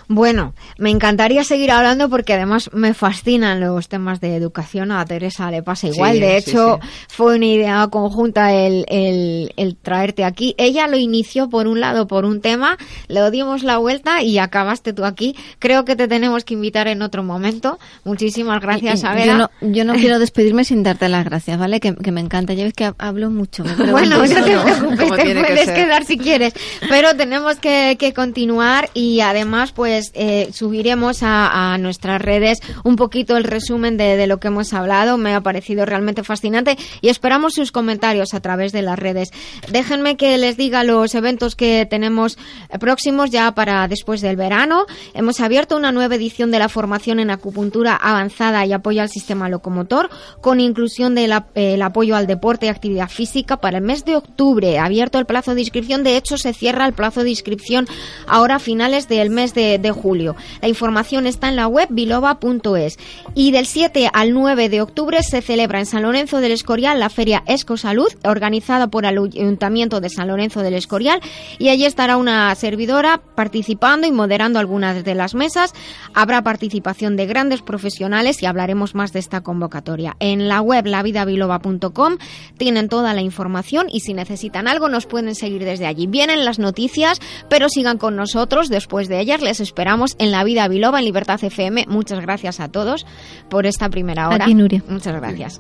Bueno, 0.08 0.54
me 0.78 0.90
encantaría 0.92 1.44
seguir 1.44 1.72
hablando 1.72 2.10
porque 2.10 2.34
además 2.34 2.70
me 2.74 2.94
fascinan 2.94 3.60
los 3.60 3.88
temas 3.88 4.22
de 4.22 4.36
educación. 4.36 4.92
A 4.92 5.04
Teresa 5.06 5.50
le 5.52 5.64
pasa 5.64 5.88
igual. 5.88 6.14
Sí, 6.14 6.20
de 6.20 6.38
hecho, 6.38 6.80
sí. 6.82 6.88
fue 7.10 7.36
una 7.38 7.46
idea 7.46 7.88
conjunta 7.92 8.54
el, 8.54 8.86
el, 8.88 9.54
el 9.58 9.76
traerte 9.76 10.24
aquí. 10.24 10.54
Ella 10.58 10.88
lo 10.88 10.98
inició 10.98 11.50
por 11.50 11.68
un 11.68 11.80
lado, 11.80 12.08
por 12.08 12.26
un 12.26 12.42
tema, 12.42 12.78
le 13.08 13.30
dimos 13.32 13.64
la 13.64 13.78
vuelta 13.78 14.22
y 14.22 14.38
acabaste 14.38 14.94
tú 14.94 15.06
aquí. 15.06 15.36
Creo 15.60 15.86
que 15.86 15.96
te 15.96 16.08
tenemos 16.08 16.44
que 16.44 16.54
invitar 16.54 16.88
en 16.88 17.02
otro 17.02 17.24
momento. 17.24 17.80
Muchísimas 18.04 18.62
gracias, 18.62 19.04
Abela. 19.04 19.26
Yo 19.26 19.38
no, 19.38 19.50
yo 19.74 19.86
no 19.86 19.94
quiero 19.96 20.20
despedirme 20.26 20.64
sin 20.66 20.84
darte 20.84 21.10
las 21.10 21.26
gracias, 21.26 21.58
¿vale? 21.58 21.80
Que, 21.80 21.96
que 21.96 22.12
me 22.12 22.22
encanta. 22.22 22.54
Ya 22.54 22.66
ves 22.66 22.74
que 22.74 22.86
ha- 22.86 22.96
hablo 23.00 23.30
mucho. 23.32 23.64
me 23.64 23.92
Bueno, 23.92 24.18
no 24.20 24.28
te 24.28 24.42
preocupes, 24.44 24.98
te 25.00 25.24
que 25.24 25.36
puedes 25.36 25.72
quedar 25.72 26.06
si 26.06 26.18
quieres. 26.18 26.54
Pero 26.90 27.16
tenemos 27.16 27.56
que, 27.56 27.96
que 28.00 28.14
continuar 28.14 28.90
y 28.94 29.22
además, 29.22 29.72
pues, 29.72 29.95
eh, 30.14 30.50
subiremos 30.54 31.20
a, 31.22 31.78
nuestras 31.80 32.22
redes 32.22 32.60
un 32.84 32.96
poquito 32.96 33.38
el 33.38 33.44
resumen 33.44 33.98
de, 33.98 34.26
lo 34.28 34.40
que 34.40 34.48
hemos 34.48 34.74
hablado. 34.74 35.18
Me 35.18 35.34
ha 35.34 35.42
parecido 35.42 35.86
realmente 35.86 36.24
fascinante 36.24 36.78
y 37.02 37.10
esperamos 37.10 37.54
sus 37.54 37.72
comentarios 37.72 38.34
a 38.34 38.40
través 38.40 38.72
de 38.72 38.82
las 38.82 38.98
redes. 38.98 39.32
Déjenme 39.72 40.18
que 40.18 40.38
les 40.38 40.58
diga 40.58 40.84
los 40.84 41.16
eventos 41.16 41.56
que 41.56 41.86
tenemos 41.90 42.38
eh, 42.70 42.80
próximos 42.80 43.30
ya 43.32 43.54
para 43.54 43.88
después 43.88 44.22
del 44.22 44.36
verano. 44.36 44.86
Hemos 45.14 45.40
abierto 45.40 45.76
una 45.76 45.92
nueva 45.92 46.16
edición 46.16 46.52
de 46.52 46.60
la 46.60 46.70
formación 46.70 47.20
en 47.20 47.30
acupuntura 47.30 47.96
avanzada 47.96 48.66
y 48.66 48.74
apoyo 48.74 49.02
al 49.02 49.10
sistema 49.10 49.50
locomotor 49.50 50.10
con 50.42 50.60
inclusión 50.60 51.16
del 51.16 51.32
ap- 51.34 51.56
el 51.56 51.82
apoyo 51.82 52.16
al 52.16 52.28
deporte 52.28 52.66
y 52.66 52.70
actividad 52.70 53.10
física 53.10 53.58
para 53.58 53.78
el 53.78 53.84
mes 53.84 54.06
de 54.06 54.16
octubre. 54.16 54.80
Abierto 54.80 55.20
el 55.20 55.26
plazo 55.26 55.56
de 55.56 55.62
inscripción. 55.62 56.04
De 56.04 56.18
hecho, 56.18 56.38
se 56.38 56.54
cierra 56.54 56.86
el 56.86 56.94
plazo 56.94 57.24
de 57.24 57.30
inscripción 57.30 57.88
ahora 58.28 58.56
a 58.56 58.60
finales 58.60 59.08
del 59.08 59.30
mes 59.30 59.54
de, 59.54 59.78
de 59.86 59.92
julio. 59.92 60.36
La 60.62 60.68
información 60.68 61.28
está 61.28 61.48
en 61.48 61.56
la 61.56 61.68
web 61.68 61.88
biloba.es. 61.92 62.98
Y 63.36 63.52
del 63.52 63.68
7 63.68 64.10
al 64.12 64.34
9 64.34 64.70
de 64.70 64.82
octubre 64.82 65.22
se 65.22 65.42
celebra 65.42 65.80
en 65.80 65.86
San 65.86 66.04
Lorenzo 66.04 66.40
del 66.40 66.52
Escorial 66.52 67.00
la 67.00 67.10
Feria 67.10 67.44
Escosalud, 67.46 68.10
organizada 68.24 68.88
por 68.88 69.06
el 69.06 69.18
Ayuntamiento 69.18 70.02
de 70.02 70.10
San 70.10 70.28
Lorenzo 70.28 70.62
del 70.62 70.74
Escorial. 70.74 71.22
Y 71.60 71.70
allí 71.70 71.86
estará 71.86 72.18
una 72.18 72.54
servidora 72.56 73.22
participando 73.36 74.08
y 74.08 74.12
moderando 74.12 74.60
algunas 74.60 75.04
de 75.04 75.16
las 75.16 75.36
mesas. 75.36 75.74
Habrá 76.14 76.42
participación 76.42 77.16
de 77.16 77.28
grandes 77.28 77.62
profesionales 77.62 78.42
y 78.42 78.48
hablaremos 78.48 78.96
más 78.96 79.14
de 79.14 79.20
esta 79.20 79.42
convocatoria. 79.42 80.16
En 80.20 80.48
la 80.48 80.62
web 80.62 80.88
lavidabiloba.com 80.88 82.18
tienen 82.58 82.90
toda 82.90 83.14
la 83.14 83.22
información 83.22 83.88
y 83.92 84.00
si 84.00 84.14
necesitan 84.14 84.68
algo 84.68 84.90
nos 84.90 85.06
pueden 85.06 85.36
seguir 85.36 85.64
desde 85.64 85.86
allí. 85.86 86.08
Vienen 86.08 86.44
las 86.44 86.58
noticias, 86.58 87.20
pero 87.50 87.70
sigan 87.70 87.98
con 87.98 88.16
nosotros. 88.16 88.70
Después 88.70 89.08
de 89.08 89.20
ellas 89.20 89.42
les 89.42 89.60
esperamos 89.76 90.16
en 90.20 90.32
La 90.32 90.46
Vida 90.46 90.70
Biloba, 90.70 91.00
en 91.00 91.06
Libertad 91.06 91.44
FM. 91.44 91.88
Muchas 91.90 92.22
gracias 92.22 92.62
a 92.62 92.70
todos 92.70 93.06
por 93.50 93.66
esta 93.66 93.90
primera 93.90 94.30
hora. 94.30 94.46
A 94.46 94.48
ti, 94.48 94.54
Nuria. 94.54 94.82
Muchas 94.88 95.14
gracias. 95.14 95.60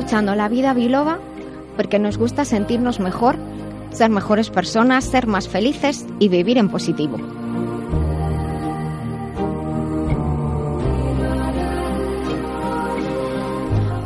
Escuchando 0.00 0.34
La 0.34 0.48
Vida 0.48 0.72
Biloba 0.72 1.18
porque 1.76 1.98
nos 1.98 2.16
gusta 2.16 2.46
sentirnos 2.46 3.00
mejor 3.00 3.36
ser 3.92 4.08
mejores 4.08 4.48
personas, 4.48 5.04
ser 5.04 5.26
más 5.26 5.48
felices 5.48 6.06
y 6.18 6.28
vivir 6.28 6.56
en 6.56 6.68
positivo. 6.70 7.18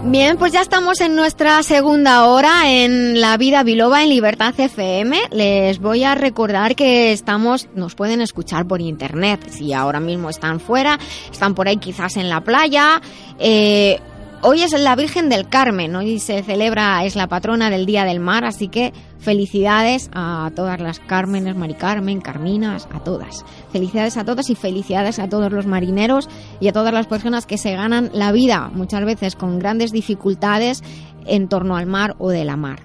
Bien, 0.06 0.36
pues 0.36 0.52
ya 0.52 0.60
estamos 0.60 1.00
en 1.00 1.16
nuestra 1.16 1.62
segunda 1.62 2.26
hora 2.26 2.70
en 2.70 3.20
La 3.20 3.36
Vida 3.36 3.62
Biloba 3.62 4.02
en 4.02 4.08
Libertad 4.08 4.54
FM. 4.56 5.18
Les 5.30 5.78
voy 5.80 6.04
a 6.04 6.14
recordar 6.14 6.76
que 6.76 7.12
estamos, 7.12 7.68
nos 7.74 7.94
pueden 7.94 8.20
escuchar 8.20 8.66
por 8.66 8.80
internet. 8.80 9.40
Si 9.48 9.72
ahora 9.72 10.00
mismo 10.00 10.30
están 10.30 10.60
fuera, 10.60 10.98
están 11.30 11.54
por 11.54 11.68
ahí 11.68 11.78
quizás 11.78 12.16
en 12.16 12.28
la 12.28 12.42
playa. 12.42 13.00
Eh, 13.38 14.00
hoy 14.44 14.62
es 14.62 14.78
la 14.78 14.94
Virgen 14.94 15.30
del 15.30 15.48
Carmen, 15.48 15.96
hoy 15.96 16.18
se 16.18 16.42
celebra, 16.42 17.02
es 17.04 17.16
la 17.16 17.28
patrona 17.28 17.70
del 17.70 17.86
Día 17.86 18.04
del 18.04 18.20
Mar, 18.20 18.44
así 18.44 18.68
que 18.68 18.92
felicidades 19.18 20.10
a 20.12 20.50
todas 20.54 20.80
las 20.80 21.00
Cármenes, 21.00 21.56
Mari 21.56 21.74
Carmen, 21.74 22.20
Carminas, 22.20 22.86
a 22.92 23.02
todas. 23.02 23.42
Felicidades 23.72 24.18
a 24.18 24.24
todas 24.24 24.50
y 24.50 24.54
felicidades 24.54 25.18
a 25.18 25.30
todos 25.30 25.50
los 25.50 25.66
marineros 25.66 26.28
y 26.60 26.68
a 26.68 26.72
todas 26.72 26.92
las 26.92 27.06
personas 27.06 27.46
que 27.46 27.56
se 27.56 27.72
ganan 27.72 28.10
la 28.12 28.32
vida, 28.32 28.70
muchas 28.74 29.04
veces 29.06 29.34
con 29.34 29.58
grandes 29.58 29.92
dificultades 29.92 30.82
en 31.26 31.48
torno 31.48 31.76
al 31.76 31.86
mar 31.86 32.14
o 32.18 32.28
de 32.28 32.44
la 32.44 32.56
mar. 32.56 32.80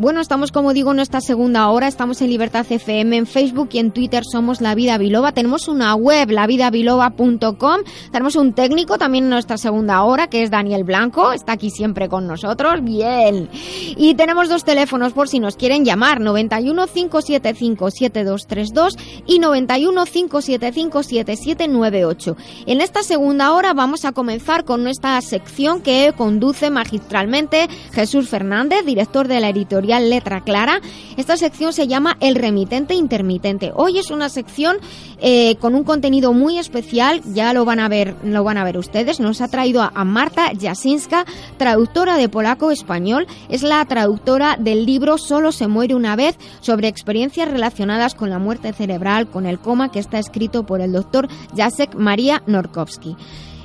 Bueno, 0.00 0.20
estamos 0.20 0.52
como 0.52 0.74
digo 0.74 0.92
en 0.92 1.00
esta 1.00 1.20
segunda 1.20 1.68
hora, 1.70 1.88
estamos 1.88 2.22
en 2.22 2.30
Libertad 2.30 2.64
FM, 2.70 3.16
en 3.16 3.26
Facebook 3.26 3.70
y 3.72 3.80
en 3.80 3.90
Twitter 3.90 4.22
somos 4.24 4.60
La 4.60 4.76
Vida 4.76 4.96
Biloba. 4.96 5.32
Tenemos 5.32 5.66
una 5.66 5.92
web, 5.96 6.30
lavidabiloba.com. 6.30 7.80
Tenemos 8.12 8.36
un 8.36 8.52
técnico 8.52 8.96
también 8.96 9.24
en 9.24 9.30
nuestra 9.30 9.58
segunda 9.58 10.04
hora, 10.04 10.28
que 10.28 10.44
es 10.44 10.52
Daniel 10.52 10.84
Blanco, 10.84 11.32
está 11.32 11.54
aquí 11.54 11.70
siempre 11.70 12.08
con 12.08 12.28
nosotros. 12.28 12.84
Bien. 12.84 13.48
Y 13.96 14.14
tenemos 14.14 14.48
dos 14.48 14.62
teléfonos 14.62 15.14
por 15.14 15.28
si 15.28 15.40
nos 15.40 15.56
quieren 15.56 15.84
llamar, 15.84 16.20
91 16.20 16.86
575 16.86 17.90
7232 17.90 18.96
y 19.26 19.40
91 19.40 20.04
575 20.04 21.02
7798. 21.02 22.36
En 22.66 22.80
esta 22.80 23.02
segunda 23.02 23.52
hora 23.52 23.74
vamos 23.74 24.04
a 24.04 24.12
comenzar 24.12 24.64
con 24.64 24.84
nuestra 24.84 25.20
sección 25.22 25.80
que 25.80 26.14
conduce 26.16 26.70
magistralmente 26.70 27.66
Jesús 27.90 28.28
Fernández, 28.28 28.84
director 28.84 29.26
de 29.26 29.40
la 29.40 29.48
editorial 29.48 29.87
Letra 29.88 30.42
Clara. 30.42 30.80
Esta 31.16 31.36
sección 31.36 31.72
se 31.72 31.88
llama 31.88 32.16
El 32.20 32.34
remitente 32.34 32.94
intermitente. 32.94 33.72
Hoy 33.74 33.98
es 33.98 34.10
una 34.10 34.28
sección 34.28 34.76
eh, 35.20 35.56
con 35.56 35.74
un 35.74 35.82
contenido 35.82 36.32
muy 36.32 36.58
especial, 36.58 37.22
ya 37.32 37.52
lo 37.52 37.64
van 37.64 37.80
a 37.80 37.88
ver, 37.88 38.14
lo 38.22 38.44
van 38.44 38.58
a 38.58 38.64
ver 38.64 38.78
ustedes. 38.78 39.18
Nos 39.18 39.40
ha 39.40 39.48
traído 39.48 39.82
a, 39.82 40.04
Marta 40.04 40.52
Jasinska, 40.60 41.24
traductora 41.56 42.16
de 42.16 42.28
polaco-español. 42.28 43.26
Es 43.48 43.62
la 43.62 43.84
traductora 43.86 44.56
del 44.58 44.86
libro 44.86 45.18
Solo 45.18 45.52
se 45.52 45.68
muere 45.68 45.94
una 45.94 46.16
vez 46.16 46.36
sobre 46.60 46.88
experiencias 46.88 47.50
relacionadas 47.50 48.14
con 48.14 48.30
la 48.30 48.38
muerte 48.38 48.72
cerebral, 48.72 49.28
con 49.28 49.46
el 49.46 49.58
coma, 49.58 49.90
que 49.90 49.98
está 49.98 50.18
escrito 50.18 50.66
por 50.66 50.80
el 50.80 50.92
doctor 50.92 51.28
Jacek 51.56 51.94
María 51.94 52.42
Norkowski. 52.46 53.16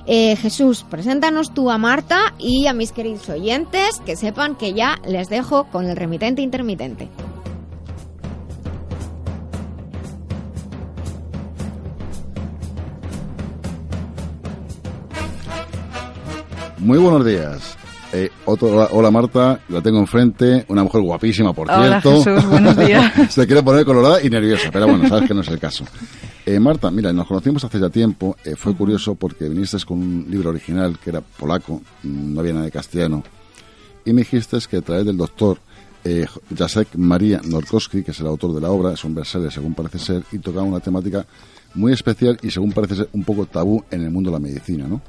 Eh, 0.05 0.35
Jesús, 0.35 0.85
preséntanos 0.89 1.53
tú 1.53 1.71
a 1.71 1.77
Marta 1.77 2.33
y 2.37 2.67
a 2.67 2.73
mis 2.73 2.91
queridos 2.91 3.29
oyentes 3.29 4.01
que 4.05 4.15
sepan 4.15 4.55
que 4.55 4.73
ya 4.73 4.99
les 5.07 5.29
dejo 5.29 5.65
con 5.65 5.85
el 5.85 5.95
remitente 5.95 6.41
intermitente. 6.41 7.09
Muy 16.79 16.97
buenos 16.97 17.25
días. 17.25 17.77
Eh, 18.15 18.29
otro- 18.45 18.67
hola, 18.67 18.89
hola, 18.91 19.09
Marta, 19.11 19.59
la 19.69 19.81
tengo 19.81 19.97
enfrente, 19.97 20.65
una 20.69 20.83
mujer 20.83 21.01
guapísima, 21.01 21.51
por 21.51 21.67
Hola, 21.67 21.99
cierto. 21.99 22.23
Jesús, 22.23 22.47
buenos 22.47 22.77
días. 22.77 23.11
Se 23.33 23.47
quiere 23.47 23.63
poner 23.63 23.83
colorada 23.85 24.21
y 24.21 24.29
nerviosa, 24.29 24.69
pero 24.71 24.85
bueno, 24.87 25.09
sabes 25.09 25.27
que 25.27 25.33
no 25.33 25.41
es 25.41 25.47
el 25.47 25.57
caso. 25.59 25.83
Eh, 26.45 26.59
Marta, 26.59 26.91
mira, 26.91 27.11
nos 27.11 27.25
conocimos 27.25 27.63
hace 27.63 27.79
ya 27.79 27.89
tiempo, 27.89 28.35
eh, 28.45 28.55
fue 28.55 28.75
curioso 28.75 29.15
porque 29.15 29.49
viniste 29.49 29.77
con 29.83 29.97
un 29.97 30.27
libro 30.29 30.51
original 30.51 30.99
que 31.03 31.09
era 31.09 31.21
polaco, 31.21 31.81
no 32.03 32.39
había 32.39 32.53
nada 32.53 32.65
de 32.65 32.71
castellano, 32.71 33.23
y 34.05 34.13
me 34.13 34.21
dijiste 34.21 34.57
que 34.69 34.77
a 34.77 34.81
través 34.81 35.05
del 35.05 35.17
doctor 35.17 35.57
eh, 36.03 36.27
Jacek 36.55 36.89
María 36.97 37.41
Norkowski, 37.43 38.03
que 38.03 38.11
es 38.11 38.19
el 38.19 38.27
autor 38.27 38.53
de 38.53 38.61
la 38.61 38.69
obra, 38.69 38.93
es 38.93 39.03
un 39.05 39.15
bestseller 39.15 39.51
según 39.51 39.73
parece 39.73 39.97
ser, 39.97 40.23
y 40.31 40.37
tocaba 40.37 40.63
una 40.65 40.81
temática 40.81 41.25
muy 41.73 41.93
especial 41.93 42.37
y 42.43 42.51
según 42.51 42.73
parece 42.73 42.95
ser 42.95 43.09
un 43.13 43.23
poco 43.23 43.47
tabú 43.47 43.83
en 43.89 44.03
el 44.03 44.11
mundo 44.11 44.29
de 44.29 44.35
la 44.35 44.39
medicina, 44.39 44.85
¿no? 44.87 45.01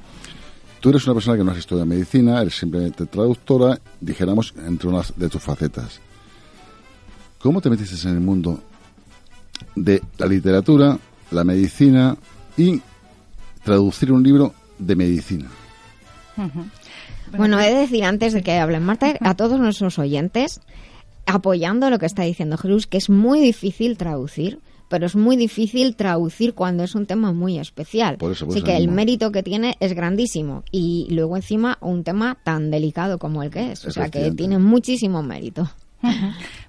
Tú 0.85 0.91
eres 0.91 1.07
una 1.07 1.14
persona 1.14 1.39
que 1.39 1.45
no 1.45 1.51
has 1.51 1.57
estudiado 1.57 1.87
medicina, 1.87 2.43
eres 2.43 2.59
simplemente 2.59 3.07
traductora, 3.07 3.80
dijéramos, 4.03 4.53
entre 4.66 4.91
unas 4.91 5.14
de 5.16 5.30
tus 5.30 5.41
facetas. 5.41 5.99
¿Cómo 7.39 7.62
te 7.62 7.70
metiste 7.70 8.07
en 8.07 8.16
el 8.16 8.20
mundo 8.20 8.61
de 9.74 10.03
la 10.18 10.26
literatura, 10.26 10.99
la 11.30 11.43
medicina 11.43 12.18
y 12.59 12.82
traducir 13.62 14.12
un 14.12 14.22
libro 14.22 14.53
de 14.78 14.95
medicina? 14.95 15.49
Bueno, 17.35 17.59
he 17.59 17.72
de 17.72 17.80
decir 17.80 18.05
antes 18.05 18.35
de 18.35 18.43
que 18.43 18.59
hablen 18.59 18.85
Marta, 18.85 19.14
a 19.20 19.35
todos 19.37 19.59
nuestros 19.59 19.99
oyentes, 19.99 20.61
apoyando 21.24 21.89
lo 21.89 21.99
que 21.99 22.05
está 22.05 22.24
diciendo 22.24 22.59
Jesús, 22.59 22.87
que 22.87 22.99
es 22.99 23.09
muy 23.09 23.41
difícil 23.41 23.97
traducir, 23.97 24.61
pero 24.95 25.07
es 25.07 25.16
muy 25.16 25.36
difícil 25.36 25.97
traducir 25.97 26.55
cuando 26.55 26.84
es 26.84 26.95
un 26.95 27.05
tema 27.05 27.32
muy 27.32 27.59
especial. 27.59 28.16
Por 28.16 28.30
eso, 28.30 28.47
por 28.47 28.53
Así 28.53 28.59
eso 28.59 28.66
que 28.66 28.76
el 28.76 28.86
mérito 28.86 29.32
que 29.32 29.42
tiene 29.42 29.74
es 29.80 29.92
grandísimo. 29.92 30.62
Y 30.70 31.09
luego 31.11 31.34
encima 31.34 31.78
un 31.80 32.05
tema 32.05 32.38
tan 32.45 32.70
delicado 32.70 33.18
como 33.18 33.42
el 33.42 33.51
que 33.51 33.72
es. 33.72 33.84
O 33.86 33.90
sea 33.90 34.09
que 34.09 34.30
tiene 34.30 34.61
muchísimo 34.61 35.20
mérito. 35.20 35.68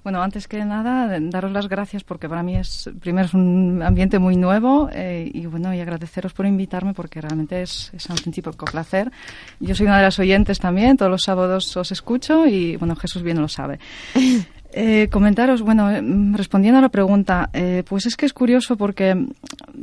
Bueno, 0.02 0.22
antes 0.22 0.46
que 0.46 0.64
nada, 0.64 1.18
daros 1.20 1.50
las 1.50 1.68
gracias 1.68 2.04
porque 2.04 2.28
para 2.28 2.44
mí 2.44 2.56
es, 2.56 2.88
primero, 3.00 3.26
es 3.26 3.34
un 3.34 3.82
ambiente 3.82 4.20
muy 4.20 4.36
nuevo 4.36 4.88
eh, 4.92 5.28
y 5.34 5.46
bueno, 5.46 5.74
y 5.74 5.80
agradeceros 5.80 6.32
por 6.32 6.46
invitarme 6.46 6.94
porque 6.94 7.20
realmente 7.20 7.60
es, 7.60 7.90
es 7.92 8.06
un 8.06 8.12
auténtico 8.12 8.52
placer. 8.52 9.10
Yo 9.58 9.74
soy 9.74 9.86
una 9.86 9.96
de 9.96 10.04
las 10.04 10.18
oyentes 10.20 10.60
también, 10.60 10.96
todos 10.96 11.10
los 11.10 11.22
sábados 11.22 11.76
os 11.76 11.90
escucho 11.90 12.46
y 12.46 12.76
bueno, 12.76 12.94
Jesús 12.94 13.22
bien 13.24 13.40
lo 13.40 13.48
sabe. 13.48 13.80
Eh, 14.78 15.08
comentaros, 15.10 15.62
bueno, 15.62 15.88
mm, 15.88 16.34
respondiendo 16.34 16.76
a 16.78 16.82
la 16.82 16.90
pregunta, 16.90 17.48
eh, 17.54 17.82
pues 17.88 18.04
es 18.04 18.14
que 18.14 18.26
es 18.26 18.34
curioso 18.34 18.76
porque 18.76 19.16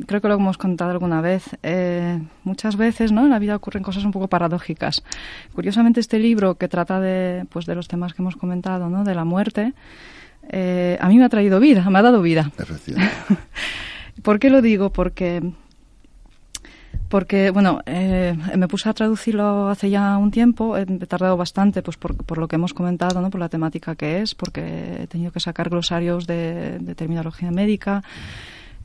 creo 0.05 0.21
que 0.21 0.27
lo 0.27 0.35
hemos 0.35 0.59
contado 0.59 0.91
alguna 0.91 1.19
vez. 1.19 1.45
eh, 1.63 2.21
muchas 2.43 2.75
veces, 2.77 3.11
¿no? 3.11 3.23
En 3.23 3.31
la 3.31 3.39
vida 3.39 3.55
ocurren 3.55 3.81
cosas 3.81 4.05
un 4.05 4.11
poco 4.11 4.27
paradójicas. 4.27 5.03
Curiosamente, 5.55 5.99
este 5.99 6.19
libro 6.19 6.59
que 6.59 6.67
trata 6.67 6.99
de, 6.99 7.47
pues, 7.49 7.65
de 7.65 7.73
los 7.73 7.87
temas 7.87 8.13
que 8.13 8.21
hemos 8.21 8.35
comentado, 8.35 8.87
¿no? 8.87 9.03
De 9.03 9.15
la 9.15 9.25
muerte, 9.25 9.73
eh, 10.49 10.99
a 11.01 11.07
mí 11.07 11.17
me 11.17 11.25
ha 11.25 11.29
traído 11.29 11.59
vida, 11.59 11.89
me 11.89 11.97
ha 11.97 12.03
dado 12.03 12.21
vida. 12.21 12.51
¿Por 14.21 14.37
qué 14.37 14.51
lo 14.51 14.61
digo? 14.61 14.91
Porque, 14.91 15.41
porque 17.13 17.51
bueno, 17.51 17.79
eh, 17.85 18.35
me 18.57 18.67
puse 18.67 18.89
a 18.89 18.93
traducirlo 18.93 19.69
hace 19.69 19.91
ya 19.91 20.17
un 20.17 20.31
tiempo, 20.31 20.75
he 20.75 20.83
tardado 21.05 21.37
bastante 21.37 21.83
pues 21.83 21.95
por, 21.95 22.39
lo 22.39 22.47
que 22.47 22.55
hemos 22.55 22.73
comentado, 22.73 23.21
¿no? 23.21 23.29
por 23.29 23.39
la 23.39 23.49
temática 23.49 23.93
que 23.93 24.21
es, 24.21 24.33
porque 24.33 25.03
he 25.03 25.05
tenido 25.05 25.31
que 25.31 25.39
sacar 25.39 25.69
glosarios 25.69 26.25
de, 26.25 26.79
terminología 26.95 27.51
médica 27.51 28.03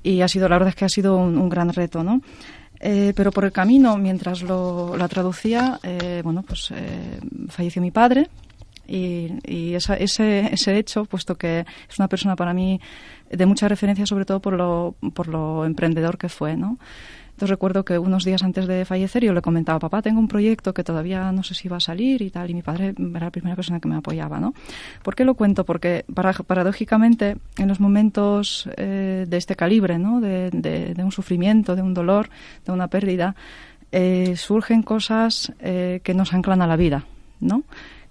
y 0.03 0.21
ha 0.21 0.29
sido, 0.29 0.47
la 0.47 0.57
verdad 0.57 0.69
es 0.69 0.75
que 0.75 0.85
ha 0.85 0.91
sido 0.91 1.17
un, 1.17 1.49
gran 1.49 1.73
reto, 1.73 2.05
¿no? 2.05 2.21
Eh, 2.81 3.15
pero 3.17 3.33
por 3.33 3.47
el 3.47 3.53
camino, 3.53 3.97
mientras 3.97 4.43
lo, 4.43 4.95
la 4.99 5.09
traducía, 5.09 5.81
eh, 5.83 6.21
bueno, 6.23 6.43
pues 6.43 6.71
eh, 6.75 7.21
falleció 7.49 7.81
mi 7.81 7.93
padre 7.93 8.29
y, 8.87 9.39
y 9.47 9.73
esa- 9.73 9.97
ese, 9.97 10.53
ese 10.53 10.77
hecho, 10.77 11.07
puesto 11.07 11.37
que 11.37 11.61
es 11.61 11.99
una 11.99 12.09
persona 12.09 12.37
para 12.37 12.53
mí 12.53 12.79
de 13.31 13.47
mucha 13.47 13.69
referencia, 13.69 14.05
sobre 14.05 14.27
todo 14.27 14.41
por 14.41 14.53
lo, 14.53 14.97
por 15.15 15.29
lo 15.29 15.65
emprendedor 15.65 16.19
que 16.19 16.29
fue, 16.29 16.59
¿no? 16.59 16.77
Entonces 17.39 17.51
recuerdo 17.51 17.85
que 17.85 18.01
unos 18.01 18.25
días 18.25 18.43
antes 18.43 18.67
de 18.67 18.85
fallecer 18.85 19.23
yo 19.25 19.33
le 19.33 19.41
comentaba, 19.43 19.79
papá, 19.79 20.03
tengo 20.03 20.19
un 20.19 20.27
proyecto 20.27 20.75
que 20.75 20.83
todavía 20.83 21.31
no 21.31 21.45
sé 21.45 21.55
si 21.55 21.69
va 21.69 21.77
a 21.77 21.81
salir 21.81 22.21
y 22.21 22.31
tal, 22.31 22.51
y 22.51 22.55
mi 22.55 22.63
padre 22.63 22.97
era 22.99 23.27
la 23.27 23.31
primera 23.31 23.55
persona 23.55 23.79
que 23.79 23.87
me 23.89 23.95
apoyaba, 23.95 24.41
¿no? 24.41 24.55
¿Por 25.05 25.15
qué 25.15 25.25
lo 25.25 25.35
cuento? 25.35 25.65
Porque 25.65 26.05
para- 26.13 26.33
paradójicamente 26.33 27.37
en 27.57 27.69
los 27.69 27.79
momentos 27.79 28.69
eh, 28.77 29.25
de 29.29 29.37
este 29.37 29.55
calibre, 29.55 30.01
¿no? 30.01 30.21
De, 30.21 30.97
un 30.99 31.13
sufrimiento, 31.13 31.77
de 31.77 31.83
un 31.83 31.95
dolor, 31.95 32.29
de 32.67 32.73
una 32.73 32.89
pérdida, 32.89 33.37
eh, 33.93 34.35
surgen 34.37 34.83
cosas 34.83 35.53
eh, 35.61 36.01
que 36.03 36.15
nos 36.15 36.35
anclan 36.35 36.61
a 36.61 36.67
la 36.67 36.75
vida, 36.75 37.05
¿no? 37.39 37.63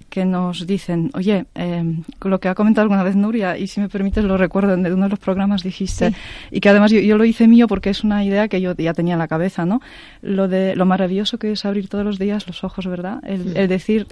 Que 0.09 0.25
nos 0.25 0.65
dicen, 0.65 1.11
oye, 1.13 1.45
eh, 1.55 1.83
lo 2.21 2.39
que 2.39 2.47
ha 2.47 2.55
comentado 2.55 2.83
alguna 2.83 3.03
vez 3.03 3.15
Nuria, 3.15 3.57
y 3.57 3.67
si 3.67 3.81
me 3.81 3.89
permites 3.89 4.23
lo 4.23 4.37
recuerdo, 4.37 4.73
en 4.73 4.85
uno 4.93 5.03
de 5.03 5.09
los 5.09 5.19
programas 5.19 5.63
dijiste, 5.63 6.13
y 6.51 6.59
que 6.59 6.69
además 6.69 6.91
yo, 6.91 6.99
yo 6.99 7.17
lo 7.17 7.25
hice 7.25 7.47
mío 7.47 7.67
porque 7.67 7.89
es 7.89 8.03
una 8.03 8.23
idea 8.23 8.47
que 8.47 8.61
yo 8.61 8.73
ya 8.75 8.93
tenía 8.93 9.13
en 9.13 9.19
la 9.19 9.27
cabeza, 9.27 9.65
¿no? 9.65 9.81
Lo 10.21 10.47
de 10.47 10.75
lo 10.75 10.85
maravilloso 10.85 11.37
que 11.37 11.51
es 11.51 11.65
abrir 11.65 11.89
todos 11.89 12.05
los 12.05 12.19
días 12.19 12.47
los 12.47 12.63
ojos, 12.63 12.87
¿verdad? 12.87 13.19
El, 13.23 13.55
el 13.57 13.67
decir, 13.67 14.07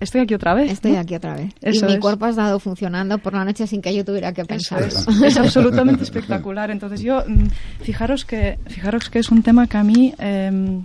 estoy 0.00 0.20
aquí 0.20 0.34
otra 0.34 0.54
vez. 0.54 0.70
Estoy 0.72 0.92
¿no? 0.92 1.00
aquí 1.00 1.14
otra 1.14 1.34
vez. 1.36 1.52
Eso 1.60 1.86
y 1.86 1.88
mi 1.88 1.94
es. 1.94 2.00
cuerpo 2.00 2.26
ha 2.26 2.30
estado 2.30 2.58
funcionando 2.58 3.18
por 3.18 3.32
la 3.34 3.44
noche 3.44 3.66
sin 3.66 3.82
que 3.82 3.94
yo 3.94 4.04
tuviera 4.04 4.32
que 4.32 4.42
Eso 4.42 4.48
pensar. 4.48 4.82
es, 4.82 5.06
es 5.22 5.36
absolutamente 5.38 6.02
espectacular. 6.04 6.70
Entonces 6.70 7.00
yo, 7.00 7.22
mm, 7.26 7.46
fijaros 7.82 8.24
que, 8.24 8.58
fijaros 8.66 9.10
que 9.10 9.18
es 9.18 9.30
un 9.30 9.42
tema 9.42 9.66
que 9.66 9.76
a 9.76 9.84
mí, 9.84 10.14
eh, 10.18 10.80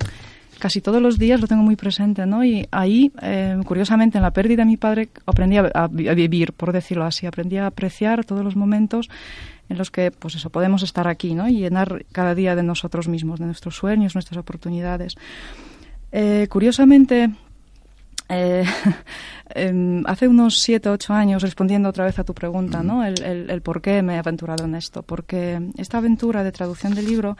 casi 0.60 0.82
todos 0.82 1.01
los 1.01 1.18
días 1.18 1.39
lo 1.41 1.47
tengo 1.47 1.64
muy 1.64 1.76
presente, 1.76 2.26
¿no? 2.26 2.43
Y 2.43 2.68
ahí, 2.72 3.12
eh, 3.22 3.58
curiosamente, 3.66 4.18
en 4.18 4.24
la 4.24 4.32
pérdida 4.32 4.64
de 4.64 4.66
mi 4.68 4.78
padre, 4.78 5.10
aprendí 5.26 5.58
a, 5.58 5.70
a 5.74 5.88
vi- 5.88 6.08
a 6.08 6.14
vivir, 6.14 6.53
por 6.53 6.72
decirlo 6.74 7.05
así, 7.05 7.26
aprendí 7.28 7.58
a 7.58 7.68
apreciar 7.68 8.26
todos 8.26 8.43
los 8.43 8.55
momentos 8.55 9.10
en 9.70 9.78
los 9.78 9.91
que, 9.91 10.12
pues 10.12 10.36
eso, 10.36 10.49
podemos 10.49 10.82
estar 10.84 11.08
aquí, 11.08 11.34
¿no? 11.34 11.47
Y 11.49 11.58
llenar 11.60 12.05
cada 12.12 12.34
día 12.36 12.55
de 12.55 12.64
nosotros 12.64 13.08
mismos, 13.08 13.39
de 13.39 13.45
nuestros 13.45 13.76
sueños, 13.76 14.16
nuestras 14.16 14.38
oportunidades. 14.38 15.16
Eh, 16.12 16.47
curiosamente, 16.49 17.30
eh, 18.30 18.64
em, 19.55 20.03
hace 20.05 20.28
unos 20.28 20.60
siete, 20.60 20.89
ocho 20.89 21.14
años, 21.14 21.41
respondiendo 21.41 21.89
otra 21.89 22.05
vez 22.05 22.18
a 22.20 22.24
tu 22.24 22.34
pregunta, 22.34 22.84
¿no? 22.84 23.03
El, 23.05 23.22
el- 23.24 23.49
el 23.49 23.62
por 23.62 23.82
qué 23.82 24.01
me 24.01 24.16
he 24.16 24.18
aventurado 24.18 24.66
en 24.66 24.76
esto. 24.76 25.03
Porque 25.03 25.60
esta 25.78 25.97
aventura 25.97 26.43
de 26.43 26.51
traducción 26.51 26.93
del 26.95 27.05
libro, 27.05 27.38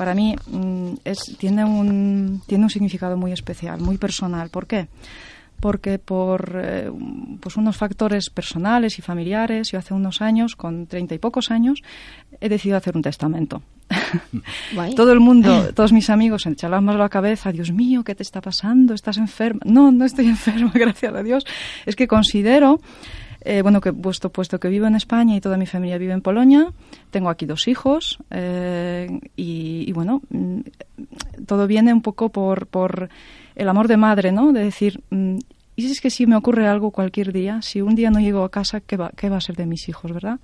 para 0.00 0.14
mí, 0.14 0.34
mm, 0.46 0.92
es, 1.04 1.36
tiene, 1.36 1.62
un, 1.62 2.40
tiene 2.46 2.64
un 2.64 2.70
significado 2.70 3.18
muy 3.18 3.32
especial, 3.32 3.82
muy 3.82 3.98
personal. 3.98 4.48
¿Por 4.48 4.66
qué? 4.66 4.88
Porque 5.60 5.98
por 5.98 6.58
eh, 6.58 6.90
pues 7.38 7.58
unos 7.58 7.76
factores 7.76 8.30
personales 8.30 8.98
y 8.98 9.02
familiares, 9.02 9.72
yo 9.72 9.78
hace 9.78 9.92
unos 9.92 10.22
años, 10.22 10.56
con 10.56 10.86
treinta 10.86 11.14
y 11.14 11.18
pocos 11.18 11.50
años, 11.50 11.82
he 12.40 12.48
decidido 12.48 12.78
hacer 12.78 12.96
un 12.96 13.02
testamento. 13.02 13.60
Todo 14.96 15.12
el 15.12 15.20
mundo, 15.20 15.68
todos 15.74 15.92
mis 15.92 16.08
amigos 16.08 16.44
se 16.44 16.48
echaban 16.48 16.82
más 16.82 16.96
la 16.96 17.10
cabeza, 17.10 17.52
Dios 17.52 17.70
mío, 17.70 18.02
¿qué 18.02 18.14
te 18.14 18.22
está 18.22 18.40
pasando? 18.40 18.94
¿Estás 18.94 19.18
enferma? 19.18 19.60
No, 19.66 19.92
no 19.92 20.06
estoy 20.06 20.28
enferma, 20.28 20.72
gracias 20.74 21.14
a 21.14 21.22
Dios. 21.22 21.44
Es 21.84 21.94
que 21.94 22.08
considero, 22.08 22.80
eh, 23.42 23.62
bueno, 23.62 23.80
que 23.80 23.92
puesto, 23.92 24.30
puesto 24.30 24.60
que 24.60 24.68
vivo 24.68 24.86
en 24.86 24.94
España 24.94 25.36
y 25.36 25.40
toda 25.40 25.56
mi 25.56 25.66
familia 25.66 25.98
vive 25.98 26.12
en 26.12 26.20
Polonia, 26.20 26.72
tengo 27.10 27.30
aquí 27.30 27.46
dos 27.46 27.68
hijos 27.68 28.18
eh, 28.30 29.08
y, 29.36 29.84
y, 29.86 29.92
bueno, 29.92 30.22
mm, 30.30 30.60
todo 31.46 31.66
viene 31.66 31.92
un 31.92 32.02
poco 32.02 32.28
por, 32.28 32.66
por 32.66 33.08
el 33.54 33.68
amor 33.68 33.88
de 33.88 33.96
madre, 33.96 34.32
¿no? 34.32 34.52
De 34.52 34.64
decir, 34.64 35.02
mm, 35.10 35.38
y 35.76 35.82
si 35.82 35.92
es 35.92 36.00
que 36.00 36.10
si 36.10 36.26
me 36.26 36.36
ocurre 36.36 36.66
algo 36.66 36.90
cualquier 36.90 37.32
día, 37.32 37.62
si 37.62 37.80
un 37.80 37.94
día 37.94 38.10
no 38.10 38.20
llego 38.20 38.44
a 38.44 38.50
casa, 38.50 38.80
¿qué 38.80 38.96
va, 38.96 39.12
qué 39.16 39.30
va 39.30 39.38
a 39.38 39.40
ser 39.40 39.56
de 39.56 39.66
mis 39.66 39.88
hijos, 39.88 40.12
verdad? 40.12 40.38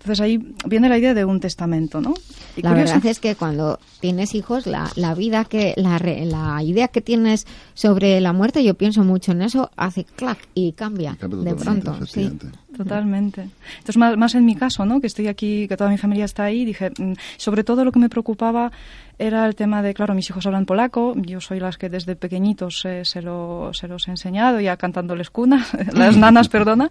Entonces 0.00 0.20
ahí 0.20 0.54
viene 0.66 0.88
la 0.88 0.96
idea 0.96 1.12
de 1.12 1.24
un 1.24 1.40
testamento, 1.40 2.00
¿no? 2.00 2.14
Y 2.56 2.62
La 2.62 2.70
curioso- 2.70 2.94
verdad 2.94 3.06
es 3.10 3.18
que 3.18 3.34
cuando 3.34 3.78
tienes 4.00 4.34
hijos, 4.34 4.66
la, 4.66 4.90
la 4.94 5.14
vida 5.14 5.44
que, 5.44 5.74
la, 5.76 5.98
re- 5.98 6.24
la 6.24 6.62
idea 6.62 6.86
que 6.88 7.00
tienes 7.00 7.46
sobre 7.74 8.20
la 8.20 8.32
muerte, 8.32 8.62
yo 8.62 8.74
pienso 8.74 9.02
mucho 9.02 9.32
en 9.32 9.42
eso, 9.42 9.70
hace 9.76 10.04
clac 10.04 10.38
y 10.54 10.72
cambia, 10.72 11.16
Cambia 11.18 11.40
de 11.52 11.54
pronto. 11.54 12.06
Sí. 12.06 12.30
Totalmente. 12.78 13.42
Entonces, 13.78 13.96
más, 13.96 14.16
más 14.16 14.34
en 14.34 14.44
mi 14.46 14.54
caso, 14.54 14.86
¿no? 14.86 15.00
Que 15.00 15.06
estoy 15.08 15.26
aquí, 15.28 15.66
que 15.68 15.76
toda 15.76 15.90
mi 15.90 15.98
familia 15.98 16.24
está 16.24 16.44
ahí, 16.44 16.64
dije, 16.64 16.90
mm, 16.96 17.12
sobre 17.36 17.64
todo 17.64 17.84
lo 17.84 17.92
que 17.92 17.98
me 17.98 18.08
preocupaba 18.08 18.72
era 19.20 19.44
el 19.46 19.56
tema 19.56 19.82
de, 19.82 19.94
claro, 19.94 20.14
mis 20.14 20.30
hijos 20.30 20.46
hablan 20.46 20.64
polaco, 20.64 21.12
yo 21.16 21.40
soy 21.40 21.58
las 21.58 21.76
que 21.76 21.88
desde 21.88 22.14
pequeñitos 22.14 22.84
eh, 22.84 23.04
se, 23.04 23.20
lo, 23.20 23.70
se 23.74 23.88
los 23.88 24.06
he 24.06 24.12
enseñado, 24.12 24.60
ya 24.60 24.76
cantándoles 24.76 25.28
cunas, 25.30 25.72
las 25.92 26.16
nanas, 26.16 26.48
perdona. 26.48 26.88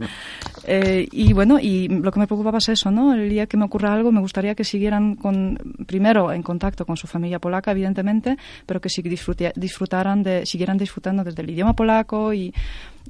Eh, 0.65 1.07
y 1.09 1.31
bueno, 1.31 1.57
y 1.57 1.87
lo 1.87 2.11
que 2.11 2.19
me 2.19 2.27
preocupaba 2.27 2.57
es 2.57 2.67
eso, 2.67 2.91
¿no? 2.91 3.13
El 3.13 3.29
día 3.29 3.45
que 3.47 3.55
me 3.55 3.63
ocurra 3.63 3.93
algo, 3.93 4.11
me 4.11 4.19
gustaría 4.19 4.55
que 4.55 4.65
siguieran 4.65 5.15
con, 5.15 5.57
primero 5.87 6.33
en 6.33 6.43
contacto 6.43 6.85
con 6.85 6.97
su 6.97 7.07
familia 7.07 7.39
polaca, 7.39 7.71
evidentemente, 7.71 8.35
pero 8.65 8.81
que 8.81 8.89
disfruti- 8.89 9.53
disfrutaran 9.55 10.21
de, 10.21 10.45
siguieran 10.45 10.77
disfrutando 10.77 11.23
desde 11.23 11.41
el 11.43 11.49
idioma 11.49 11.73
polaco 11.77 12.33
y, 12.33 12.53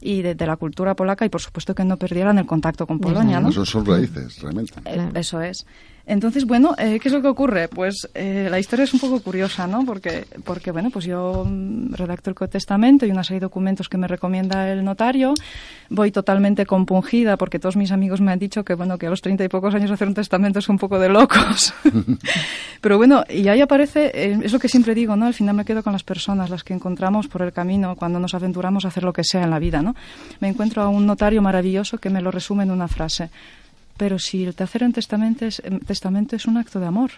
y 0.02 0.22
de, 0.22 0.36
de 0.36 0.46
la 0.46 0.56
cultura 0.58 0.96
polaca 0.96 1.26
y 1.26 1.30
por 1.30 1.42
supuesto 1.42 1.74
que 1.76 1.84
no 1.84 1.98
perdieran 1.98 2.38
el 2.38 2.46
contacto 2.46 2.86
con 2.88 3.00
Polonia, 3.00 3.40
¿no? 3.40 3.50
Eso 3.50 3.66
son 3.66 3.86
raíces, 3.86 4.42
realmente. 4.42 4.74
Eh, 4.86 5.10
Eso 5.16 5.42
es. 5.42 5.66
Entonces, 6.08 6.46
bueno, 6.46 6.74
eh, 6.78 7.00
¿qué 7.02 7.10
es 7.10 7.14
lo 7.14 7.22
que 7.22 7.28
ocurre? 7.28 7.68
Pues 7.68 8.08
eh, 8.14 8.48
la 8.50 8.60
historia 8.60 8.86
es 8.86 8.94
un 8.94 9.02
poco 9.02 9.20
curiosa, 9.20 9.68
¿no? 9.68 9.84
Porque, 9.84 10.26
porque 10.46 10.72
bueno, 10.72 10.90
pues 10.90 11.04
yo 11.04 11.46
mm, 11.46 11.94
redacto 11.96 12.30
el 12.30 12.50
testamento 12.50 13.06
y 13.06 13.12
una 13.12 13.26
serie 13.26 13.42
de 13.42 13.46
documentos 13.46 13.90
que 13.90 13.98
me 13.98 14.08
recomienda 14.08 14.72
el 14.72 14.86
notario. 14.86 15.34
Voy 15.90 16.12
totalmente 16.12 16.66
compungida 16.66 17.36
porque 17.36 17.60
todos 17.60 17.76
mis 17.76 17.92
amigos 17.92 18.22
me 18.22 18.32
han 18.32 18.40
dicho 18.40 18.64
que, 18.64 18.74
bueno, 18.74 18.98
que 18.98 19.08
a 19.08 19.10
los 19.10 19.22
treinta 19.22 19.44
y 19.44 19.50
pocos 19.50 19.76
años 19.76 19.92
hacer 19.92 20.08
un 20.08 20.14
testamento 20.14 20.60
es 20.60 20.70
un 20.70 20.78
poco 20.78 20.98
de 20.98 21.10
locos. 21.10 21.74
Pero 22.82 22.96
bueno, 22.96 23.26
y 23.30 23.50
ahí 23.50 23.60
aparece, 23.60 24.12
eh, 24.14 24.40
es 24.42 24.54
lo 24.54 24.60
que 24.60 24.70
siempre 24.70 24.96
digo, 24.96 25.18
¿no? 25.18 25.26
Al 25.26 25.34
final 25.34 25.56
me 25.56 25.66
quedo 25.66 25.84
con 25.84 25.92
las 25.92 26.04
personas, 26.04 26.50
las 26.50 26.64
que 26.64 26.74
encontramos 26.74 27.28
por 27.28 27.42
el 27.42 27.52
camino 27.52 27.98
cuando 27.98 28.18
nos 28.18 28.34
aventuramos 28.34 28.86
a 28.86 28.88
hacer 28.88 29.04
lo 29.04 29.12
que 29.12 29.26
sea 29.26 29.44
en 29.44 29.50
la 29.50 29.60
vida, 29.60 29.82
¿no? 29.82 29.94
Me 30.40 30.48
encuentro 30.48 30.82
a 30.84 30.88
un 30.88 31.06
notario 31.06 31.42
maravilloso 31.42 31.98
que 31.98 32.10
me 32.10 32.22
lo 32.22 32.32
resume 32.32 32.64
en 32.64 32.72
una 32.72 32.88
frase. 32.88 33.30
Pero 33.98 34.20
si 34.20 34.44
el 34.46 34.56
hacer 34.58 34.84
un 34.84 34.94
testamento 34.94 35.46
es, 35.46 35.62
em, 35.66 35.80
testamento 35.80 36.36
es 36.36 36.46
un 36.46 36.58
acto 36.58 36.80
de 36.80 36.86
amor. 36.88 37.12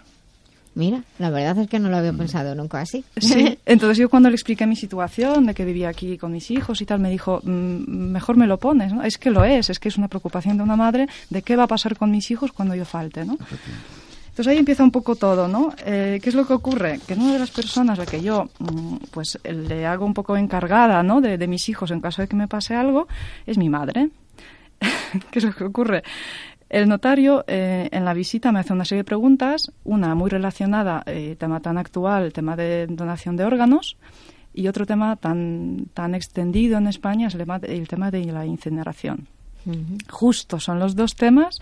Mira, 0.76 1.02
la 1.18 1.30
verdad 1.30 1.58
es 1.58 1.68
que 1.68 1.80
no 1.80 1.90
lo 1.90 1.98
había 1.98 2.14
pensado 2.14 2.54
nunca 2.56 2.80
así. 2.80 3.04
Sí. 3.18 3.58
Entonces 3.66 3.98
yo 3.98 4.08
cuando 4.10 4.30
le 4.30 4.36
expliqué 4.36 4.66
mi 4.68 4.76
situación, 4.76 5.46
de 5.48 5.54
que 5.54 5.66
vivía 5.66 5.90
aquí 5.90 6.18
con 6.18 6.32
mis 6.32 6.52
hijos 6.52 6.82
y 6.82 6.86
tal, 6.86 7.00
me 7.00 7.10
dijo, 7.10 7.42
"Mm, 7.44 8.12
mejor 8.12 8.38
me 8.38 8.48
lo 8.48 8.58
pones, 8.60 8.94
¿no? 8.94 9.04
Es 9.04 9.18
que 9.18 9.32
lo 9.32 9.44
es, 9.44 9.70
es 9.70 9.80
que 9.80 9.90
es 9.90 9.98
una 9.98 10.08
preocupación 10.08 10.58
de 10.58 10.64
una 10.64 10.76
madre 10.76 11.08
de 11.30 11.42
qué 11.42 11.56
va 11.56 11.64
a 11.64 11.68
pasar 11.68 11.98
con 11.98 12.12
mis 12.12 12.30
hijos 12.32 12.52
cuando 12.52 12.76
yo 12.76 12.86
falte, 12.86 13.26
¿no? 13.26 13.38
Entonces 14.30 14.48
ahí 14.54 14.58
empieza 14.60 14.84
un 14.84 14.92
poco 14.92 15.16
todo, 15.18 15.50
¿no? 15.50 15.74
Eh, 15.86 16.20
¿Qué 16.24 16.30
es 16.30 16.36
lo 16.36 16.48
que 16.48 16.54
ocurre? 16.54 17.02
Que 17.06 17.16
una 17.16 17.34
de 17.34 17.40
las 17.40 17.52
personas 17.52 17.98
a 18.00 18.04
la 18.04 18.10
que 18.10 18.22
yo, 18.22 18.48
mm, 18.60 18.96
pues, 19.12 19.38
le 19.44 19.86
hago 19.86 20.06
un 20.06 20.14
poco 20.14 20.38
encargada, 20.38 21.04
¿no? 21.04 21.20
De, 21.20 21.38
de 21.38 21.48
mis 21.48 21.68
hijos 21.68 21.92
en 21.92 22.00
caso 22.00 22.22
de 22.22 22.30
que 22.30 22.38
me 22.38 22.48
pase 22.48 22.74
algo, 22.76 23.08
es 23.46 23.58
mi 23.58 23.68
madre. 23.68 24.10
¿Qué 25.32 25.40
es 25.40 25.46
lo 25.46 25.54
que 25.54 25.66
ocurre? 25.66 26.04
El 26.70 26.88
notario 26.88 27.44
eh, 27.48 27.90
en 27.92 28.06
la 28.06 28.14
visita 28.14 28.52
me 28.52 28.60
hace 28.60 28.74
una 28.74 28.86
serie 28.86 29.00
de 29.02 29.06
preguntas, 29.06 29.72
una 29.84 30.14
muy 30.16 30.30
relacionada, 30.30 31.02
eh, 31.08 31.36
tema 31.40 31.60
tan 31.62 31.78
actual, 31.80 32.32
tema 32.32 32.56
de 32.56 32.86
donación 32.88 33.36
de 33.36 33.46
órganos, 33.46 33.98
y 34.54 34.68
otro 34.68 34.86
tema 34.86 35.16
tan, 35.16 35.88
tan 35.94 36.14
extendido 36.16 36.78
en 36.78 36.88
España 36.88 37.28
es 37.28 37.34
el 37.34 37.40
tema 37.42 37.60
de- 37.60 37.76
el 37.76 37.88
tema 37.88 38.12
de 38.12 38.24
la 38.26 38.46
incineración. 38.46 39.28
Justo 40.10 40.60
son 40.60 40.80
los 40.80 40.96
dos 40.96 41.16
temas 41.16 41.58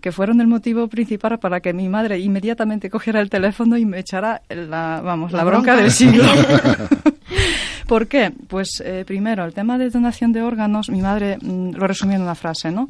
que 0.00 0.12
fueron 0.12 0.40
el 0.40 0.46
motivo 0.46 0.88
principal 0.88 1.38
para 1.38 1.60
que 1.60 1.72
mi 1.72 1.88
madre 1.88 2.18
inmediatamente 2.18 2.88
cogiera 2.90 3.20
el 3.20 3.30
teléfono 3.30 3.76
y 3.76 3.84
me 3.84 3.98
echara 3.98 4.42
la, 4.48 5.00
vamos, 5.04 5.32
la, 5.32 5.38
La 5.38 5.44
bronca, 5.44 5.72
bronca. 5.74 5.82
del 5.82 5.90
siglo. 5.92 6.24
¿Por 7.86 8.06
qué? 8.06 8.32
Pues 8.48 8.82
eh, 8.84 9.04
primero, 9.06 9.44
el 9.44 9.54
tema 9.54 9.78
de 9.78 9.90
donación 9.90 10.32
de 10.32 10.42
órganos, 10.42 10.90
mi 10.90 11.00
madre 11.00 11.38
mm, 11.40 11.70
lo 11.72 11.86
resumió 11.86 12.16
en 12.16 12.22
una 12.22 12.34
frase, 12.34 12.70
¿no? 12.70 12.88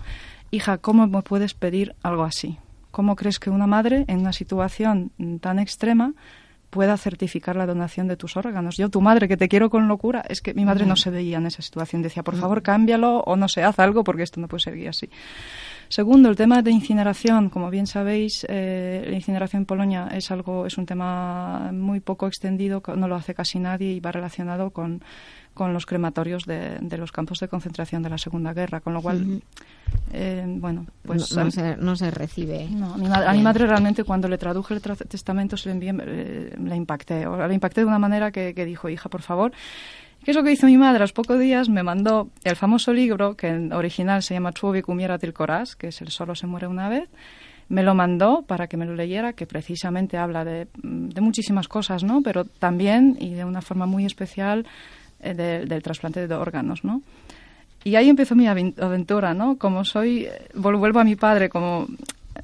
Hija, 0.51 0.79
¿cómo 0.79 1.07
me 1.07 1.23
puedes 1.23 1.53
pedir 1.53 1.95
algo 2.03 2.25
así? 2.25 2.57
¿Cómo 2.91 3.17
crees 3.17 3.39
que 3.39 3.51
una 3.51 3.67
madre 3.67 4.05
en 4.09 4.21
una 4.21 4.33
situación 4.33 5.13
tan 5.41 5.59
extrema 5.59 6.15
pueda 6.71 6.97
certificar 6.97 7.55
la 7.57 7.67
donación 7.67 8.09
de 8.09 8.17
tus 8.17 8.37
órganos? 8.37 8.79
Yo, 8.79 8.89
tu 8.89 9.03
madre, 9.03 9.29
que 9.29 9.37
te 9.37 9.49
quiero 9.49 9.69
con 9.69 9.89
locura, 9.89 10.25
es 10.27 10.41
que 10.41 10.55
mi 10.55 10.65
madre 10.65 10.87
no 10.87 10.97
se 10.97 11.11
veía 11.11 11.37
en 11.37 11.47
esa 11.47 11.61
situación. 11.61 12.01
Decía, 12.01 12.23
por 12.23 12.37
favor, 12.37 12.63
cámbialo 12.63 13.21
o 13.21 13.37
no 13.37 13.47
se 13.49 13.63
haz 13.63 13.79
algo 13.79 14.05
porque 14.05 14.23
esto 14.23 14.41
no 14.41 14.49
puede 14.49 14.63
seguir 14.63 14.89
así. 14.89 15.11
Segundo, 15.91 16.31
el 16.31 16.37
tema 16.37 16.63
de 16.63 16.71
incineración. 16.71 17.51
Como 17.51 17.69
bien 17.69 17.87
sabéis, 17.87 18.47
eh, 18.49 19.05
la 19.07 19.15
incineración 19.15 19.63
en 19.63 19.67
Polonia 19.67 20.09
es 20.13 20.31
algo, 20.31 20.67
es 20.67 20.79
un 20.79 20.87
tema 20.87 21.73
muy 21.73 22.01
poco 22.01 22.27
extendido, 22.27 22.83
no 22.97 23.07
lo 23.07 23.17
hace 23.17 23.35
casi 23.35 23.59
nadie 23.59 23.93
y 23.93 24.01
va 24.01 24.13
relacionado 24.13 24.71
con, 24.71 25.03
con 25.59 25.75
los 25.75 25.85
crematorios 25.85 26.45
de, 26.47 26.79
de 26.81 26.97
los 26.97 27.13
campos 27.13 27.41
de 27.41 27.49
concentración 27.49 28.03
de 28.03 28.09
la 28.09 28.17
Segunda 28.17 28.55
Guerra, 28.55 28.81
con 28.81 28.95
lo 28.95 29.03
cual, 29.03 29.43
eh, 30.13 30.45
bueno, 30.47 30.87
pues 31.03 31.35
no, 31.37 31.45
no 31.45 31.51
se, 31.51 31.77
no 31.77 31.97
se 31.97 32.11
recibe. 32.11 32.67
no, 32.71 32.97
mi 32.97 33.09
madre, 33.09 33.27
a 33.29 33.33
mi 33.35 33.43
madre 33.43 33.67
realmente 33.67 34.05
cuando 34.05 34.29
le 34.29 34.39
traduje 34.39 34.73
el 34.75 34.81
tra- 34.81 34.97
testamento 35.07 35.59
se 35.59 35.69
le 35.69 35.73
envié, 35.75 35.93
eh, 36.07 36.57
la 36.65 36.77
impacté. 36.77 37.27
O 37.27 37.37
la 37.37 37.53
impacté 37.53 37.83
de 37.83 37.87
una 37.87 37.99
manera 37.99 38.31
que, 38.31 38.55
que 38.55 38.65
dijo, 38.65 38.89
hija, 38.89 39.11
por 39.11 39.21
favor. 39.21 39.53
¿Qué 40.25 40.33
es 40.33 40.37
lo 40.37 40.43
que 40.43 40.51
hizo 40.53 40.67
mi 40.67 40.77
madre? 40.79 40.97
A 40.97 41.01
los 41.01 41.13
pocos 41.13 41.39
días 41.39 41.69
me 41.69 41.83
mandó 41.83 42.31
el 42.45 42.57
famoso 42.57 42.93
libro, 42.93 43.37
que 43.37 43.49
en 43.49 43.73
original 43.73 44.23
se 44.23 44.35
llama 44.35 44.53
Człowiek 44.53 44.89
umiera 44.89 45.19
tylko 45.19 45.47
raz, 45.47 45.77
que 45.77 45.89
es 45.89 46.01
El 46.03 46.09
solo 46.09 46.35
se 46.35 46.47
muere 46.47 46.67
una 46.67 46.89
vez. 46.89 47.09
Me 47.69 47.83
lo 47.83 47.95
mandó 47.95 48.43
para 48.47 48.67
que 48.67 48.77
me 48.79 48.87
lo 48.87 48.95
leyera, 48.95 49.35
que 49.35 49.47
precisamente 49.47 50.17
habla 50.17 50.43
de, 50.45 50.69
de 50.83 51.21
muchísimas 51.21 51.69
cosas, 51.69 52.03
¿no? 52.03 52.23
Pero 52.23 52.45
también, 52.47 53.17
y 53.21 53.35
de 53.35 53.45
una 53.45 53.61
forma 53.61 53.85
muy 53.87 54.07
especial, 54.07 54.67
eh, 55.21 55.35
de- 55.35 55.67
del 55.67 55.83
trasplante 55.83 56.27
de 56.27 56.35
órganos, 56.35 56.85
¿no? 56.85 57.03
Y 57.85 57.95
ahí 57.97 58.09
empezó 58.09 58.35
mi 58.35 58.47
aven- 58.47 58.75
aventura, 58.81 59.35
¿no? 59.35 59.57
Como 59.57 59.85
soy, 59.85 60.25
eh, 60.25 60.49
vol- 60.55 60.79
vuelvo 60.79 61.01
a 61.01 61.05
mi 61.05 61.17
padre, 61.17 61.49
como 61.49 61.87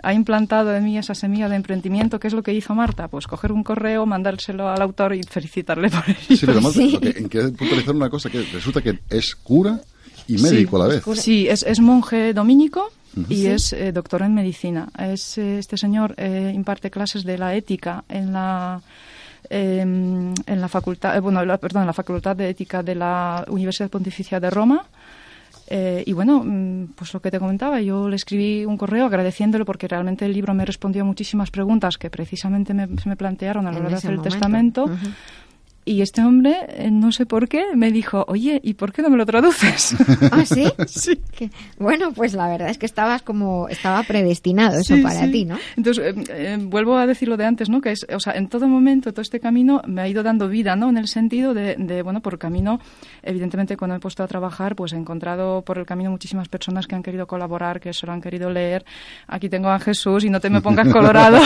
ha 0.03 0.13
implantado 0.13 0.75
en 0.75 0.85
mí 0.85 0.99
esa 0.99 1.15
semilla 1.15 1.49
de 1.49 1.57
emprendimiento, 1.57 2.19
¿qué 2.19 2.27
es 2.29 2.35
lo 2.35 2.43
que 2.43 2.53
hizo 2.53 2.75
Marta? 2.75 3.09
Pues 3.09 3.27
coger 3.27 3.53
un 3.53 3.63
correo, 3.63 4.07
mandárselo 4.07 4.69
al 4.69 4.81
autor 4.83 5.15
y 5.15 5.23
felicitarle 5.23 5.89
por 5.91 6.03
ello. 6.09 6.19
Sí, 6.29 6.39
pero 6.41 6.53
además, 6.53 6.75
que- 6.75 7.15
en 7.19 7.29
que 7.29 7.41
puntualizar 7.51 7.95
una 7.95 8.11
cosa 8.11 8.29
que 8.31 8.43
resulta 8.53 8.81
que 8.83 8.99
es 9.11 9.35
cura 9.37 9.81
y 10.27 10.39
médico 10.39 10.77
a 10.77 10.87
la 10.89 10.95
vez. 10.95 11.05
Sí, 11.15 11.49
es, 11.49 11.63
es 11.63 11.81
monje 11.81 12.33
dominico 12.33 12.91
Ujú. 13.17 13.33
y 13.33 13.37
Sí. 13.37 13.47
es 13.47 13.73
eh, 13.73 13.93
doctor 13.93 14.23
en 14.23 14.35
medicina. 14.35 14.89
Es, 14.99 15.39
eh, 15.39 15.59
este 15.59 15.77
señor 15.77 16.15
eh, 16.17 16.51
imparte 16.55 16.91
clases 16.91 17.25
de 17.25 17.39
la 17.39 17.55
ética 17.55 18.05
en 18.09 18.33
la 18.33 18.81
eh, 19.51 19.81
en 19.81 20.35
la 20.61 20.69
facultad, 20.69 21.17
eh, 21.17 21.21
bueno, 21.21 21.45
la- 21.45 21.59
perdón, 21.59 21.83
en 21.83 21.87
la 21.89 21.93
facultad 21.93 22.35
de 22.37 22.49
ética 22.49 22.83
de 22.83 22.95
la 22.95 23.45
Universidad 23.49 23.91
Pontificia 23.91 24.41
de 24.41 24.51
Roma. 24.51 24.85
Eh, 25.67 26.03
y 26.07 26.13
bueno, 26.13 26.43
mm, 26.45 26.89
pues 26.95 27.15
lo 27.15 27.21
que 27.21 27.31
te 27.31 27.39
comentaba, 27.39 27.81
yo 27.81 28.07
le 28.09 28.17
escribí 28.17 28.67
un 28.67 28.77
correo 28.77 29.07
agradeciéndolo 29.07 29.65
porque 29.65 29.89
realmente 29.89 30.27
el 30.27 30.33
libro 30.35 30.53
me 30.53 30.65
respondió 30.67 31.03
a 31.03 31.05
muchísimas 31.07 31.51
preguntas 31.51 31.97
que 31.97 32.11
precisamente 32.11 32.75
me, 32.75 32.87
se 32.99 33.09
me 33.09 33.17
plantearon 33.17 33.67
a 33.67 33.71
la 33.73 33.79
En 33.79 33.83
hora 33.83 33.91
de 33.91 33.97
hacer 33.97 34.11
el 34.11 34.17
testamento. 34.21 34.85
Y 35.87 36.01
este 36.01 36.23
hombre, 36.23 36.57
eh, 36.69 36.91
no 36.91 37.13
sé 37.13 37.27
por 37.27 37.47
qué, 37.49 37.65
me 37.75 37.91
dijo, 37.93 38.25
oye, 38.29 38.59
¿y 38.63 38.73
por 38.75 38.93
qué 38.93 39.03
no 39.03 39.11
me 39.11 39.19
lo 39.19 39.27
traduces? 39.27 39.95
¿Ah, 40.33 40.45
sí? 40.47 40.65
sí. 40.87 41.21
Que- 41.37 41.51
bueno, 41.79 42.13
pues 42.13 42.33
la 42.33 42.49
verdad 42.49 42.71
es 42.71 42.79
que 42.79 42.87
estabas 42.87 43.21
como, 43.23 43.69
estaba 43.69 44.03
predestinado 44.05 44.79
eso 44.81 44.97
Sí, 44.97 45.03
para 45.03 45.27
sí. 45.27 45.31
ti, 45.31 45.45
¿no? 45.45 45.59
Entonces, 45.77 46.15
eh, 46.17 46.25
eh, 46.31 46.59
vuelvo 46.61 46.97
a 46.97 47.07
decir 47.07 47.29
lo 47.29 47.37
de 47.37 47.45
antes, 47.45 47.69
¿no? 47.69 47.83
Que 47.83 47.93
es, 47.93 48.07
o 48.15 48.19
sea, 48.19 48.33
en 48.33 48.49
todo 48.49 48.67
momento, 48.67 49.13
todo 49.13 49.21
este 49.21 49.41
camino 49.41 49.83
me 49.87 50.01
ha 50.01 50.09
ido 50.09 50.23
dando 50.23 50.49
vida, 50.49 50.75
¿no? 50.75 50.89
En 50.89 50.97
el 50.97 51.07
sentido 51.07 51.53
de, 51.53 51.77
de, 51.77 52.01
bueno, 52.03 52.21
por 52.23 52.39
camino, 52.39 52.81
evidentemente, 53.23 53.77
cuando 53.77 53.93
me 53.95 53.99
he 53.99 54.01
puesto 54.01 54.23
a 54.23 54.27
trabajar, 54.27 54.75
pues 54.77 54.95
he 54.95 54.97
encontrado 54.97 55.63
por 55.63 55.77
el 55.77 55.85
camino 55.85 56.11
muchísimas 56.11 56.49
personas 56.49 56.87
que 56.87 56.95
han 56.95 57.03
querido 57.03 57.27
colaborar, 57.27 57.79
que 57.79 57.93
se 57.93 58.07
lo 58.07 58.13
han 58.13 58.23
querido 58.23 58.49
leer. 58.49 58.87
Aquí 59.27 59.51
tengo 59.51 59.69
a 59.69 59.79
Jesús 59.79 60.25
y 60.25 60.31
no 60.31 60.41
te 60.41 60.49
me 60.49 60.63
pongas 60.63 60.89
colorado. 60.93 61.39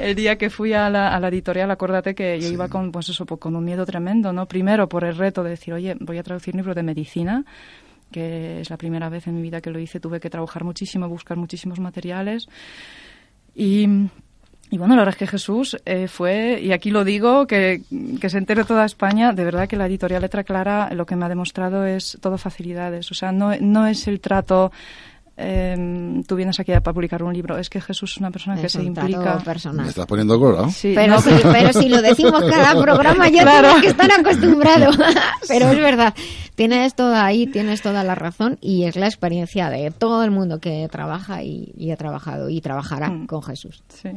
el 0.00 0.14
día 0.14 0.36
que 0.36 0.50
fui 0.50 0.72
a 0.72 0.90
la, 0.90 1.14
a 1.14 1.20
la 1.20 1.28
editorial, 1.28 1.70
acuérdate 1.70 2.14
que 2.14 2.40
yo 2.40 2.48
iba 2.48 2.68
con, 2.68 2.90
pues 2.90 3.03
eso, 3.08 3.26
pues 3.26 3.40
con 3.40 3.56
un 3.56 3.64
miedo 3.64 3.84
tremendo, 3.86 4.32
¿no? 4.32 4.46
Primero 4.46 4.88
por 4.88 5.04
el 5.04 5.16
reto 5.16 5.42
de 5.42 5.50
decir, 5.50 5.74
oye, 5.74 5.96
voy 6.00 6.18
a 6.18 6.22
traducir 6.22 6.54
un 6.54 6.58
libro 6.58 6.74
de 6.74 6.82
medicina, 6.82 7.44
que 8.10 8.60
es 8.60 8.70
la 8.70 8.76
primera 8.76 9.08
vez 9.08 9.26
en 9.26 9.34
mi 9.34 9.42
vida 9.42 9.60
que 9.60 9.70
lo 9.70 9.78
hice, 9.78 10.00
tuve 10.00 10.20
que 10.20 10.30
trabajar 10.30 10.64
muchísimo, 10.64 11.08
buscar 11.08 11.36
muchísimos 11.36 11.80
materiales. 11.80 12.48
Y, 13.54 13.86
y 14.70 14.78
bueno, 14.78 14.94
la 14.94 15.02
verdad 15.02 15.14
es 15.14 15.18
que 15.18 15.26
Jesús 15.26 15.76
eh, 15.84 16.08
fue, 16.08 16.60
y 16.60 16.72
aquí 16.72 16.90
lo 16.90 17.04
digo, 17.04 17.46
que, 17.46 17.82
que 18.20 18.30
se 18.30 18.38
entere 18.38 18.64
toda 18.64 18.84
España, 18.84 19.32
de 19.32 19.44
verdad 19.44 19.68
que 19.68 19.76
la 19.76 19.86
editorial 19.86 20.22
Letra 20.22 20.44
Clara 20.44 20.90
lo 20.92 21.06
que 21.06 21.16
me 21.16 21.24
ha 21.24 21.28
demostrado 21.28 21.84
es 21.86 22.18
todo 22.20 22.38
facilidades. 22.38 23.10
O 23.10 23.14
sea, 23.14 23.32
no, 23.32 23.56
no 23.60 23.86
es 23.86 24.06
el 24.08 24.20
trato. 24.20 24.72
Eh, 25.36 26.22
tú 26.26 26.36
vienes 26.36 26.58
aquí 26.60 26.72
a 26.72 26.80
publicar 26.80 27.22
un 27.22 27.32
libro, 27.32 27.58
es 27.58 27.68
que 27.68 27.80
Jesús 27.80 28.12
es 28.12 28.18
una 28.18 28.30
persona 28.30 28.56
que 28.60 28.66
Es 28.66 28.72
se 28.72 28.80
un 28.80 28.94
trato 28.94 29.10
implica. 29.10 29.38
personal. 29.38 29.84
Me 29.84 29.90
estás 29.90 30.06
poniendo 30.06 30.38
colorado. 30.38 30.70
Sí, 30.70 30.92
Pero, 30.94 31.16
no, 31.16 31.22
pero 31.52 31.72
si 31.72 31.88
lo 31.88 32.00
decimos 32.02 32.42
cada 32.48 32.80
programa 32.82 33.28
ya 33.28 33.42
Claro. 33.42 33.68
tienes 33.68 33.82
que 33.82 33.88
estar 33.88 34.20
acostumbrado. 34.20 34.90
pero 35.48 35.70
es 35.70 35.78
verdad, 35.78 36.14
tienes 36.54 36.94
toda 36.94 37.24
ahí, 37.26 37.46
tienes 37.46 37.82
toda 37.82 38.04
la 38.04 38.14
razón 38.14 38.58
y 38.60 38.84
es 38.84 38.96
la 38.96 39.06
experiencia 39.06 39.70
de 39.70 39.90
todo 39.90 40.22
el 40.24 40.30
mundo 40.30 40.60
que 40.60 40.88
trabaja 40.90 41.42
y, 41.42 41.72
y 41.76 41.90
ha 41.90 41.96
trabajado 41.96 42.48
y 42.48 42.60
trabajará 42.60 43.10
Mm. 43.10 43.26
con 43.26 43.42
Jesús. 43.42 43.82
Sí. 43.88 44.08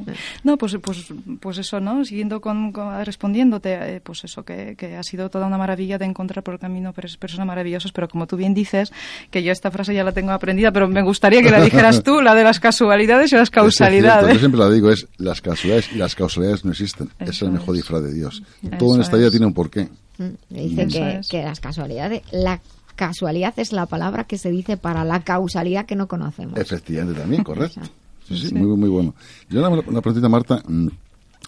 No, 0.43 0.57
pues, 0.57 0.77
pues, 0.81 1.07
pues 1.41 1.57
eso, 1.57 1.79
¿no? 1.79 2.05
Siguiendo 2.05 2.41
con, 2.41 2.71
con- 2.71 3.03
respondiéndote, 3.05 3.95
eh, 3.95 4.01
pues 4.01 4.23
eso, 4.23 4.43
que, 4.43 4.75
que 4.77 4.95
ha 4.95 5.03
sido 5.03 5.29
toda 5.29 5.47
una 5.47 5.57
maravilla 5.57 5.97
de 5.97 6.05
encontrar 6.05 6.43
por 6.43 6.53
el 6.53 6.59
camino 6.59 6.93
pers- 6.93 7.17
personas 7.17 7.47
maravillosas, 7.47 7.91
pero 7.91 8.07
como 8.07 8.27
tú 8.27 8.37
bien 8.37 8.53
dices, 8.53 8.91
que 9.31 9.43
yo 9.43 9.51
esta 9.51 9.71
frase 9.71 9.93
ya 9.93 10.03
la 10.03 10.11
tengo 10.11 10.31
aprendida, 10.31 10.71
pero 10.71 10.87
me 10.87 11.01
gustaría 11.07 11.41
que 11.41 11.49
la 11.49 11.61
dijeras 11.61 12.03
tú, 12.03 12.21
la 12.21 12.35
de 12.35 12.43
las 12.43 12.59
casualidades 12.59 13.31
y 13.31 13.35
las 13.35 13.43
Es 13.45 13.49
que 13.49 13.59
es 13.59 13.75
cierto, 13.75 13.87
causalidades. 13.87 14.33
yo 14.33 14.39
siempre 14.39 14.59
la 14.59 14.69
digo, 14.69 14.91
es 14.91 15.07
las 15.17 15.41
casualidades 15.41 15.89
y 15.93 15.95
las 15.97 16.13
causalidades 16.15 16.63
no 16.65 16.71
existen. 16.71 17.09
es 17.19 17.29
Eso 17.29 17.45
el 17.45 17.51
mejor 17.53 17.75
es. 17.75 17.81
disfraz 17.81 18.03
de 18.03 18.13
Dios. 18.13 18.43
Eso 18.61 18.77
Todo 18.77 18.95
en 18.95 19.01
esta 19.01 19.17
vida 19.17 19.27
es. 19.27 19.31
tiene 19.31 19.45
un 19.45 19.53
porqué. 19.53 19.89
Mm, 20.17 20.25
Dice 20.49 20.87
que, 20.87 21.17
es. 21.17 21.27
que 21.29 21.41
las 21.43 21.59
casualidades, 21.59 22.21
la 22.31 22.61
casualidad 22.95 23.53
es 23.57 23.71
la 23.73 23.85
palabra 23.85 24.23
que 24.25 24.37
se 24.37 24.49
dice 24.51 24.77
para 24.77 25.03
la 25.03 25.21
causalidad 25.23 25.85
que 25.85 25.95
no 25.95 26.07
conocemos. 26.07 26.57
Efectivamente, 26.59 27.19
también, 27.19 27.43
correcto. 27.43 27.81
Sí, 28.27 28.37
sí, 28.37 28.47
Sí. 28.49 28.53
Muy, 28.55 28.75
muy 28.77 28.89
bueno. 28.89 29.15
Yo 29.49 29.59
una, 29.59 29.69
una 29.69 30.01
preguntita, 30.01 30.27
Marta. 30.29 30.61
mm, 30.67 30.87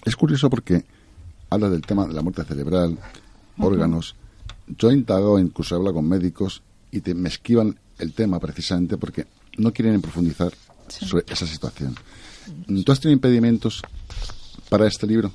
Es 0.05 0.15
curioso 0.15 0.49
porque 0.49 0.83
habla 1.49 1.69
del 1.69 1.81
tema 1.81 2.05
de 2.07 2.13
la 2.13 2.21
muerte 2.21 2.43
cerebral, 2.45 2.97
órganos. 3.57 4.15
Yo 4.77 4.89
he 4.89 4.93
indagado, 4.93 5.39
incluso 5.39 5.75
he 5.75 5.77
hablado 5.77 5.95
con 5.95 6.07
médicos 6.07 6.61
y 6.91 7.01
te, 7.01 7.13
me 7.15 7.27
esquivan 7.29 7.77
el 7.97 8.13
tema 8.13 8.39
precisamente 8.39 8.97
porque 8.97 9.25
no 9.59 9.71
quieren 9.71 10.01
profundizar 10.01 10.51
sobre 10.87 11.25
esa 11.31 11.45
situación. 11.45 11.95
¿Tú 12.83 12.91
has 12.91 12.99
tenido 12.99 13.15
impedimentos 13.15 13.81
para 14.69 14.87
este 14.87 15.05
libro? 15.05 15.31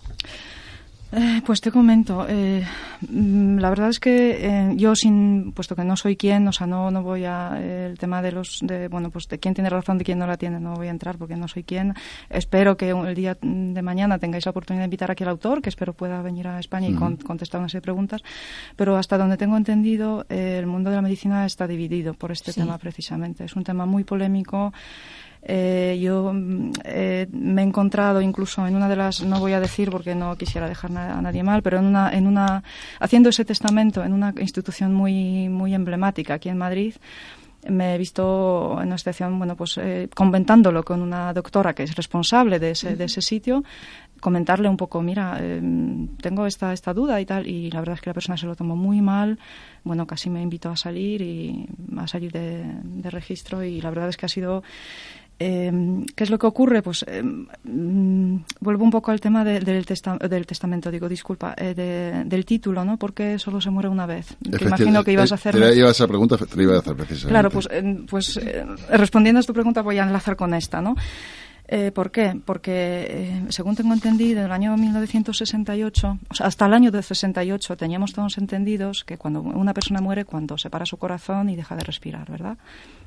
Eh, 1.17 1.43
pues 1.47 1.61
te 1.61 1.71
comento, 1.71 2.27
eh, 2.29 2.65
mm, 3.09 3.59
la 3.59 3.71
verdad 3.71 3.89
es 3.91 4.01
que 4.01 4.47
eh, 4.47 4.73
yo 4.77 4.97
sin, 4.97 5.53
puesto 5.53 5.77
que 5.77 5.85
no 5.85 5.97
soy 5.97 6.17
quien, 6.17 6.49
o 6.49 6.53
sea, 6.53 6.67
no, 6.67 6.91
no 6.91 7.05
voy 7.05 7.25
a 7.25 7.61
el 7.87 7.97
tema 7.99 8.21
de 8.21 8.33
los, 8.33 8.59
de, 8.63 8.89
bueno, 8.89 9.11
pues 9.11 9.29
de 9.29 9.39
quién 9.39 9.55
tiene 9.55 9.71
razón, 9.71 9.99
de 9.99 10.05
quién 10.05 10.19
no 10.19 10.27
la 10.27 10.37
tiene, 10.37 10.59
no 10.59 10.75
voy 10.75 10.89
a 10.89 10.91
entrar 10.91 11.17
porque 11.17 11.37
no 11.37 11.47
soy 11.47 11.63
quien. 11.63 11.95
Espero 12.31 12.77
que 12.77 12.91
el 12.91 13.15
día 13.15 13.37
de 13.41 13.83
mañana 13.83 14.19
tengáis 14.19 14.45
la 14.47 14.51
oportunidad 14.51 14.83
de 14.83 14.87
invitar 14.87 15.11
aquí 15.13 15.23
al 15.23 15.31
autor, 15.31 15.63
que 15.63 15.69
espero 15.69 15.93
pueda 15.93 16.21
venir 16.21 16.49
a 16.49 16.59
España 16.59 16.89
y 16.89 16.95
con- 16.95 17.17
contestar 17.17 17.61
una 17.61 17.69
serie 17.69 17.81
de 17.83 17.85
preguntas. 17.85 18.23
Pero 18.75 18.97
hasta 18.97 19.17
donde 19.17 19.37
tengo 19.37 19.57
entendido, 19.57 20.27
el 20.29 20.67
mundo 20.67 20.91
de 20.91 20.97
la 20.97 21.03
medicina 21.03 21.47
está 21.47 21.69
dividido 21.69 22.15
por 22.15 22.33
este 22.33 22.51
Sí. 22.53 22.61
tema 22.61 22.77
precisamente. 22.79 23.45
Es 23.45 23.55
un 23.55 23.63
tema 23.63 23.87
muy 23.87 24.03
polémico. 24.03 24.73
Eh, 25.47 25.99
yo 26.01 26.33
mm, 26.33 26.71
eh, 26.85 27.27
me 27.33 27.61
he 27.63 27.65
encontrado 27.67 28.23
incluso 28.23 28.67
en 28.67 28.77
una 28.77 28.89
de 28.89 28.97
las, 28.97 29.23
no 29.23 29.41
voy 29.41 29.53
a 29.53 29.61
decir 29.61 29.91
porque 29.91 30.15
no 30.15 30.37
quisiera 30.37 30.67
dejar 30.69 30.91
na- 30.91 31.19
a 31.19 31.21
nadie 31.23 31.43
mal, 31.43 31.63
pero 31.63 31.79
en 31.79 31.85
una, 31.85 32.11
en 32.13 32.27
una, 32.27 32.63
haciendo 32.99 33.29
ese 33.29 33.45
testamento 33.45 34.03
en 34.03 34.15
una 34.15 34.33
institución 34.41 34.95
muy, 34.95 35.49
muy 35.51 35.75
emblemática 35.75 36.35
aquí 36.35 36.49
en 36.49 36.57
Madrid, 36.57 36.95
me 37.69 37.95
he 37.95 37.99
visto 37.99 38.79
en 38.81 38.89
una 38.89 38.99
situación, 38.99 39.39
bueno, 39.39 39.57
pues 39.57 39.79
eh, 39.79 40.09
comentándolo 40.15 40.83
con 40.83 41.01
una 41.03 41.33
doctora 41.33 41.75
que 41.75 41.83
es 41.85 41.95
responsable 41.95 42.59
de 42.59 42.73
ese, 42.73 42.95
de 42.97 43.05
ese 43.05 43.23
sitio, 43.23 43.65
comentarle 44.21 44.69
un 44.69 44.77
poco, 44.77 45.01
mira, 45.03 45.39
eh, 45.41 45.61
tengo 46.21 46.47
esta, 46.47 46.73
esta 46.75 46.93
duda 46.95 47.21
y 47.23 47.27
tal, 47.27 47.47
y 47.47 47.71
la 47.71 47.81
verdad 47.81 47.95
es 47.97 48.01
que 48.03 48.11
la 48.11 48.15
persona 48.15 48.37
se 48.37 48.47
lo 48.47 48.55
tomó 48.57 48.77
muy 48.77 49.01
mal, 49.03 49.39
bueno, 49.83 50.07
casi 50.07 50.29
me 50.31 50.43
invitó 50.43 50.71
a 50.71 50.77
salir 50.77 51.21
y 51.23 51.67
a 51.97 52.07
salir 52.07 52.33
de, 52.33 52.65
de 52.83 53.11
registro 53.11 53.63
y 53.65 53.81
la 53.81 53.91
verdad 53.91 54.09
es 54.11 54.17
que 54.19 54.27
ha 54.27 54.31
sido 54.31 54.63
eh, 55.39 55.73
¿Qué 56.15 56.25
es 56.25 56.31
lo 56.31 56.39
que 56.39 56.47
ocurre? 56.47 56.83
Pues 56.83 57.05
eh, 57.09 57.23
mm, 57.23 58.37
vuelvo 58.61 58.85
un 58.85 58.91
poco 58.91 59.11
al 59.11 59.21
tema 59.21 59.45
de- 59.45 59.61
del, 59.61 59.85
testa- 59.85 60.17
del 60.19 60.47
testamento, 60.47 60.91
digo, 60.91 61.09
disculpa, 61.09 61.55
eh, 61.57 61.75
de- 61.75 62.25
del 62.25 62.45
título, 62.45 62.85
¿no? 62.85 62.97
Porque 62.99 63.39
solo 63.39 63.61
se 63.61 63.71
muere 63.71 63.89
una 63.89 64.07
vez. 64.07 64.37
Que 64.59 64.65
imagino 64.65 65.03
que 65.05 65.13
ibas 65.13 65.33
a 65.33 65.35
hacer. 65.37 65.53
Te 65.55 65.61
la 65.61 65.75
iba 65.75 65.89
a 65.89 65.93
esa 65.93 66.07
pregunta, 66.07 66.37
te 66.37 66.57
la 66.57 66.63
iba 66.63 66.77
a 66.77 66.79
hacer 66.79 66.95
precisamente. 66.95 67.29
Claro, 67.31 67.51
pues, 67.51 67.69
eh, 67.71 68.05
pues 68.09 68.37
eh, 68.37 68.65
respondiendo 68.91 69.41
a 69.41 69.43
tu 69.43 69.53
pregunta 69.53 69.83
voy 69.83 69.99
a 69.99 70.05
enlazar 70.05 70.37
con 70.37 70.55
esta, 70.55 70.81
¿no? 70.81 70.95
Eh, 71.67 71.93
¿Por 71.93 72.11
qué? 72.11 72.39
Porque, 72.45 73.07
eh, 73.09 73.43
según 73.49 73.75
tengo 73.75 73.95
entendido, 73.95 74.41
en 74.41 74.47
el 74.47 74.53
año 74.53 74.77
1968, 74.77 76.19
o 76.29 76.35
sea, 76.35 76.47
hasta 76.47 76.67
el 76.67 76.75
año 76.75 76.91
de 76.91 77.03
68, 77.03 77.77
teníamos 77.79 78.13
todos 78.13 78.37
entendidos 78.39 79.03
que 79.05 79.17
cuando 79.17 79.41
una 79.41 79.73
persona 79.73 80.01
muere, 80.03 80.27
cuando 80.27 80.59
se 80.59 80.69
para 80.69 80.85
su 80.85 80.99
corazón 80.99 81.49
y 81.49 81.57
deja 81.57 81.75
de 81.75 81.83
respirar, 81.85 82.31
¿verdad? 82.31 82.59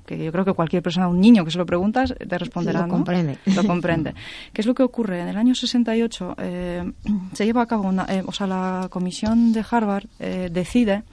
Que 0.08 0.18
yo 0.24 0.32
creo 0.32 0.46
que 0.46 0.54
cualquier 0.54 0.82
persona, 0.82 1.08
un 1.08 1.20
niño 1.20 1.46
que 1.46 1.52
se 1.52 1.60
lo 1.60 1.66
preguntas, 1.66 2.16
te 2.18 2.38
responderá, 2.38 2.80
lo 2.80 2.88
¿no? 2.88 2.94
comprende. 2.94 3.38
Lo 3.46 3.64
comprende. 3.66 4.16
¿Qué 4.54 4.62
es 4.62 4.66
lo 4.66 4.74
que 4.74 4.82
ocurre? 4.82 5.22
En 5.22 5.28
el 5.28 5.38
año 5.38 5.54
68 5.54 6.36
eh, 6.40 6.92
se 7.34 7.46
lleva 7.46 7.62
a 7.62 7.66
cabo 7.66 7.90
una, 7.90 8.06
eh, 8.06 8.24
o 8.26 8.32
sea, 8.32 8.48
la 8.48 8.88
comisión 8.90 9.52
de 9.52 9.66
Harvard 9.70 10.06
eh, 10.20 10.50
decide 10.52 11.04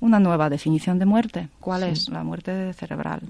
una 0.00 0.20
nueva 0.20 0.50
definición 0.50 0.98
de 0.98 1.06
muerte. 1.06 1.48
¿Cuál 1.58 1.84
es? 1.84 2.08
La 2.10 2.22
muerte 2.22 2.72
cerebral. 2.74 3.22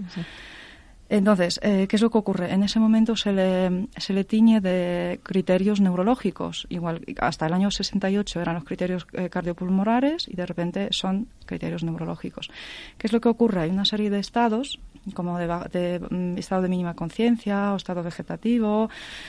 Entonces, 1.13 1.61
eh, 1.63 1.87
¿qué 1.91 1.97
es 1.97 2.01
lo 2.01 2.09
que 2.09 2.17
ocurre? 2.17 2.55
En 2.55 2.63
ese 2.63 2.81
momento 2.81 3.17
se 3.17 3.33
le, 3.33 3.89
se 3.99 4.15
le 4.15 4.25
tiñe 4.25 4.63
de 4.63 5.21
criterios 5.23 5.79
neurológicos. 5.79 6.67
Igual, 6.71 7.05
hasta 7.19 7.45
el 7.45 7.53
año 7.53 7.71
68 7.71 8.41
eran 8.41 8.55
los 8.55 8.65
criterios 8.65 9.07
eh, 9.13 9.29
cardiopulmonares 9.29 10.27
y 10.27 10.37
de 10.37 10.47
repente 10.47 10.89
son 10.91 11.29
criterios 11.45 11.85
neurológicos. 11.85 12.51
¿Qué 12.97 13.09
es 13.09 13.13
lo 13.13 13.21
que 13.21 13.29
ocurre? 13.29 13.61
Hay 13.61 13.69
una 13.69 13.85
serie 13.85 14.09
de 14.09 14.21
estados, 14.21 14.81
como 15.15 15.39
de, 15.39 15.47
de, 15.73 16.01
mm, 16.11 16.39
estado 16.39 16.63
de 16.63 16.69
mínima 16.69 16.95
conciencia 16.95 17.73
o 17.73 17.77
estado 17.77 18.03
vegetativo 18.03 18.89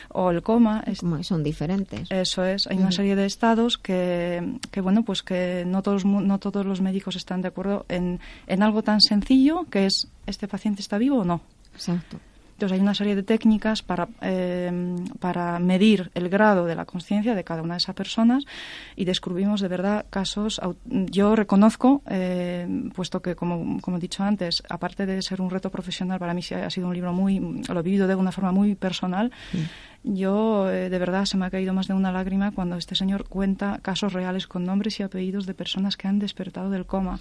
o 0.09 0.31
el 0.31 0.41
coma. 0.43 0.83
es- 0.85 1.01
son 1.25 1.43
diferentes. 1.43 2.09
eso 2.11 2.43
es, 2.43 2.67
hay 2.67 2.77
una 2.77 2.91
serie 2.91 3.15
de 3.15 3.25
estados 3.25 3.77
que, 3.77 4.57
que 4.71 4.81
bueno, 4.81 5.03
pues 5.03 5.23
que 5.23 5.63
no 5.67 5.81
todos, 5.81 6.05
no 6.05 6.39
todos 6.39 6.65
los 6.65 6.81
médicos 6.81 7.15
están 7.15 7.41
de 7.41 7.47
acuerdo 7.49 7.85
en, 7.89 8.19
en 8.47 8.63
algo 8.63 8.83
tan 8.83 9.01
sencillo 9.01 9.65
que 9.69 9.85
es, 9.87 10.07
¿este 10.27 10.47
paciente 10.47 10.81
está 10.81 10.97
vivo 10.97 11.19
o 11.19 11.25
no? 11.25 11.41
Exacto. 11.73 12.17
Entonces 12.53 12.77
hay 12.77 12.81
una 12.81 12.95
serie 12.95 13.15
de 13.15 13.23
técnicas 13.23 13.81
para, 13.83 14.07
eh, 14.21 14.95
para 15.19 15.59
medir 15.59 16.11
el 16.13 16.29
grado 16.29 16.65
de 16.65 16.75
la 16.75 16.85
conciencia 16.85 17.35
de 17.35 17.43
cada 17.43 17.61
una 17.61 17.75
de 17.75 17.79
esas 17.79 17.95
personas 17.95 18.45
y 18.95 19.05
descubrimos 19.05 19.61
de 19.61 19.67
verdad 19.67 20.05
casos. 20.09 20.61
Yo 20.85 21.35
reconozco, 21.35 22.01
eh, 22.09 22.67
puesto 22.95 23.21
que 23.21 23.35
como, 23.35 23.81
como 23.81 23.97
he 23.97 23.99
dicho 23.99 24.23
antes, 24.23 24.63
aparte 24.69 25.05
de 25.05 25.21
ser 25.21 25.41
un 25.41 25.49
reto 25.49 25.69
profesional, 25.69 26.19
para 26.19 26.33
mí 26.33 26.41
sí 26.41 26.53
ha 26.53 26.69
sido 26.69 26.87
un 26.87 26.93
libro 26.93 27.13
muy, 27.13 27.39
lo 27.39 27.79
he 27.79 27.83
vivido 27.83 28.07
de 28.07 28.15
una 28.15 28.31
forma 28.31 28.51
muy 28.51 28.75
personal. 28.75 29.31
Yo, 30.03 30.69
eh, 30.69 30.89
de 30.89 30.99
verdad, 30.99 31.25
se 31.25 31.37
me 31.37 31.45
ha 31.45 31.49
caído 31.49 31.73
más 31.73 31.87
de 31.87 31.93
una 31.93 32.11
lágrima 32.11 32.51
cuando 32.51 32.75
este 32.75 32.95
señor 32.95 33.25
cuenta 33.27 33.79
casos 33.81 34.11
reales 34.11 34.47
con 34.47 34.65
nombres 34.65 34.99
y 34.99 35.03
apellidos 35.03 35.45
de 35.45 35.53
personas 35.53 35.95
que 35.95 36.07
han 36.07 36.19
despertado 36.19 36.69
del 36.69 36.85
coma. 36.85 37.19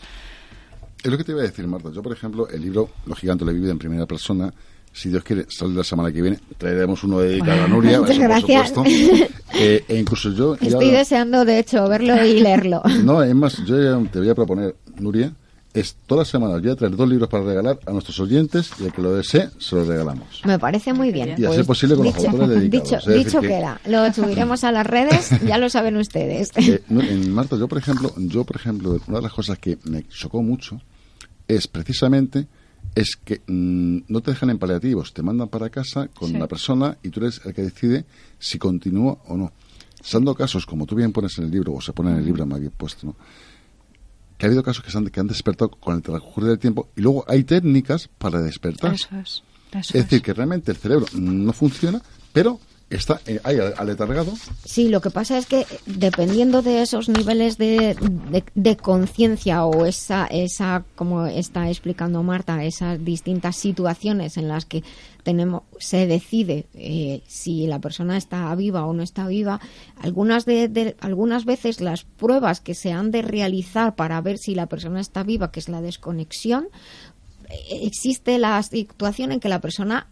Es 1.03 1.11
lo 1.11 1.17
que 1.17 1.25
te 1.25 1.33
iba 1.33 1.41
a 1.41 1.45
decir, 1.45 1.67
Marta. 1.67 1.91
Yo, 1.91 2.03
por 2.03 2.13
ejemplo, 2.13 2.49
el 2.49 2.61
libro 2.61 2.91
Los 3.07 3.19
gigantes 3.19 3.45
lo 3.45 3.51
he 3.51 3.55
vivido 3.55 3.73
en 3.73 3.79
primera 3.79 4.07
persona. 4.07 4.53
Si 4.95 5.09
Dios 5.09 5.25
quiere, 5.25 5.47
sale 5.49 5.75
la 5.75 5.85
semana 5.85 6.13
que 6.13 6.21
viene. 6.21 6.39
Traeremos 6.59 7.03
uno 7.05 7.21
dedicado 7.21 7.65
a 7.65 7.69
Nuria. 7.69 7.99
Muchas 8.01 8.17
eso 8.17 8.21
por 8.21 8.29
gracias. 8.29 8.69
supuesto. 8.69 9.33
Eh, 9.55 9.85
e 9.87 9.99
incluso 9.99 10.31
yo... 10.33 10.57
ya- 10.57 10.69
Estoy 10.69 10.91
deseando, 10.91 11.45
de 11.45 11.59
hecho, 11.59 11.87
verlo 11.87 12.25
y 12.25 12.41
leerlo. 12.41 12.81
No, 13.05 13.23
es 13.23 13.35
más, 13.35 13.59
yo 13.67 13.77
ya 13.83 14.11
te 14.11 14.19
voy 14.19 14.31
a 14.31 14.35
proponer, 14.35 14.75
Nuria, 14.99 15.31
es 15.75 15.95
todas 16.07 16.21
las 16.27 16.29
semanas 16.29 16.63
voy 16.63 16.71
a 16.71 16.75
traer 16.77 16.97
dos 16.97 17.07
libros 17.09 17.29
para 17.29 17.45
regalar 17.45 17.79
a 17.87 17.93
nuestros 17.93 18.19
oyentes 18.21 18.71
y 18.81 18.85
al 18.85 18.93
que 18.95 19.03
lo 19.03 19.15
desee 19.15 19.51
se 19.59 19.77
los 19.77 19.87
regalamos. 19.87 20.41
Me 20.47 20.59
parece 20.59 20.95
muy 20.95 21.13
bien. 21.13 21.35
Y 21.37 21.45
a 21.45 21.53
ser 21.53 21.67
posible 21.67 21.97
con 21.97 22.07
los 22.07 22.15
dicho, 22.15 22.29
autores 22.31 22.49
dedicados. 22.61 22.91
dicho, 22.91 23.11
Es 23.11 23.25
dicho 23.27 23.41
que- 23.43 23.49
queda. 23.49 23.81
Lo 23.87 24.11
subiremos 24.15 24.65
a 24.65 24.73
las 24.73 24.87
redes, 24.87 25.31
ya 25.47 25.59
lo 25.59 25.69
saben 25.69 25.97
ustedes. 25.99 26.51
Eh, 26.57 26.83
no, 26.89 27.03
en 27.03 27.31
Marta, 27.33 27.57
yo 27.57 27.69
por 27.69 27.77
ejemplo, 27.79 28.13
yo 28.17 28.45
por 28.45 28.57
ejemplo, 28.57 28.99
una 29.07 29.19
de 29.19 29.23
las 29.23 29.33
cosas 29.35 29.59
que 29.59 29.77
me 29.85 30.07
chocó 30.09 30.43
mucho 30.43 30.81
es 31.47 31.69
precisamente 31.69 32.47
es 32.95 33.17
que 33.17 33.41
mm, 33.47 33.99
no 34.09 34.21
te 34.21 34.33
dejan 34.33 34.51
en 34.51 34.59
paliativos, 34.59 35.13
te 35.15 35.23
mandan 35.23 35.49
para 35.49 35.71
casa 35.71 36.09
con 36.09 36.31
Sí. 36.31 36.37
la 36.39 36.47
persona 36.49 36.99
y 37.03 37.09
tú 37.11 37.21
eres 37.21 37.41
el 37.45 37.55
que 37.55 37.63
decide 37.63 38.05
si 38.39 38.59
continúa 38.59 39.19
o 39.29 39.37
no. 39.37 39.53
Dando 40.13 40.35
casos, 40.35 40.67
como 40.67 40.85
tú 40.87 40.95
bien 40.97 41.13
pones 41.13 41.39
en 41.39 41.45
el 41.45 41.51
libro, 41.51 41.73
o 41.75 41.81
se 41.81 41.93
pone 41.93 42.11
en 42.11 42.17
el 42.19 42.25
libro 42.25 42.45
más 42.45 42.59
bien 42.61 42.73
puesto, 42.77 43.07
¿no? 43.07 43.17
que 44.37 44.47
ha 44.47 44.49
habido 44.49 44.65
casos 44.65 44.83
que, 44.85 44.91
se 44.91 44.99
han, 44.99 45.07
que 45.09 45.21
han 45.21 45.29
despertado 45.29 45.71
con 45.71 45.95
el 45.95 46.03
transcurrir 46.03 46.49
del 46.51 46.59
tiempo 46.59 46.89
y 46.97 47.01
luego 47.01 47.25
hay 47.29 47.45
técnicas 47.45 48.09
para 48.19 48.41
despertar. 48.43 48.93
Eso 48.95 49.09
es. 49.17 49.43
Eso 49.73 49.97
Es 49.97 50.05
decir, 50.05 50.21
que 50.21 50.35
realmente 50.35 50.73
el 50.73 50.77
cerebro 50.77 51.07
no 51.15 51.53
funciona, 51.53 52.03
pero 52.33 52.59
está 52.97 53.21
eh, 53.27 53.41
aletargado. 53.77 54.33
Sí, 54.65 54.89
lo 54.89 55.01
que 55.01 55.11
pasa 55.11 55.39
es 55.39 55.47
que 55.47 55.67
dependiendo 55.87 56.63
de 56.63 56.83
esos 56.83 57.09
niveles 57.09 57.59
de, 57.59 57.95
de, 58.31 58.45
de 58.55 58.77
conciencia 58.77 59.65
o 59.65 59.87
esa, 59.87 60.27
esa, 60.27 60.85
como 60.95 61.27
está 61.27 61.69
explicando 61.69 62.23
Marta, 62.23 62.65
esas 62.65 63.05
distintas 63.05 63.57
situaciones 63.57 64.37
en 64.37 64.49
las 64.49 64.65
que 64.65 64.83
tenemos, 65.23 65.63
se 65.79 66.07
decide 66.07 66.67
eh, 66.75 67.23
si 67.29 67.67
la 67.67 67.79
persona 67.79 68.17
está 68.17 68.53
viva 68.55 68.85
o 68.87 68.93
no 68.93 69.03
está 69.03 69.27
viva, 69.27 69.61
algunas, 70.01 70.45
de, 70.45 70.69
de- 70.69 70.97
algunas 71.01 71.45
veces 71.45 71.81
las 71.81 72.03
pruebas 72.05 72.61
que 72.61 72.75
se 72.75 72.93
han 72.93 73.11
de 73.11 73.23
realizar 73.23 73.95
para 73.95 74.21
ver 74.21 74.39
si 74.39 74.55
la 74.55 74.67
persona 74.67 75.01
está 75.01 75.23
viva, 75.23 75.53
que 75.53 75.61
es 75.61 75.69
la 75.69 75.81
desconexión, 75.81 76.69
eh, 77.49 77.81
existe 77.83 78.39
la 78.39 78.61
situación 78.63 79.31
en 79.33 79.39
que 79.41 79.49
la 79.49 79.61
persona 79.61 80.09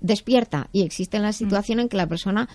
despierta 0.00 0.68
y 0.72 0.82
existe 0.82 1.18
la 1.18 1.32
situación 1.32 1.80
en 1.80 1.88
que 1.88 1.96
la 1.96 2.06
persona 2.06 2.48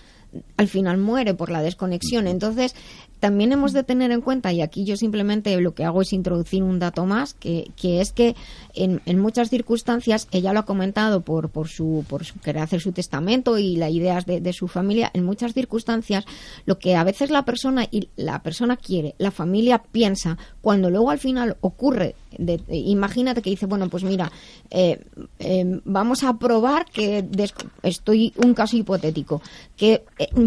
al 0.58 0.68
final 0.68 0.98
muere 0.98 1.34
por 1.34 1.52
la 1.52 1.62
desconexión. 1.62 2.28
Entonces, 2.28 2.76
también 3.20 3.52
hemos 3.52 3.72
de 3.74 3.84
tener 3.84 4.10
en 4.12 4.22
cuenta, 4.22 4.52
y 4.52 4.62
aquí 4.62 4.84
yo 4.84 4.98
simplemente 4.98 5.56
lo 5.62 5.76
que 5.76 5.84
hago 5.86 6.02
es 6.02 6.12
introducir 6.12 6.64
un 6.64 6.80
dato 6.80 7.06
más, 7.06 7.36
que, 7.36 7.70
que 7.76 8.02
es 8.02 8.12
que 8.14 8.36
en, 8.74 9.00
en 9.06 9.20
muchas 9.20 9.50
circunstancias, 9.52 10.28
ella 10.32 10.54
lo 10.54 10.62
ha 10.62 10.66
comentado 10.66 11.22
por, 11.22 11.50
por, 11.50 11.68
su, 11.68 12.04
por 12.10 12.26
su 12.26 12.40
querer 12.40 12.64
hacer 12.64 12.82
su 12.82 12.94
testamento 12.94 13.60
y 13.60 13.76
las 13.76 13.92
ideas 13.92 14.26
de, 14.26 14.42
de 14.42 14.54
su 14.54 14.68
familia, 14.68 15.12
en 15.14 15.24
muchas 15.24 15.54
circunstancias, 15.54 16.26
lo 16.66 16.80
que 16.80 16.96
a 16.96 17.04
veces 17.04 17.30
la 17.30 17.46
persona 17.46 17.88
y 17.92 18.10
la 18.16 18.42
persona 18.42 18.76
quiere, 18.76 19.14
la 19.20 19.30
familia 19.30 19.84
piensa, 19.92 20.40
cuando 20.62 20.90
luego 20.90 21.12
al 21.12 21.20
final 21.20 21.58
ocurre, 21.62 22.16
de- 22.40 22.58
de- 22.58 22.78
imagínate 22.78 23.44
que 23.44 23.52
dice, 23.52 23.68
bueno, 23.68 23.88
pues 23.90 24.04
mira, 24.04 24.32
eh, 24.72 25.00
eh, 25.38 25.80
vamos 25.86 26.24
a 26.24 26.40
probar 26.40 26.86
que 26.86 27.22
des- 27.22 27.54
estoy 27.84 28.34
un 28.38 28.56
caso 28.56 28.78
hipotético, 28.78 29.44
que 29.78 30.04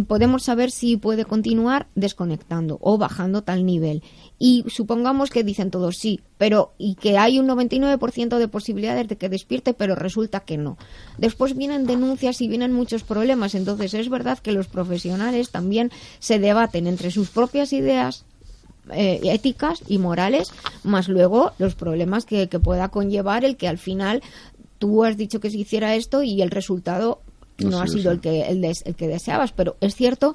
podemos 0.06 0.42
saber 0.42 0.70
si 0.70 0.96
puede 0.96 1.24
continuar 1.24 1.86
desconectando 1.94 2.78
o 2.80 2.98
bajando 2.98 3.42
tal 3.42 3.64
nivel. 3.64 4.02
Y 4.38 4.64
supongamos 4.68 5.30
que 5.30 5.44
dicen 5.44 5.70
todos 5.70 5.96
sí, 5.96 6.20
pero 6.38 6.72
y 6.78 6.96
que 6.96 7.18
hay 7.18 7.38
un 7.38 7.46
99% 7.48 8.38
de 8.38 8.48
posibilidades 8.48 9.09
de 9.09 9.16
que 9.16 9.28
despierte, 9.28 9.74
pero 9.74 9.94
resulta 9.94 10.40
que 10.40 10.59
no. 10.59 10.76
Después 11.18 11.56
vienen 11.56 11.86
denuncias 11.86 12.40
y 12.40 12.48
vienen 12.48 12.72
muchos 12.72 13.02
problemas. 13.05 13.55
Entonces 13.55 13.94
es 13.94 14.09
verdad 14.09 14.38
que 14.38 14.52
los 14.52 14.66
profesionales 14.66 15.51
también 15.51 15.90
se 16.18 16.38
debaten 16.38 16.86
entre 16.86 17.10
sus 17.10 17.30
propias 17.30 17.72
ideas 17.72 18.24
eh, 18.92 19.20
éticas 19.24 19.82
y 19.88 19.98
morales, 19.98 20.52
más 20.82 21.09
luego 21.09 21.52
los 21.59 21.74
problemas 21.74 22.26
que, 22.26 22.48
que 22.48 22.60
pueda 22.60 22.88
conllevar 22.88 23.44
el 23.44 23.56
que 23.56 23.68
al 23.68 23.78
final 23.78 24.22
tú 24.78 25.05
has 25.05 25.16
dicho 25.16 25.40
que 25.40 25.51
se 25.51 25.59
hiciera 25.59 25.94
esto 25.94 26.22
y 26.22 26.42
el 26.42 26.51
resultado 26.51 27.20
No 27.59 27.70
no 27.70 27.81
ha 27.81 27.86
sido 27.86 28.10
el 28.12 28.20
que, 28.20 28.43
el, 28.43 28.60
des- 28.60 28.82
el 28.85 28.94
que 28.94 29.09
deseabas. 29.09 29.52
Pero 29.52 29.76
es 29.81 29.94
cierto 29.94 30.35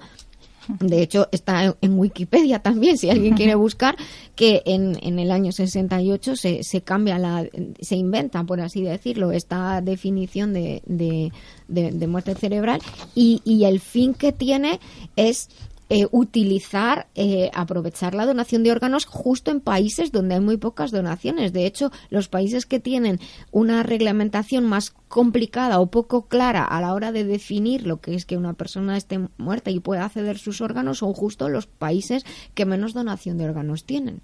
de 0.79 1.01
hecho, 1.01 1.27
está 1.31 1.63
en- 1.65 1.73
en 1.81 1.97
Wikipedia 1.97 2.59
también, 2.59 2.95
si 2.95 3.09
alguien 3.09 3.33
quiere 3.35 3.55
buscar, 3.55 3.95
que 4.35 4.61
en, 4.65 4.99
en 5.01 5.17
el 5.17 5.31
año 5.31 5.51
68 5.51 6.35
se, 6.35 6.63
se 6.63 6.81
cambia 6.81 7.17
la, 7.17 7.43
se 7.81 7.95
inventa, 7.95 8.43
por 8.43 8.61
así 8.61 8.83
decirlo, 8.83 9.31
esta 9.31 9.81
definición 9.81 10.53
de, 10.53 10.83
de, 10.85 11.31
de- 11.67 11.91
de 11.91 12.07
muerte 12.07 12.35
cerebral 12.35 12.81
y, 13.15 13.41
y 13.45 13.63
el 13.65 13.79
fin 13.79 14.13
que 14.13 14.31
tiene 14.31 14.79
es 15.15 15.49
eh, 15.89 16.07
utilizar, 16.11 17.07
eh, 17.15 17.49
aprovechar 17.53 18.13
la 18.13 18.27
donación 18.27 18.63
de 18.63 18.71
órganos 18.71 19.05
justo 19.05 19.49
en 19.49 19.59
países 19.59 20.11
donde 20.11 20.35
hay 20.35 20.41
muy 20.41 20.57
pocas 20.57 20.91
donaciones. 20.91 21.51
De 21.51 21.65
hecho, 21.65 21.91
los 22.11 22.27
países 22.27 22.67
que 22.67 22.79
tienen 22.79 23.19
una 23.51 23.81
reglamentación 23.81 24.65
más 24.65 24.93
complicada 25.07 25.79
o 25.79 25.87
poco 25.87 26.27
clara 26.27 26.63
a 26.63 26.79
la 26.79 26.93
hora 26.93 27.11
de 27.11 27.23
definir 27.23 27.87
lo 27.87 28.01
que 28.01 28.13
es 28.13 28.25
que 28.25 28.37
una 28.37 28.53
persona 28.53 28.97
esté 28.97 29.19
muerta 29.37 29.71
y 29.71 29.79
pueda 29.79 30.05
acceder 30.05 30.37
sus 30.37 30.61
órganos 30.61 30.99
son 30.99 31.13
justo 31.13 31.49
los 31.49 31.65
países 31.65 32.23
que 32.53 32.65
menos 32.65 32.93
donación 32.93 33.37
de 33.37 33.45
órganos 33.45 33.83
tienen. 33.85 34.21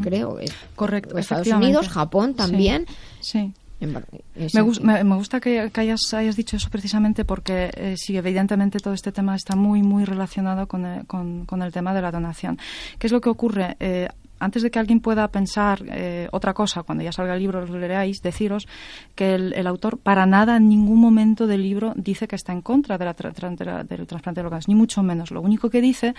Creo. 0.00 0.38
eh, 0.38 0.46
Correcto, 0.76 1.18
Estados. 1.18 1.48
Unidos, 1.48 1.88
Japón 1.88 2.34
también. 2.34 2.86
Sí. 3.20 3.52
Me, 3.86 4.00
exacto. 4.44 4.64
gus- 4.66 4.80
me- 4.80 5.02
me 5.04 5.14
gusta 5.16 5.40
que, 5.40 5.70
que 5.72 5.80
hayas, 5.80 6.00
hayas 6.14 6.36
dicho 6.36 6.56
eso 6.56 6.68
precisamente 6.70 7.24
porque 7.24 7.70
eh, 7.74 7.94
sí, 7.96 8.16
evidentemente 8.16 8.78
todo 8.78 8.94
este 8.94 9.12
tema 9.12 9.34
está 9.34 9.56
muy, 9.56 9.82
muy 9.82 10.04
relacionado 10.04 10.66
con 10.66 10.84
el, 10.86 11.06
con, 11.06 11.46
con 11.46 11.62
el 11.62 11.72
tema 11.72 11.92
de 11.94 12.02
la 12.02 12.10
donación. 12.10 12.58
¿Qué 12.98 13.06
es 13.08 13.12
lo 13.12 13.20
que 13.20 13.28
ocurre? 13.30 13.76
Eh, 13.80 14.08
antes 14.42 14.62
de 14.62 14.70
que 14.70 14.78
alguien 14.78 15.00
pueda 15.00 15.28
pensar 15.28 15.82
eh, 15.88 16.28
otra 16.32 16.52
cosa, 16.54 16.82
cuando 16.82 17.04
ya 17.04 17.12
salga 17.12 17.34
el 17.34 17.40
libro 17.40 17.64
lo 17.64 17.78
leeráis, 17.78 18.20
deciros 18.22 18.66
que 19.14 19.34
el, 19.34 19.52
el 19.54 19.66
autor 19.66 19.98
para 19.98 20.26
nada 20.26 20.56
en 20.56 20.68
ningún 20.68 21.00
momento 21.00 21.46
del 21.46 21.62
libro 21.62 21.92
dice 21.96 22.26
que 22.28 22.36
está 22.36 22.52
en 22.52 22.60
contra 22.62 22.98
de 22.98 23.04
la 23.04 23.16
tra- 23.16 23.32
tra- 23.34 23.56
de 23.56 23.64
la- 23.64 23.84
del 23.84 24.06
trasplante 24.06 24.40
de 24.40 24.46
órganos, 24.46 24.68
ni 24.68 24.74
mucho 24.74 25.02
menos. 25.02 25.30
Lo 25.30 25.40
único 25.40 25.70
que 25.70 25.80
dice 25.80 26.14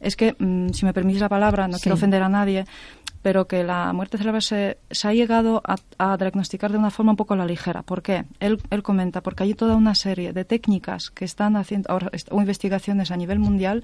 es 0.00 0.16
que, 0.16 0.34
mm, 0.38 0.70
si 0.70 0.84
me 0.84 0.92
permitís 0.92 1.20
la 1.20 1.28
palabra, 1.28 1.68
no 1.68 1.76
Sí. 1.76 1.82
quiero 1.84 1.94
ofender 1.94 2.22
a 2.22 2.28
nadie, 2.28 2.64
pero 3.22 3.46
que 3.48 3.64
la 3.64 3.92
muerte 3.92 4.18
cerebral 4.18 4.40
se, 4.42 4.78
se 4.90 5.08
ha 5.08 5.12
llegado 5.12 5.60
a, 5.66 5.74
a 5.98 6.16
diagnosticar 6.16 6.70
de 6.70 6.78
una 6.78 6.90
forma 6.90 7.10
un 7.12 7.16
poco 7.16 7.34
a 7.34 7.36
la 7.36 7.44
ligera. 7.46 7.82
¿Por 7.82 8.00
qué? 8.02 8.24
Él, 8.38 8.60
él 8.70 8.82
comenta, 8.84 9.20
porque 9.20 9.42
hay 9.42 9.54
toda 9.54 9.74
una 9.74 9.94
serie 9.96 10.32
de 10.32 10.44
técnicas 10.44 11.10
que 11.10 11.24
están 11.24 11.56
haciendo, 11.56 11.90
ahora, 11.90 12.10
o 12.30 12.40
investigaciones 12.40 13.10
a 13.10 13.16
nivel 13.16 13.40
mundial, 13.40 13.82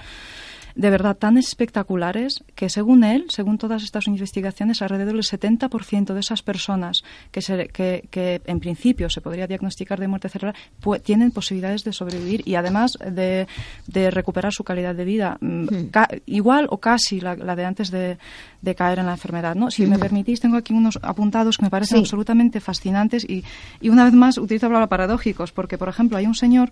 de 0.74 0.90
verdad 0.90 1.16
tan 1.16 1.36
espectaculares 1.38 2.44
que 2.54 2.68
según 2.68 3.04
él, 3.04 3.26
según 3.28 3.58
todas 3.58 3.82
estas 3.82 4.06
investigaciones, 4.06 4.82
alrededor 4.82 5.14
del 5.14 5.22
70% 5.24 6.14
de 6.14 6.20
esas 6.20 6.42
personas 6.42 7.02
que, 7.30 7.42
se, 7.42 7.68
que, 7.68 8.06
que 8.10 8.40
en 8.46 8.60
principio 8.60 9.08
se 9.10 9.20
podría 9.20 9.46
diagnosticar 9.46 9.98
de 10.00 10.08
muerte 10.08 10.28
cerebral 10.28 10.54
tienen 11.02 11.30
posibilidades 11.30 11.84
de 11.84 11.92
sobrevivir 11.92 12.42
y 12.46 12.54
además 12.54 12.92
de, 13.04 13.46
de 13.86 14.10
recuperar 14.10 14.52
su 14.52 14.64
calidad 14.64 14.94
de 14.94 15.04
vida 15.04 15.38
mm, 15.40 15.66
ca- 15.90 16.08
igual 16.26 16.66
o 16.70 16.78
casi 16.78 17.20
la, 17.20 17.36
la 17.36 17.56
de 17.56 17.64
antes 17.64 17.90
de, 17.90 18.18
de 18.60 18.74
caer 18.74 18.98
en 18.98 19.06
la 19.06 19.12
enfermedad. 19.12 19.54
¿no? 19.54 19.70
Si 19.70 19.86
me 19.86 19.98
permitís, 19.98 20.40
tengo 20.40 20.56
aquí 20.56 20.72
unos 20.72 20.98
apuntados 21.02 21.56
que 21.58 21.64
me 21.64 21.70
parecen 21.70 21.98
Sí. 21.98 22.02
absolutamente 22.04 22.60
fascinantes 22.60 23.24
y, 23.28 23.44
y 23.80 23.88
una 23.88 24.04
vez 24.04 24.14
más 24.14 24.38
utilizo 24.38 24.66
la 24.66 24.70
palabra 24.70 24.88
paradójicos 24.88 25.52
porque, 25.52 25.76
por 25.78 25.88
ejemplo, 25.88 26.16
hay 26.16 26.26
un 26.26 26.34
señor 26.34 26.70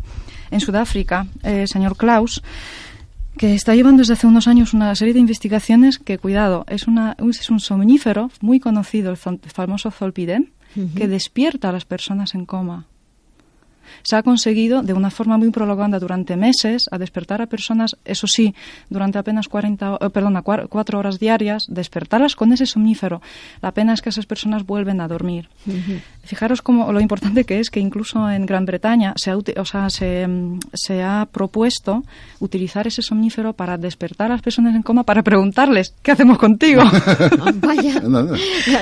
en 0.51 0.61
Sudáfrica, 0.61 1.27
eh, 1.43 1.67
señor 1.67 1.97
Klaus, 1.97 2.43
que 3.41 3.55
está 3.55 3.75
llevando 3.75 4.01
desde 4.01 4.13
hace 4.13 4.27
unos 4.27 4.49
años 4.49 4.75
una 4.75 4.95
serie 4.95 5.15
de 5.15 5.21
investigaciones 5.21 5.99
que, 5.99 6.19
cuidado, 6.19 6.67
es, 6.69 6.87
una, 6.87 7.17
es 7.27 7.49
un 7.49 7.59
somnífero 7.59 8.31
muy 8.43 8.61
conocido, 8.61 9.11
el 9.11 9.17
famoso 9.17 9.91
zolpidem, 9.91 10.51
que 10.95 11.09
despierta 11.09 11.71
a 11.71 11.73
las 11.73 11.87
personas 11.87 12.35
en 12.35 12.45
coma. 12.45 12.85
Se 14.03 14.17
ha 14.17 14.23
conseguido 14.23 14.83
de 14.83 14.93
una 14.93 15.11
forma 15.11 15.37
muy 15.39 15.51
prolongada 15.51 15.99
durante 15.99 16.37
meses 16.37 16.89
a 16.91 16.99
despertar 16.99 17.41
a 17.43 17.47
personas, 17.47 17.97
eso 18.05 18.27
sí, 18.27 18.55
durante 18.89 19.19
apenas 19.19 19.49
40, 19.49 19.99
eh, 20.01 20.11
perdona, 20.11 20.43
cua- 20.43 20.67
cuatro 20.69 20.99
horas 20.99 21.19
diarias, 21.19 21.65
despertarlas 21.69 22.35
con 22.37 22.53
ese 22.53 22.67
somnífero. 22.67 23.23
La 23.63 23.73
pena 23.73 23.93
es 23.95 24.03
que 24.03 24.09
esas 24.11 24.27
personas 24.27 24.67
vuelven 24.67 25.01
a 25.01 25.09
dormir. 25.09 25.49
Fijaros 26.25 26.63
cómo, 26.63 26.93
lo 26.93 27.01
importante 27.01 27.45
que 27.45 27.61
es 27.61 27.71
que 27.71 27.81
incluso 27.81 28.31
en 28.31 28.47
Gran 28.47 28.67
Bretaña 28.67 29.15
se 29.17 29.31
ha, 29.31 29.37
o 29.37 29.65
sea, 29.65 29.89
se, 29.91 30.27
mm, 30.27 30.59
se 30.75 31.03
ha 31.03 31.27
propuesto 31.31 32.03
utilizar 32.41 32.87
ese 32.87 33.03
somnífero 33.03 33.53
para 33.55 33.79
despertar 33.79 34.31
a 34.31 34.35
las 34.35 34.43
personas 34.43 34.75
en 34.77 34.83
coma 34.83 35.03
para 35.05 35.23
preguntarles 35.23 35.95
¿qué 36.03 36.13
hacemos 36.13 36.39
contigo? 36.39 36.83
Ah, 37.41 37.53
Vaya, 37.55 38.01
la 38.01 38.23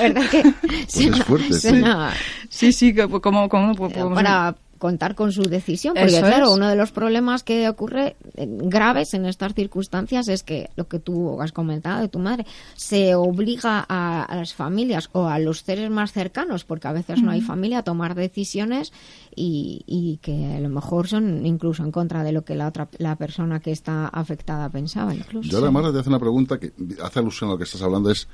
verdad 0.01 0.23
que 0.31 0.41
es 0.87 1.25
fuerte, 1.25 1.53
sí. 1.55 1.69
suena- 1.69 2.13
sí, 2.49 2.73
sí, 2.73 2.95
como, 2.95 3.21
como, 3.21 3.49
como- 3.49 3.75
como- 3.77 4.15
para 4.15 4.55
contar 4.79 5.15
con 5.15 5.33
su 5.33 5.43
decisión 5.43 5.95
porque 5.95 6.09
Eso 6.17 6.21
claro 6.27 6.47
es. 6.47 6.53
uno 6.57 6.69
de 6.69 6.77
los 6.77 6.91
problemas 6.93 7.43
que 7.43 7.69
ocurre 7.69 8.17
eh, 8.37 8.47
graves 8.49 9.15
en 9.15 9.27
estas 9.27 9.55
circunstancias 9.55 10.29
es 10.29 10.43
que 10.43 10.71
lo 10.77 10.89
que 10.89 10.99
tú 10.99 11.41
has 11.41 11.53
comentado 11.53 12.01
de 12.01 12.09
tu 12.09 12.19
madre 12.19 12.47
se 12.75 13.15
obliga 13.15 13.85
a, 13.89 14.23
a 14.25 14.37
las 14.37 14.55
familias 14.55 15.11
o 15.13 15.27
a 15.27 15.39
los 15.39 15.61
seres 15.61 15.91
más 15.91 16.13
cercanos 16.13 16.65
porque 16.65 16.89
a 16.89 16.93
veces 16.93 17.23
no 17.23 17.31
hay 17.31 17.41
familia 17.41 17.79
a 17.79 17.83
tomar 17.83 18.15
decisiones 18.15 18.93
y, 19.35 19.83
y 19.87 20.19
que 20.23 20.55
a 20.57 20.61
lo 20.61 20.69
mejor 20.69 21.09
son 21.09 21.45
incluso 21.47 21.83
en 21.83 21.93
contra 21.93 22.25
de 22.25 22.33
lo 22.33 22.45
que 22.45 22.55
la 22.55 22.69
otra 22.69 22.89
la 22.99 23.17
persona 23.17 23.61
que 23.61 23.71
está 23.73 24.09
afectada 24.09 24.69
pensaba 24.71 25.15
incluso 25.15 25.49
Yo 25.51 25.61
Marta, 25.73 25.93
te 25.93 25.99
hace 25.99 26.09
una 26.09 26.19
pregunta 26.19 26.59
que 26.59 26.73
hace 27.03 27.19
alusión 27.19 27.51
a 27.51 27.53
lo 27.55 27.59
que 27.59 27.65
estás 27.65 27.83
hablando. 27.83 28.11
Es 28.11 28.27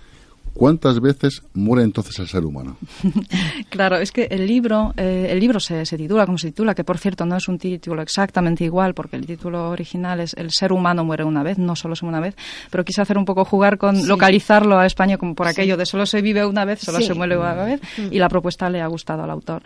¿Cuántas 0.54 1.00
veces 1.00 1.42
muere 1.52 1.82
entonces 1.82 2.18
el 2.20 2.28
ser 2.28 2.44
humano? 2.44 2.76
Claro, 3.70 3.96
es 3.96 4.12
que 4.12 4.28
el 4.30 4.46
libro, 4.46 4.94
eh, 4.96 5.26
el 5.30 5.40
libro 5.40 5.58
se, 5.58 5.84
se 5.84 5.96
titula 5.98 6.26
como 6.26 6.38
se 6.38 6.48
titula, 6.48 6.74
que 6.76 6.84
por 6.84 6.96
cierto 6.98 7.26
no 7.26 7.36
es 7.36 7.48
un 7.48 7.58
título 7.58 8.02
exactamente 8.02 8.62
igual, 8.64 8.94
porque 8.94 9.16
el 9.16 9.26
título 9.26 9.70
original 9.70 10.20
es 10.20 10.32
El 10.34 10.52
ser 10.52 10.72
humano 10.72 11.04
muere 11.04 11.24
una 11.24 11.42
vez, 11.42 11.58
no 11.58 11.74
solo 11.74 11.96
se 11.96 12.06
una 12.06 12.20
vez, 12.20 12.36
pero 12.70 12.84
quise 12.84 13.02
hacer 13.02 13.18
un 13.18 13.24
poco 13.24 13.44
jugar 13.44 13.78
con 13.78 14.06
localizarlo 14.06 14.78
a 14.78 14.86
España 14.86 15.18
como 15.18 15.34
por 15.34 15.48
aquello 15.48 15.76
de 15.76 15.86
solo 15.86 16.06
se 16.06 16.22
vive 16.22 16.46
una 16.46 16.64
vez, 16.64 16.80
solo 16.80 16.98
Sí. 16.98 17.06
se 17.06 17.14
muere 17.14 17.36
una 17.36 17.54
vez, 17.64 17.80
y 18.10 18.18
la 18.18 18.28
propuesta 18.28 18.70
le 18.70 18.80
ha 18.80 18.86
gustado 18.86 19.24
al 19.24 19.30
autor. 19.30 19.62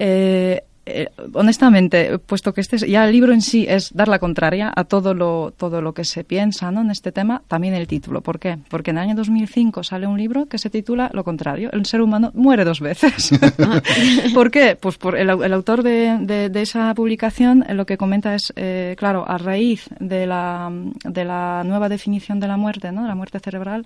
Eh, 0.00 0.62
eh, 0.88 1.10
honestamente, 1.34 2.18
puesto 2.18 2.52
que 2.54 2.60
este 2.60 2.76
es- 2.76 2.86
ya 2.86 3.04
el 3.04 3.12
libro 3.12 3.32
en 3.32 3.40
sí 3.42 3.66
es 3.68 3.92
dar 3.94 4.08
la 4.08 4.18
contraria 4.18 4.72
a 4.74 4.84
todo 4.84 5.14
lo 5.14 5.52
todo 5.56 5.80
lo 5.82 5.92
que 5.94 6.04
se 6.04 6.24
piensa 6.24 6.70
¿no? 6.70 6.80
en 6.82 6.90
este 6.90 7.12
tema, 7.12 7.42
también 7.48 7.74
el 7.74 7.86
título. 7.86 8.20
¿Por 8.20 8.38
qué? 8.38 8.58
Porque 8.68 8.90
en 8.90 8.98
el 8.98 9.02
año 9.04 9.14
2005 9.16 9.82
sale 9.82 10.06
un 10.06 10.16
libro 10.18 10.46
que 10.46 10.58
se 10.58 10.70
titula 10.70 11.10
Lo 11.12 11.24
contrario, 11.24 11.70
el 11.72 11.84
ser 11.86 12.00
humano 12.02 12.30
muere 12.34 12.64
dos 12.64 12.80
veces. 12.80 13.30
¿Por 14.34 14.50
qué? 14.50 14.76
Pues 14.80 14.96
por 14.98 15.16
el, 15.16 15.28
au- 15.30 15.44
el 15.44 15.52
autor 15.52 15.82
de, 15.82 16.18
de- 16.20 16.48
de 16.48 16.62
esa 16.62 16.92
publicación 16.94 17.64
eh, 17.68 17.74
lo 17.74 17.86
que 17.86 17.96
comenta 17.96 18.34
es, 18.34 18.52
eh, 18.56 18.94
claro, 18.98 19.24
a 19.28 19.38
raíz 19.38 19.88
de 20.00 20.26
la, 20.26 20.70
de 21.04 21.24
la 21.24 21.62
nueva 21.64 21.88
definición 21.88 22.40
de 22.40 22.48
la 22.48 22.56
muerte, 22.56 22.92
¿no? 22.92 23.06
la 23.06 23.14
muerte 23.14 23.38
cerebral, 23.40 23.84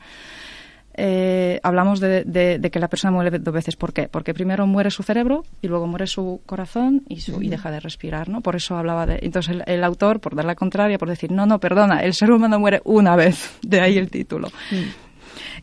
eh, 0.94 1.60
hablamos 1.62 2.00
de, 2.00 2.24
de- 2.24 2.58
de 2.58 2.70
que 2.70 2.78
la 2.80 2.88
persona 2.88 3.10
muere 3.12 3.38
dos 3.38 3.54
veces. 3.54 3.76
¿Por 3.76 3.92
qué? 3.92 4.08
Porque 4.08 4.34
primero 4.34 4.66
muere 4.66 4.90
su 4.90 5.02
cerebro 5.02 5.44
y 5.60 5.68
luego 5.68 5.86
muere 5.86 6.06
su 6.06 6.40
corazón 6.46 7.02
y, 7.08 7.20
su, 7.20 7.42
y 7.42 7.48
deja 7.48 7.70
de 7.70 7.80
respirar, 7.80 8.28
¿no? 8.28 8.40
Por 8.40 8.56
eso 8.56 8.76
hablaba 8.76 9.06
de... 9.06 9.18
Entonces 9.22 9.54
el, 9.56 9.62
el 9.66 9.84
autor, 9.84 10.20
por 10.20 10.34
dar 10.34 10.44
la 10.44 10.54
contraria, 10.54 10.98
por 10.98 11.08
decir, 11.08 11.30
no, 11.32 11.46
no, 11.46 11.58
perdona, 11.58 12.00
el 12.02 12.14
ser 12.14 12.30
humano 12.30 12.58
muere 12.58 12.80
una 12.84 13.16
vez. 13.16 13.58
De 13.62 13.80
ahí 13.80 13.96
el 13.98 14.10
título. 14.10 14.48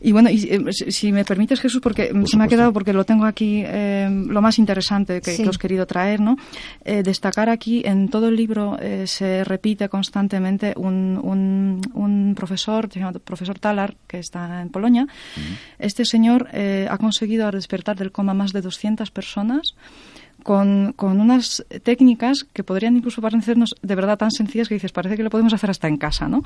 Y 0.00 0.12
bueno, 0.12 0.30
y, 0.30 0.44
eh, 0.50 0.60
si, 0.72 1.12
me 1.12 1.24
permites, 1.24 1.60
Jesús, 1.60 1.80
porque 1.80 2.12
se 2.26 2.36
me 2.36 2.44
ha 2.44 2.48
quedado, 2.48 2.72
porque 2.72 2.92
lo 2.92 3.04
tengo 3.04 3.24
aquí, 3.24 3.62
eh, 3.66 4.08
lo 4.10 4.40
más 4.42 4.58
interesante 4.58 5.20
que, 5.20 5.32
Sí. 5.32 5.42
que 5.42 5.48
os 5.48 5.56
he 5.56 5.58
querido 5.58 5.86
traer, 5.86 6.20
¿no? 6.20 6.36
Eh, 6.84 7.02
destacar 7.02 7.48
aquí, 7.48 7.82
en 7.84 8.08
todo 8.08 8.28
el 8.28 8.36
libro 8.36 8.76
eh, 8.80 9.06
se 9.06 9.44
repite 9.44 9.88
constantemente 9.88 10.74
un, 10.76 11.18
un, 11.22 11.80
un 11.94 12.34
profesor, 12.34 12.88
se 12.92 13.00
llama 13.00 13.12
profesor 13.18 13.58
Talar, 13.58 13.96
que 14.06 14.18
está 14.18 14.62
en 14.62 14.68
Polonia. 14.70 15.06
Este 15.78 16.04
señor 16.04 16.48
eh, 16.52 16.86
ha 16.90 16.98
conseguido 16.98 17.50
despertar 17.50 17.96
del 17.96 18.12
coma 18.12 18.34
más 18.34 18.52
de 18.52 18.60
200 18.60 19.10
personas 19.10 19.74
con, 20.42 20.92
con 20.96 21.20
unas 21.20 21.64
técnicas 21.82 22.44
que 22.52 22.64
podrían 22.64 22.96
incluso 22.96 23.20
parecernos 23.22 23.74
de 23.82 23.94
verdad 23.94 24.18
tan 24.18 24.30
sencillas 24.30 24.68
que 24.68 24.74
dices, 24.74 24.92
parece 24.92 25.16
que 25.16 25.22
lo 25.22 25.30
podemos 25.30 25.52
hacer 25.52 25.70
hasta 25.70 25.88
en 25.88 25.96
casa, 25.96 26.28
¿no? 26.28 26.42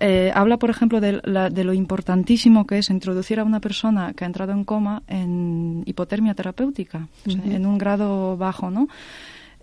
Eh, 0.00 0.30
habla, 0.34 0.56
por 0.56 0.70
ejemplo, 0.70 1.00
de, 1.00 1.20
la- 1.24 1.50
de 1.50 1.64
lo 1.64 1.72
importantísimo 1.74 2.66
que 2.66 2.78
es 2.78 2.90
introducir 2.90 3.40
a 3.40 3.44
una 3.44 3.60
persona 3.60 4.12
que 4.14 4.24
ha 4.24 4.26
entrado 4.26 4.52
en 4.52 4.64
coma 4.64 5.02
en 5.08 5.82
hipotermia 5.86 6.34
terapéutica, 6.34 7.08
o 7.26 7.30
sea, 7.30 7.40
en 7.44 7.66
un 7.66 7.78
grado 7.78 8.36
bajo, 8.36 8.70
¿no? 8.70 8.88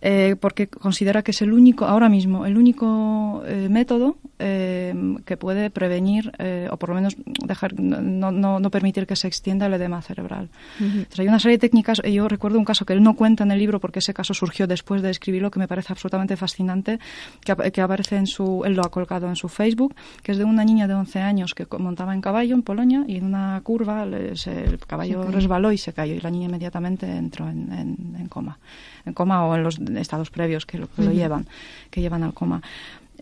Eh, 0.04 0.36
porque 0.40 0.68
considera 0.68 1.22
que 1.22 1.30
es 1.32 1.42
el 1.44 1.54
único, 1.54 1.86
ahora 1.86 2.10
mismo, 2.10 2.46
el 2.48 2.58
único 2.58 3.44
eh, 3.46 3.68
método 3.70 4.18
eh, 4.40 4.96
que 5.26 5.38
puede 5.38 5.70
prevenir 5.70 6.32
o 6.72 6.78
por 6.78 6.90
lo 6.90 6.96
menos 6.96 7.16
dejar, 7.46 7.80
no, 7.80 8.32
no, 8.32 8.60
no 8.60 8.70
permitir 8.72 9.06
que 9.06 9.16
se 9.16 9.28
extienda 9.28 9.68
el 9.68 9.74
edema 9.76 10.02
cerebral. 10.02 10.50
Entonces, 10.80 11.20
hay 11.20 11.28
una 11.28 11.38
serie 11.40 11.58
de 11.58 11.62
técnicas, 11.62 12.02
yo 12.04 12.28
recuerdo 12.28 12.58
un 12.58 12.66
caso 12.66 12.84
que 12.86 12.94
él 12.94 13.04
no 13.04 13.16
cuenta 13.16 13.44
en 13.44 13.52
el 13.52 13.60
libro 13.60 13.80
porque 13.80 14.00
ese 14.00 14.14
caso 14.14 14.34
surgió 14.34 14.66
después 14.66 15.04
de 15.04 15.12
escribirlo, 15.12 15.52
que 15.52 15.60
me 15.60 15.68
parece 15.68 15.94
absolutamente 15.94 16.36
fascinante, 16.36 17.00
que, 17.46 17.52
ap- 17.52 17.70
que 17.72 17.82
aparece 17.82 18.16
en 18.18 18.26
su, 18.26 18.64
él 18.66 18.74
lo 18.74 18.84
ha 18.84 18.90
colgado 18.90 19.28
en 19.28 19.36
su 19.36 19.50
Facebook, 19.50 19.94
que 20.24 20.32
es 20.32 20.38
de 20.40 20.46
una 20.46 20.64
niña 20.66 20.88
de 20.88 20.96
11 20.96 21.20
años 21.20 21.54
que 21.54 21.68
montaba 21.78 22.14
en 22.16 22.22
caballo 22.22 22.56
en 22.56 22.64
Polonia 22.64 23.04
y 23.08 23.18
en 23.18 23.26
una 23.26 23.62
curva 23.64 24.08
se- 24.34 24.64
el 24.64 24.80
caballo 24.80 25.24
resbaló 25.32 25.72
y 25.72 25.78
se 25.78 25.94
cayó 25.94 26.16
y 26.16 26.20
la 26.22 26.32
niña 26.32 26.48
inmediatamente 26.48 27.06
entró 27.06 27.48
en, 27.48 27.72
en- 27.72 28.16
en 28.20 28.28
coma, 28.28 28.58
en 29.06 29.14
coma 29.14 29.46
o 29.46 29.56
en 29.56 29.64
los 29.64 29.80
estados 29.80 30.30
previos 30.30 30.66
que 30.66 30.78
lo, 30.78 30.88
que 30.88 31.04
lo 31.04 31.12
llevan, 31.12 31.48
que 31.90 32.02
llevan 32.02 32.24
al 32.24 32.34
coma. 32.34 32.62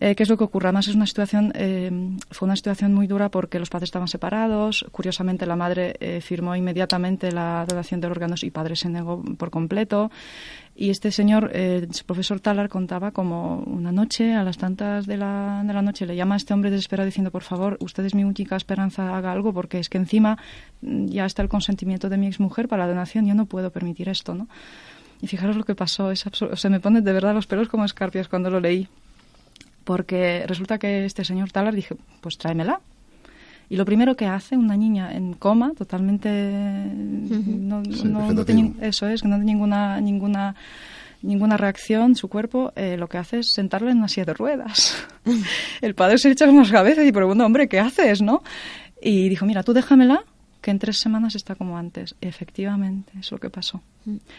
Eh, 0.02 0.14
¿Qué 0.14 0.22
es 0.22 0.30
lo 0.30 0.38
que 0.38 0.44
ocurre? 0.44 0.68
Además, 0.68 0.88
es 0.88 0.94
una 0.94 1.06
situación, 1.06 1.52
eh, 1.54 1.90
fue 2.30 2.46
una 2.46 2.56
situación 2.56 2.94
muy 2.94 3.06
dura 3.06 3.28
porque 3.28 3.58
los 3.58 3.68
padres 3.68 3.88
estaban 3.88 4.08
separados. 4.08 4.86
Curiosamente, 4.92 5.44
la 5.44 5.56
madre 5.56 5.94
eh, 6.00 6.22
firmó 6.22 6.56
inmediatamente 6.56 7.30
la 7.30 7.66
donación 7.68 8.00
de 8.00 8.06
órganos 8.06 8.42
y 8.42 8.46
el 8.46 8.52
padre 8.52 8.76
se 8.76 8.88
negó 8.88 9.22
por 9.36 9.50
completo. 9.50 10.10
Y 10.74 10.88
este 10.88 11.12
señor, 11.12 11.54
el 11.54 11.88
profesor 12.06 12.40
Talar, 12.40 12.70
contaba 12.70 13.10
como 13.10 13.58
una 13.66 13.92
noche, 13.92 14.32
a 14.32 14.42
las 14.42 14.56
tantas 14.56 15.04
de 15.04 15.18
la, 15.18 15.62
de 15.66 15.74
la 15.74 15.82
noche, 15.82 16.06
le 16.06 16.16
llama 16.16 16.36
a 16.36 16.38
este 16.38 16.54
hombre 16.54 16.70
desesperado 16.70 17.04
diciendo, 17.04 17.30
por 17.30 17.42
favor, 17.42 17.76
usted 17.80 18.02
es 18.06 18.14
mi 18.14 18.24
única 18.24 18.56
esperanza, 18.56 19.14
haga 19.14 19.30
algo, 19.30 19.52
porque 19.52 19.78
es 19.78 19.90
que 19.90 19.98
encima 19.98 20.38
mm, 20.80 21.08
ya 21.08 21.26
está 21.26 21.42
el 21.42 21.50
consentimiento 21.50 22.08
de 22.08 22.16
mi 22.16 22.26
exmujer 22.26 22.68
para 22.68 22.84
la 22.84 22.88
donación, 22.88 23.26
yo 23.26 23.34
no 23.34 23.44
puedo 23.44 23.70
permitir 23.70 24.08
esto, 24.08 24.34
¿no? 24.34 24.48
Y 25.22 25.26
fijaros 25.26 25.56
lo 25.56 25.64
que 25.64 25.74
pasó, 25.74 26.10
es 26.10 26.26
absurdo. 26.26 26.56
Se 26.56 26.68
me 26.70 26.80
ponen 26.80 27.04
de 27.04 27.12
verdad 27.12 27.34
los 27.34 27.46
pelos 27.46 27.68
como 27.68 27.84
escarpias 27.84 28.28
cuando 28.28 28.48
lo 28.50 28.58
leí. 28.60 28.88
Porque 29.84 30.44
resulta 30.46 30.78
que 30.78 31.04
este 31.04 31.24
señor 31.24 31.50
Talar 31.50 31.74
dije, 31.74 31.96
pues 32.20 32.38
tráemela. 32.38 32.80
Y 33.68 33.76
lo 33.76 33.84
primero 33.84 34.16
que 34.16 34.26
hace 34.26 34.56
una 34.56 34.76
niña 34.76 35.12
en 35.12 35.34
coma, 35.34 35.72
totalmente 35.76 36.28
no, 36.28 37.84
Sí, 37.84 38.02
no- 38.04 38.10
no 38.10 38.20
vegetativo. 38.28 38.44
tiene- 38.44 38.74
eso 38.88 39.06
es, 39.08 39.22
que 39.22 39.28
no 39.28 39.36
tiene 39.36 39.52
ninguna 39.52 40.00
ninguna 40.00 40.54
ninguna 41.22 41.56
reacción, 41.58 42.14
su 42.16 42.28
cuerpo 42.28 42.72
eh, 42.76 42.96
lo 42.96 43.06
que 43.06 43.18
hace 43.18 43.40
es 43.40 43.52
sentarla 43.52 43.90
en 43.90 43.98
una 43.98 44.08
silla 44.08 44.24
de 44.24 44.34
ruedas. 44.34 44.96
El 45.82 45.94
padre 45.94 46.16
se 46.18 46.30
echa 46.30 46.48
unas 46.48 46.70
cabezas 46.70 47.04
y 47.06 47.12
pregunta, 47.12 47.44
hombre, 47.44 47.68
¿qué 47.68 47.78
haces, 47.78 48.22
no? 48.22 48.42
Y 49.02 49.28
dijo, 49.28 49.44
mira, 49.46 49.62
tú 49.62 49.72
déjamela, 49.74 50.24
que 50.60 50.70
en 50.70 50.78
tres 50.78 50.98
semanas 50.98 51.34
está 51.34 51.54
como 51.54 51.76
antes. 51.76 52.14
Efectivamente, 52.20 53.12
es 53.18 53.30
lo 53.32 53.38
que 53.38 53.50
pasó. 53.50 53.82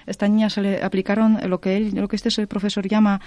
Esta 0.05 0.27
niña 0.27 0.49
se 0.49 0.61
le 0.61 0.83
aplicaron 0.83 1.39
lo 1.49 1.59
que 1.59 1.77
él, 1.77 1.95
lo 1.95 2.07
que 2.07 2.15
este 2.15 2.47
profesor 2.47 2.87
llama 2.87 3.21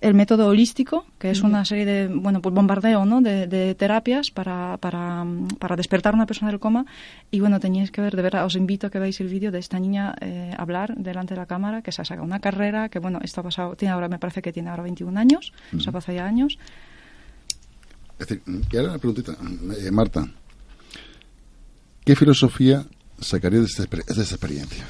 el 0.00 0.14
método 0.14 0.48
holístico, 0.48 1.06
que 1.18 1.30
es 1.30 1.40
una 1.40 1.64
serie 1.64 1.86
de, 1.86 2.08
bueno, 2.08 2.42
pues 2.42 2.54
bombardeo, 2.54 3.06
¿no? 3.06 3.22
De, 3.22 3.46
de 3.46 3.74
terapias 3.74 4.30
para, 4.30 4.76
para, 4.76 5.24
mm, 5.24 5.56
para 5.58 5.74
despertar 5.74 6.12
a 6.12 6.16
una 6.16 6.26
persona 6.26 6.50
del 6.50 6.60
coma. 6.60 6.84
Y 7.30 7.40
bueno, 7.40 7.60
teníais 7.60 7.90
que 7.90 8.02
ver, 8.02 8.14
de 8.14 8.22
verdad, 8.22 8.44
os 8.44 8.56
invito 8.56 8.86
a 8.86 8.90
que 8.90 8.98
veáis 8.98 9.20
el 9.20 9.28
vídeo 9.28 9.50
de 9.50 9.58
esta 9.58 9.80
niña 9.80 10.14
eh, 10.20 10.52
hablar 10.58 10.94
delante 10.96 11.34
de 11.34 11.40
la 11.40 11.46
cámara, 11.46 11.80
que 11.80 11.92
se 11.92 12.02
ha 12.02 12.04
sacado 12.04 12.26
una 12.26 12.40
carrera, 12.40 12.90
que 12.90 12.98
bueno, 12.98 13.20
esto 13.22 13.40
ha 13.40 13.44
pasado, 13.44 13.74
tiene 13.74 13.92
ahora, 13.94 14.08
me 14.08 14.18
parece 14.18 14.42
que 14.42 14.52
tiene 14.52 14.68
ahora 14.68 14.82
21 14.82 15.18
años, 15.18 15.52
o 15.74 15.80
sea, 15.80 15.90
ha 15.90 15.92
pasado 15.92 16.16
ya 16.16 16.26
años. 16.26 16.58
Es 18.18 18.28
decir, 18.28 18.42
y 18.46 18.76
ahora 18.76 18.90
una 18.90 18.98
preguntita, 18.98 19.32
eh, 19.80 19.90
Marta. 19.90 20.28
¿Qué 22.06 22.14
filosofía 22.14 22.86
sacaría 23.20 23.58
de 23.58 23.66
esta, 23.66 23.82
de 23.82 24.04
esta 24.06 24.22
experiencia? 24.22 24.86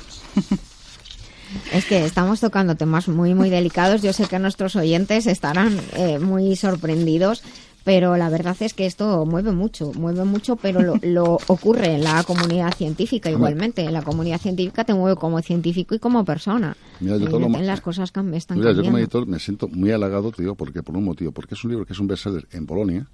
Es 1.73 1.87
que 1.87 2.05
estamos 2.05 2.41
tocando 2.41 2.77
temas 2.77 3.09
muy, 3.09 3.33
muy 3.33 3.49
delicados. 3.49 4.03
Yo 4.03 4.13
sé 4.13 4.27
que 4.27 4.39
nuestros 4.39 4.77
oyentes 4.77 5.27
estarán 5.27 5.81
eh, 5.95 6.19
muy 6.19 6.57
sorprendidos, 6.57 7.43
pero 7.87 8.17
la 8.17 8.29
verdad 8.29 8.57
es 8.61 8.75
que 8.75 8.85
esto 8.85 9.25
mueve 9.25 9.53
mucho, 9.53 9.93
mueve 9.95 10.25
mucho, 10.25 10.57
pero 10.57 10.83
lo, 10.83 10.95
lo 11.03 11.39
ocurre 11.47 11.95
en 11.95 12.03
la 12.03 12.25
comunidad 12.25 12.75
científica 12.75 13.31
igualmente. 13.31 13.85
En 13.85 13.93
la 13.93 14.03
comunidad 14.03 14.41
científica 14.41 14.83
te 14.85 14.93
mueve 14.93 15.15
como 15.17 15.41
científico 15.41 15.95
y 15.95 16.01
como 16.01 16.25
persona. 16.25 16.77
Mira, 16.99 17.17
yo 17.17 17.49
ma- 17.49 17.61
las 17.63 17.81
cosas 17.81 18.11
están 18.35 18.59
Mira, 18.59 18.73
yo 18.73 18.83
como 18.83 18.99
editor 18.99 19.25
me 19.29 19.39
siento 19.39 19.69
muy 19.69 19.93
halagado, 19.93 20.33
te 20.33 20.43
digo, 20.43 20.57
porque 20.57 20.83
por 20.83 20.97
un 20.97 21.05
motivo, 21.05 21.31
porque 21.31 21.55
es 21.55 21.63
un 21.63 21.71
libro 21.71 21.87
que 21.87 21.93
es 21.93 22.01
un 22.01 22.09
bestseller 22.09 22.49
en 22.51 22.67
Polonia. 22.67 23.07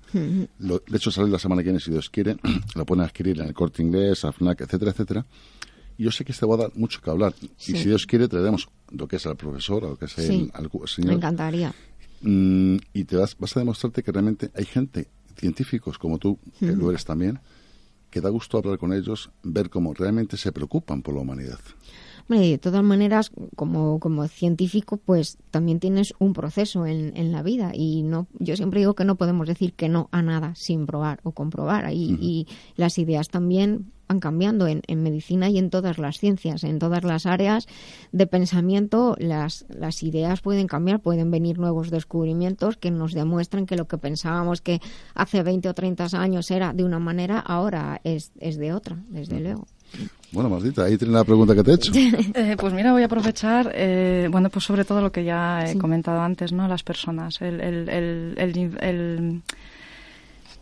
Lo- 0.59 0.79
de 0.89 0.97
hecho, 0.97 1.11
sale 1.11 1.29
la 1.29 1.39
semana 1.39 1.61
que 1.61 1.67
viene, 1.67 1.79
si 1.79 1.91
Dios 1.91 2.09
quiere. 2.09 2.37
lo 2.75 2.87
pueden 2.87 3.05
adquirir 3.05 3.39
en 3.43 3.49
el 3.49 3.53
Corte 3.55 3.83
Inglés, 3.83 4.25
AFNAC, 4.25 4.63
etcétera, 4.63 4.91
etcétera. 4.93 5.27
Y 5.99 6.05
yo 6.05 6.11
sé 6.11 6.25
que 6.25 6.33
este 6.33 6.47
va 6.47 6.55
a 6.55 6.59
dar 6.59 6.71
mucho 6.75 7.03
que 7.03 7.11
hablar. 7.11 7.35
Sí. 7.59 7.73
Y 7.73 7.77
si 7.77 7.89
Dios 7.91 8.07
quiere, 8.07 8.27
traeremos 8.27 8.67
lo 8.91 9.07
que 9.07 9.17
es 9.17 9.27
al 9.27 9.37
profesor, 9.37 9.85
o 9.85 9.91
lo 9.91 9.97
que 9.99 10.07
es 10.07 10.13
Sí. 10.13 10.23
el, 10.35 10.51
al 10.55 10.71
cu- 10.71 10.81
Me 10.81 10.87
señor. 10.87 11.13
encantaría. 11.13 11.75
Mm, 12.23 12.77
y 12.93 13.05
te 13.05 13.17
vas, 13.17 13.37
vas 13.39 13.57
a 13.57 13.61
demostrarte 13.61 14.03
que 14.03 14.13
realmente 14.13 14.51
hay 14.55 14.65
gente, 14.65 15.09
científicos 15.37 15.99
como 15.99 16.19
tú, 16.19 16.39
que 16.59 16.73
lo 16.73 16.91
eres 16.91 17.05
también, 17.05 17.41
que 18.11 18.21
da 18.21 18.29
gusto 18.29 18.59
hablar 18.59 18.79
con 18.79 18.93
ellos, 18.93 19.31
ver 19.43 19.71
cómo 19.71 19.95
realmente 19.95 20.37
se 20.37 20.53
preocupan 20.53 21.03
por 21.03 21.15
la 21.15 21.21
humanidad. 21.21 21.61
De 22.29 22.59
todas 22.59 22.83
maneras, 22.83 23.31
como, 23.57 24.01
como 24.01 24.27
científico, 24.27 24.97
pues 24.97 25.39
también 25.51 25.81
tienes 25.81 26.15
un 26.19 26.33
proceso 26.33 26.87
en, 26.87 27.17
en 27.17 27.31
la 27.31 27.43
vida 27.43 27.73
y 27.75 28.03
no, 28.03 28.27
yo 28.39 28.57
siempre 28.57 28.81
digo 28.81 28.95
que 28.95 29.05
no 29.05 29.17
podemos 29.17 29.47
decir 29.47 29.75
que 29.75 29.89
no 29.89 30.09
a 30.13 30.23
nada 30.23 30.55
sin 30.55 30.87
probar 30.87 31.21
o 31.25 31.33
comprobar. 31.33 31.93
Y, 31.93 32.17
y 32.21 32.47
las 32.77 32.99
ideas 32.99 33.29
también 33.29 33.93
van 34.09 34.21
cambiando 34.21 34.67
en, 34.67 34.83
en 34.87 35.03
medicina 35.03 35.49
y 35.49 35.59
en 35.59 35.71
todas 35.71 35.99
las 35.99 36.19
ciencias, 36.19 36.65
en 36.65 36.79
todas 36.79 37.05
las 37.05 37.27
áreas 37.27 37.67
de 38.13 38.27
pensamiento, 38.27 39.17
las, 39.19 39.67
las 39.69 40.03
ideas 40.03 40.41
pueden 40.41 40.67
cambiar, 40.67 41.01
pueden 41.01 41.31
venir 41.31 41.59
nuevos 41.59 41.91
descubrimientos 41.91 42.77
que 42.77 42.91
nos 42.91 43.13
demuestran 43.13 43.67
que 43.67 43.77
lo 43.77 43.89
que 43.89 43.99
pensábamos 43.99 44.61
que 44.61 44.81
hace 45.15 45.43
20 45.43 45.69
o 45.69 45.75
30 45.75 46.07
años 46.15 46.51
era 46.51 46.73
de 46.73 46.85
una 46.85 46.99
manera, 46.99 47.39
ahora 47.39 48.01
es, 48.05 48.33
es 48.39 48.57
de 48.57 48.73
otra, 48.73 49.03
desde 49.09 49.41
luego. 49.41 49.67
Bueno, 50.33 50.49
Martita, 50.49 50.85
ahí 50.85 50.97
tienes 50.97 51.15
la 51.15 51.25
pregunta 51.25 51.55
que 51.55 51.63
te 51.63 51.71
he 51.71 51.75
hecho. 51.75 51.93
Eh, 52.35 52.57
pues 52.59 52.73
mira, 52.73 52.93
voy 52.93 53.03
a 53.03 53.07
aprovechar, 53.07 53.71
eh, 53.75 54.29
bueno, 54.31 54.49
pues 54.49 54.65
sobre 54.65 54.85
todo 54.85 55.03
lo 55.03 55.13
que 55.13 55.25
ya 55.25 55.71
he 55.71 55.77
comentado 55.77 56.21
antes, 56.21 56.53
¿no? 56.53 56.67
Las 56.67 56.83
personas, 56.83 57.41
el, 57.43 57.61
el, 57.61 57.89
el, 57.89 58.77
el, 58.81 59.43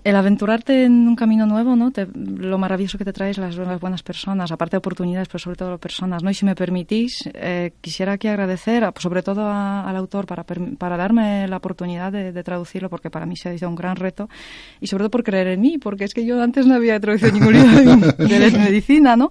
el- 0.04 0.16
aventurarte 0.16 0.84
en 0.84 1.08
un 1.08 1.16
camino 1.16 1.46
nuevo, 1.46 1.76
¿no? 1.76 1.90
Te- 1.90 2.06
lo 2.14 2.58
maravilloso 2.58 2.98
que 2.98 3.04
te 3.04 3.12
traes 3.12 3.38
las, 3.38 3.56
las 3.56 3.80
buenas 3.80 4.02
personas, 4.02 4.50
aparte 4.52 4.72
de 4.72 4.78
oportunidades, 4.78 5.28
pero 5.28 5.38
sobre 5.38 5.56
todo 5.56 5.78
personas, 5.78 6.22
¿no? 6.22 6.30
Y 6.30 6.34
si 6.34 6.44
me 6.44 6.54
permitís, 6.54 7.28
eh, 7.34 7.72
quisiera 7.80 8.12
aquí 8.12 8.28
agradecer, 8.28 8.84
a- 8.84 8.92
sobre 8.98 9.22
todo 9.22 9.42
a- 9.46 9.88
al 9.88 9.96
autor 9.96 10.26
para, 10.26 10.44
para 10.44 10.96
darme 10.96 11.46
la 11.48 11.56
oportunidad 11.58 12.12
de, 12.12 12.32
de 12.32 12.42
traducirlo, 12.42 12.88
porque 12.90 13.10
para 13.10 13.26
mí 13.26 13.36
se 13.36 13.48
ha 13.48 13.56
sido 13.58 13.68
un 13.68 13.76
gran 13.76 13.96
reto, 13.96 14.28
y 14.80 14.86
sobre 14.86 15.02
todo 15.02 15.10
por 15.10 15.24
creer 15.24 15.48
en 15.48 15.60
mí, 15.60 15.78
porque 15.78 16.04
es 16.04 16.14
que 16.14 16.24
yo 16.24 16.42
antes 16.42 16.66
no 16.66 16.74
había 16.74 16.98
traducido 17.00 17.32
ningún 17.32 17.52
libro 17.54 17.70
de, 18.16 18.38
de 18.38 18.50
medicina, 18.58 19.16
¿no? 19.16 19.30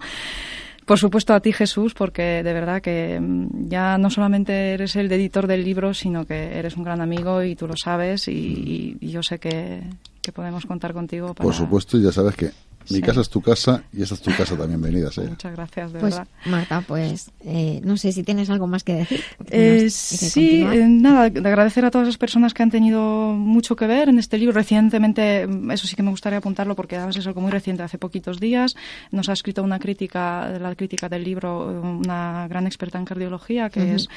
Por 0.86 0.98
supuesto 0.98 1.36
a 1.36 1.40
ti 1.40 1.54
Jesús, 1.54 1.94
porque 1.94 2.42
de 2.42 2.52
verdad 2.54 2.82
que 2.82 3.20
mm, 3.20 3.68
ya 3.70 4.00
no 4.00 4.10
solamente 4.10 4.72
eres 4.74 4.96
el 4.96 5.12
editor 5.12 5.46
del 5.46 5.64
libro, 5.64 5.94
sino 5.94 6.26
que 6.26 6.58
eres 6.58 6.78
un 6.78 6.84
gran 6.84 7.00
amigo 7.00 7.44
y 7.44 7.56
tú 7.56 7.68
lo 7.68 7.76
sabes 7.78 8.28
y 8.28 8.98
yo 9.00 9.22
sé 9.22 9.38
que, 9.38 9.82
que 10.30 10.34
podemos 10.34 10.66
contar 10.66 10.94
contigo 10.94 11.34
para... 11.34 11.44
Por 11.46 11.54
supuesto, 11.56 11.98
y 11.98 12.04
ya 12.04 12.12
sabes 12.12 12.36
que 12.36 12.52
mi 12.90 12.96
Sí. 12.98 13.02
casa 13.02 13.22
es 13.22 13.30
tu 13.30 13.40
casa 13.42 13.84
y 13.94 14.02
esa 14.02 14.16
es 14.16 14.22
tu 14.22 14.32
casa 14.36 14.56
también. 14.56 14.82
Venidas, 14.82 15.16
¿eh? 15.20 15.26
Muchas 15.28 15.52
gracias, 15.56 15.92
de 15.94 16.00
Pues 16.00 16.16
verdad. 16.16 16.28
Marta, 16.46 16.82
pues 16.82 17.30
eh, 17.46 17.82
no 17.84 17.98
sé 17.98 18.12
si 18.12 18.24
tienes 18.24 18.50
algo 18.50 18.66
más 18.68 18.84
que 18.84 18.94
decir. 18.96 19.22
Eh, 19.52 19.78
que 19.84 19.90
sí, 19.92 20.62
eh, 20.64 20.88
nada, 20.88 21.30
de 21.30 21.48
agradecer 21.48 21.86
a 21.86 21.92
todas 21.92 22.08
las 22.08 22.18
personas 22.18 22.54
que 22.54 22.64
han 22.64 22.72
tenido 22.72 23.34
mucho 23.34 23.76
que 23.76 23.86
ver 23.86 24.10
en 24.10 24.18
este 24.18 24.38
libro. 24.40 24.54
Recientemente, 24.54 25.46
mm, 25.46 25.70
eso 25.72 25.86
sí 25.88 25.96
que 25.96 26.02
me 26.04 26.10
gustaría 26.10 26.40
apuntarlo 26.40 26.76
porque 26.76 26.96
además 26.96 27.16
es 27.18 27.28
algo 27.28 27.42
muy 27.42 27.52
reciente, 27.52 27.84
hace 27.84 27.98
poquitos 28.00 28.40
días, 28.40 28.76
nos 29.12 29.30
ha 29.30 29.34
escrito 29.34 29.62
una 29.62 29.78
crítica, 29.78 30.50
la 30.60 30.74
crítica 30.76 31.10
del 31.10 31.24
libro, 31.24 31.72
eh, 31.72 31.80
una 31.80 32.48
gran 32.48 32.66
experta 32.66 32.98
en 32.98 33.06
cardiología 33.06 33.70
que 33.70 33.82
Ujú. 33.84 33.96
es 33.98 34.10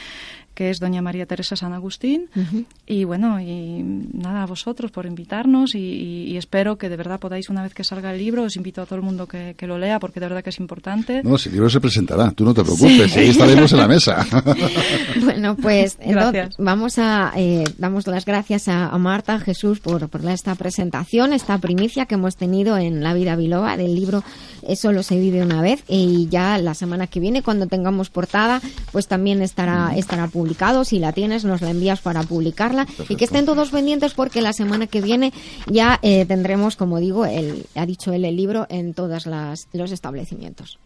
que 0.55 0.71
es 0.71 0.81
doña 0.81 1.03
María 1.03 1.27
Teresa 1.27 1.57
San 1.57 1.73
Agustín. 1.73 2.27
Y 2.87 3.05
bueno, 3.05 3.41
y 3.41 3.83
nada, 4.13 4.43
a 4.43 4.47
vosotros 4.47 4.91
por 4.91 5.07
invitarnos 5.07 5.75
y, 5.75 5.79
y- 5.79 6.23
y 6.33 6.37
espero 6.37 6.77
que 6.79 6.89
de 6.89 6.97
verdad 6.97 7.19
podáis, 7.21 7.49
una 7.49 7.63
vez 7.63 7.75
que 7.75 7.85
salga 7.85 8.13
el 8.13 8.19
libro, 8.19 8.43
os 8.45 8.57
invito 8.57 8.83
a 8.83 8.87
todo 8.87 8.97
el 8.97 9.03
mundo 9.03 9.27
que, 9.27 9.55
que 9.57 9.67
lo 9.67 9.79
lea 9.79 9.99
porque 9.99 10.21
de 10.21 10.27
verdad 10.29 10.43
que 10.45 10.51
es 10.51 10.59
importante. 10.61 11.23
No, 11.23 11.37
si 11.39 11.49
el 11.49 11.55
libro 11.55 11.71
se 11.71 11.81
presentará, 11.81 12.31
tú 12.33 12.45
no 12.45 12.53
te 12.55 12.63
preocupes, 12.63 13.17
y 13.17 13.19
ahí 13.21 13.29
estaremos 13.31 13.73
en 13.73 13.79
la 13.79 13.89
mesa. 13.95 14.27
Bueno, 15.23 15.57
pues 15.57 15.97
entonces 16.01 16.55
vamos 16.59 16.99
a 16.99 17.33
eh, 17.37 17.65
damos 17.79 18.07
las 18.07 18.25
gracias 18.25 18.69
a, 18.69 18.89
a 18.89 18.99
Marta, 18.99 19.35
a 19.35 19.41
Jesús 19.41 19.81
por, 19.81 20.09
por 20.09 20.25
esta 20.29 20.55
presentación, 20.55 21.33
esta 21.33 21.59
primicia 21.59 22.07
que 22.07 22.15
hemos 22.15 22.37
tenido 22.37 22.77
en 22.79 23.03
La 23.03 23.15
Vida 23.15 23.37
Biloba 23.37 23.77
del 23.77 23.95
libro 23.95 24.23
Solo 24.77 25.03
se 25.03 25.19
vive 25.19 25.43
una 25.43 25.61
vez 25.63 25.85
y 25.89 26.29
ya 26.29 26.59
la 26.59 26.75
semana 26.75 27.07
que 27.07 27.21
viene 27.21 27.43
cuando 27.43 27.67
tengamos 27.67 28.11
portada 28.11 28.61
pues 28.93 29.07
también 29.09 29.43
estará 29.43 29.95
estará 29.97 30.29
publicado. 30.29 30.85
Si 30.85 30.99
la 30.99 31.13
tienes 31.13 31.45
nos 31.45 31.61
la 31.63 31.71
envías 31.71 32.01
para 32.01 32.23
publicarla 32.23 32.87
y 33.09 33.17
que 33.17 33.25
estén 33.25 33.47
todos 33.47 33.71
pendientes 33.71 34.15
porque 34.15 34.43
la 34.43 34.53
semana 34.53 34.87
que 34.87 35.01
viene 35.01 35.33
ya 35.67 35.99
eh, 36.03 36.25
tendremos, 36.27 36.77
como 36.77 36.99
digo, 36.99 37.27
el, 37.27 37.67
ha 37.75 37.87
dicho 37.87 38.13
él 38.13 38.25
el 38.25 38.37
libro 38.37 38.67
en 38.69 38.95
todos 38.95 39.27
los 39.27 39.93
establecimientos. 39.93 40.79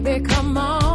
Baby, 0.00 0.24
come 0.24 0.58
on. 0.58 0.85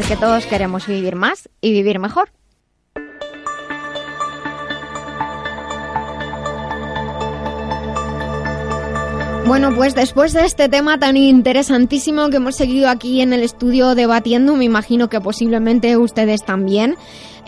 porque 0.00 0.16
todos 0.16 0.46
queremos 0.46 0.86
vivir 0.86 1.14
más 1.14 1.50
y 1.60 1.72
vivir 1.72 1.98
mejor. 1.98 2.30
Bueno, 9.46 9.74
pues 9.76 9.94
después 9.94 10.32
de 10.32 10.46
este 10.46 10.70
tema 10.70 10.98
tan 10.98 11.18
interesantísimo 11.18 12.30
que 12.30 12.36
hemos 12.36 12.56
seguido 12.56 12.88
aquí 12.88 13.20
en 13.20 13.34
el 13.34 13.42
estudio 13.42 13.94
debatiendo, 13.94 14.56
me 14.56 14.64
imagino 14.64 15.10
que 15.10 15.20
posiblemente 15.20 15.98
ustedes 15.98 16.46
también, 16.46 16.96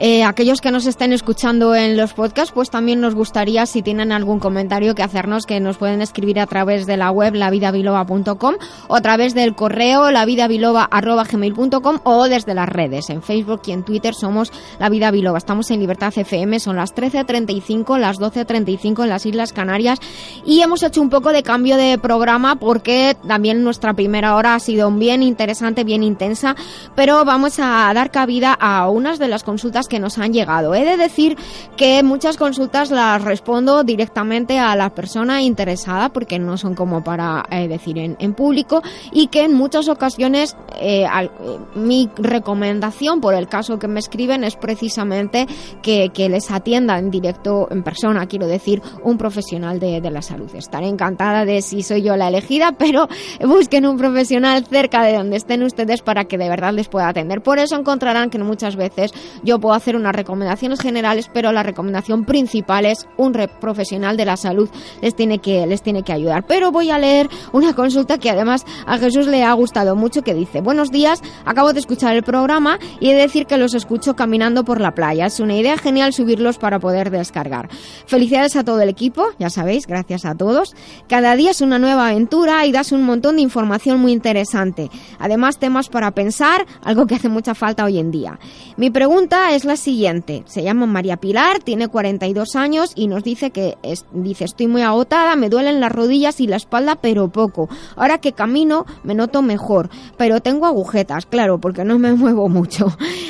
eh, 0.05 0.25
aquellos 0.25 0.61
que 0.61 0.73
nos 0.73 0.87
estén 0.87 1.13
escuchando 1.13 1.77
en 1.77 1.97
los 1.97 2.13
podcasts, 2.13 2.51
pues 2.53 2.71
también 2.71 3.01
nos 3.01 3.15
gustaría, 3.15 3.67
si 3.67 3.83
tienen 3.83 4.11
algún 4.11 4.41
comentario 4.41 4.97
que 4.97 5.05
hacernos, 5.05 5.47
que 5.47 5.61
nos 5.61 5.77
pueden 5.77 6.03
escribir 6.03 6.41
a 6.41 6.47
través 6.49 6.87
de 6.87 6.97
la 6.97 7.13
web 7.13 7.37
lavidabiloba.com 7.37 8.57
o 8.89 8.97
a 8.97 9.01
través 9.01 9.33
del 9.33 9.55
correo 9.55 10.11
lavidabiloba.gmail.com 10.11 12.01
o 12.03 12.25
desde 12.27 12.53
las 12.53 12.69
redes. 12.69 13.11
En 13.11 13.23
Facebook 13.23 13.63
y 13.67 13.71
en 13.71 13.85
Twitter 13.85 14.13
somos 14.13 14.51
La 14.81 14.89
Vida 14.89 15.13
Biloba. 15.13 15.39
Estamos 15.39 15.71
en 15.71 15.79
Libertad 15.79 16.13
FM, 16.17 16.59
son 16.59 16.75
las 16.75 16.97
13.35, 16.97 17.97
las 17.97 18.19
12.35 18.19 19.05
en 19.05 19.09
las 19.09 19.25
Islas 19.25 19.53
Canarias 19.53 20.01
y 20.45 20.63
hemos 20.63 20.83
hecho 20.83 21.01
un 21.01 21.11
poco 21.11 21.33
de 21.33 21.45
cambio 21.45 21.77
de 21.77 21.97
programa 21.97 22.57
porque 22.57 23.17
también 23.29 23.63
nuestra 23.63 23.95
primera 23.95 24.35
hora 24.35 24.57
ha 24.57 24.59
sido 24.59 24.91
bien 24.91 25.23
interesante, 25.23 25.85
bien 25.85 26.03
intensa, 26.03 26.57
pero 26.97 27.25
vamos 27.25 27.61
a 27.61 27.89
dar 27.95 28.11
cabida 28.11 28.53
a 28.53 28.89
unas 28.89 29.21
de 29.21 29.29
las 29.29 29.45
consultas 29.45 29.87
que 29.93 30.01
nos 30.01 30.17
han 30.17 30.33
llegado. 30.33 30.75
He 30.75 30.85
de 30.87 30.97
decir 30.97 31.37
que 31.77 32.03
muchas 32.03 32.39
consultas 32.39 32.91
las 32.91 33.23
respondo 33.23 33.85
directamente 33.85 34.59
a 34.59 34.75
la 34.75 34.89
persona 34.89 35.43
interesada 35.43 36.09
porque 36.09 36.39
no 36.39 36.57
son 36.57 36.75
como 36.75 37.05
para 37.05 37.45
eh, 37.51 37.69
decir 37.69 37.99
en, 37.99 38.17
en 38.19 38.33
público 38.33 38.81
y 39.13 39.27
que 39.27 39.43
en 39.45 39.53
muchas 39.53 39.89
ocasiones 39.91 40.57
eh, 40.81 41.05
al- 41.05 41.27
eh, 41.27 41.59
mi 41.75 42.09
recomendación 42.17 43.21
por 43.21 43.35
el 43.35 43.49
caso 43.49 43.79
que 43.79 43.87
me 43.87 44.01
escriben 44.01 44.45
es 44.45 44.57
precisamente 44.57 45.47
que, 45.83 46.09
que 46.15 46.31
les 46.31 46.51
atienda 46.51 46.99
en 46.99 47.11
directo, 47.11 47.69
en 47.71 47.83
persona, 47.83 48.27
quiero 48.27 48.47
decir, 48.47 48.81
un 49.05 49.19
profesional 49.19 49.79
de, 49.79 50.01
de 50.01 50.11
la 50.11 50.23
salud. 50.23 50.49
Estaré 50.55 50.89
encantada 50.89 51.45
de 51.45 51.61
si 51.61 51.83
soy 51.83 52.01
yo 52.03 52.17
la 52.17 52.29
elegida, 52.29 52.73
pero 52.79 53.09
busquen 53.47 53.87
un 53.87 53.99
profesional 53.99 54.65
cerca 54.67 55.03
de 55.05 55.15
donde 55.17 55.37
estén 55.37 55.63
ustedes 55.63 56.01
para 56.01 56.25
que 56.25 56.39
de 56.39 56.49
verdad 56.49 56.73
les 56.73 56.89
pueda 56.89 57.09
atender. 57.09 57.43
Por 57.43 57.59
eso 57.59 57.77
encontrarán 57.77 58.31
que 58.31 58.39
muchas 58.39 58.77
veces 58.77 59.13
yo 59.43 59.59
puedo 59.61 59.72
hacer 59.75 59.97
unas 59.97 60.15
recomendaciones 60.15 60.81
generales, 60.81 61.31
pero 61.33 61.53
la 61.53 61.63
recomendación 61.63 62.25
principal 62.25 62.87
es 62.87 63.07
un 63.17 63.33
profesional 63.61 64.17
de 64.17 64.25
la 64.25 64.37
salud 64.37 64.69
les 65.01 65.15
tiene 65.15 65.39
que 65.39 65.67
les 65.67 65.83
tiene 65.83 66.03
que 66.03 66.13
ayudar. 66.13 66.45
Pero 66.47 66.71
voy 66.71 66.91
a 66.91 66.99
leer 66.99 67.29
una 67.53 67.75
consulta 67.75 68.19
que 68.19 68.31
además 68.31 68.65
a 68.87 68.99
Jesús 68.99 69.27
le 69.27 69.45
ha 69.45 69.53
gustado 69.53 69.97
mucho 69.97 70.23
que 70.23 70.35
dice, 70.35 70.61
"Buenos 70.61 70.91
días, 70.91 71.21
acabo 71.45 71.73
de 71.73 71.81
escuchar 71.81 72.15
el 72.15 72.23
programa 72.23 72.79
y 73.01 73.11
he 73.11 73.15
de 73.15 73.23
decir 73.23 73.47
que 73.47 73.57
los 73.57 73.75
escucho 73.75 74.15
caminando 74.15 74.65
por 74.65 74.81
la 74.81 74.93
playa. 74.93 75.27
Es 75.27 75.41
una 75.41 75.57
idea 75.57 75.77
genial 75.77 76.13
subirlos 76.13 76.59
para 76.59 76.79
poder 76.79 77.11
descargar. 77.11 77.69
Felicidades 78.07 78.57
a 78.57 78.65
todo 78.65 78.81
el 78.81 78.89
equipo, 78.89 79.27
ya 79.39 79.51
sabéis, 79.51 79.87
gracias 79.87 80.25
a 80.25 80.35
todos. 80.35 80.75
Cada 81.09 81.35
día 81.37 81.51
es 81.51 81.61
una 81.61 81.79
nueva 81.79 82.09
aventura 82.09 82.67
y 82.67 82.73
das 82.73 82.93
un 82.93 83.05
montón 83.05 83.37
de 83.37 83.43
información 83.43 84.01
muy 84.01 84.13
interesante. 84.13 84.91
Además, 85.19 85.59
temas 85.59 85.89
para 85.89 86.11
pensar, 86.13 86.67
algo 86.83 87.07
que 87.07 87.15
hace 87.15 87.29
mucha 87.29 87.55
falta 87.55 87.85
hoy 87.85 87.99
en 87.99 88.11
día. 88.11 88.39
Mi 88.77 88.91
pregunta 88.91 89.53
es 89.53 89.62
la 89.65 89.77
siguiente. 89.77 90.43
Se 90.47 90.63
llama 90.63 90.87
María 90.87 91.17
Pilar, 91.17 91.59
tiene 91.63 91.89
42 91.89 92.57
años 92.57 92.93
y 92.95 93.07
nos 93.09 93.23
dice 93.25 93.51
que 93.51 93.77
es- 93.83 94.05
dice 94.13 94.45
estoy 94.45 94.67
muy 94.67 94.83
agotada, 94.83 95.37
me 95.37 95.49
duelen 95.49 95.81
las 95.81 95.93
rodillas 95.93 96.41
y 96.41 96.47
la 96.47 96.57
espalda, 96.57 96.97
pero 96.97 97.29
poco. 97.29 97.69
Ahora 97.97 98.19
que 98.19 98.33
camino 98.33 98.87
me 99.05 99.15
noto 99.15 99.43
mejor, 99.43 99.91
pero 100.17 100.41
tengo 100.41 100.67
agujetas, 100.67 101.27
claro, 101.27 101.59
porque 101.61 101.85
no 101.85 101.99
me 101.99 102.13
muevo 102.15 102.49
mucho. 102.49 102.87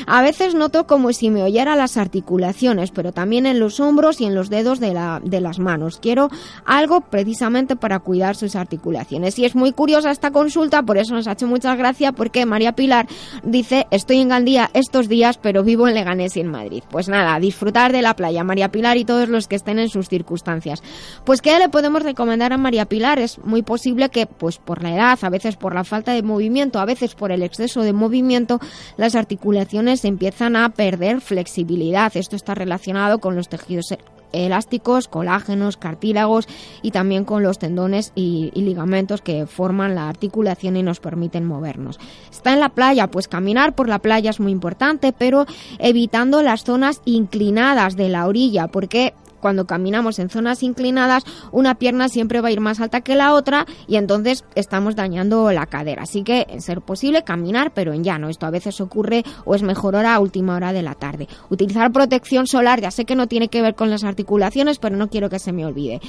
A 0.07 0.23
veces 0.23 0.55
noto 0.55 0.87
como 0.87 1.13
si 1.13 1.31
me 1.31 1.43
oyera 1.43 1.77
las 1.77 1.97
articulaciones, 1.97 2.91
pero 2.91 3.13
también 3.13 3.47
en 3.47 3.59
los 3.59 3.81
hombros 3.81 4.21
y 4.21 4.25
en 4.25 4.35
los 4.35 4.49
dedos 4.51 4.81
de, 4.81 4.95
la, 4.95 5.21
de 5.25 5.41
las 5.41 5.59
manos. 5.59 5.99
Quiero 6.01 6.29
algo 6.65 7.01
precisamente 7.03 7.77
para 7.77 7.99
cuidar 7.99 8.37
sus 8.37 8.57
articulaciones. 8.57 9.39
Y 9.39 9.45
es 9.45 9.55
muy 9.55 9.73
curiosa 9.73 10.11
esta 10.11 10.31
consulta, 10.31 10.83
por 10.83 10.99
eso 10.99 11.15
nos 11.15 11.27
ha 11.29 11.33
hecho 11.33 11.47
muchas 11.47 11.77
gracias, 11.77 12.13
porque 12.17 12.47
María 12.47 12.73
Pilar 12.73 13.07
dice, 13.43 13.87
estoy 13.91 14.21
en 14.21 14.29
Gandía 14.29 14.71
estos 14.75 15.09
días, 15.09 15.39
pero 15.39 15.63
vivo 15.65 15.89
en 15.89 15.95
Leganés 15.95 16.22
en 16.37 16.49
Madrid. 16.49 16.83
Pues 16.91 17.09
nada, 17.09 17.39
disfrutar 17.39 17.93
de 17.93 18.03
la 18.03 18.15
playa, 18.15 18.45
María 18.45 18.71
Pilar 18.71 18.97
y 18.97 19.05
todos 19.05 19.29
los 19.29 19.49
que 19.49 19.57
estén 19.57 19.79
en 19.79 19.89
sus 19.89 20.09
circunstancias. 20.09 20.83
Pues 21.25 21.43
¿qué 21.43 21.59
le 21.59 21.69
podemos 21.69 22.03
recomendar 22.03 22.53
a 22.53 22.59
María 22.59 22.87
Pilar? 22.87 23.19
Es 23.19 23.39
muy 23.39 23.63
posible 23.63 24.09
que, 24.09 24.27
pues 24.27 24.59
por 24.59 24.83
la 24.83 24.95
edad, 24.95 25.19
a 25.21 25.31
veces 25.31 25.57
por 25.57 25.75
la 25.75 25.85
falta 25.85 26.13
de 26.13 26.23
movimiento, 26.23 26.79
a 26.79 26.85
veces 26.85 27.15
por 27.15 27.33
el 27.33 27.43
exceso 27.43 27.83
de 27.83 27.93
movimiento, 27.93 28.61
las 28.97 29.15
articulaciones 29.15 30.05
empiezan 30.05 30.57
a 30.57 30.69
perder 30.71 31.21
flexibilidad. 31.21 32.17
Esto 32.17 32.37
está 32.37 32.55
relacionado 32.55 33.19
con 33.19 33.37
los 33.37 33.49
tejidos 33.49 33.93
elásticos, 34.33 35.09
colágenos, 35.09 35.77
cartílagos 35.77 36.49
y 36.83 36.91
también 36.91 37.25
con 37.25 37.43
los 37.43 37.59
tendones 37.59 38.13
y, 38.15 38.51
ligamentos 38.55 39.23
que 39.23 39.47
forman 39.47 39.95
la 39.95 40.09
articulación 40.09 40.77
y 40.77 40.83
nos 40.83 41.01
permiten 41.01 41.45
movernos. 41.45 41.99
Está 42.31 42.53
en 42.53 42.61
la 42.61 42.71
playa, 42.71 43.09
pues 43.09 43.29
caminar 43.29 43.75
por 43.75 43.89
la 43.89 43.99
playa 43.99 44.31
es 44.31 44.41
muy 44.41 44.53
importante, 44.53 45.13
pero 45.13 45.47
evitando 45.79 46.43
las 46.43 46.65
zonas 46.65 47.01
inclinadas 47.05 47.97
de 47.97 48.09
la 48.09 48.27
orilla, 48.27 48.69
porque 48.69 49.15
cuando 49.43 49.67
caminamos 49.67 50.19
en 50.21 50.31
zonas 50.31 50.63
inclinadas, 50.63 51.25
una 51.51 51.75
pierna 51.75 52.09
siempre 52.09 52.41
va 52.41 52.49
a 52.49 52.53
ir 52.53 52.61
más 52.61 52.81
alta 52.81 53.03
que 53.03 53.17
la 53.17 53.35
otra 53.35 53.67
y 53.87 53.97
entonces 53.97 54.45
estamos 54.55 54.97
dañando 54.97 55.53
la 55.53 55.67
cadera. 55.67 56.05
Así 56.05 56.23
que, 56.23 56.47
en 56.49 56.63
ser 56.63 56.81
posible, 56.81 57.25
caminar, 57.25 57.73
pero 57.75 57.93
en 57.93 58.05
llano. 58.05 58.31
Esto 58.31 58.47
a 58.47 58.51
veces 58.51 58.81
ocurre 58.81 59.25
o 59.45 59.55
es 59.55 59.63
mejor 59.63 59.97
hora 59.97 60.15
a 60.15 60.21
última 60.21 60.57
hora 60.57 60.73
de 60.73 60.83
la 60.83 60.95
tarde. 60.95 61.29
Utilizar 61.51 61.93
protección 61.93 62.47
solar, 62.47 62.81
ya 62.81 62.91
sé 62.91 63.05
que 63.05 63.17
no 63.17 63.27
tiene 63.27 63.49
que 63.49 63.61
ver 63.61 63.75
con 63.75 63.91
las 63.91 64.05
articulaciones, 64.05 64.79
pero 64.79 64.97
no 64.97 65.11
quiero 65.11 65.29
que 65.29 65.41
se 65.41 65.53
me 65.53 65.67
olvide. 65.67 66.01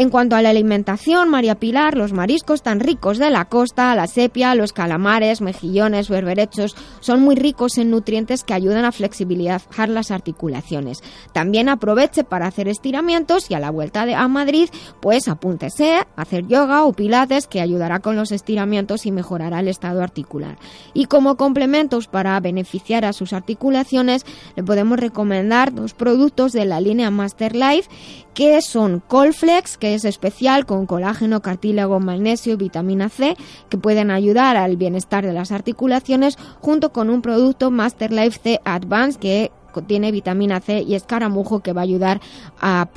En 0.00 0.10
cuanto 0.10 0.36
a 0.36 0.42
la 0.42 0.50
alimentación, 0.50 1.28
María 1.28 1.56
Pilar, 1.56 1.96
los 1.96 2.12
mariscos 2.12 2.62
tan 2.62 2.78
ricos 2.78 3.18
de 3.18 3.30
la 3.30 3.46
costa, 3.46 3.96
la 3.96 4.06
sepia, 4.06 4.54
los 4.54 4.72
calamares, 4.72 5.40
mejillones, 5.40 6.08
berberechos, 6.08 6.76
son 7.00 7.20
muy 7.20 7.34
ricos 7.34 7.78
en 7.78 7.90
nutrientes 7.90 8.44
que 8.44 8.54
ayudan 8.54 8.84
a 8.84 8.92
flexibilizar 8.92 9.88
las 9.88 10.12
articulaciones. 10.12 11.02
También 11.32 11.68
aproveche 11.68 12.22
para 12.22 12.46
hacer 12.46 12.68
estiramientos 12.68 13.50
y 13.50 13.54
a 13.54 13.58
la 13.58 13.70
vuelta 13.70 14.06
de, 14.06 14.14
a 14.14 14.28
Madrid, 14.28 14.68
pues 15.00 15.26
apúntese 15.26 15.96
a 15.96 16.06
hacer 16.14 16.46
yoga 16.46 16.84
o 16.84 16.92
pilates 16.92 17.48
que 17.48 17.60
ayudará 17.60 17.98
con 17.98 18.14
los 18.14 18.30
estiramientos 18.30 19.04
y 19.04 19.10
mejorará 19.10 19.58
el 19.58 19.66
estado 19.66 20.00
articular. 20.00 20.58
Y 20.94 21.06
como 21.06 21.36
complementos 21.36 22.06
para 22.06 22.38
beneficiar 22.38 23.04
a 23.04 23.12
sus 23.12 23.32
articulaciones, 23.32 24.24
le 24.54 24.62
podemos 24.62 25.00
recomendar 25.00 25.74
dos 25.74 25.92
productos 25.92 26.52
de 26.52 26.66
la 26.66 26.80
línea 26.80 27.10
Master 27.10 27.56
Life 27.56 27.90
que 28.38 28.62
son 28.62 29.00
Colflex, 29.00 29.76
que 29.76 29.87
es 29.94 30.04
especial 30.04 30.66
con 30.66 30.86
colágeno, 30.86 31.40
cartílago, 31.40 32.00
magnesio 32.00 32.54
y 32.54 32.56
vitamina 32.56 33.08
C, 33.08 33.36
que 33.68 33.78
pueden 33.78 34.10
ayudar 34.10 34.56
al 34.56 34.76
bienestar 34.76 35.24
de 35.24 35.32
las 35.32 35.52
articulaciones, 35.52 36.36
junto 36.60 36.92
con 36.92 37.10
un 37.10 37.22
producto 37.22 37.70
Master 37.70 38.12
Life 38.12 38.40
C 38.42 38.60
Advance 38.64 39.18
que 39.18 39.50
contiene 39.72 40.10
vitamina 40.10 40.60
C 40.60 40.82
y 40.82 40.94
escaramujo 40.94 41.60
que 41.60 41.72
va 41.72 41.82
a 41.82 41.84
ayudar 41.84 42.20
a, 42.60 42.88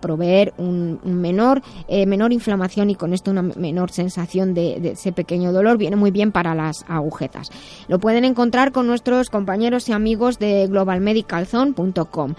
proveer 0.00 0.54
un 0.56 0.98
menor 1.04 1.62
eh, 1.88 2.06
menor 2.06 2.32
inflamación 2.32 2.88
y 2.88 2.94
con 2.94 3.12
esto 3.12 3.30
una 3.30 3.42
menor 3.42 3.90
sensación 3.90 4.54
de, 4.54 4.80
de 4.80 4.90
ese 4.92 5.12
pequeño 5.12 5.52
dolor. 5.52 5.76
Viene 5.76 5.96
muy 5.96 6.10
bien 6.10 6.32
para 6.32 6.54
las 6.54 6.84
agujetas. 6.88 7.50
Lo 7.88 7.98
pueden 7.98 8.24
encontrar 8.24 8.72
con 8.72 8.86
nuestros 8.86 9.28
compañeros 9.28 9.88
y 9.88 9.92
amigos 9.92 10.38
de 10.38 10.66
globalmedicalzone.com 10.68 12.34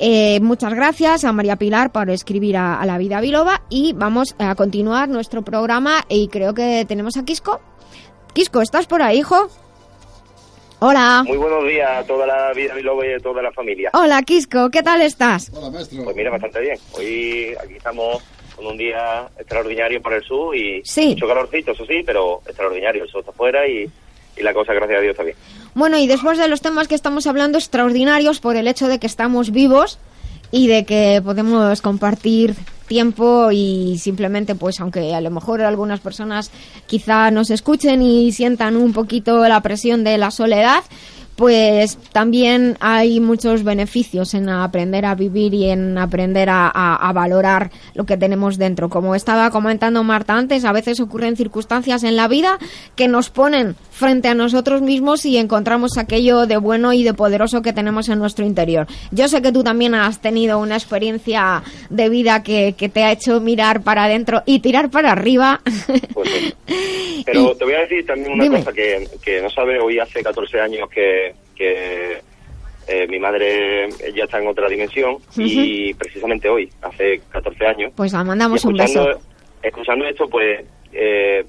eh, 0.00 0.40
muchas 0.40 0.74
gracias 0.74 1.24
a 1.24 1.32
María 1.32 1.56
Pilar 1.56 1.92
por 1.92 2.10
escribir 2.10 2.56
a, 2.56 2.80
a 2.80 2.86
la 2.86 2.98
vida 2.98 3.20
biloba 3.20 3.62
y 3.68 3.92
vamos 3.92 4.34
a 4.38 4.54
continuar 4.54 5.08
nuestro 5.08 5.42
programa 5.42 6.04
y 6.08 6.28
creo 6.28 6.54
que 6.54 6.84
tenemos 6.88 7.16
a 7.16 7.24
Quisco. 7.24 7.60
Quisco, 8.32 8.62
¿estás 8.62 8.86
por 8.86 9.02
ahí, 9.02 9.18
hijo? 9.18 9.48
Hola. 10.78 11.22
Muy 11.26 11.36
buenos 11.36 11.64
días 11.68 11.90
a 11.90 12.04
toda 12.06 12.26
la 12.26 12.52
vida 12.54 12.74
biloba 12.74 13.06
y 13.06 13.12
a 13.12 13.18
toda 13.18 13.42
la 13.42 13.52
familia. 13.52 13.90
Hola, 13.92 14.22
Quisco, 14.22 14.70
¿qué 14.70 14.82
tal 14.82 15.02
estás? 15.02 15.52
Hola, 15.54 15.70
maestro. 15.70 16.02
Pues 16.04 16.16
mira, 16.16 16.30
bastante 16.30 16.60
bien. 16.60 16.78
Hoy 16.92 17.54
aquí 17.62 17.74
estamos 17.74 18.22
con 18.56 18.66
un 18.66 18.78
día 18.78 19.28
extraordinario 19.38 20.00
para 20.00 20.16
el 20.16 20.22
sur 20.24 20.56
y 20.56 20.80
Sí. 20.84 21.08
mucho 21.08 21.28
calorcito, 21.28 21.72
eso 21.72 21.84
sí, 21.84 22.02
pero 22.06 22.40
extraordinario. 22.46 23.04
El 23.04 23.10
sol 23.10 23.20
está 23.20 23.30
afuera 23.32 23.66
y, 23.68 23.90
y 24.36 24.42
la 24.42 24.54
cosa, 24.54 24.72
gracias 24.72 24.98
a 24.98 25.02
Dios, 25.02 25.10
está 25.12 25.22
bien. 25.24 25.36
Bueno, 25.74 25.98
y 25.98 26.06
después 26.06 26.38
de 26.38 26.48
los 26.48 26.60
temas 26.60 26.88
que 26.88 26.94
estamos 26.94 27.26
hablando, 27.26 27.58
extraordinarios 27.58 28.40
por 28.40 28.56
el 28.56 28.66
hecho 28.68 28.88
de 28.88 28.98
que 28.98 29.06
estamos 29.06 29.50
vivos 29.50 29.98
y 30.50 30.66
de 30.66 30.84
que 30.84 31.22
podemos 31.24 31.80
compartir 31.80 32.56
tiempo 32.88 33.52
y 33.52 33.98
simplemente, 33.98 34.56
pues, 34.56 34.80
aunque 34.80 35.14
a 35.14 35.20
lo 35.20 35.30
mejor 35.30 35.62
algunas 35.62 36.00
personas 36.00 36.50
quizá 36.86 37.30
nos 37.30 37.50
escuchen 37.50 38.02
y 38.02 38.32
sientan 38.32 38.76
un 38.76 38.92
poquito 38.92 39.46
la 39.46 39.60
presión 39.60 40.02
de 40.02 40.18
la 40.18 40.32
soledad, 40.32 40.82
pues 41.40 41.96
también 42.12 42.76
hay 42.80 43.18
muchos 43.18 43.64
beneficios 43.64 44.34
en 44.34 44.50
aprender 44.50 45.06
a 45.06 45.14
vivir 45.14 45.54
y 45.54 45.70
en 45.70 45.96
aprender 45.96 46.50
a, 46.50 46.66
a- 46.68 46.96
a 47.08 47.12
valorar 47.14 47.70
lo 47.94 48.04
que 48.04 48.18
tenemos 48.18 48.58
dentro. 48.58 48.90
Como 48.90 49.14
estaba 49.14 49.50
comentando 49.50 50.04
Marta 50.04 50.36
antes, 50.36 50.66
a 50.66 50.72
veces 50.72 51.00
ocurren 51.00 51.38
circunstancias 51.38 52.04
en 52.04 52.14
la 52.16 52.28
vida 52.28 52.58
que 52.94 53.08
nos 53.08 53.30
ponen 53.30 53.74
frente 53.90 54.28
a 54.28 54.34
nosotros 54.34 54.82
mismos 54.82 55.24
y 55.24 55.38
encontramos 55.38 55.96
aquello 55.96 56.44
de 56.46 56.58
bueno 56.58 56.92
y 56.92 57.04
de 57.04 57.14
poderoso 57.14 57.62
que 57.62 57.72
tenemos 57.72 58.10
en 58.10 58.18
nuestro 58.18 58.44
interior. 58.44 58.86
Yo 59.10 59.26
sé 59.26 59.40
que 59.40 59.50
tú 59.50 59.64
también 59.64 59.94
has 59.94 60.20
tenido 60.20 60.58
una 60.58 60.76
experiencia 60.76 61.62
de 61.88 62.08
vida 62.10 62.42
que, 62.42 62.74
que 62.76 62.90
te 62.90 63.02
ha 63.02 63.12
hecho 63.12 63.40
mirar 63.40 63.80
para 63.80 64.04
adentro 64.04 64.42
y 64.44 64.58
tirar 64.60 64.90
para 64.90 65.12
arriba. 65.12 65.62
Pues 66.12 66.28
sí. 66.28 66.54
Pero 67.24 67.54
te 67.56 67.64
voy 67.64 67.74
a 67.74 67.80
decir 67.80 68.04
también 68.06 68.32
una 68.32 68.44
Dime. 68.44 68.58
cosa 68.58 68.72
que, 68.72 69.08
que 69.22 69.40
no 69.40 69.48
sabe, 69.50 69.78
hoy 69.78 69.98
hace 69.98 70.22
14 70.22 70.60
años 70.60 70.88
que, 70.88 71.29
que 71.60 72.22
eh, 72.88 73.06
mi 73.06 73.18
madre 73.18 73.88
ya 74.14 74.24
está 74.24 74.40
en 74.40 74.48
otra 74.48 74.66
dimensión 74.66 75.18
y 75.36 75.92
precisamente 75.92 76.48
hoy, 76.48 76.70
hace 76.80 77.20
14 77.30 77.66
años, 77.66 77.92
Pues 77.94 78.14
la 78.14 78.24
mandamos 78.24 78.64
un 78.64 78.72
beso. 78.74 79.06
escuchando, 79.62 80.06
esto, 80.06 80.26
pues, 80.26 80.64
eh, 80.92 81.44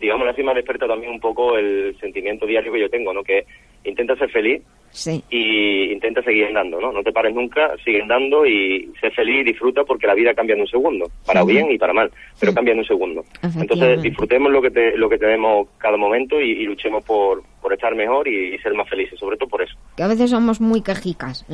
digamos, 0.00 0.26
así 0.28 0.42
me 0.42 0.52
ha 0.52 0.54
despertado 0.54 0.92
también 0.92 1.12
un 1.12 1.20
poco 1.20 1.58
el 1.58 1.94
sentimiento 2.00 2.46
diario 2.46 2.72
que 2.72 2.80
yo 2.80 2.88
tengo, 2.88 3.12
¿no? 3.12 3.22
Que 3.22 3.44
intenta 3.84 4.16
ser 4.16 4.30
feliz 4.30 4.62
Sí. 4.96 5.22
y 5.28 5.92
intenta 5.92 6.22
seguir 6.22 6.46
andando, 6.46 6.80
¿no? 6.80 6.90
No 6.90 7.02
te 7.02 7.12
pares 7.12 7.34
nunca, 7.34 7.72
sigue 7.84 8.00
andando 8.00 8.46
y 8.46 8.90
sé 8.98 9.10
feliz 9.10 9.42
y 9.42 9.44
disfruta 9.50 9.84
porque 9.84 10.06
la 10.06 10.14
vida 10.14 10.32
cambia 10.34 10.54
en 10.54 10.62
un 10.62 10.66
segundo, 10.66 11.10
para 11.26 11.44
bien 11.44 11.70
y 11.70 11.76
para 11.76 11.92
mal, 11.92 12.10
pero 12.40 12.54
cambia 12.54 12.72
en 12.72 12.78
un 12.78 12.84
segundo. 12.86 13.22
Entonces 13.42 14.00
disfrutemos 14.02 14.50
lo 14.50 14.62
que 14.62 14.70
te- 14.70 14.96
lo 14.96 15.08
que 15.10 15.18
tenemos 15.18 15.68
cada 15.76 15.98
momento 15.98 16.40
y, 16.40 16.50
y 16.52 16.64
luchemos 16.64 17.04
por, 17.04 17.42
por 17.60 17.74
estar 17.74 17.94
mejor 17.94 18.26
y, 18.26 18.54
y 18.54 18.58
ser 18.58 18.72
más 18.72 18.88
felices, 18.88 19.18
sobre 19.18 19.36
todo 19.36 19.50
por 19.50 19.60
eso. 19.62 19.74
que 19.96 20.02
a 20.02 20.08
veces 20.08 20.30
somos 20.30 20.60
muy 20.62 20.80
quejicas. 20.80 21.44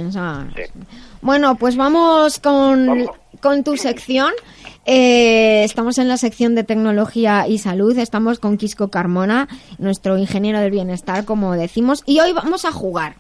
Bueno, 1.20 1.56
pues 1.58 1.76
vamos 1.76 2.38
con, 2.38 3.06
con 3.40 3.64
tu 3.64 3.76
sección. 3.76 4.32
Eh, 4.84 5.62
estamos 5.64 5.98
en 5.98 6.08
la 6.08 6.16
sección 6.16 6.54
de 6.54 6.64
tecnología 6.64 7.46
y 7.48 7.58
salud. 7.58 7.96
Estamos 7.98 8.38
con 8.40 8.56
Quisco 8.56 8.88
Carmona, 8.88 9.48
nuestro 9.78 10.18
ingeniero 10.18 10.58
del 10.60 10.70
bienestar, 10.70 11.24
como 11.24 11.52
decimos. 11.54 12.02
Y 12.06 12.20
hoy 12.20 12.32
vamos 12.32 12.64
a 12.64 12.72
jugar. 12.72 13.14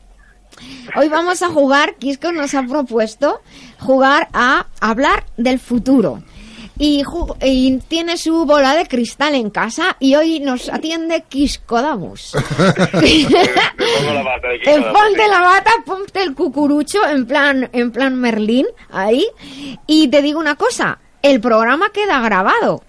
Hoy 0.96 1.08
vamos 1.08 1.42
a 1.42 1.48
jugar, 1.48 1.94
Quisco 1.96 2.32
nos 2.32 2.54
ha 2.54 2.62
propuesto 2.64 3.40
jugar 3.80 4.28
a 4.32 4.66
hablar 4.80 5.24
del 5.36 5.58
futuro. 5.58 6.22
Y, 6.78 7.04
tiene 7.86 8.16
su 8.16 8.44
bola 8.44 8.74
de 8.74 8.86
cristal 8.88 9.34
en 9.36 9.50
casa 9.50 9.96
y 10.00 10.16
hoy 10.16 10.40
nos 10.40 10.68
atiende 10.68 11.22
Quisco 11.28 11.80
Damus. 11.80 12.32
pongo 12.32 14.12
la 14.12 14.22
bata 14.22 14.48
de 14.48 14.56
Eh, 14.56 14.84
ponte 14.92 15.28
la 15.28 15.40
bata, 15.40 15.70
ponte 15.84 16.22
el 16.22 16.34
cucurucho 16.34 17.06
en 17.06 17.26
plan, 17.26 17.68
en 17.72 17.92
plan 17.92 18.16
Merlín, 18.16 18.66
ahí. 18.90 19.26
Y 19.86 20.08
te 20.08 20.22
digo 20.22 20.40
una 20.40 20.56
cosa, 20.56 20.98
el 21.22 21.40
programa 21.40 21.90
queda 21.92 22.20
grabado. 22.20 22.82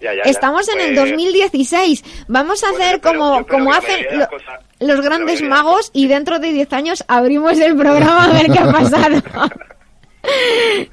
Ya, 0.00 0.14
ya, 0.14 0.24
ya. 0.24 0.30
Estamos 0.30 0.66
en 0.70 0.80
el 0.80 0.94
Pues, 0.94 1.10
2016. 1.10 2.04
Vamos 2.28 2.64
a 2.64 2.70
hacer 2.70 3.00
como, 3.02 3.46
como 3.46 3.72
hacen 3.74 4.06
lo- 4.12 4.28
los 4.80 5.00
grandes 5.02 5.42
magos 5.42 5.90
y 5.92 6.08
dentro 6.08 6.38
de 6.38 6.52
10 6.52 6.72
años 6.72 7.04
abrimos 7.08 7.58
el 7.60 7.76
programa 7.76 8.24
a 8.24 8.32
ver 8.32 8.46
qué 8.52 8.58
ha 8.58 8.72
pasado. 8.72 9.16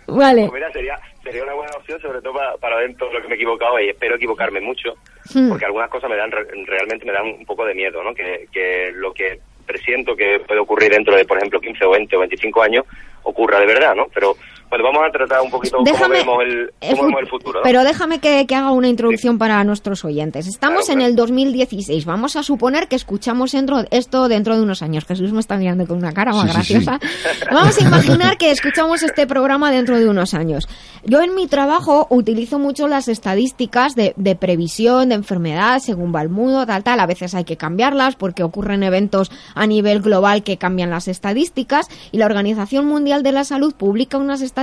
vale. 0.07 0.41
Pues 0.47 0.53
mira, 0.53 0.71
sería, 0.71 0.99
sería 1.23 1.43
una 1.43 1.53
buena 1.53 1.71
opción, 1.77 1.99
sobre 2.01 2.21
todo 2.21 2.33
para, 2.33 2.57
para 2.57 2.75
ver 2.77 2.95
todo 2.97 3.11
lo 3.13 3.21
que 3.21 3.27
me 3.27 3.33
he 3.33 3.37
equivocado 3.37 3.79
y 3.79 3.89
espero 3.89 4.15
equivocarme 4.15 4.61
mucho, 4.61 4.93
Hmm. 5.33 5.49
porque 5.49 5.65
algunas 5.65 5.89
cosas 5.89 6.09
me 6.09 6.15
dan 6.15 6.31
re- 6.31 6.47
realmente 6.65 7.05
me 7.05 7.11
dan 7.11 7.25
un 7.27 7.45
poco 7.45 7.65
de 7.65 7.73
miedo, 7.75 8.01
¿no? 8.01 8.13
Que, 8.13 8.47
que 8.49 8.91
lo 8.95 9.13
que 9.13 9.41
presiento 9.65 10.15
que 10.15 10.39
puede 10.47 10.61
ocurrir 10.61 10.91
dentro 10.91 11.13
de, 11.17 11.25
por 11.25 11.37
ejemplo, 11.37 11.59
15 11.59 11.83
o 11.83 11.89
20 11.91 12.15
o 12.15 12.19
25 12.21 12.61
años 12.63 12.85
ocurra 13.23 13.59
de 13.59 13.65
verdad, 13.65 13.93
¿no? 13.93 14.07
Pero 14.13 14.37
bueno, 14.69 14.85
vamos 14.85 15.01
a 15.07 15.11
tratar 15.11 15.41
un 15.41 15.49
poquito 15.51 15.77
Déjame- 15.83 16.19
cómo 16.25 16.37
vemos 16.39 16.43
el, 16.81 16.89
cómo 16.91 17.03
vemos 17.07 17.21
el 17.21 17.27
futuro, 17.29 17.53
¿no? 17.59 17.63
Pero 17.63 17.83
déjame 17.83 18.19
que, 18.19 18.45
que 18.45 18.55
haga 18.55 18.71
una 18.71 18.87
introducción 18.87 19.37
para 19.37 19.63
nuestros 19.63 20.03
oyentes. 20.05 20.47
Estamos 20.47 20.89
en 20.89 21.01
el 21.01 21.15
2016. 21.15 22.05
Vamos 22.05 22.35
a 22.35 22.43
suponer 22.43 22.87
que 22.87 22.95
escuchamos 22.95 23.51
dentro, 23.51 23.83
esto 23.91 24.27
dentro 24.27 24.55
de 24.55 24.61
unos 24.63 24.81
años. 24.81 25.05
Jesús 25.05 25.31
me 25.31 25.39
está 25.39 25.57
mirando 25.57 25.87
con 25.87 25.97
una 25.97 26.11
cara 26.13 26.33
más 26.33 26.51
Sí, 26.55 26.61
sí, 26.61 26.79
sí. 26.79 26.85
graciosa. 26.85 26.99
Vamos 27.51 27.77
a 27.79 27.83
imaginar 27.83 28.37
que 28.37 28.51
escuchamos 28.51 29.03
este 29.03 29.25
programa 29.27 29.71
dentro 29.71 29.97
de 29.97 30.09
unos 30.09 30.33
años. 30.33 30.67
Yo 31.05 31.21
en 31.21 31.33
mi 31.35 31.47
trabajo 31.47 32.07
utilizo 32.09 32.59
mucho 32.59 32.87
las 32.87 33.07
estadísticas 33.07 33.95
de, 33.95 34.13
de 34.17 34.35
previsión 34.35 35.09
de 35.09 35.15
enfermedad 35.15 35.79
según 35.79 36.13
va 36.13 36.21
el 36.21 36.29
mundo, 36.29 36.65
tal, 36.65 36.83
tal. 36.83 36.99
A 36.99 37.05
veces 37.05 37.33
hay 37.35 37.43
que 37.45 37.55
cambiarlas 37.57 38.15
porque 38.15 38.43
ocurren 38.43 38.83
eventos 38.83 39.31
a 39.55 39.65
nivel 39.67 40.01
global 40.01 40.43
que 40.43 40.57
cambian 40.57 40.89
las 40.89 41.07
estadísticas 41.07 41.87
y 42.11 42.17
la 42.17 42.25
Organización 42.25 42.85
Mundial 42.85 43.23
de 43.23 43.31
la 43.31 43.43
Salud 43.45 43.73
publica 43.73 44.17
unas 44.17 44.41
estadísticas 44.41 44.56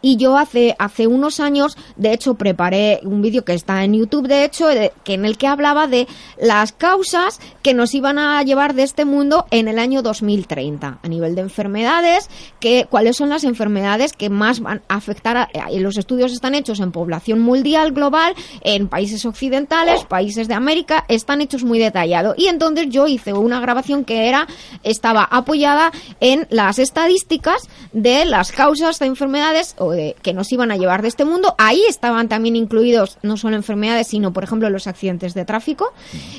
y 0.00 0.16
yo 0.16 0.38
hace, 0.38 0.74
hace 0.78 1.06
unos 1.06 1.40
años, 1.40 1.76
de 1.96 2.12
hecho, 2.12 2.34
preparé 2.34 3.00
un 3.02 3.22
vídeo 3.22 3.44
que 3.44 3.54
está 3.54 3.84
en 3.84 3.94
YouTube, 3.94 4.28
de 4.28 4.44
hecho, 4.44 4.68
que 5.04 5.14
en 5.14 5.24
el 5.24 5.36
que 5.36 5.46
hablaba 5.46 5.86
de 5.86 6.06
las 6.38 6.72
causas 6.72 7.40
que 7.62 7.74
nos 7.74 7.94
iban 7.94 8.18
a 8.18 8.42
llevar 8.42 8.74
de 8.74 8.82
este 8.82 9.04
mundo 9.04 9.46
en 9.50 9.68
el 9.68 9.78
año 9.78 10.02
2030, 10.02 10.98
a 11.02 11.08
nivel 11.08 11.34
de 11.34 11.42
enfermedades, 11.42 12.28
que, 12.60 12.86
cuáles 12.88 13.16
son 13.16 13.28
las 13.28 13.44
enfermedades 13.44 14.12
que 14.12 14.30
más 14.30 14.60
van 14.60 14.82
a 14.88 14.96
afectar, 14.96 15.36
a, 15.36 15.48
los 15.78 15.98
estudios 15.98 16.32
están 16.32 16.54
hechos 16.54 16.80
en 16.80 16.92
población 16.92 17.40
mundial, 17.40 17.92
global, 17.92 18.34
en 18.62 18.88
países 18.88 19.24
occidentales, 19.26 20.04
países 20.04 20.48
de 20.48 20.54
América, 20.54 21.04
están 21.08 21.40
hechos 21.40 21.64
muy 21.64 21.78
detallados. 21.78 22.34
Y 22.38 22.46
entonces 22.46 22.88
yo 22.88 23.06
hice 23.06 23.32
una 23.32 23.60
grabación 23.60 24.04
que 24.04 24.28
era, 24.28 24.46
estaba 24.82 25.24
apoyada 25.24 25.92
en 26.20 26.46
las 26.50 26.78
estadísticas 26.78 27.68
de 27.92 28.24
las 28.24 28.52
causas 28.52 28.93
de 28.98 29.06
enfermedades 29.06 29.74
o 29.78 29.92
de, 29.92 30.16
que 30.22 30.32
nos 30.32 30.52
iban 30.52 30.70
a 30.70 30.76
llevar 30.76 31.02
de 31.02 31.08
este 31.08 31.24
mundo. 31.24 31.54
Ahí 31.58 31.82
estaban 31.88 32.28
también 32.28 32.56
incluidos 32.56 33.18
no 33.22 33.36
solo 33.36 33.56
enfermedades, 33.56 34.08
sino 34.08 34.32
por 34.32 34.44
ejemplo 34.44 34.70
los 34.70 34.86
accidentes 34.86 35.34
de 35.34 35.44
tráfico. 35.44 35.92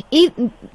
¿Y 0.10 0.32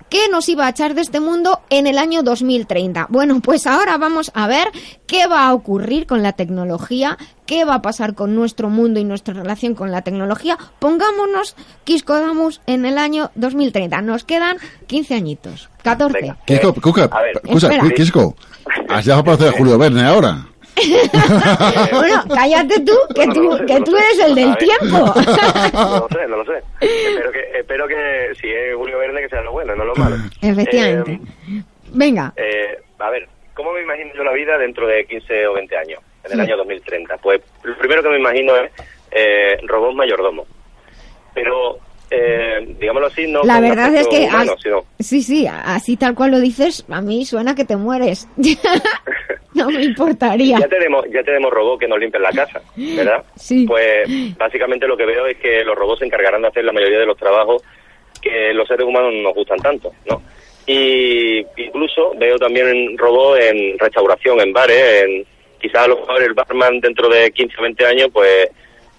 qué 0.08 0.28
nos 0.30 0.48
iba 0.48 0.66
a 0.66 0.70
echar 0.70 0.94
de 0.94 1.00
este 1.00 1.20
mundo 1.20 1.60
en 1.70 1.86
el 1.86 1.98
año 1.98 2.22
2030? 2.22 3.06
Bueno, 3.10 3.40
pues 3.40 3.66
ahora 3.66 3.98
vamos 3.98 4.30
a 4.34 4.46
ver 4.46 4.68
qué 5.06 5.26
va 5.26 5.46
a 5.46 5.54
ocurrir 5.54 6.06
con 6.06 6.22
la 6.22 6.32
tecnología, 6.32 7.18
qué 7.46 7.64
va 7.64 7.76
a 7.76 7.82
pasar 7.82 8.14
con 8.14 8.34
nuestro 8.34 8.70
mundo 8.70 9.00
y 9.00 9.04
nuestra 9.04 9.34
relación 9.34 9.74
con 9.74 9.90
la 9.90 10.02
tecnología. 10.02 10.58
Pongámonos 10.78 11.56
Quisco 11.84 12.14
Damus 12.14 12.60
en 12.66 12.84
el 12.84 12.98
año 12.98 13.30
2030. 13.34 14.02
Nos 14.02 14.24
quedan 14.24 14.58
15 14.86 15.14
añitos, 15.14 15.68
14. 15.82 16.34
Quisco, 16.44 16.74
Cuca, 16.74 17.10
escucha, 17.44 17.68
Espera. 17.68 17.90
Quisco, 17.94 18.36
has 18.88 19.04
llegado 19.04 19.24
para 19.24 19.34
hacer 19.36 19.52
Julio 19.52 19.78
Verne 19.78 20.04
ahora. 20.04 20.49
bueno, 21.92 22.24
cállate 22.34 22.80
tú, 22.80 22.92
que 23.14 23.26
tú, 23.28 23.56
que 23.66 23.80
tú 23.80 23.96
eres 23.96 24.18
el 24.20 24.34
del 24.34 24.56
tiempo. 24.58 25.14
no 25.72 25.98
lo 26.00 26.08
sé, 26.08 26.26
no 26.28 26.36
lo 26.38 26.44
sé. 26.44 26.62
Espero 26.80 27.32
que, 27.32 27.40
espero 27.58 27.88
que 27.88 28.32
si 28.40 28.48
es 28.48 28.74
Julio 28.76 28.98
Verne 28.98 29.20
que 29.22 29.28
sea 29.28 29.42
lo 29.42 29.52
bueno, 29.52 29.74
no 29.76 29.84
lo 29.84 29.94
malo. 29.94 30.16
Efectivamente. 30.42 31.20
Venga. 31.92 32.32
Eh, 32.36 32.78
a 32.98 33.10
ver, 33.10 33.28
¿cómo 33.54 33.72
me 33.72 33.82
imagino 33.82 34.10
yo 34.14 34.24
la 34.24 34.32
vida 34.32 34.56
dentro 34.58 34.86
de 34.86 35.04
15 35.06 35.46
o 35.48 35.54
20 35.54 35.76
años, 35.76 36.00
en 36.24 36.32
el 36.32 36.38
Sí. 36.38 36.42
año 36.52 36.56
2030? 36.58 37.16
Pues 37.18 37.40
lo 37.62 37.76
primero 37.76 38.02
que 38.02 38.08
me 38.10 38.18
imagino 38.18 38.56
es 38.56 38.70
eh, 39.10 39.58
robot 39.66 39.94
mayordomo. 39.94 40.46
Pero, 41.34 41.78
eh, 42.10 42.74
digámoslo 42.80 43.06
así, 43.08 43.26
no 43.26 43.42
La 43.44 43.60
verdad 43.60 43.94
es 43.94 44.08
que 44.08 44.24
humano, 44.26 44.52
as- 44.54 44.60
sino- 44.62 44.84
sí, 44.98 45.22
sí, 45.22 45.46
así 45.46 45.96
tal 45.96 46.14
cual 46.14 46.32
lo 46.32 46.40
dices, 46.40 46.84
a 46.90 47.00
mí 47.00 47.24
suena 47.24 47.54
que 47.54 47.64
te 47.64 47.76
mueres. 47.76 48.28
no 49.54 49.70
me 49.70 49.82
importaría. 49.84 50.58
Ya 50.58 50.68
tenemos, 50.68 51.04
ya 51.12 51.22
tenemos 51.22 51.50
robots 51.52 51.80
que 51.80 51.88
nos 51.88 51.98
limpian 51.98 52.22
la 52.22 52.32
casa, 52.32 52.60
¿verdad? 52.76 53.24
Sí. 53.36 53.64
Pues 53.66 54.08
básicamente 54.36 54.86
lo 54.86 54.96
que 54.96 55.06
veo 55.06 55.26
es 55.26 55.36
que 55.38 55.64
los 55.64 55.76
robots 55.76 56.00
se 56.00 56.06
encargarán 56.06 56.42
de 56.42 56.48
hacer 56.48 56.64
la 56.64 56.72
mayoría 56.72 56.98
de 56.98 57.06
los 57.06 57.16
trabajos 57.16 57.62
que 58.20 58.52
los 58.52 58.68
seres 58.68 58.86
humanos 58.86 59.12
no 59.14 59.22
nos 59.22 59.34
gustan 59.34 59.58
tanto, 59.60 59.92
¿no? 60.08 60.22
Y 60.66 61.38
incluso 61.56 62.12
veo 62.18 62.36
también 62.38 62.96
robots 62.98 63.40
en 63.40 63.78
restauración, 63.78 64.40
en 64.40 64.52
bares, 64.52 65.02
en 65.04 65.24
quizás 65.60 65.84
a 65.84 65.88
lo 65.88 65.96
mejor 66.00 66.22
el 66.22 66.34
barman 66.34 66.80
dentro 66.80 67.08
de 67.08 67.30
15 67.32 67.54
o 67.58 67.62
20 67.62 67.86
años 67.86 68.08
pues 68.12 68.48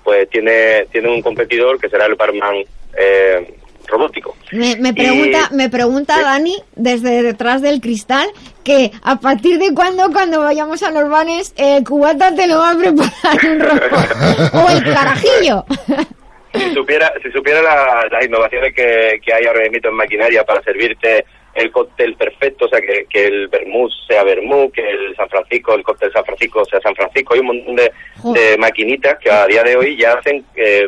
pues 0.03 0.27
tiene 0.29 0.85
tiene 0.91 1.09
un 1.09 1.21
competidor 1.21 1.79
que 1.79 1.87
será 1.89 2.05
el 2.07 2.15
barman 2.15 2.63
eh, 2.97 3.55
robótico. 3.87 4.35
Me, 4.51 4.75
me 4.77 4.93
pregunta, 4.93 5.49
me 5.51 5.69
pregunta 5.69 6.21
Dani 6.21 6.55
desde 6.75 7.23
detrás 7.23 7.61
del 7.61 7.81
cristal 7.81 8.29
que 8.63 8.91
a 9.03 9.19
partir 9.19 9.57
de 9.59 9.73
cuándo 9.73 10.11
cuando 10.11 10.39
vayamos 10.39 10.81
a 10.83 10.91
los 10.91 11.09
banes 11.09 11.53
el 11.57 11.83
cubata 11.83 12.33
te 12.35 12.47
lo 12.47 12.59
va 12.59 12.71
a 12.71 12.77
preparar 12.77 13.51
un 13.51 13.59
robot 13.59 14.53
o 14.53 14.69
el 14.69 14.83
carajillo. 14.93 15.65
si 16.53 16.73
supiera 16.73 17.11
si 17.23 17.31
supiera 17.31 17.61
la- 17.61 18.07
las 18.11 18.25
innovaciones 18.25 18.73
que, 18.75 19.19
que 19.25 19.33
hay 19.33 19.45
ahora 19.45 19.61
mismo 19.69 19.89
en 19.89 19.95
maquinaria 19.95 20.43
para 20.43 20.61
servirte 20.63 21.25
el 21.53 21.69
cóctel 21.69 22.15
perfecto, 22.15 22.63
o 22.65 22.69
sea, 22.69 22.79
que, 22.79 23.05
que 23.09 23.25
el 23.25 23.49
vermouth 23.49 23.91
sea 24.07 24.23
vermouth, 24.23 24.71
que 24.71 24.89
el 24.89 25.13
San 25.17 25.27
Francisco, 25.27 25.73
el 25.73 25.83
cóctel 25.83 26.09
San 26.13 26.23
Francisco 26.23 26.63
sea 26.63 26.79
San 26.79 26.95
Francisco, 26.95 27.33
hay 27.33 27.41
un 27.41 27.47
montón 27.47 27.75
de, 27.75 27.91
de 28.39 28.57
maquinitas 28.57 29.17
que 29.19 29.29
a 29.29 29.45
día 29.47 29.61
de 29.63 29.75
hoy 29.75 29.97
ya 29.97 30.13
hacen, 30.13 30.45
eh, 30.55 30.87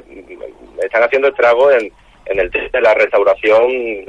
están 0.82 1.04
haciendo 1.04 1.28
estragos 1.28 1.74
en, 1.76 1.92
en 2.26 2.40
el 2.40 2.50
de 2.50 2.82
la 2.82 2.94
restauración 2.94 3.62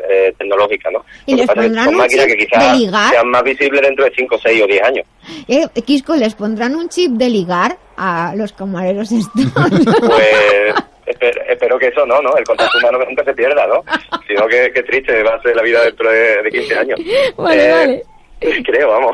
eh, 0.09 0.32
tecnológica, 0.39 0.91
¿no? 0.91 1.05
¿Y 1.27 1.35
les 1.35 1.47
pondrán 1.47 1.85
son 1.85 1.95
un 1.95 2.01
máquinas 2.01 2.27
chip 2.27 2.36
que 2.39 2.47
quizás 2.47 2.73
de 2.73 2.78
ligar? 2.78 3.11
sean 3.11 3.28
más 3.31 3.43
visibles 3.43 3.81
dentro 3.82 4.05
de 4.05 4.12
5, 4.16 4.39
6 4.43 4.62
o 4.62 4.66
10 4.66 4.82
años. 4.82 5.07
Eh, 5.49 5.66
Quisco, 5.85 6.15
¿les 6.15 6.35
pondrán 6.35 6.74
un 6.77 6.89
chip 6.89 7.12
de 7.12 7.28
ligar 7.28 7.77
a 7.97 8.35
los 8.36 8.53
camareros 8.53 9.11
estos? 9.12 9.31
Pues 10.01 10.74
espero, 11.07 11.41
espero 11.49 11.78
que 11.78 11.89
eso 11.89 12.07
no, 12.07 12.20
¿no? 12.23 12.36
El 12.36 12.45
contacto 12.45 12.78
humano 12.78 12.99
que 13.01 13.07
nunca 13.07 13.24
se 13.24 13.35
pierda, 13.35 13.66
¿no? 13.66 13.82
Sino 14.27 14.47
que, 14.47 14.70
que 14.73 14.82
triste 14.85 15.23
va 15.23 15.35
a 15.35 15.43
ser 15.43 15.55
la 15.57 15.62
vida 15.62 15.82
dentro 15.85 16.11
de, 16.11 16.43
de 16.43 16.51
15 16.51 16.78
años. 16.78 17.01
Vale, 17.36 17.65
Eh, 17.69 17.73
vale. 17.73 18.03
Creo, 18.65 18.91
vamos. 18.91 19.12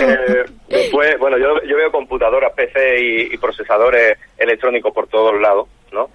Eh, 0.00 0.44
después, 0.68 1.18
bueno, 1.18 1.36
yo, 1.38 1.60
yo 1.64 1.76
veo 1.76 1.90
computadoras, 1.90 2.52
PC 2.54 3.00
y, 3.00 3.34
y 3.34 3.38
procesadores 3.38 4.16
electrónicos 4.36 4.92
por 4.92 5.08
todos 5.08 5.40
lados, 5.40 5.66
¿no? 5.92 6.10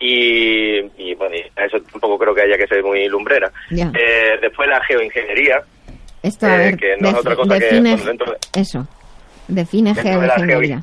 Y, 0.00 0.78
y, 0.98 1.14
bueno, 1.14 1.36
y 1.36 1.44
eso 1.60 1.80
tampoco 1.92 2.18
creo 2.18 2.34
que 2.34 2.42
haya 2.42 2.56
que 2.56 2.66
ser 2.66 2.82
muy 2.82 3.06
lumbrera. 3.08 3.50
Eh, 3.70 4.38
después 4.40 4.68
la 4.68 4.82
geoingeniería, 4.84 5.62
Esto, 6.22 6.46
a 6.46 6.54
eh, 6.56 6.58
ver, 6.58 6.76
que 6.76 6.96
no 6.98 7.08
es 7.10 7.14
otra 7.14 7.36
cosa 7.36 7.58
que 7.58 7.64
define, 7.66 7.90
bueno, 7.90 8.04
dentro 8.06 8.32
de- 8.32 8.60
eso, 8.60 8.86
define 9.48 9.94
de 9.94 10.02
geoingeniería. 10.02 10.82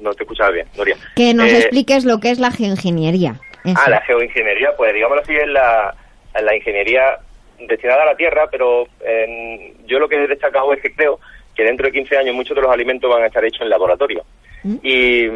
No 0.00 0.14
te 0.14 0.22
escuchaba 0.22 0.50
bien, 0.50 0.66
Nuria. 0.76 0.96
Que 1.16 1.34
nos 1.34 1.48
Eh, 1.50 1.58
expliques 1.58 2.04
lo 2.04 2.20
que 2.20 2.30
es 2.30 2.38
la 2.38 2.50
geoingeniería. 2.52 3.34
Eso. 3.64 3.80
Ah, 3.84 3.90
la 3.90 4.00
geoingeniería, 4.02 4.70
pues 4.76 4.94
digámoslo 4.94 5.22
así, 5.22 5.34
es 5.34 5.48
la, 5.48 5.94
la 6.40 6.54
ingeniería 6.56 7.18
destinada 7.58 8.02
a 8.04 8.06
la 8.06 8.16
tierra, 8.16 8.46
pero 8.50 8.86
eh, 9.04 9.74
yo 9.86 9.98
lo 9.98 10.08
que 10.08 10.22
he 10.22 10.28
destacado 10.28 10.72
es 10.72 10.80
que 10.80 10.94
creo 10.94 11.18
que 11.56 11.64
dentro 11.64 11.86
de 11.86 11.92
15 11.92 12.16
años 12.18 12.34
muchos 12.36 12.54
de 12.54 12.62
los 12.62 12.70
alimentos 12.70 13.10
van 13.10 13.24
a 13.24 13.26
estar 13.26 13.44
hechos 13.44 13.62
en 13.62 13.70
laboratorio. 13.70 14.24
¿Mm? 14.62 14.76
Y, 14.82 15.26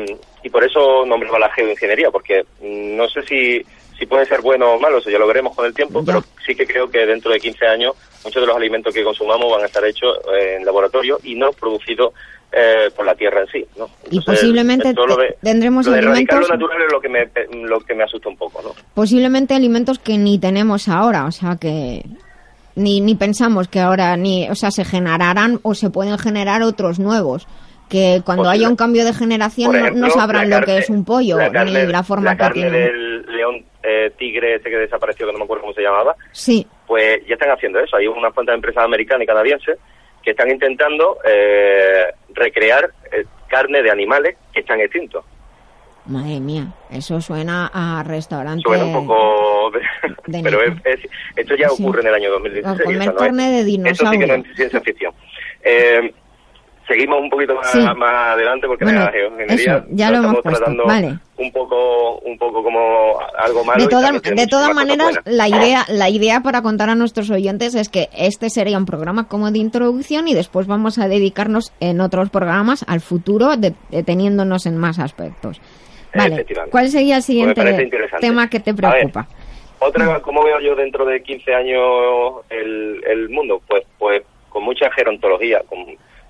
y 0.43 0.51
por 0.51 0.65
eso 0.65 1.05
nombraba 1.07 1.39
la 1.39 1.53
geoingeniería, 1.53 2.11
porque 2.11 2.45
no 2.63 3.09
sé 3.09 3.23
si, 3.23 3.63
si 3.99 4.07
puede 4.07 4.27
ser 4.27 4.41
bueno 4.41 4.73
o 4.73 4.81
malo, 4.81 4.99
eso 4.99 5.11
ya 5.11 5.19
lo 5.19 5.27
veremos 5.27 5.55
con 5.55 5.67
el 5.67 5.75
tiempo, 5.75 6.03
pero 6.05 6.23
sí 6.47 6.55
que 6.55 6.67
creo 6.67 6.91
que 6.91 7.05
dentro 7.07 7.31
de 7.33 7.39
15 7.41 7.67
años 7.67 7.95
muchos 8.25 8.41
de 8.43 8.47
los 8.47 8.57
alimentos 8.57 8.93
que 8.95 9.05
consumamos 9.05 9.51
van 9.53 9.63
a 9.63 9.67
estar 9.67 9.85
hechos 9.85 10.17
eh, 10.35 10.57
en 10.59 10.65
laboratorio 10.65 11.19
y 11.23 11.35
no 11.35 11.51
producidos 11.53 12.13
eh, 12.53 12.91
por 12.97 13.07
la 13.07 13.15
tierra 13.15 13.43
en 13.43 13.47
sí. 13.47 13.65
¿no? 13.79 13.89
y 14.11 14.17
Entonces, 14.19 14.41
posiblemente 14.43 14.89
esto 14.89 15.07
lo 15.07 15.17
de- 15.17 15.37
tendremos 15.43 15.87
lo 15.87 15.93
de 15.93 15.99
alimentos, 16.01 16.41
lo 16.41 16.49
natural 16.49 16.83
es 16.83 16.93
lo 16.93 17.01
que 17.01 17.09
me, 17.09 17.31
lo 17.69 17.81
que 17.81 17.95
me 17.95 18.03
asusta 18.05 18.29
un 18.29 18.37
poco, 18.37 18.61
¿no? 18.63 18.71
posiblemente 18.95 19.55
alimentos 19.55 19.99
que 19.99 20.19
ni 20.19 20.39
tenemos 20.39 20.89
ahora, 20.89 21.27
o 21.27 21.31
sea 21.33 21.57
que 21.61 22.03
ni, 22.77 23.01
ni 23.01 23.15
pensamos 23.15 23.69
que 23.69 23.81
ahora 23.81 24.17
ni, 24.17 24.49
o 24.49 24.55
sea, 24.55 24.71
se 24.71 24.85
generarán 24.85 25.61
o 25.63 25.75
se 25.75 25.91
pueden 25.91 26.19
generar 26.19 26.63
otros 26.63 26.99
nuevos. 26.99 27.47
Que 27.91 28.23
cuando 28.25 28.45
Posible. 28.45 28.61
haya 28.65 28.69
un 28.71 28.77
cambio 28.77 29.05
de 29.05 29.13
generación 29.13 29.67
Por 29.73 29.75
no- 29.81 29.87
ejemplo, 29.87 30.07
no 30.07 30.13
sabrán 30.13 30.49
lo 30.49 30.61
que 30.63 30.79
es 30.79 30.89
un 30.89 31.05
pollo 31.05 31.37
la 31.37 31.51
carne- 31.51 31.85
ni 31.87 31.93
la 31.93 32.03
forma 32.05 32.25
la 32.27 32.33
que 32.37 32.39
carne 32.39 32.55
tiene. 32.63 32.79
del 32.79 33.27
león 33.27 33.65
eh, 33.83 34.13
tigre 34.17 34.55
ese 34.55 34.71
que 34.71 34.77
desapareció, 34.77 35.27
que 35.27 35.33
no 35.33 35.39
me 35.39 35.45
acuerdo 35.45 35.63
cómo 35.63 35.75
se 35.75 35.83
llamaba, 35.83 36.15
Sí, 36.33 36.67
pues 36.87 37.19
ya 37.27 37.35
están 37.35 37.51
haciendo 37.51 37.81
eso. 37.81 37.97
Hay 37.97 38.07
unas 38.07 38.33
cuantas 38.33 38.55
empresas 38.55 38.85
americanas 38.85 39.25
y 39.25 39.27
canadienses 39.27 39.79
que 40.23 40.31
están 40.31 40.51
intentando 40.51 41.19
eh, 41.25 42.05
recrear 42.35 42.91
eh, 43.11 43.25
carne 43.49 43.83
de 43.83 43.91
animales 43.91 44.37
que 44.53 44.61
están 44.61 44.81
extintos. 44.81 45.25
madre 46.07 46.39
mía, 46.41 46.69
eso 46.91 47.21
suena 47.21 47.71
a 47.73 48.03
restaurante. 48.05 48.63
Suena 48.65 48.85
un 48.85 49.07
poco... 49.07 49.73
de 50.27 50.41
pero 50.45 50.63
es, 50.63 51.01
esto 51.37 51.55
ya 51.57 51.69
Sí. 51.71 51.83
ocurre 51.83 52.03
en 52.03 52.07
el 52.09 52.15
año 52.15 52.31
2016. 52.31 52.67
A 52.81 52.85
comer 52.85 53.07
no 53.09 53.15
carne 53.17 53.61
es- 53.61 53.67
de 53.67 53.73
Eso 53.91 54.05
sí 54.11 54.19
que 54.19 54.27
no 54.27 54.35
dinosaurio. 54.35 54.51
es 54.51 54.57
ciencia 54.57 54.81
ficción. 54.81 55.15
Eh, 55.63 56.15
seguimos 56.91 57.21
un 57.21 57.31
poquito 57.31 57.55
más, 57.55 57.71
Sí. 57.71 57.79
más 57.97 58.29
adelante 58.35 58.67
porque 58.67 58.85
Bueno, 58.85 59.01
la 59.01 59.13
geoingeniería 59.13 59.77
eso, 59.77 59.87
ya 59.91 60.11
lo 60.11 60.17
hemos 60.19 60.27
estamos 60.39 60.43
puesto, 60.43 60.59
tratando 60.59 60.85
vale. 60.87 61.19
un 61.37 61.53
poco 61.53 62.19
un 62.19 62.37
poco 62.39 62.63
como 62.63 63.19
algo 63.39 63.65
malo 63.65 63.83
de 63.85 64.21
tiene 64.21 64.43
de 64.43 64.47
todas 64.49 64.75
maneras, 64.75 65.19
la 65.25 65.49
idea, 65.49 65.85
la 65.89 66.09
idea 66.11 66.41
para 66.41 66.63
contar 66.63 66.91
a 66.91 66.95
nuestros 66.95 67.31
oyentes 67.31 67.75
es 67.75 67.89
que 67.89 68.09
este 68.17 68.51
sería 68.51 68.77
un 68.79 68.87
programa 68.87 69.29
como 69.29 69.51
de 69.51 69.59
introducción 69.59 70.27
y 70.29 70.35
después 70.35 70.67
vamos 70.67 70.99
a 70.99 71.09
dedicarnos 71.09 71.73
en 71.81 72.01
otros 72.01 72.31
programas 72.31 72.85
al 72.89 73.01
futuro, 73.01 73.57
de- 73.57 73.75
deteniéndonos 73.91 74.67
en 74.67 74.77
más 74.77 74.99
aspectos. 74.99 75.61
Vale. 76.15 76.45
¿cuál 76.73 76.89
sería 76.89 77.15
el 77.17 77.19
Pues 77.21 77.27
siguiente 77.27 77.89
tema 78.21 78.51
que 78.51 78.59
te 78.59 78.75
preocupa? 78.75 79.29
Otra, 79.79 80.21
¿cómo 80.21 80.43
veo 80.45 80.61
yo 80.61 80.75
dentro 80.75 81.07
de 81.07 81.23
15 81.23 81.55
años 81.55 81.81
el, 82.51 83.01
el 83.07 83.29
mundo? 83.31 83.63
Pues, 83.67 83.85
pues 83.99 84.23
con 84.51 84.65
mucha 84.65 84.91
gerontología, 84.93 85.63
con, 85.69 85.79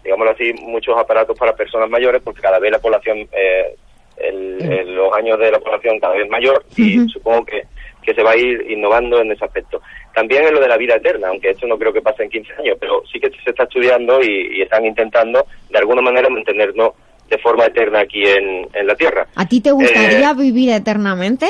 digámoslo 0.04 0.32
así, 0.32 0.52
muchos 0.62 0.96
aparatos 0.98 1.36
para 1.38 1.54
personas 1.54 1.88
mayores, 1.90 2.22
porque 2.22 2.40
cada 2.40 2.58
vez 2.58 2.70
la 2.72 2.78
población, 2.78 3.18
eh, 3.32 3.76
el- 4.16 4.70
el- 4.70 4.94
los 4.94 5.14
años 5.16 5.38
de 5.38 5.50
la 5.50 5.58
población 5.58 5.98
cada 5.98 6.14
vez 6.14 6.28
mayor 6.28 6.64
y 6.76 7.08
supongo 7.08 7.44
que, 7.46 7.62
que 8.02 8.14
se 8.14 8.22
va 8.22 8.32
a 8.32 8.36
ir 8.36 8.70
innovando 8.70 9.20
en 9.20 9.32
ese 9.32 9.44
aspecto. 9.44 9.80
También 10.14 10.46
en 10.46 10.54
lo 10.54 10.60
de 10.60 10.68
la 10.68 10.76
vida 10.76 10.96
eterna, 10.96 11.28
aunque 11.28 11.50
esto 11.50 11.66
no 11.66 11.78
creo 11.78 11.92
que 11.92 12.02
pase 12.02 12.24
en 12.24 12.30
15 12.30 12.52
años, 12.58 12.76
pero 12.80 13.02
sí 13.10 13.18
que 13.20 13.30
se 13.30 13.50
está 13.50 13.62
estudiando 13.64 14.20
y, 14.22 14.58
y 14.58 14.62
están 14.62 14.84
intentando 14.84 15.46
de 15.70 15.78
alguna 15.78 16.02
manera 16.02 16.28
mantenernos 16.28 16.90
de 17.28 17.38
forma 17.38 17.64
eterna 17.66 18.00
aquí 18.00 18.22
en, 18.26 18.68
en 18.74 18.86
la 18.86 18.94
Tierra. 18.96 19.26
¿A 19.36 19.46
ti 19.46 19.60
te 19.60 19.70
gustaría 19.70 20.30
Eh, 20.30 20.34
vivir 20.36 20.70
eternamente? 20.70 21.46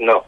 No, 0.00 0.24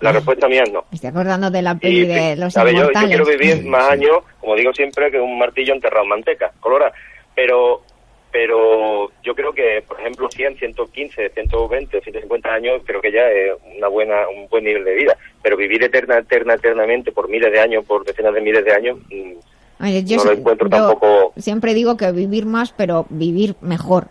la 0.00 0.12
respuesta 0.12 0.48
mía 0.48 0.62
es 0.64 0.72
no. 0.72 0.84
Me 0.90 0.94
estoy 0.96 1.10
acordando 1.10 1.50
de 1.50 1.62
la 1.62 1.74
peli 1.74 2.00
Y, 2.00 2.06
de 2.06 2.36
los 2.36 2.52
¿sabe? 2.52 2.74
Yo, 2.74 2.90
yo 2.92 3.06
quiero 3.06 3.24
vivir 3.24 3.64
más 3.64 3.90
años, 3.90 4.18
como 4.40 4.54
digo 4.54 4.72
siempre, 4.72 5.10
que 5.10 5.20
un 5.20 5.38
martillo 5.38 5.74
enterrado 5.74 6.04
en 6.04 6.10
manteca, 6.10 6.52
colora. 6.60 6.92
Pero, 7.34 7.82
pero 8.30 9.10
yo 9.22 9.34
creo 9.34 9.52
que, 9.52 9.82
por 9.86 10.00
ejemplo, 10.00 10.28
100, 10.30 10.56
115, 10.58 11.30
120, 11.30 12.00
150 12.00 12.52
años, 12.52 12.82
creo 12.84 13.00
que 13.00 13.12
ya 13.12 13.28
es 13.28 13.52
una 13.76 13.88
buena, 13.88 14.28
un 14.28 14.48
buen 14.48 14.64
nivel 14.64 14.84
de 14.84 14.94
vida. 14.94 15.16
Pero 15.42 15.56
vivir 15.56 15.82
eterna, 15.82 16.18
eterna, 16.18 16.54
eternamente, 16.54 17.12
por 17.12 17.28
miles 17.28 17.52
de 17.52 17.60
años, 17.60 17.84
por 17.84 18.04
decenas 18.04 18.34
de 18.34 18.40
miles 18.40 18.64
de 18.64 18.72
años, 18.72 18.98
mm, 19.10 19.32
Oye, 19.80 20.02
yo 20.04 20.16
no 20.16 20.24
lo 20.24 20.32
encuentro 20.32 20.68
yo 20.68 20.76
tampoco- 20.76 21.32
Siempre 21.36 21.72
digo 21.72 21.96
que 21.96 22.10
vivir 22.10 22.46
más, 22.46 22.72
pero 22.72 23.06
vivir 23.10 23.54
mejor 23.60 24.06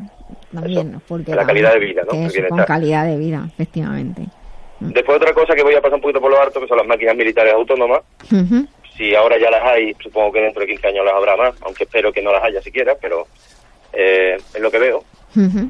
también. 0.54 1.02
Porque 1.08 1.36
la 1.36 1.46
calidad 1.46 1.74
de 1.74 1.80
vida, 1.80 2.04
¿no? 2.10 2.18
eso, 2.18 2.42
con 2.48 2.64
calidad 2.64 3.06
de 3.06 3.18
vida, 3.18 3.44
efectivamente. 3.48 4.24
Después 4.80 5.18
otra 5.18 5.34
cosa 5.34 5.56
que 5.56 5.64
voy 5.64 5.76
a 5.76 5.82
pasar 5.82 5.96
un 5.96 6.02
poquito 6.02 6.22
por 6.22 6.32
lo 6.32 6.40
harto, 6.40 6.60
que 6.62 6.68
son 6.68 6.78
las 6.78 6.88
máquinas 6.88 7.16
militares 7.16 7.54
autónomas. 7.54 8.02
Si 8.96 9.14
ahora 9.16 9.38
ya 9.40 9.50
las 9.52 9.64
hay, 9.64 9.94
supongo 10.02 10.32
que 10.32 10.42
dentro 10.42 10.62
de 10.62 10.68
15 10.68 10.88
años 10.88 11.06
las 11.06 11.14
habrá 11.16 11.36
más, 11.36 11.54
aunque 11.62 11.84
espero 11.84 12.12
que 12.12 12.22
no 12.22 12.32
las 12.32 12.44
haya 12.44 12.62
siquiera, 12.62 12.96
pero 13.00 13.28
eh, 13.94 14.38
es 14.54 14.60
lo 14.62 14.72
que 14.72 14.80
veo. 14.80 15.04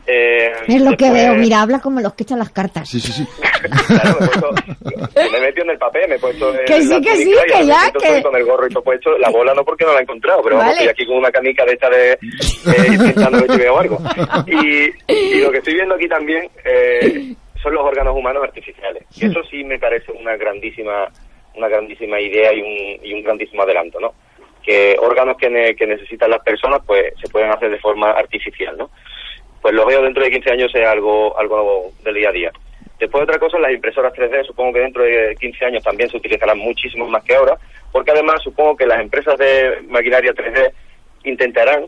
Eh, 0.06 0.52
Es 0.68 0.82
lo 0.82 0.96
que 0.96 1.12
veo, 1.12 1.34
mira, 1.34 1.62
habla 1.62 1.80
como 1.82 2.00
los 2.00 2.14
que 2.14 2.24
echan 2.24 2.40
las 2.40 2.52
cartas. 2.52 2.88
Sí, 2.88 3.02
sí, 3.02 3.12
sí. 3.12 3.28
Claro, 3.88 4.18
me, 4.20 4.26
he 4.26 4.30
puesto- 4.30 4.54
me 5.32 5.38
he 5.38 5.42
metido 5.42 5.64
en 5.66 5.70
el 5.72 5.78
papel, 5.78 6.08
me 6.08 6.16
he 6.16 6.20
puesto 6.20 6.54
en 6.58 6.66
Que 6.66 6.82
sí, 6.84 7.02
que 7.02 7.16
sí, 7.18 7.34
que 7.54 7.66
ya, 7.66 7.92
que- 7.92 8.08
estoy 8.08 8.24
con 8.24 8.36
el 8.38 8.46
gorro 8.46 8.66
y 8.68 8.70
todo 8.70 8.84
puesto. 8.84 9.18
La 9.18 9.30
bola 9.30 9.54
no 9.54 9.66
porque 9.66 9.84
no 9.84 9.92
la 9.92 10.00
he 10.00 10.04
encontrado, 10.04 10.42
pero 10.42 10.56
vamos, 10.56 10.74
Vale. 10.74 10.86
estoy 10.86 10.90
aquí 10.94 11.06
con 11.06 11.18
una 11.18 11.32
canica 11.32 11.66
de 11.66 11.74
esta 11.74 11.90
de 11.90 12.12
eh, 12.14 12.98
pintando 12.98 13.46
que 13.46 13.58
veo 13.58 13.78
algo. 13.78 13.98
Y, 14.48 14.90
y 15.12 15.42
lo 15.42 15.52
que 15.52 15.58
estoy 15.58 15.74
viendo 15.74 15.96
aquí 15.96 16.08
también 16.08 16.50
eh, 16.64 17.34
son 17.68 17.76
los 17.76 17.84
órganos 17.86 18.16
humanos 18.16 18.44
artificiales. 18.44 19.04
Y 19.16 19.26
eso 19.26 19.44
sí 19.50 19.64
me 19.64 19.78
parece 19.78 20.12
una 20.14 20.36
grandísima 20.38 21.08
una 21.56 21.68
grandísima 21.68 22.20
idea 22.22 22.54
y 22.54 22.62
un, 22.62 23.06
y 23.06 23.14
un 23.14 23.24
grandísimo 23.24 23.64
adelanto, 23.64 24.00
¿no? 24.00 24.14
Que 24.64 24.96
órganos 25.00 25.38
que, 25.38 25.50
ne- 25.50 25.76
que 25.76 25.88
necesitan 25.88 26.30
las 26.30 26.42
personas 26.44 26.82
pues 26.86 27.14
se 27.20 27.28
pueden 27.30 27.50
hacer 27.52 27.72
de 27.72 27.80
forma 27.80 28.12
artificial, 28.12 28.78
¿no? 28.78 28.92
Pues 29.62 29.74
lo 29.74 29.86
veo 29.88 30.04
dentro 30.04 30.24
de 30.24 30.30
15 30.30 30.52
años 30.52 30.72
sea 30.72 30.92
algo 30.92 31.36
algo 31.38 31.92
del 32.04 32.14
día 32.14 32.30
a 32.30 32.32
día. 32.32 32.52
Después 33.00 33.24
otra 33.24 33.40
cosa, 33.40 33.58
las 33.60 33.72
impresoras 33.74 34.14
3D, 34.14 34.46
supongo 34.46 34.74
que 34.74 34.80
dentro 34.82 35.04
de 35.04 35.36
15 35.40 35.66
años 35.66 35.84
también 35.84 36.10
se 36.10 36.18
utilizarán 36.18 36.60
muchísimo 36.60 37.08
más 37.08 37.24
que 37.24 37.36
ahora, 37.36 37.58
porque 37.92 38.12
además 38.12 38.42
supongo 38.44 38.78
que 38.78 38.86
las 38.86 39.00
empresas 39.02 39.36
de 39.40 39.80
maquinaria 39.88 40.34
3D 40.34 40.72
intentarán 41.24 41.88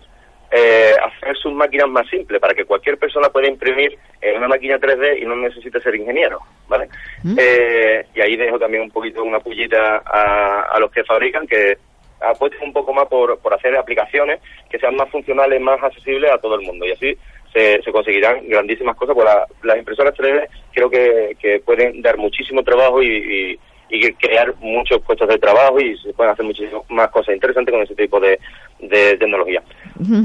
eh, 0.51 0.91
hacer 1.03 1.37
sus 1.37 1.53
máquinas 1.53 1.87
más 1.89 2.07
simples 2.09 2.39
para 2.41 2.53
que 2.53 2.65
cualquier 2.65 2.97
persona 2.97 3.29
pueda 3.29 3.47
imprimir 3.47 3.97
en 4.21 4.37
una 4.37 4.47
máquina 4.47 4.79
3D 4.79 5.21
y 5.21 5.25
no 5.25 5.35
necesite 5.35 5.79
ser 5.81 5.95
ingeniero, 5.95 6.39
¿vale? 6.67 6.89
Eh, 7.37 8.05
y 8.15 8.21
ahí 8.21 8.35
dejo 8.35 8.57
también 8.57 8.83
un 8.83 8.91
poquito 8.91 9.23
una 9.23 9.39
pullita 9.39 10.01
a, 10.05 10.61
a 10.71 10.79
los 10.79 10.91
que 10.91 11.03
fabrican 11.03 11.45
que 11.47 11.77
apuesten 12.21 12.63
un 12.63 12.73
poco 12.73 12.93
más 12.93 13.07
por, 13.07 13.37
por 13.39 13.53
hacer 13.53 13.75
aplicaciones 13.77 14.41
que 14.69 14.79
sean 14.79 14.95
más 14.95 15.09
funcionales, 15.09 15.61
más 15.61 15.81
accesibles 15.81 16.31
a 16.31 16.37
todo 16.37 16.55
el 16.55 16.61
mundo 16.65 16.85
y 16.85 16.91
así 16.91 17.17
se, 17.53 17.81
se 17.81 17.91
conseguirán 17.91 18.47
grandísimas 18.47 18.95
cosas. 18.97 19.15
Pues 19.15 19.25
la- 19.25 19.45
las 19.63 19.77
impresoras 19.77 20.13
3D 20.15 20.47
creo 20.73 20.89
que, 20.89 21.37
que 21.39 21.59
pueden 21.61 22.01
dar 22.01 22.17
muchísimo 22.17 22.63
trabajo 22.63 23.01
y, 23.01 23.07
y- 23.51 23.59
y 23.91 24.13
crear 24.13 24.53
muchos 24.59 25.01
puestos 25.01 25.27
de 25.27 25.39
trabajo 25.39 25.79
y 25.79 25.97
se 25.97 26.13
pueden 26.13 26.31
hacer 26.33 26.45
muchísimas 26.45 26.83
más 26.89 27.09
cosas 27.09 27.33
interesantes 27.33 27.73
con 27.73 27.81
ese 27.81 27.95
tipo 27.95 28.19
de, 28.19 28.37
de 28.77 29.17
tecnología. 29.17 29.63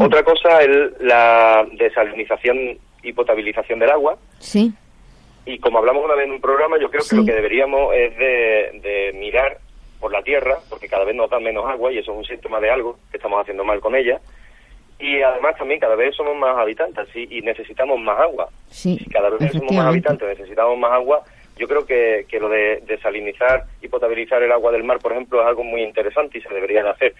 Otra 0.01 0.23
cosa 0.23 0.61
es 0.62 0.69
la 1.01 1.66
desalinización 1.73 2.78
y 3.03 3.12
potabilización 3.12 3.78
del 3.78 3.91
agua. 3.91 4.16
Sí. 4.39 4.73
Y 5.47 5.59
como 5.59 5.78
hablamos 5.78 6.05
una 6.05 6.15
vez 6.15 6.27
en 6.27 6.32
un 6.32 6.41
programa, 6.41 6.78
yo 6.81 6.89
creo 6.91 7.03
Sí. 7.03 7.11
que 7.11 7.16
lo 7.16 7.24
que 7.27 7.32
deberíamos 7.35 7.95
es 7.95 8.16
de, 8.16 8.81
de 8.82 9.12
mirar 9.19 9.59
por 10.01 10.11
la 10.12 10.23
tierra, 10.23 10.57
porque 10.70 10.89
cada 10.89 11.05
vez 11.05 11.15
nos 11.15 11.28
da 11.31 11.39
menos 11.41 11.65
agua 11.66 11.93
y 11.93 11.99
eso 11.99 12.12
es 12.12 12.19
un 12.19 12.24
síntoma 12.24 12.61
de 12.61 12.70
algo 12.70 12.99
que 13.11 13.16
estamos 13.19 13.41
haciendo 13.41 13.65
mal 13.65 13.81
con 13.81 13.95
ella. 13.95 14.20
Y 14.99 15.20
además 15.23 15.57
también 15.59 15.81
cada 15.81 15.97
vez 15.97 16.15
somos 16.15 16.36
más 16.36 16.57
habitantes 16.57 17.09
¿sí? 17.12 17.27
y 17.31 17.43
necesitamos 17.43 17.99
más 18.01 18.19
agua. 18.20 18.49
Sí, 18.69 18.97
Si 18.99 19.11
cada 19.11 19.28
vez 19.31 19.53
somos 19.53 19.73
más 19.73 19.86
habitantes 19.86 20.28
necesitamos 20.28 20.78
más 20.78 20.93
agua, 20.93 21.23
yo 21.57 21.66
creo 21.69 21.85
que, 21.85 22.27
que 22.28 22.39
lo 22.41 22.49
de 22.49 22.82
desalinizar 22.86 23.65
y 23.82 23.89
potabilizar 23.89 24.43
el 24.43 24.53
agua 24.53 24.73
del 24.73 24.85
mar, 24.85 24.99
por 25.01 25.12
ejemplo, 25.12 25.41
es 25.41 25.47
algo 25.47 25.62
muy 25.65 25.82
interesante 25.82 26.39
y 26.39 26.41
se 26.43 26.53
debería 26.55 26.82
de 26.85 26.91
hacer, 26.91 27.15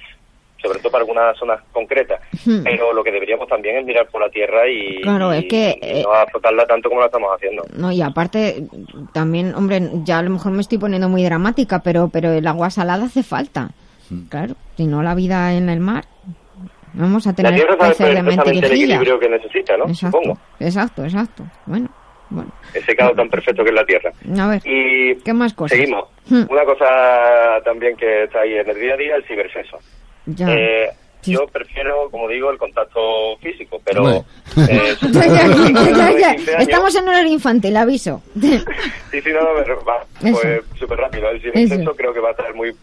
sobre 0.65 0.79
todo 0.79 0.91
para 0.93 1.03
algunas 1.03 1.37
zonas 1.39 1.61
concretas. 1.73 2.21
Hmm. 2.47 2.63
Pero 2.65 2.93
lo 2.93 3.05
que 3.05 3.13
deberíamos 3.13 3.47
también 3.49 3.77
es 3.77 3.85
mirar 3.85 4.07
por 4.09 4.21
la 4.21 4.31
tierra 4.31 4.69
y, 4.69 5.01
Claro, 5.03 5.33
es 5.33 5.45
y- 5.45 5.49
que, 5.49 5.79
y 5.81 5.87
eh, 6.01 6.03
no 6.05 6.13
aflotarla 6.13 6.67
tanto 6.67 6.89
como 6.89 7.01
la 7.01 7.07
estamos 7.07 7.31
haciendo. 7.35 7.65
No, 7.77 7.93
y 7.93 8.01
aparte, 8.03 8.67
también, 9.13 9.55
hombre, 9.55 9.81
ya 10.05 10.19
a 10.19 10.23
lo 10.23 10.31
mejor 10.31 10.53
me 10.53 10.61
estoy 10.63 10.79
poniendo 10.79 11.09
muy 11.09 11.23
dramática, 11.25 11.81
pero, 11.81 12.09
pero 12.09 12.33
el 12.33 12.47
agua 12.47 12.71
salada 12.71 13.05
hace 13.05 13.23
falta. 13.23 13.71
Claro, 14.29 14.55
si 14.77 14.87
no 14.87 15.03
la 15.03 15.15
vida 15.15 15.55
en 15.55 15.69
el 15.69 15.81
mar, 15.81 16.05
vamos 16.93 17.27
a 17.27 17.31
La 17.31 17.37
tener 17.37 17.55
tierra 17.55 17.77
sabe 17.95 18.15
perfectamente 18.15 18.51
el 18.51 18.65
equilibrio 18.65 19.19
que 19.19 19.29
necesita, 19.29 19.77
¿no? 19.77 19.85
Exacto, 19.87 20.19
Supongo. 20.19 20.39
exacto, 20.61 21.05
exacto. 21.05 21.43
Bueno, 21.67 21.89
bueno. 22.31 22.51
Ese 22.75 22.95
caos 22.97 23.17
tan 23.17 23.29
perfecto 23.29 23.63
que 23.65 23.71
es 23.71 23.75
la 23.75 23.85
tierra. 23.85 24.11
A 24.39 24.47
ver, 24.49 24.63
Y 24.65 25.15
¿qué 25.17 25.33
más 25.33 25.55
cosas? 25.55 25.77
seguimos. 25.79 26.05
Hmm. 26.29 26.45
Una 26.51 26.65
cosa 26.65 27.61
también 27.65 27.97
que 27.97 28.25
está 28.25 28.41
ahí 28.41 28.55
en 28.55 28.69
el 28.69 28.79
día 28.81 28.95
a 28.95 28.97
día, 28.97 29.17
el 29.17 29.25
cibersexo. 29.25 29.79
Ya. 30.27 30.47
Eh. 30.55 30.91
Yo 31.27 31.47
prefiero, 31.47 32.11
como 32.11 32.29
digo, 32.29 32.51
el 32.51 32.59
contacto 32.59 33.01
físico, 33.39 33.81
pero... 33.83 34.11
Eh, 34.11 34.25
Ya, 35.11 35.27
ya, 35.27 35.47
ya, 35.47 36.13
ya, 36.13 36.19
ya. 36.19 36.35
15 36.35 36.51
años- 36.53 36.63
Estamos 36.69 36.95
en 36.97 37.09
horario 37.09 37.33
infantil, 37.33 37.77
aviso. 37.79 38.23
Sí, 39.11 39.21
sí, 39.23 39.31
no, 39.33 39.41
va, 39.87 40.05
pues 40.21 40.37
súper 40.79 40.99
rápido. 40.99 41.31
El 41.31 41.41
Eso. 41.55 41.95
creo 41.97 42.13
que 42.13 42.21
va 42.21 42.29
a 42.29 42.33
estar 42.33 42.53
muy, 42.55 42.75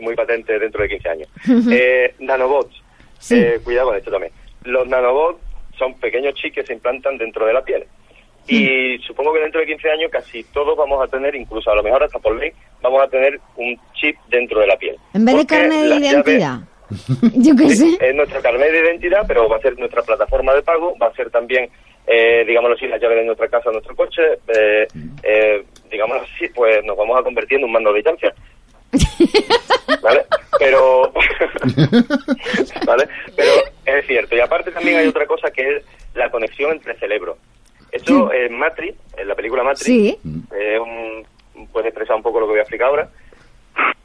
muy 0.00 0.14
patente 0.14 0.58
dentro 0.58 0.82
de 0.82 0.88
15 0.88 1.08
años. 1.10 1.28
Eh, 1.70 2.14
nanobots. 2.20 2.74
Sí. 3.18 3.34
Eh, 3.38 3.60
cuidado 3.62 3.88
con 3.88 3.96
esto 3.98 4.10
también. 4.10 4.32
Los 4.64 4.86
nanobots 4.88 5.40
son 5.78 5.92
pequeños 6.00 6.32
chips 6.36 6.54
que 6.54 6.62
se 6.64 6.72
implantan 6.72 7.18
dentro 7.18 7.44
de 7.44 7.52
la 7.52 7.62
piel. 7.62 7.84
Y 8.48 8.96
supongo 9.06 9.34
que 9.34 9.40
dentro 9.40 9.60
de 9.60 9.66
15 9.66 9.90
años 9.90 10.10
casi 10.10 10.42
todos 10.44 10.74
vamos 10.76 11.02
a 11.02 11.06
tener, 11.08 11.34
incluso 11.34 11.70
a 11.70 11.74
lo 11.74 11.82
mejor 11.82 12.02
hasta 12.02 12.18
por 12.18 12.34
ley, 12.38 12.50
vamos 12.80 13.02
a 13.02 13.08
tener 13.08 13.38
un 13.56 13.78
chip 13.92 14.16
dentro 14.30 14.60
de 14.60 14.66
la 14.68 14.76
piel. 14.76 14.96
En 15.12 15.24
vez 15.26 15.36
de 15.36 15.46
carne 15.46 15.82
de 15.82 15.88
llaves- 15.88 16.00
identidad. 16.10 16.58
Yo 17.34 17.54
qué 17.56 17.70
sé. 17.70 17.98
es 18.00 18.14
nuestra 18.14 18.40
carnet 18.40 18.70
de 18.72 18.80
identidad, 18.80 19.24
pero 19.26 19.48
va 19.48 19.56
a 19.56 19.60
ser 19.60 19.78
nuestra 19.78 20.02
plataforma 20.02 20.54
de 20.54 20.62
pago, 20.62 20.96
va 21.00 21.06
a 21.08 21.14
ser 21.14 21.30
también, 21.30 21.68
eh, 22.06 22.44
digámoslo 22.46 22.76
así, 22.76 22.86
la 22.86 22.98
llave 22.98 23.16
de 23.16 23.24
nuestra 23.24 23.48
casa, 23.48 23.70
nuestro 23.70 23.94
coche, 23.96 24.22
eh, 24.48 24.86
eh, 25.22 25.64
digámoslo 25.90 26.22
así, 26.22 26.48
pues 26.54 26.84
nos 26.84 26.96
vamos 26.96 27.18
a 27.18 27.22
convertir 27.22 27.58
en 27.58 27.64
un 27.64 27.72
mando 27.72 27.90
de 27.92 27.96
distancia. 27.96 28.34
¿Vale? 30.02 30.24
Pero, 30.58 31.12
¿vale? 32.86 33.08
Pero 33.36 33.50
es 33.86 34.06
cierto. 34.06 34.34
Y 34.36 34.40
aparte 34.40 34.70
también 34.72 34.98
hay 34.98 35.06
otra 35.06 35.26
cosa 35.26 35.50
que 35.50 35.76
es 35.76 35.84
la 36.14 36.30
conexión 36.30 36.72
entre 36.72 36.94
cerebros. 36.98 37.36
Eso 37.92 38.32
en 38.32 38.56
Matrix, 38.58 38.96
en 39.16 39.28
la 39.28 39.34
película 39.34 39.62
Matrix, 39.64 39.84
Sí. 39.86 40.18
un- 40.24 41.26
puede 41.72 41.88
expresar 41.88 42.16
un 42.16 42.22
poco 42.22 42.40
lo 42.40 42.46
que 42.46 42.50
voy 42.50 42.58
a 42.60 42.62
explicar 42.62 42.88
ahora. 42.88 43.08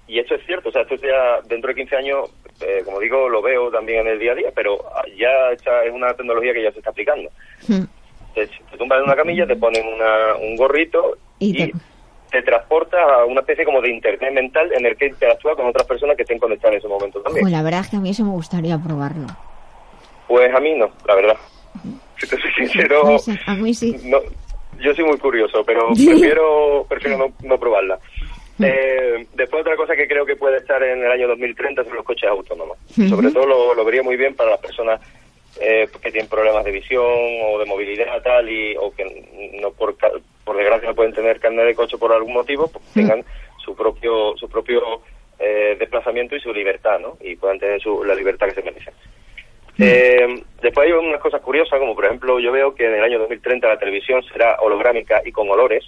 Y 0.07 0.19
esto 0.19 0.35
es 0.35 0.45
cierto, 0.45 0.69
o 0.69 0.71
sea, 0.71 0.81
esto 0.83 0.95
ya 0.95 1.39
dentro 1.47 1.69
de 1.69 1.75
15 1.75 1.95
años, 1.95 2.29
eh, 2.61 2.81
como 2.85 2.99
digo, 2.99 3.27
lo 3.29 3.41
veo 3.41 3.69
también 3.71 4.01
en 4.01 4.07
el 4.13 4.19
día 4.19 4.31
a 4.31 4.35
día, 4.35 4.49
pero 4.55 4.77
ya 5.17 5.51
es 5.51 5.91
una 5.91 6.13
tecnología 6.13 6.53
que 6.53 6.63
ya 6.63 6.71
se 6.71 6.79
está 6.79 6.89
aplicando. 6.91 7.29
Hmm. 7.67 7.83
Te, 8.33 8.47
te 8.47 8.77
tumbas 8.77 8.99
en 8.99 9.05
una 9.05 9.15
camilla, 9.15 9.47
te 9.47 9.55
ponen 9.55 9.85
una- 9.87 10.35
un 10.35 10.55
gorrito 10.55 11.17
Y 11.39 11.49
y, 11.63 11.71
te- 11.71 11.77
te 12.31 12.41
transporta 12.41 12.97
a 13.01 13.25
una 13.25 13.39
especie 13.41 13.63
como 13.63 13.81
de 13.81 13.89
internet 13.91 14.33
mental 14.33 14.69
en 14.73 14.85
el 14.85 14.97
que 14.97 15.07
interactúa 15.07 15.55
con 15.55 15.67
otras 15.67 15.87
personas 15.87 16.15
que 16.17 16.23
estén 16.23 16.39
conectadas 16.39 16.73
en 16.73 16.79
ese 16.79 16.87
momento 16.87 17.21
también. 17.21 17.41
Pues 17.43 17.53
la 17.53 17.61
verdad 17.63 17.81
es 17.81 17.89
que 17.89 17.95
a 17.97 17.99
mí 17.99 18.09
eso 18.09 18.23
me 18.25 18.31
gustaría 18.31 18.77
probarlo. 18.77 19.27
Pues 20.27 20.53
a 20.53 20.59
mí 20.59 20.73
no, 20.75 20.89
la 21.07 21.15
verdad. 21.15 21.37
Si 22.17 22.27
te 22.27 22.37
soy 22.41 22.51
sincero, 22.57 23.05
A 23.05 23.09
mí 23.11 23.19
sí, 23.19 23.31
a 23.45 23.53
mí 23.55 23.73
sí. 23.73 23.97
no, 24.05 24.19
yo 24.81 24.93
soy 24.95 25.05
muy 25.05 25.17
curioso, 25.17 25.63
pero 25.65 25.89
prefiero 25.93 26.85
prefiero 26.89 27.17
no, 27.17 27.33
no 27.43 27.57
probarla. 27.57 27.99
Eh, 28.61 29.27
después 29.33 29.61
otra 29.61 29.75
cosa 29.75 29.95
que 29.95 30.07
creo 30.07 30.25
que 30.25 30.35
puede 30.35 30.57
estar 30.57 30.81
en 30.81 31.03
el 31.03 31.11
año 31.11 31.27
2030 31.27 31.83
son 31.83 31.95
los 31.95 32.05
coches 32.05 32.29
autónomos. 32.29 32.77
Sobre 33.09 33.31
todo 33.31 33.45
lo, 33.45 33.73
lo 33.73 33.85
vería 33.85 34.03
muy 34.03 34.15
bien 34.15 34.33
para 34.33 34.51
las 34.51 34.59
personas 34.59 35.01
eh, 35.59 35.87
que 36.01 36.11
tienen 36.11 36.29
problemas 36.29 36.65
de 36.65 36.71
visión 36.71 37.01
o 37.05 37.57
de 37.59 37.65
movilidad 37.65 38.21
tal 38.21 38.49
y 38.49 38.75
o 38.75 38.91
que 38.93 39.05
no 39.61 39.71
por 39.71 39.95
por 40.43 40.57
desgracia 40.57 40.89
no 40.89 40.95
pueden 40.95 41.13
tener 41.13 41.39
carnet 41.39 41.65
de 41.65 41.75
coche 41.75 41.97
por 41.97 42.11
algún 42.11 42.33
motivo, 42.33 42.67
pues 42.67 42.83
tengan 42.93 43.23
su 43.63 43.73
propio 43.73 44.35
su 44.35 44.49
propio 44.49 45.01
eh, 45.39 45.77
desplazamiento 45.79 46.35
y 46.35 46.41
su 46.41 46.53
libertad, 46.53 46.99
¿no? 46.99 47.17
Y 47.21 47.37
puedan 47.37 47.59
tener 47.59 47.81
su, 47.81 48.03
la 48.03 48.15
libertad 48.15 48.47
que 48.47 48.55
se 48.55 48.63
merecen. 48.63 48.93
Eh, 49.77 50.43
después 50.61 50.87
hay 50.87 50.93
unas 50.93 51.21
cosas 51.21 51.41
curiosas, 51.41 51.79
como 51.79 51.95
por 51.95 52.05
ejemplo 52.05 52.39
yo 52.39 52.51
veo 52.51 52.75
que 52.75 52.85
en 52.85 52.95
el 52.95 53.03
año 53.03 53.19
2030 53.19 53.67
la 53.67 53.79
televisión 53.79 54.23
será 54.23 54.57
holográmica 54.59 55.21
y 55.25 55.31
con 55.31 55.49
olores. 55.49 55.85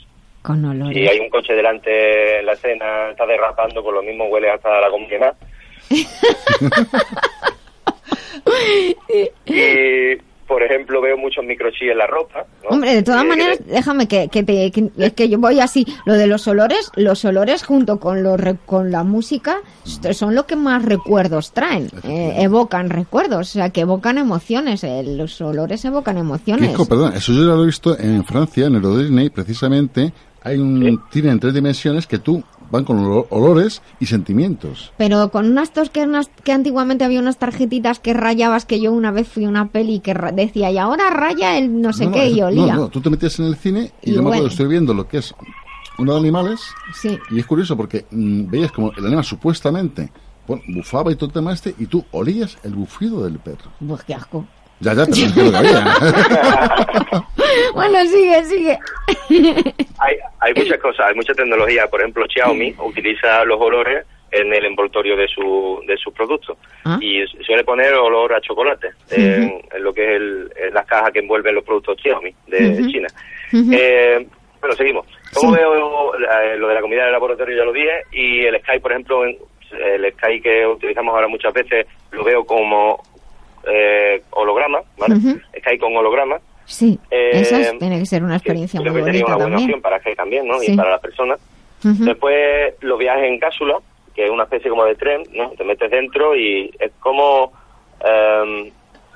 Con 0.47 0.63
olores. 0.65 0.95
Si 0.97 1.05
hay 1.07 1.19
un 1.19 1.29
coche 1.29 1.53
delante 1.53 2.39
en 2.39 2.45
la 2.45 2.53
escena, 2.53 3.09
está 3.11 3.25
derrapando, 3.25 3.83
por 3.83 3.93
lo 3.93 4.01
mismo 4.01 4.25
huele 4.29 4.49
hasta 4.49 4.79
la 4.79 4.89
comida. 4.89 5.35
y, 9.45 10.15
por 10.47 10.63
ejemplo, 10.63 11.01
veo 11.01 11.17
muchos 11.17 11.43
microchips 11.43 11.91
en 11.91 11.97
la 11.97 12.07
ropa. 12.07 12.45
¿no? 12.63 12.69
Hombre, 12.69 12.95
de 12.95 13.03
todas 13.03 13.23
Eh, 13.23 13.27
maneras, 13.27 13.59
déjame 13.65 14.07
que, 14.07 14.29
que 14.29 14.43
te, 14.43 14.71
que- 14.71 14.89
es 14.97 15.13
que 15.13 15.27
yo 15.27 15.37
voy 15.39 15.59
así. 15.59 15.85
Lo 16.05 16.13
de 16.13 16.27
los 16.27 16.47
olores, 16.47 16.89
los 16.95 17.25
olores 17.25 17.63
junto 17.65 17.99
con 17.99 18.23
los 18.23 18.39
re- 18.39 18.55
con 18.65 18.89
la 18.91 19.03
música 19.03 19.57
son 20.13 20.35
lo 20.35 20.45
que 20.45 20.55
más 20.55 20.85
recuerdos 20.85 21.51
traen, 21.51 21.89
eh, 22.03 22.35
evocan 22.37 22.89
recuerdos, 22.89 23.49
o 23.49 23.51
sea, 23.51 23.69
que 23.71 23.81
evocan 23.81 24.17
emociones. 24.17 24.83
eh, 24.85 25.03
los 25.05 25.41
olores 25.41 25.83
evocan 25.83 26.17
emociones. 26.17 26.73
Perdón, 26.87 27.13
eso 27.15 27.33
yo 27.33 27.41
ya 27.41 27.55
lo 27.55 27.63
he 27.63 27.65
visto 27.65 27.99
en 27.99 28.23
Francia, 28.23 28.67
en 28.67 28.75
el 28.75 28.83
Euro 28.83 28.97
Disney, 28.99 29.29
precisamente. 29.29 30.13
Hay 30.47 30.57
un 30.57 31.01
cine 31.11 31.29
en 31.31 31.39
tres 31.39 31.53
dimensiones 31.53 32.07
que 32.07 32.19
tú 32.19 32.43
van 32.69 32.83
con 32.83 32.97
olo- 32.99 33.27
olores 33.29 33.81
y 33.99 34.05
sentimientos. 34.07 34.91
Pero 34.97 35.29
con 35.31 35.45
unas 35.49 35.71
tos 35.71 35.89
que, 35.89 36.03
unas, 36.03 36.29
que 36.43 36.51
antiguamente 36.51 37.03
había 37.05 37.19
unas 37.19 37.37
tarjetitas 37.37 37.99
que 37.99 38.13
rayabas 38.13 38.65
que 38.65 38.79
yo 38.81 38.91
una 38.91 39.11
vez 39.11 39.27
fui 39.27 39.45
a 39.45 39.49
una 39.49 39.69
peli 39.69 39.99
que 39.99 40.13
ra- 40.13 40.31
decía 40.31 40.69
y 40.71 40.77
ahora 40.77 41.09
raya 41.09 41.57
el 41.57 41.81
no 41.81 41.93
sé 41.93 42.05
No, 42.05 42.11
no, 42.11 42.15
qué 42.17 42.27
y 42.29 42.39
no, 42.41 42.47
olía. 42.47 42.75
No, 42.75 42.89
tú 42.89 42.99
te 43.01 43.09
metías 43.09 43.39
en 43.39 43.45
el 43.45 43.55
cine 43.55 43.91
y, 44.01 44.11
Y 44.11 44.13
yo 44.15 44.21
me 44.23 44.29
acuerdo, 44.29 44.47
estoy 44.47 44.67
viendo 44.67 44.93
lo 44.93 45.07
que 45.07 45.19
es 45.19 45.33
uno 45.97 46.13
de 46.13 46.19
animales 46.19 46.59
Sí. 46.93 47.17
y 47.31 47.39
es 47.39 47.45
curioso 47.45 47.75
porque 47.77 48.05
mm, 48.11 48.49
veías 48.49 48.71
como 48.71 48.91
el 48.91 49.05
animal 49.05 49.23
supuestamente 49.23 50.11
bueno, 50.47 50.63
bufaba 50.69 51.11
y 51.11 51.15
todo 51.15 51.27
el 51.27 51.33
tema 51.33 51.51
este 51.53 51.73
y 51.77 51.87
tú 51.87 52.05
olías 52.11 52.57
el 52.63 52.73
bufido 52.73 53.23
del 53.23 53.37
perro. 53.39 53.69
Pues 53.85 54.03
qué 54.03 54.13
asco. 54.13 54.45
Ya, 54.79 54.93
ya, 54.93 55.05
que 55.05 55.55
había. 55.57 57.23
Bueno, 57.73 57.99
sigue, 58.05 58.43
sigue. 58.45 58.79
Hay, 59.99 60.15
hay 60.39 60.53
muchas 60.55 60.77
cosas, 60.79 61.07
hay 61.09 61.15
mucha 61.15 61.33
tecnología. 61.33 61.87
Por 61.87 62.01
ejemplo, 62.01 62.25
Xiaomi 62.27 62.75
utiliza 62.79 63.43
los 63.45 63.59
olores 63.59 64.05
en 64.31 64.53
el 64.53 64.65
envoltorio 64.65 65.15
de 65.15 65.27
su 65.27 65.81
de 65.87 65.95
sus 65.97 66.13
productos 66.13 66.57
Ah. 66.83 66.97
y 67.01 67.25
suele 67.45 67.63
poner 67.63 67.93
olor 67.93 68.33
a 68.33 68.41
chocolate 68.41 68.89
en, 69.11 69.61
en 69.71 69.83
lo 69.83 69.93
que 69.93 70.03
es 70.03 70.09
el, 70.17 70.51
en 70.57 70.73
las 70.73 70.85
cajas 70.85 71.11
que 71.11 71.19
envuelven 71.19 71.55
los 71.55 71.63
productos 71.63 71.97
Xiaomi 72.01 72.33
de. 72.47 72.87
China. 72.91 73.07
Ujú. 73.53 73.71
Eh, 73.73 74.27
bueno, 74.59 74.75
seguimos. 74.75 75.07
¿Cómo 75.33 75.53
Sí. 75.53 75.59
veo 75.59 76.13
eh, 76.15 76.57
lo 76.57 76.67
de 76.67 76.73
la 76.75 76.81
comida 76.81 77.05
de 77.05 77.11
laboratorio? 77.11 77.57
Ya 77.57 77.63
lo 77.63 77.73
dije. 77.73 78.01
Y 78.11 78.43
el 78.45 78.59
Sky, 78.61 78.79
por 78.79 78.91
ejemplo, 78.91 79.25
en- 79.25 79.37
el 79.71 80.11
Sky 80.13 80.41
que 80.41 80.65
utilizamos 80.67 81.13
ahora 81.13 81.27
muchas 81.27 81.53
veces, 81.53 81.85
lo 82.11 82.23
veo 82.23 82.45
como 82.45 83.01
eh, 83.69 84.21
holograma, 84.31 84.79
¿vale? 84.97 85.15
Ujú. 85.15 85.39
Sky 85.59 85.77
con 85.77 85.95
holograma. 85.95 86.37
Sí, 86.65 86.99
Eh, 87.11 87.43
tiene 87.79 87.99
que 87.99 88.05
ser 88.05 88.23
una 88.23 88.35
experiencia 88.35 88.81
muy 88.81 88.89
que 88.89 89.03
sería 89.03 89.21
bonita 89.23 89.25
una 89.27 89.35
buena 89.35 89.49
también. 89.55 89.69
opción 89.69 89.81
para 89.81 89.99
Sky 89.99 90.15
también, 90.15 90.47
¿no? 90.47 90.59
Sí. 90.59 90.73
Y 90.73 90.75
para 90.77 90.91
las 90.91 91.01
personas. 91.01 91.39
Después 91.83 92.73
los 92.81 92.97
viajes 92.99 93.23
en 93.25 93.39
cápsula, 93.39 93.77
que 94.15 94.25
es 94.25 94.29
una 94.31 94.43
especie 94.43 94.69
como 94.69 94.83
de 94.85 94.95
tren, 94.95 95.23
¿no? 95.33 95.51
Te 95.51 95.63
metes 95.63 95.89
dentro 95.91 96.35
y 96.35 96.69
es 96.79 96.91
como... 96.99 97.53
em, 98.03 98.71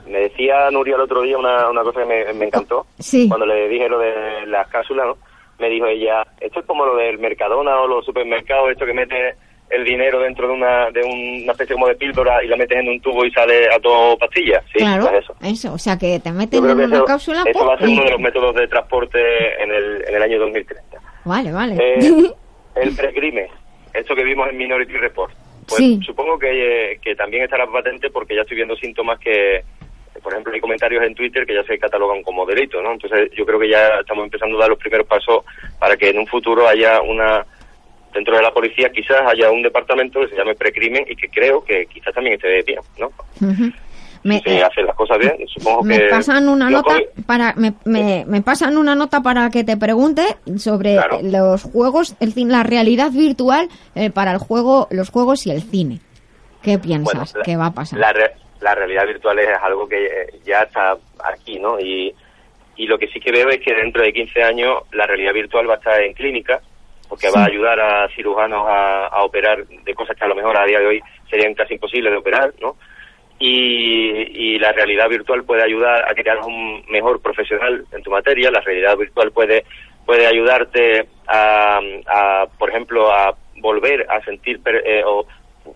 me 0.08 0.18
decía 0.20 0.72
Nuria 0.72 0.96
el 0.96 1.02
otro 1.02 1.22
día 1.22 1.38
una, 1.38 1.70
una 1.70 1.84
cosa 1.84 2.00
que 2.02 2.06
me, 2.08 2.34
me 2.34 2.46
encantó. 2.46 2.88
Sí. 3.00 3.28
Cuando 3.28 3.46
le 3.46 3.68
dije 3.68 3.88
lo 3.90 4.00
de 4.00 4.46
las 4.48 4.68
cápsulas, 4.68 5.06
¿no? 5.08 5.18
Me 5.60 5.70
dijo 5.70 5.86
ella, 5.86 6.26
esto 6.40 6.62
es 6.62 6.66
como 6.66 6.86
lo 6.88 6.96
del 6.96 7.20
Mercadona 7.20 7.80
o 7.82 7.88
los 7.88 8.04
supermercados, 8.06 8.72
esto 8.72 8.86
que 8.86 8.94
mete 8.94 9.36
el 9.72 9.84
dinero 9.86 10.20
dentro 10.20 10.48
de 10.48 10.54
una, 10.54 10.92
de 10.92 11.02
una 11.04 11.52
especie 11.54 11.74
como 11.76 11.88
de 11.88 11.96
píldora 11.96 12.44
y 12.44 12.48
la 12.48 12.58
metes 12.58 12.78
en 12.78 12.90
un 12.90 13.00
tubo 13.02 13.26
y 13.26 13.32
sale 13.32 13.68
a 13.74 13.80
todo 13.80 14.18
pastilla. 14.18 14.62
Sí, 14.72 14.80
claro, 14.80 15.08
pues 15.10 15.24
eso. 15.24 15.36
eso. 15.42 15.74
O 15.74 15.78
sea, 15.78 15.98
que 15.98 16.20
te 16.20 16.32
meten 16.32 16.64
en 16.66 16.72
una 16.80 16.96
eso, 16.96 17.06
cápsula. 17.06 17.44
eso 17.46 17.66
va 17.66 17.76
a 17.76 17.78
ser 17.80 17.90
y- 17.90 17.94
uno 17.94 18.04
de 18.04 18.12
los 18.12 18.20
métodos 18.20 18.56
de 18.56 18.68
transporte 18.68 19.20
en 19.64 19.72
el, 19.72 20.04
en 20.08 20.16
el 20.16 20.22
año 20.22 20.40
2030. 20.40 20.98
Vale, 21.26 21.52
vale. 21.52 21.76
Eh, 21.80 22.00
el 22.76 22.96
precrimen, 22.96 23.48
esto 23.94 24.16
que 24.16 24.24
vimos 24.24 24.50
en 24.50 24.58
Minority 24.58 24.94
Report. 24.94 25.34
Pues 25.68 25.78
Sí. 25.78 26.00
supongo 26.06 26.38
que, 26.40 26.92
eh, 26.94 27.00
que 27.02 27.16
también 27.16 27.44
estará 27.44 27.66
patente 27.68 28.10
porque 28.10 28.36
ya 28.36 28.42
estoy 28.42 28.58
viendo 28.58 28.76
síntomas 28.76 29.20
que, 29.20 29.64
por 30.22 30.34
ejemplo, 30.34 30.54
hay 30.54 30.60
comentarios 30.60 31.04
en 31.04 31.16
Twitter 31.16 31.46
que 31.46 31.54
ya 31.54 31.64
se 31.64 31.78
catalogan 31.80 32.24
como 32.24 32.46
delito, 32.46 32.82
¿no? 32.82 32.92
Entonces 32.92 33.32
yo 33.38 33.46
creo 33.46 33.60
que 33.60 33.70
ya 33.70 33.88
estamos 34.02 34.26
empezando 34.26 34.58
a 34.58 34.62
dar 34.62 34.70
los 34.70 34.80
primeros 34.80 35.08
pasos 35.08 35.46
para 35.80 35.96
que 35.96 36.10
en 36.10 36.20
un 36.20 36.28
futuro 36.28 36.68
haya 36.68 37.00
una, 37.02 37.46
dentro 38.14 38.36
de 38.36 38.42
la 38.44 38.52
policía 38.54 38.90
quizás 38.92 39.22
haya 39.28 39.50
un 39.52 39.62
departamento 39.62 40.20
que 40.22 40.28
se 40.30 40.36
llame 40.36 40.56
precrimen 40.56 41.06
y 41.10 41.16
que 41.16 41.30
creo 41.30 41.64
que 41.64 41.86
quizás 41.86 42.14
también 42.14 42.36
esté 42.36 42.48
de 42.48 42.64
pie, 42.64 42.78
¿no? 43.00 43.12
Me, 44.24 44.38
si 44.38 44.44
se 44.52 44.64
hacen 44.64 44.86
las 44.86 44.96
cosas 44.96 45.18
bien, 45.18 45.34
supongo 45.48 45.82
me 45.84 45.98
que... 45.98 46.08
pasan 46.10 46.48
una 46.48 46.70
nota 46.70 46.96
para 47.26 47.54
me, 47.56 47.74
me, 47.86 48.24
me 48.28 48.42
pasan 48.44 48.78
una 48.78 48.94
nota 48.94 49.22
para 49.22 49.50
que 49.50 49.64
te 49.64 49.78
pregunte 49.78 50.22
sobre 50.58 50.94
Claro. 50.94 51.20
los 51.24 51.64
juegos 51.64 52.16
el 52.20 52.32
la 52.48 52.62
realidad 52.62 53.10
virtual 53.10 53.68
eh, 53.96 54.12
para 54.12 54.32
el 54.34 54.38
juego 54.38 54.88
los 54.92 55.10
juegos 55.10 55.48
y 55.48 55.52
el 55.52 55.64
cine 55.64 56.02
qué 56.62 56.78
piensas 56.78 57.34
la- 57.36 57.42
que 57.42 57.58
va 57.58 57.68
a 57.68 57.74
pasar 57.74 57.98
La, 57.98 58.14
re- 58.14 58.34
la 58.60 58.76
realidad 58.76 59.08
virtual 59.08 59.40
es 59.40 59.48
algo 59.60 59.88
que 59.90 60.06
eh, 60.06 60.10
ya 60.46 60.60
está 60.62 60.96
aquí, 61.24 61.58
¿no? 61.58 61.80
Y, 61.80 62.14
y 62.76 62.86
lo 62.86 63.00
que 63.00 63.08
sí 63.08 63.20
que 63.20 63.32
veo 63.32 63.50
es 63.50 63.60
que 63.62 63.74
dentro 63.74 64.04
de 64.04 64.14
15 64.14 64.44
años 64.44 64.84
la 64.92 65.08
realidad 65.08 65.34
virtual 65.34 65.68
va 65.68 65.74
a 65.74 65.78
estar 65.78 66.00
en 66.00 66.14
clínica, 66.14 66.62
porque 67.12 67.28
Sí. 67.28 67.34
va 67.38 67.44
a 67.44 67.48
ayudar 67.48 67.78
a 67.80 68.08
cirujanos 68.16 68.66
a, 68.70 69.08
a 69.08 69.24
operar 69.26 69.66
de 69.68 69.94
cosas 69.94 70.16
que 70.16 70.24
a 70.24 70.30
lo 70.30 70.36
mejor 70.36 70.58
a 70.58 70.66
día 70.66 70.80
de 70.80 70.88
hoy 70.88 71.02
serían 71.30 71.54
casi 71.54 71.74
imposibles 71.74 72.10
de 72.14 72.18
operar, 72.18 72.54
¿no? 72.62 72.78
Y, 73.38 74.54
y 74.56 74.60
la 74.60 74.72
realidad 74.72 75.10
virtual 75.10 75.44
puede 75.44 75.64
ayudar 75.64 76.10
a 76.10 76.14
que 76.14 76.24
te 76.24 76.30
hagas 76.30 76.46
un 76.46 76.84
mejor 76.90 77.20
profesional 77.22 77.84
en 77.92 78.02
tu 78.04 78.12
materia. 78.12 78.50
La 78.52 78.62
realidad 78.62 78.96
virtual 78.98 79.32
puede 79.32 79.66
puede 80.06 80.26
ayudarte 80.26 81.08
a, 81.28 81.80
a, 82.08 82.46
por 82.58 82.70
ejemplo, 82.70 83.12
a 83.12 83.36
volver 83.58 84.06
a 84.10 84.20
sentir 84.24 84.62
per- 84.62 84.84
eh, 84.86 85.04
o 85.06 85.26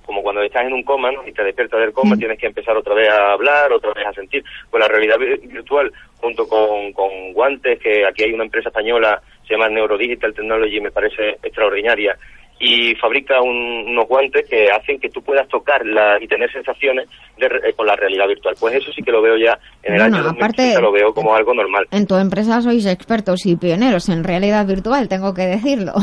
como 0.05 0.23
cuando 0.23 0.41
estás 0.41 0.65
en 0.65 0.73
un 0.73 0.83
coma 0.83 1.11
¿no? 1.11 1.27
y 1.27 1.31
te 1.31 1.43
despiertas 1.43 1.79
del 1.79 1.93
coma, 1.93 2.17
tienes 2.17 2.39
que 2.39 2.47
empezar 2.47 2.75
otra 2.77 2.95
vez 2.95 3.07
a 3.09 3.33
hablar, 3.33 3.71
otra 3.71 3.93
vez 3.93 4.05
a 4.07 4.13
sentir. 4.13 4.43
Pues 4.71 4.81
la 4.81 4.87
realidad 4.87 5.17
vi- 5.19 5.47
virtual, 5.47 5.91
junto 6.17 6.47
con, 6.47 6.91
con 6.93 7.33
guantes, 7.33 7.79
que 7.79 8.05
aquí 8.05 8.23
hay 8.23 8.33
una 8.33 8.43
empresa 8.45 8.69
española, 8.69 9.21
se 9.47 9.53
llama 9.53 9.69
Neurodigital 9.69 10.33
Technology, 10.33 10.79
me 10.81 10.91
parece 10.91 11.37
extraordinaria, 11.43 12.17
y 12.59 12.95
fabrica 12.95 13.41
un- 13.41 13.85
unos 13.89 14.07
guantes 14.07 14.47
que 14.49 14.69
hacen 14.71 14.97
que 14.99 15.09
tú 15.09 15.21
puedas 15.21 15.45
tocar 15.49 15.85
la, 15.85 16.17
y 16.21 16.27
tener 16.27 16.49
sensaciones 16.51 17.07
de 17.37 17.47
eh, 17.47 17.73
con 17.75 17.85
la 17.85 17.95
realidad 17.97 18.27
virtual. 18.27 18.55
Pues 18.59 18.75
eso 18.75 18.91
sí 18.93 19.01
que 19.03 19.11
lo 19.11 19.21
veo 19.21 19.35
ya 19.37 19.57
en 19.83 19.95
el 19.95 19.99
Bueno, 20.01 20.17
año 20.17 20.29
aparte- 20.29 20.71
2030, 20.73 20.81
lo 20.81 20.91
veo 20.93 21.13
como 21.13 21.35
algo 21.35 21.53
normal. 21.53 21.85
en 21.91 22.07
tu 22.07 22.15
empresa 22.15 22.61
sois 22.61 22.85
expertos 22.85 23.45
y 23.45 23.57
pioneros 23.57 24.07
en 24.09 24.23
realidad 24.23 24.65
virtual 24.65 25.09
tengo 25.09 25.33
que 25.33 25.41
decirlo 25.43 25.93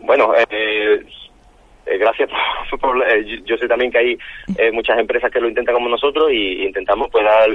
Bueno, 0.00 0.32
eh, 0.36 1.00
eh, 1.86 1.98
gracias 1.98 2.30
por, 2.70 2.78
por- 2.80 3.02
eh, 3.08 3.24
yo- 3.26 3.44
yo 3.44 3.56
sé 3.56 3.66
también 3.66 3.90
que 3.90 3.98
hay 3.98 4.18
eh, 4.56 4.70
muchas 4.72 4.98
empresas 4.98 5.30
que 5.30 5.40
lo 5.40 5.48
intentan 5.48 5.74
como 5.74 5.88
nosotros 5.88 6.30
y 6.32 6.64
intentamos 6.64 7.08
pues 7.10 7.24
dar 7.24 7.48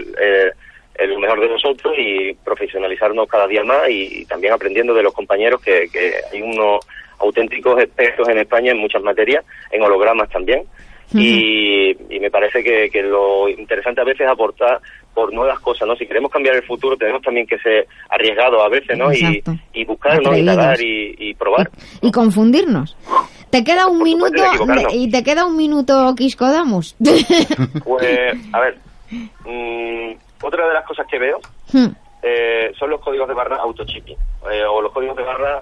lo 0.99 1.19
mejor 1.19 1.39
de 1.39 1.49
nosotros 1.49 1.93
y 1.97 2.33
profesionalizarnos 2.33 3.27
cada 3.27 3.47
día 3.47 3.63
más 3.63 3.89
y, 3.89 4.25
también 4.25 4.53
aprendiendo 4.53 4.93
de 4.93 5.03
los 5.03 5.13
compañeros 5.13 5.61
que, 5.61 5.87
que 5.91 6.13
hay 6.31 6.41
unos 6.41 6.85
auténticos 7.19 7.81
expertos 7.81 8.27
en 8.29 8.39
España 8.39 8.71
en 8.71 8.79
muchas 8.79 9.01
materias, 9.01 9.43
en 9.71 9.81
hologramas 9.81 10.29
también. 10.29 10.63
Y, 11.15 11.91
y 12.09 12.19
me 12.19 12.31
parece 12.31 12.63
que, 12.63 12.89
que 12.89 13.03
lo 13.03 13.47
interesante 13.47 14.01
a 14.01 14.03
veces 14.03 14.21
es 14.21 14.27
aportar 14.27 14.79
por 15.13 15.31
nuevas 15.31 15.59
cosas, 15.59 15.87
¿no? 15.87 15.95
Si 15.95 16.07
queremos 16.07 16.31
cambiar 16.31 16.55
el 16.55 16.63
futuro 16.63 16.97
tenemos 16.97 17.21
también 17.21 17.45
que 17.45 17.59
ser 17.59 17.85
arriesgados 18.09 18.65
a 18.65 18.69
veces, 18.69 18.97
¿no? 18.97 19.13
Y, 19.13 19.43
y 19.73 19.85
buscar, 19.85 20.19
¿no? 20.23 20.35
Y 20.35 20.41
nadar 20.41 20.81
y, 20.81 21.13
y 21.19 21.33
probar. 21.35 21.69
y 22.01 22.11
confundirnos 22.11 22.97
te 23.53 23.63
queda 23.63 23.85
un 23.85 23.99
Por 23.99 24.07
minuto 24.07 24.41
de 24.41 24.95
y 24.95 25.11
te 25.11 25.23
queda 25.23 25.45
un 25.45 25.55
minuto 25.55 26.15
Quisco 26.17 26.49
Damus 26.49 26.95
Pues, 27.83 28.09
a 28.51 28.59
ver, 28.59 28.79
mm, 29.45 30.15
otra 30.43 30.67
de 30.67 30.73
las 30.73 30.85
cosas 30.85 31.07
que 31.07 31.17
veo 31.19 31.39
Hmm. 31.71 31.87
eh, 32.21 32.71
son 32.77 32.89
los 32.91 33.01
códigos 33.01 33.27
de 33.27 33.33
barra 33.33 33.57
autochipping. 33.57 34.17
Eh, 34.51 34.63
o 34.65 34.81
los 34.81 34.91
códigos 34.91 35.15
de 35.17 35.23
barra 35.23 35.61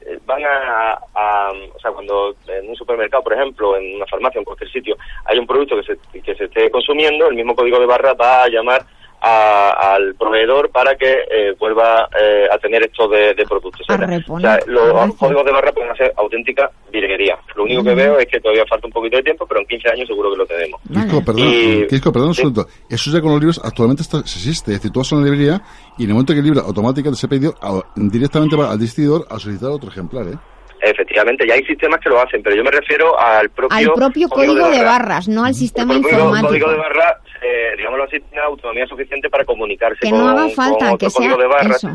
eh, 0.00 0.18
van 0.26 0.42
a, 0.44 0.98
a- 1.14 1.52
O 1.74 1.78
sea, 1.80 1.92
cuando 1.92 2.34
en 2.48 2.68
un 2.68 2.76
supermercado, 2.76 3.22
por 3.22 3.32
ejemplo, 3.34 3.76
en 3.76 3.96
una 3.96 4.06
farmacia, 4.06 4.38
en 4.38 4.44
cualquier 4.44 4.70
sitio, 4.70 4.96
hay 5.24 5.38
un 5.38 5.46
producto 5.46 5.76
que 5.76 5.82
se, 5.84 6.20
que 6.22 6.34
se 6.34 6.44
esté 6.44 6.70
consumiendo, 6.70 7.26
el 7.28 7.34
mismo 7.36 7.54
código 7.54 7.78
de 7.78 7.86
barra 7.86 8.12
va 8.14 8.42
a 8.44 8.48
llamar 8.48 8.84
a- 9.26 9.94
al 9.94 10.14
proveedor 10.16 10.70
para 10.70 10.94
que 10.96 11.10
eh, 11.30 11.54
vuelva 11.58 12.08
eh, 12.20 12.46
a 12.52 12.58
tener 12.58 12.82
estos 12.82 13.10
de, 13.10 13.34
de 13.34 13.44
productos. 13.46 13.86
O 13.88 14.40
sea, 14.40 14.58
los 14.66 15.14
códigos 15.16 15.44
de 15.46 15.52
barra 15.52 15.72
pueden 15.72 15.96
ser 15.96 16.12
auténtica 16.16 16.70
virguería. 16.92 17.38
Lo 17.56 17.64
único 17.64 17.82
que 17.82 17.94
veo 17.94 18.18
es 18.18 18.26
que 18.26 18.38
todavía 18.40 18.64
falta 18.68 18.86
un 18.86 18.92
poquito 18.92 19.16
de 19.16 19.22
tiempo, 19.22 19.46
pero 19.46 19.60
en 19.60 19.66
15 19.66 19.88
años 19.90 20.06
seguro 20.08 20.30
que 20.30 20.36
lo 20.36 20.46
tenemos. 20.46 20.80
Quisco, 20.92 21.24
perdón, 21.24 21.48
Y- 21.48 21.86
Quisco, 21.86 22.12
perdón 22.12 22.28
un 22.28 22.34
Sí. 22.34 22.40
segundo. 22.42 22.66
Eso 22.90 23.10
ya 23.10 23.20
con 23.20 23.30
los 23.32 23.40
libros 23.40 23.60
actualmente 23.64 24.02
está, 24.02 24.18
se 24.26 24.38
existe. 24.38 24.72
Es 24.72 24.78
decir, 24.78 24.90
tú 24.92 25.00
vas 25.00 25.12
a 25.12 25.16
una 25.16 25.24
librería 25.24 25.62
y 25.96 26.04
en 26.04 26.10
el 26.10 26.14
momento 26.14 26.32
que 26.34 26.40
el 26.40 26.44
libro 26.44 26.60
automáticamente 26.60 27.18
se 27.20 27.28
pedido, 27.28 27.54
a- 27.62 27.82
directamente 27.96 28.56
va 28.56 28.70
al 28.72 28.78
distribuidor 28.78 29.26
a 29.30 29.38
solicitar 29.38 29.70
otro 29.70 29.88
ejemplar, 29.90 30.26
¿eh? 30.28 30.36
Efectivamente, 30.84 31.46
ya 31.46 31.54
hay 31.54 31.64
sistemas 31.64 31.98
que 32.00 32.08
lo 32.10 32.20
hacen, 32.20 32.42
pero 32.42 32.54
yo 32.56 32.62
me 32.64 32.70
refiero 32.70 33.18
al 33.18 33.48
propio, 33.50 33.76
al 33.76 33.92
propio 33.94 34.28
código 34.28 34.68
de 34.68 34.82
barras 34.84 35.28
no 35.28 35.44
al 35.44 35.54
sistema 35.54 35.94
El 35.94 36.00
propio 36.00 36.18
informático 36.18 36.48
código 36.50 36.70
de 36.70 36.76
barra, 36.76 37.20
eh, 37.42 37.74
digámoslo 37.76 38.04
así, 38.04 38.20
tiene 38.20 38.44
autonomía 38.44 38.86
suficiente 38.86 39.30
para 39.30 39.44
comunicarse 39.44 39.98
que 40.00 40.10
con, 40.10 40.18
no 40.18 40.28
haga 40.28 40.42
con 40.42 40.50
falta 40.52 40.84
otro 40.86 40.98
que 40.98 41.10
sea 41.10 41.18
código 41.28 41.40
de 41.42 41.46
barras. 41.48 41.76
eso 41.84 41.88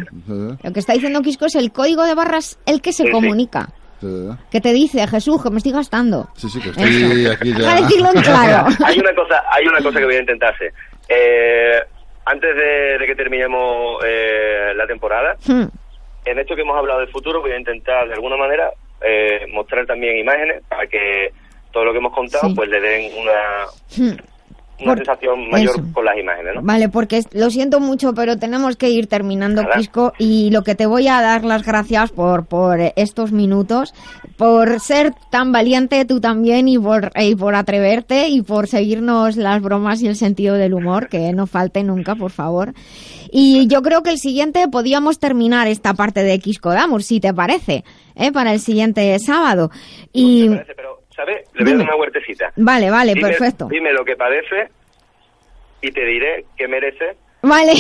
lo 0.63 0.73
que 0.73 0.79
está 0.79 0.93
diciendo 0.93 1.21
Quisco 1.21 1.45
es 1.45 1.55
el 1.55 1.71
código 1.71 2.03
de 2.03 2.15
barras 2.15 2.59
el 2.65 2.81
que 2.81 2.91
se 2.93 3.03
Sí, 3.03 3.09
sí. 3.09 3.11
comunica 3.11 3.69
que 4.49 4.61
te 4.61 4.71
dice 4.71 5.05
Jesús 5.07 5.43
que 5.43 5.49
me 5.49 5.57
estoy 5.57 5.73
gastando 5.73 6.29
Sí, 6.35 6.47
sí, 6.49 6.59
que 6.61 6.69
estoy 6.69 6.85
Eso. 7.25 7.31
aquí 7.33 7.51
Para 7.53 7.75
ya. 7.75 7.81
decirlo 7.81 8.09
en 8.15 8.21
claro 8.23 8.67
hay 8.85 8.97
una 8.99 9.13
cosa, 9.13 9.43
hay 9.51 9.67
una 9.67 9.81
cosa 9.81 9.99
que 9.99 10.05
voy 10.05 10.15
a 10.15 10.19
intentar 10.21 10.53
hacer. 10.55 10.73
Eh, 11.09 11.79
antes 12.25 12.55
de, 12.55 12.97
de 12.99 13.05
que 13.05 13.15
terminemos 13.15 13.97
eh, 14.05 14.71
la 14.75 14.85
temporada, 14.87 15.35
Hmm. 15.47 15.65
En 16.29 16.39
esto 16.39 16.55
que 16.55 16.61
hemos 16.61 16.77
hablado 16.77 16.99
del 16.99 17.09
futuro, 17.09 17.41
voy 17.41 17.51
a 17.51 17.57
intentar 17.57 18.07
de 18.07 18.13
alguna 18.13 18.37
manera 18.37 18.71
eh, 19.01 19.45
mostrar 19.51 19.85
también 19.85 20.17
imágenes 20.17 20.61
para 20.67 20.87
que 20.87 21.31
todo 21.71 21.85
lo 21.85 21.91
que 21.91 21.99
hemos 21.99 22.13
contado 22.13 22.47
Sí. 22.49 22.55
pues 22.55 22.69
le 22.69 22.79
den 22.81 23.11
una, 23.17 23.65
Hmm. 23.97 24.17
Una 24.81 24.91
Por- 24.95 24.97
sensación 25.05 25.49
mayor 25.49 25.75
eso. 25.75 25.83
con 25.93 26.05
las 26.05 26.17
imágenes, 26.17 26.55
¿no? 26.55 26.61
Vale, 26.61 26.89
porque 26.89 27.21
lo 27.33 27.49
siento 27.49 27.79
mucho, 27.79 28.13
pero 28.13 28.37
tenemos 28.37 28.75
que 28.77 28.89
ir 28.89 29.07
terminando, 29.07 29.63
Nada. 29.63 29.75
Quisco, 29.75 30.13
y 30.17 30.49
lo 30.51 30.63
que 30.63 30.75
te 30.75 30.85
voy 30.85 31.07
a 31.07 31.21
dar 31.21 31.43
las 31.45 31.63
gracias 31.65 32.11
por, 32.11 32.45
por 32.45 32.79
estos 32.95 33.31
minutos, 33.31 33.93
por 34.37 34.79
ser 34.79 35.13
tan 35.29 35.51
valiente 35.51 36.05
tú 36.05 36.19
también 36.21 36.67
y 36.67 36.77
por, 36.79 37.11
y 37.19 37.35
por 37.35 37.55
atreverte 37.55 38.29
y 38.29 38.41
por 38.41 38.67
seguirnos 38.67 39.35
las 39.35 39.61
bromas 39.61 40.01
y 40.01 40.07
el 40.07 40.15
sentido 40.15 40.55
del 40.55 40.73
humor, 40.73 41.09
que 41.09 41.33
no 41.33 41.45
falte 41.47 41.83
nunca, 41.83 42.15
por 42.15 42.31
favor. 42.31 42.73
Y 43.31 43.67
yo 43.67 43.81
creo 43.81 44.01
que 44.01 44.09
el 44.09 44.17
siguiente 44.17 44.67
podíamos 44.69 45.19
terminar 45.19 45.67
esta 45.67 45.93
parte 45.93 46.23
de 46.23 46.39
Quisco 46.39 46.69
Damus, 46.71 47.05
si 47.05 47.19
te 47.19 47.33
parece, 47.33 47.83
¿eh? 48.15 48.31
para 48.31 48.53
el 48.53 48.59
siguiente 48.59 49.17
sábado. 49.19 49.69
Y 50.13 50.49
parece, 50.49 50.73
pero, 50.75 50.88
¿sabes? 51.19 51.45
Le 51.53 51.63
voy 51.65 51.73
a 51.73 51.77
dar 51.77 51.85
una 51.87 51.95
huertecita. 51.97 52.51
vale, 52.55 52.89
vale, 52.89 53.13
Dime- 53.13 53.27
perfecto. 53.29 53.67
Dime 53.69 53.91
lo 53.93 54.03
que 54.05 54.15
padece 54.15 54.69
y 55.81 55.91
te 55.91 56.05
diré 56.05 56.45
qué 56.57 56.67
merece 56.67 57.15
Vale, 57.41 57.71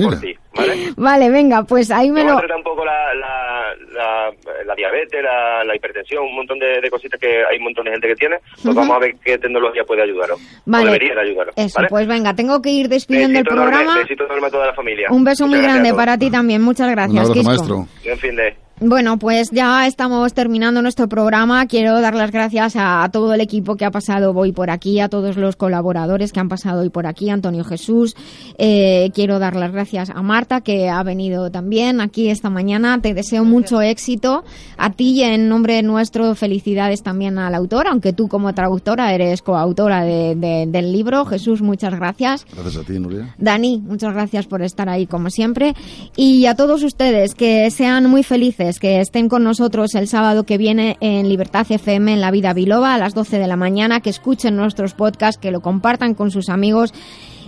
por 0.00 0.20
ti, 0.20 0.32
¿vale? 0.54 0.92
vale, 0.96 1.28
venga, 1.28 1.64
pues 1.64 1.90
ahí 1.90 2.08
me 2.12 2.20
Vamos 2.22 2.34
lo... 2.34 2.38
a 2.38 2.40
tratar 2.42 2.56
un 2.58 2.62
poco 2.62 2.84
la, 2.84 3.12
la, 3.14 3.74
la, 3.92 4.30
la 4.64 4.74
diabetes, 4.76 5.20
la, 5.20 5.64
la 5.64 5.74
hipertensión, 5.74 6.22
un 6.22 6.36
montón 6.36 6.60
de, 6.60 6.80
de 6.80 6.88
cositas 6.88 7.18
que 7.18 7.26
hay 7.44 7.58
un 7.58 7.64
montón 7.64 7.84
de 7.86 7.90
gente 7.90 8.06
que 8.06 8.14
tiene. 8.14 8.36
Pues 8.62 8.72
vamos 8.76 8.94
a 8.94 9.00
ver 9.00 9.16
qué 9.24 9.38
tecnología 9.38 9.82
puede 9.82 10.02
ayudaros. 10.04 10.38
Vale. 10.66 10.84
O 10.84 10.92
debería 10.92 11.14
de 11.16 11.20
ayudaros. 11.20 11.52
Eso, 11.56 11.74
¿vale? 11.78 11.88
pues 11.90 12.06
venga, 12.06 12.32
tengo 12.34 12.62
que 12.62 12.70
ir 12.70 12.88
despidiendo 12.88 13.40
el 13.40 13.44
Besito 13.44 13.54
enorme, 13.54 13.72
programa. 13.76 14.00
besito 14.02 14.24
enorme 14.24 14.46
a 14.46 14.50
toda 14.50 14.66
la 14.66 14.74
familia. 14.74 15.08
Un 15.10 15.24
beso 15.24 15.46
Muchas 15.48 15.60
muy 15.60 15.68
grande 15.68 15.94
para 15.94 16.16
ti 16.16 16.30
también. 16.30 16.62
Muchas 16.62 16.86
Un 16.86 16.92
gracias, 16.92 17.18
abrazo, 17.28 17.32
Quisco. 17.34 17.48
maestro. 17.50 17.76
Buen 18.04 18.18
fin 18.18 18.36
de... 18.36 18.54
Bueno, 18.84 19.16
pues 19.16 19.50
ya 19.52 19.86
estamos 19.86 20.34
terminando 20.34 20.82
nuestro 20.82 21.08
programa. 21.08 21.66
Quiero 21.66 22.00
dar 22.00 22.16
las 22.16 22.32
gracias 22.32 22.74
a, 22.76 23.08
todo 23.12 23.32
el 23.32 23.40
equipo 23.40 23.76
que 23.76 23.84
ha 23.84 23.92
pasado 23.92 24.32
hoy 24.34 24.50
por 24.50 24.70
aquí, 24.70 24.98
a 24.98 25.08
todos 25.08 25.36
los 25.36 25.54
colaboradores 25.54 26.32
que 26.32 26.40
han 26.40 26.48
pasado 26.48 26.80
hoy 26.80 26.88
por 26.90 27.06
aquí, 27.06 27.30
Antonio 27.30 27.62
Jesús. 27.62 28.16
Eh, 28.58 29.10
quiero 29.14 29.38
dar 29.38 29.54
las 29.54 29.70
gracias 29.70 30.10
a 30.10 30.20
Marta, 30.22 30.62
que 30.62 30.88
ha 30.88 31.00
venido 31.04 31.48
también 31.52 32.00
aquí 32.00 32.28
esta 32.28 32.50
mañana. 32.50 33.00
Te 33.00 33.14
deseo 33.14 33.44
mucho 33.44 33.80
éxito. 33.80 34.42
A 34.76 34.90
ti, 34.90 35.12
y 35.12 35.22
en 35.22 35.48
nombre 35.48 35.80
nuestro, 35.84 36.34
felicidades 36.34 37.04
también 37.04 37.38
a 37.38 37.50
la 37.50 37.58
autora, 37.58 37.90
aunque 37.92 38.12
tú 38.12 38.26
como 38.26 38.52
traductora 38.52 39.12
eres 39.14 39.42
coautora 39.42 40.02
de- 40.02 40.34
de- 40.34 40.66
del 40.66 40.90
libro. 40.92 41.24
Jesús, 41.24 41.62
muchas 41.62 41.94
gracias. 41.94 42.46
Gracias 42.52 42.82
a 42.82 42.84
ti, 42.86 42.98
Nuria. 42.98 43.32
Dani, 43.38 43.78
muchas 43.78 44.12
gracias 44.12 44.46
por 44.46 44.60
estar 44.62 44.88
ahí 44.88 45.06
como 45.06 45.30
siempre. 45.30 45.74
Y 46.16 46.46
a 46.46 46.56
todos 46.56 46.82
ustedes 46.82 47.36
que 47.36 47.70
sean 47.70 48.10
muy 48.10 48.24
felices, 48.24 48.71
que 48.78 49.00
estén 49.00 49.28
con 49.28 49.44
nosotros 49.44 49.94
el 49.94 50.08
sábado 50.08 50.44
que 50.44 50.58
viene 50.58 50.96
en 51.00 51.28
Libertad 51.28 51.66
FM 51.68 52.12
en 52.12 52.20
La 52.20 52.30
Vida 52.30 52.52
Biloba 52.52 52.94
a 52.94 52.98
las 52.98 53.14
12 53.14 53.38
de 53.38 53.46
la 53.46 53.56
mañana, 53.56 54.00
que 54.00 54.10
escuchen 54.10 54.56
nuestros 54.56 54.94
podcasts, 54.94 55.40
que 55.40 55.50
lo 55.50 55.60
compartan 55.60 56.14
con 56.14 56.30
sus 56.30 56.48
amigos. 56.48 56.92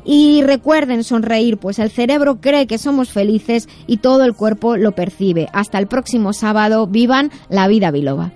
Y 0.05 0.43
recuerden 0.43 1.03
sonreír, 1.03 1.57
pues 1.57 1.79
el 1.79 1.91
cerebro 1.91 2.41
cree 2.41 2.67
que 2.67 2.79
somos 2.79 3.11
felices 3.11 3.69
y 3.87 3.99
todo 3.99 4.25
el 4.25 4.35
cuerpo 4.35 4.77
lo 4.77 4.93
percibe. 4.93 5.49
Hasta 5.53 5.79
el 5.79 5.87
próximo 5.87 6.33
sábado, 6.33 6.87
vivan 6.87 7.31
la 7.49 7.69
vida 7.69 7.91
biloba. 7.91 8.33